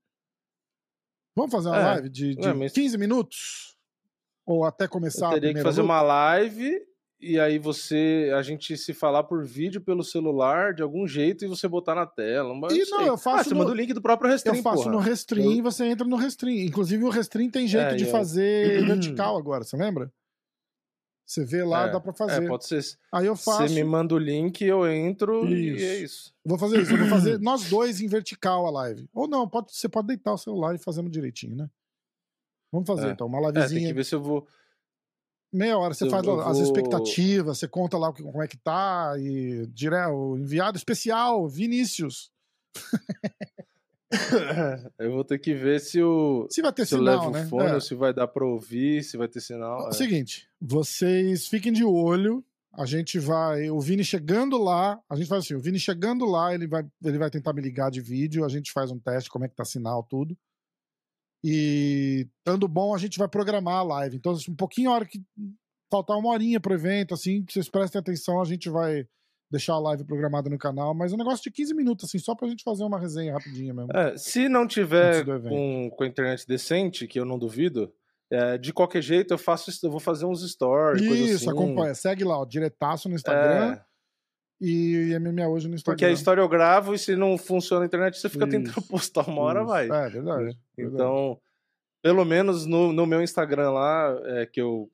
Vamos 1.37 1.53
fazer 1.53 1.69
uma 1.69 1.79
É, 1.79 1.85
live 1.85 2.09
de, 2.09 2.35
de 2.35 2.47
é, 2.49 2.53
mas- 2.53 2.73
15 2.73 2.99
minutos? 2.99 3.77
Ou 4.47 4.65
até 4.65 4.89
começar 4.89 5.27
Eu 5.27 5.31
a 5.31 5.35
teria 5.35 5.41
que 5.49 5.55
primeira 5.55 5.69
fazer 5.69 5.83
luta? 5.83 5.93
uma 5.93 6.03
live 6.03 6.81
e 7.21 7.39
aí 7.39 7.59
você, 7.59 8.33
a 8.37 8.43
gente 8.43 8.77
se 8.77 8.95
falar 8.95 9.25
por 9.25 9.45
vídeo 9.45 9.81
pelo 9.81 10.03
celular 10.05 10.73
de 10.73 10.83
algum 10.83 11.07
jeito 11.07 11.45
e 11.45 11.49
você 11.49 11.67
botar 11.69 11.95
na 11.95 12.07
tela. 12.07 12.55
Mas 12.55 12.73
E 12.73 12.87
sei. 12.87 12.97
não, 12.99 13.07
eu 13.07 13.19
faço 13.19 13.41
Ah, 13.41 13.45
você 13.45 13.51
no- 13.51 13.57
manda 13.61 13.73
o 13.73 13.75
link 13.75 13.93
do 13.93 14.01
próprio 14.01 14.31
Restream, 14.31 14.57
Eu 14.57 14.63
faço 14.63 14.85
porra. 14.85 14.93
no 14.95 14.99
Restream 14.99 15.53
e 15.53 15.61
você 15.61 15.85
entra 15.85 16.07
no 16.07 16.17
Restream. 16.17 16.65
Inclusive 16.65 17.05
o 17.05 17.09
Restream 17.11 17.51
tem 17.51 17.67
jeito 17.69 17.93
É, 17.93 17.97
de 17.97 18.05
eu- 18.05 18.11
fazer 18.11 18.85
vertical 18.87 19.37
agora, 19.37 19.65
você 19.65 19.77
lembra? 19.77 20.11
Você 21.29 21.45
vê 21.45 21.63
lá, 21.63 21.89
É, 21.89 21.93
dá 21.93 22.01
pra 22.01 22.15
fazer. 22.15 22.43
É, 22.43 22.49
pode 22.49 22.65
ser. 22.67 22.83
Aí 23.13 23.27
eu 23.27 23.37
faço. 23.37 23.69
Você 23.69 23.75
me 23.75 23.85
manda 23.85 24.15
o 24.15 24.19
link, 24.19 24.65
eu 24.65 24.91
entro 24.91 25.47
e 25.47 25.75
Isso. 25.75 25.85
é 25.85 25.97
isso. 25.99 26.35
Vou 26.43 26.59
fazer 26.59 26.81
isso, 26.81 26.93
eu 26.95 26.99
vou 26.99 27.09
fazer 27.09 27.39
nós 27.39 27.69
dois 27.69 28.01
em 28.01 28.09
vertical 28.09 28.67
a 28.67 28.71
live. 28.71 29.07
Ou 29.13 29.29
não, 29.29 29.47
pode, 29.47 29.77
você 29.77 29.91
pode 29.91 30.07
deitar 30.07 30.33
o 30.33 30.39
celular 30.39 30.75
e 30.75 30.79
fazendo 30.79 31.11
direitinho, 31.11 31.55
né? 31.55 31.69
Vamos 32.73 32.87
fazer 32.87 33.09
É. 33.09 33.11
então, 33.13 33.27
uma 33.27 33.41
É, 33.41 33.43
tem 33.43 33.53
livezinha. 33.53 33.89
que 33.89 33.93
ver 33.93 34.05
se 34.05 34.15
eu 34.15 34.23
vou. 34.23 34.47
Meia 35.53 35.77
hora, 35.79 35.93
você 35.93 36.05
Eu- 36.05 36.11
faz 36.11 36.27
eu 36.27 36.41
as 36.41 36.57
vou- 36.57 36.65
expectativas, 36.67 37.59
você 37.59 37.69
conta 37.69 37.99
lá 37.99 38.11
como 38.11 38.43
é 38.43 38.49
que 38.49 38.57
tá, 38.57 39.13
e 39.19 39.67
dire... 39.67 39.97
o 40.11 40.39
enviado 40.39 40.79
especial, 40.79 41.47
Vinícius. 41.47 42.31
eu 44.99 45.13
vou 45.13 45.25
ter 45.25 45.39
que 45.39 45.55
ver 45.55 45.81
se 45.81 46.03
o. 46.03 46.47
Se 46.51 46.63
vai 46.63 46.73
ter 46.73 46.87
Se 46.87 46.95
eu 46.95 46.99
sinal, 47.01 47.19
levo 47.19 47.31
né? 47.31 47.47
fone, 47.47 47.69
É. 47.69 47.75
ou 47.75 47.81
se 47.81 47.95
vai 47.95 48.13
dar 48.15 48.29
pra 48.29 48.45
ouvir, 48.47 49.03
se 49.03 49.17
vai 49.17 49.29
ter 49.29 49.41
sinal. 49.41 49.83
É 49.83 49.87
o 49.87 49.89
é. 49.89 49.93
seguinte, 49.93 50.48
vocês 50.61 51.47
fiquem 51.47 51.73
de 51.73 51.85
olho. 51.85 52.45
A 52.73 52.85
gente 52.85 53.19
vai. 53.19 53.71
O 53.71 53.81
Vini 53.81 54.05
chegando 54.05 54.57
lá. 54.59 55.01
A 55.09 55.17
gente 55.17 55.29
faz 55.29 55.45
assim: 55.45 55.55
o 55.55 55.61
Vini 55.61 55.79
chegando 55.79 56.25
lá, 56.25 56.55
ele 56.55 56.67
vai, 56.67 56.87
ele 57.05 57.19
vai 57.19 57.31
tentar 57.31 57.53
me 57.53 57.63
ligar 57.63 57.91
de 57.91 58.01
vídeo. 58.01 58.45
A 58.45 58.49
gente 58.49 58.73
faz 58.73 58.91
um 58.91 58.99
teste, 58.99 59.31
como 59.31 59.45
é 59.45 59.49
que 59.49 59.57
tá 59.57 59.65
sinal, 59.65 60.03
tudo. 60.03 60.37
E 61.43 62.27
estando 62.39 62.67
bom, 62.67 62.95
a 62.95 62.99
gente 62.99 63.19
vai 63.19 63.29
programar 63.29 63.77
a 63.77 63.83
live. 63.83 64.17
Então, 64.17 64.33
assim, 64.33 64.51
um 64.51 64.57
pouquinho 64.57 64.91
a 64.91 64.95
hora 64.95 65.07
que 65.07 65.23
faltar 65.91 66.17
uma 66.17 66.31
horinha 66.31 66.61
pro 66.61 66.75
evento, 66.75 67.15
assim, 67.15 67.45
que 67.45 67.53
vocês 67.53 67.69
prestem 67.69 67.99
atenção, 68.01 68.41
a 68.41 68.45
gente 68.45 68.69
vai 68.69 69.07
deixar 69.51 69.75
a 69.75 69.79
live 69.79 70.05
programada 70.05 70.51
no 70.51 70.59
canal. 70.59 70.95
Mas 70.95 71.13
é 71.13 71.15
um 71.15 71.19
negócio 71.19 71.43
de 71.43 71.51
15 71.51 71.75
minutos, 71.75 72.05
assim, 72.05 72.19
só 72.19 72.35
pra 72.35 72.49
gente 72.49 72.63
fazer 72.63 72.85
uma 72.85 72.99
resenha 72.99 73.33
rapidinha 73.33 73.73
mesmo. 73.73 73.91
É, 73.95 74.17
se 74.17 74.49
não 74.49 74.67
tiver 74.67 75.25
com, 75.25 75.91
com 75.97 76.05
a 76.05 76.07
internet 76.07 76.47
decente, 76.47 77.07
que 77.07 77.19
eu 77.19 77.25
não 77.25 77.39
duvido, 77.39 77.93
é, 78.31 78.59
de 78.59 78.73
qualquer 78.73 79.03
jeito 79.03 79.33
eu 79.33 79.39
faço 79.39 79.71
eu 79.85 79.91
vou 79.91 80.01
fazer 80.01 80.27
uns 80.27 80.49
stories, 80.49 81.03
Isso, 81.03 81.37
assim. 81.37 81.51
acompanha. 81.51 81.95
Segue 81.95 82.25
lá, 82.25 82.39
ó, 82.39 82.45
diretaço 82.45 83.09
no 83.09 83.15
Instagram 83.15 83.75
É, 83.75 83.85
e 84.61 85.19
MMA 85.19 85.49
hoje 85.49 85.69
no 85.69 85.75
Instagram. 85.75 85.97
porque 85.97 86.05
a 86.05 86.11
história 86.11 86.41
eu 86.41 86.49
gravo 86.49 86.95
e 86.95 86.99
se 86.99 87.17
não 87.17 87.39
funciona 87.39 87.85
a 87.85 87.87
internet, 87.87 88.19
você 88.19 88.29
fica 88.29 88.47
tentando 88.49 88.79
Isso, 88.81 88.89
postar 88.89 89.27
uma 89.29 89.43
hora, 89.43 89.61
Isso. 89.61 89.69
vai. 89.69 89.85
É, 89.87 90.11
verdade. 90.11 90.15
verdade. 90.17 90.59
Então, 90.77 91.41
pelo 92.03 92.25
menos 92.25 92.67
no, 92.67 92.93
no 92.93 93.07
meu 93.07 93.23
Instagram 93.23 93.71
lá, 93.71 94.21
é, 94.25 94.47
que 94.47 94.61
eu, 94.61 94.91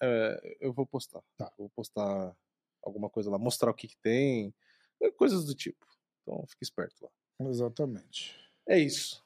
é, 0.00 0.56
eu 0.60 0.72
vou 0.72 0.86
postar. 0.86 1.20
Tá. 1.36 1.50
Vou 1.58 1.68
postar 1.70 2.34
alguma 2.82 3.10
coisa 3.10 3.30
lá, 3.30 3.38
mostrar 3.38 3.70
o 3.70 3.74
que, 3.74 3.88
que 3.88 3.96
tem, 3.98 4.54
coisas 5.16 5.44
do 5.44 5.54
tipo. 5.54 5.84
Então, 6.22 6.44
fique 6.46 6.62
esperto 6.62 6.94
lá. 7.04 7.48
Exatamente. 7.48 8.38
É 8.68 8.78
isso. 8.78 9.22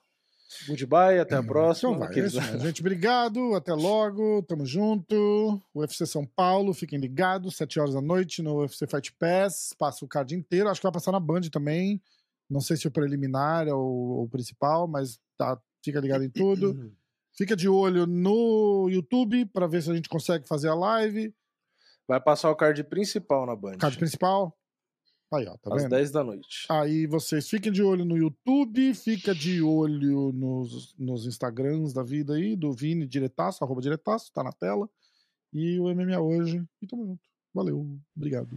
Goodbye, 0.66 1.18
até 1.18 1.36
a 1.36 1.42
próxima. 1.42 1.92
Então 1.92 2.00
vai, 2.00 2.08
é 2.08 2.10
Aqueles-. 2.10 2.62
Gente, 2.62 2.80
obrigado. 2.80 3.54
Até 3.54 3.72
logo. 3.72 4.42
Tamo 4.42 4.64
junto. 4.64 5.60
UFC 5.74 6.06
São 6.06 6.24
Paulo, 6.24 6.72
fiquem 6.72 6.98
ligados. 6.98 7.56
Sete 7.56 7.80
horas 7.80 7.94
da 7.94 8.00
noite 8.00 8.42
no 8.42 8.60
UFC 8.60 8.86
Fight 8.86 9.12
Pass. 9.14 9.74
Passa 9.78 10.04
o 10.04 10.08
card 10.08 10.34
inteiro. 10.34 10.68
Acho 10.68 10.80
que 10.80 10.86
vai 10.86 10.92
passar 10.92 11.12
na 11.12 11.20
Band 11.20 11.42
também. 11.52 12.00
Não 12.48 12.60
sei 12.60 12.76
se 12.76 12.86
o 12.86 12.90
preliminar 12.90 13.68
ou 13.68 14.22
o 14.24 14.28
principal, 14.28 14.86
mas 14.86 15.18
tá, 15.36 15.58
fica 15.82 16.00
ligado 16.00 16.24
em 16.24 16.30
tudo. 16.30 16.92
Fica 17.36 17.56
de 17.56 17.68
olho 17.68 18.06
no 18.06 18.88
YouTube 18.88 19.44
para 19.46 19.66
ver 19.66 19.82
se 19.82 19.90
a 19.90 19.94
gente 19.94 20.08
consegue 20.08 20.46
fazer 20.46 20.68
a 20.68 20.74
live. 20.74 21.34
Vai 22.06 22.20
passar 22.20 22.48
o 22.48 22.54
card 22.54 22.84
principal 22.84 23.44
na 23.44 23.56
Band. 23.56 23.78
Card 23.78 23.98
principal. 23.98 24.56
Aí, 25.32 25.46
ó, 25.46 25.56
tá 25.56 25.74
às 25.74 25.82
vendo? 25.82 25.90
10 25.90 26.10
da 26.10 26.22
noite. 26.22 26.66
Aí 26.70 27.06
vocês 27.06 27.48
fiquem 27.48 27.72
de 27.72 27.82
olho 27.82 28.04
no 28.04 28.16
YouTube, 28.16 28.94
fica 28.94 29.34
de 29.34 29.62
olho 29.62 30.32
nos, 30.32 30.94
nos 30.98 31.26
Instagrams 31.26 31.92
da 31.92 32.02
vida 32.02 32.34
aí, 32.34 32.54
do 32.54 32.72
Vini 32.72 33.06
Diretaço, 33.06 33.64
arroba 33.64 33.80
Diretaço, 33.80 34.32
tá 34.32 34.42
na 34.42 34.52
tela. 34.52 34.88
E 35.52 35.78
o 35.80 35.84
MMA 35.94 36.20
hoje. 36.20 36.62
E 36.82 36.86
tamo 36.86 37.06
junto. 37.06 37.22
Valeu, 37.52 37.86
obrigado. 38.16 38.48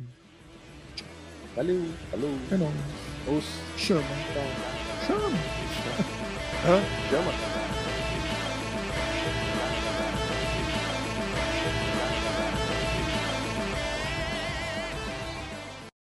Valeu, 1.56 1.82
falou. 2.12 2.30
É 2.52 2.58
nóis. 2.58 2.74
Os... 3.28 3.80
Chama. 3.80 4.02
Chama. 5.06 5.30
Hã? 6.66 7.10
Chama? 7.10 7.57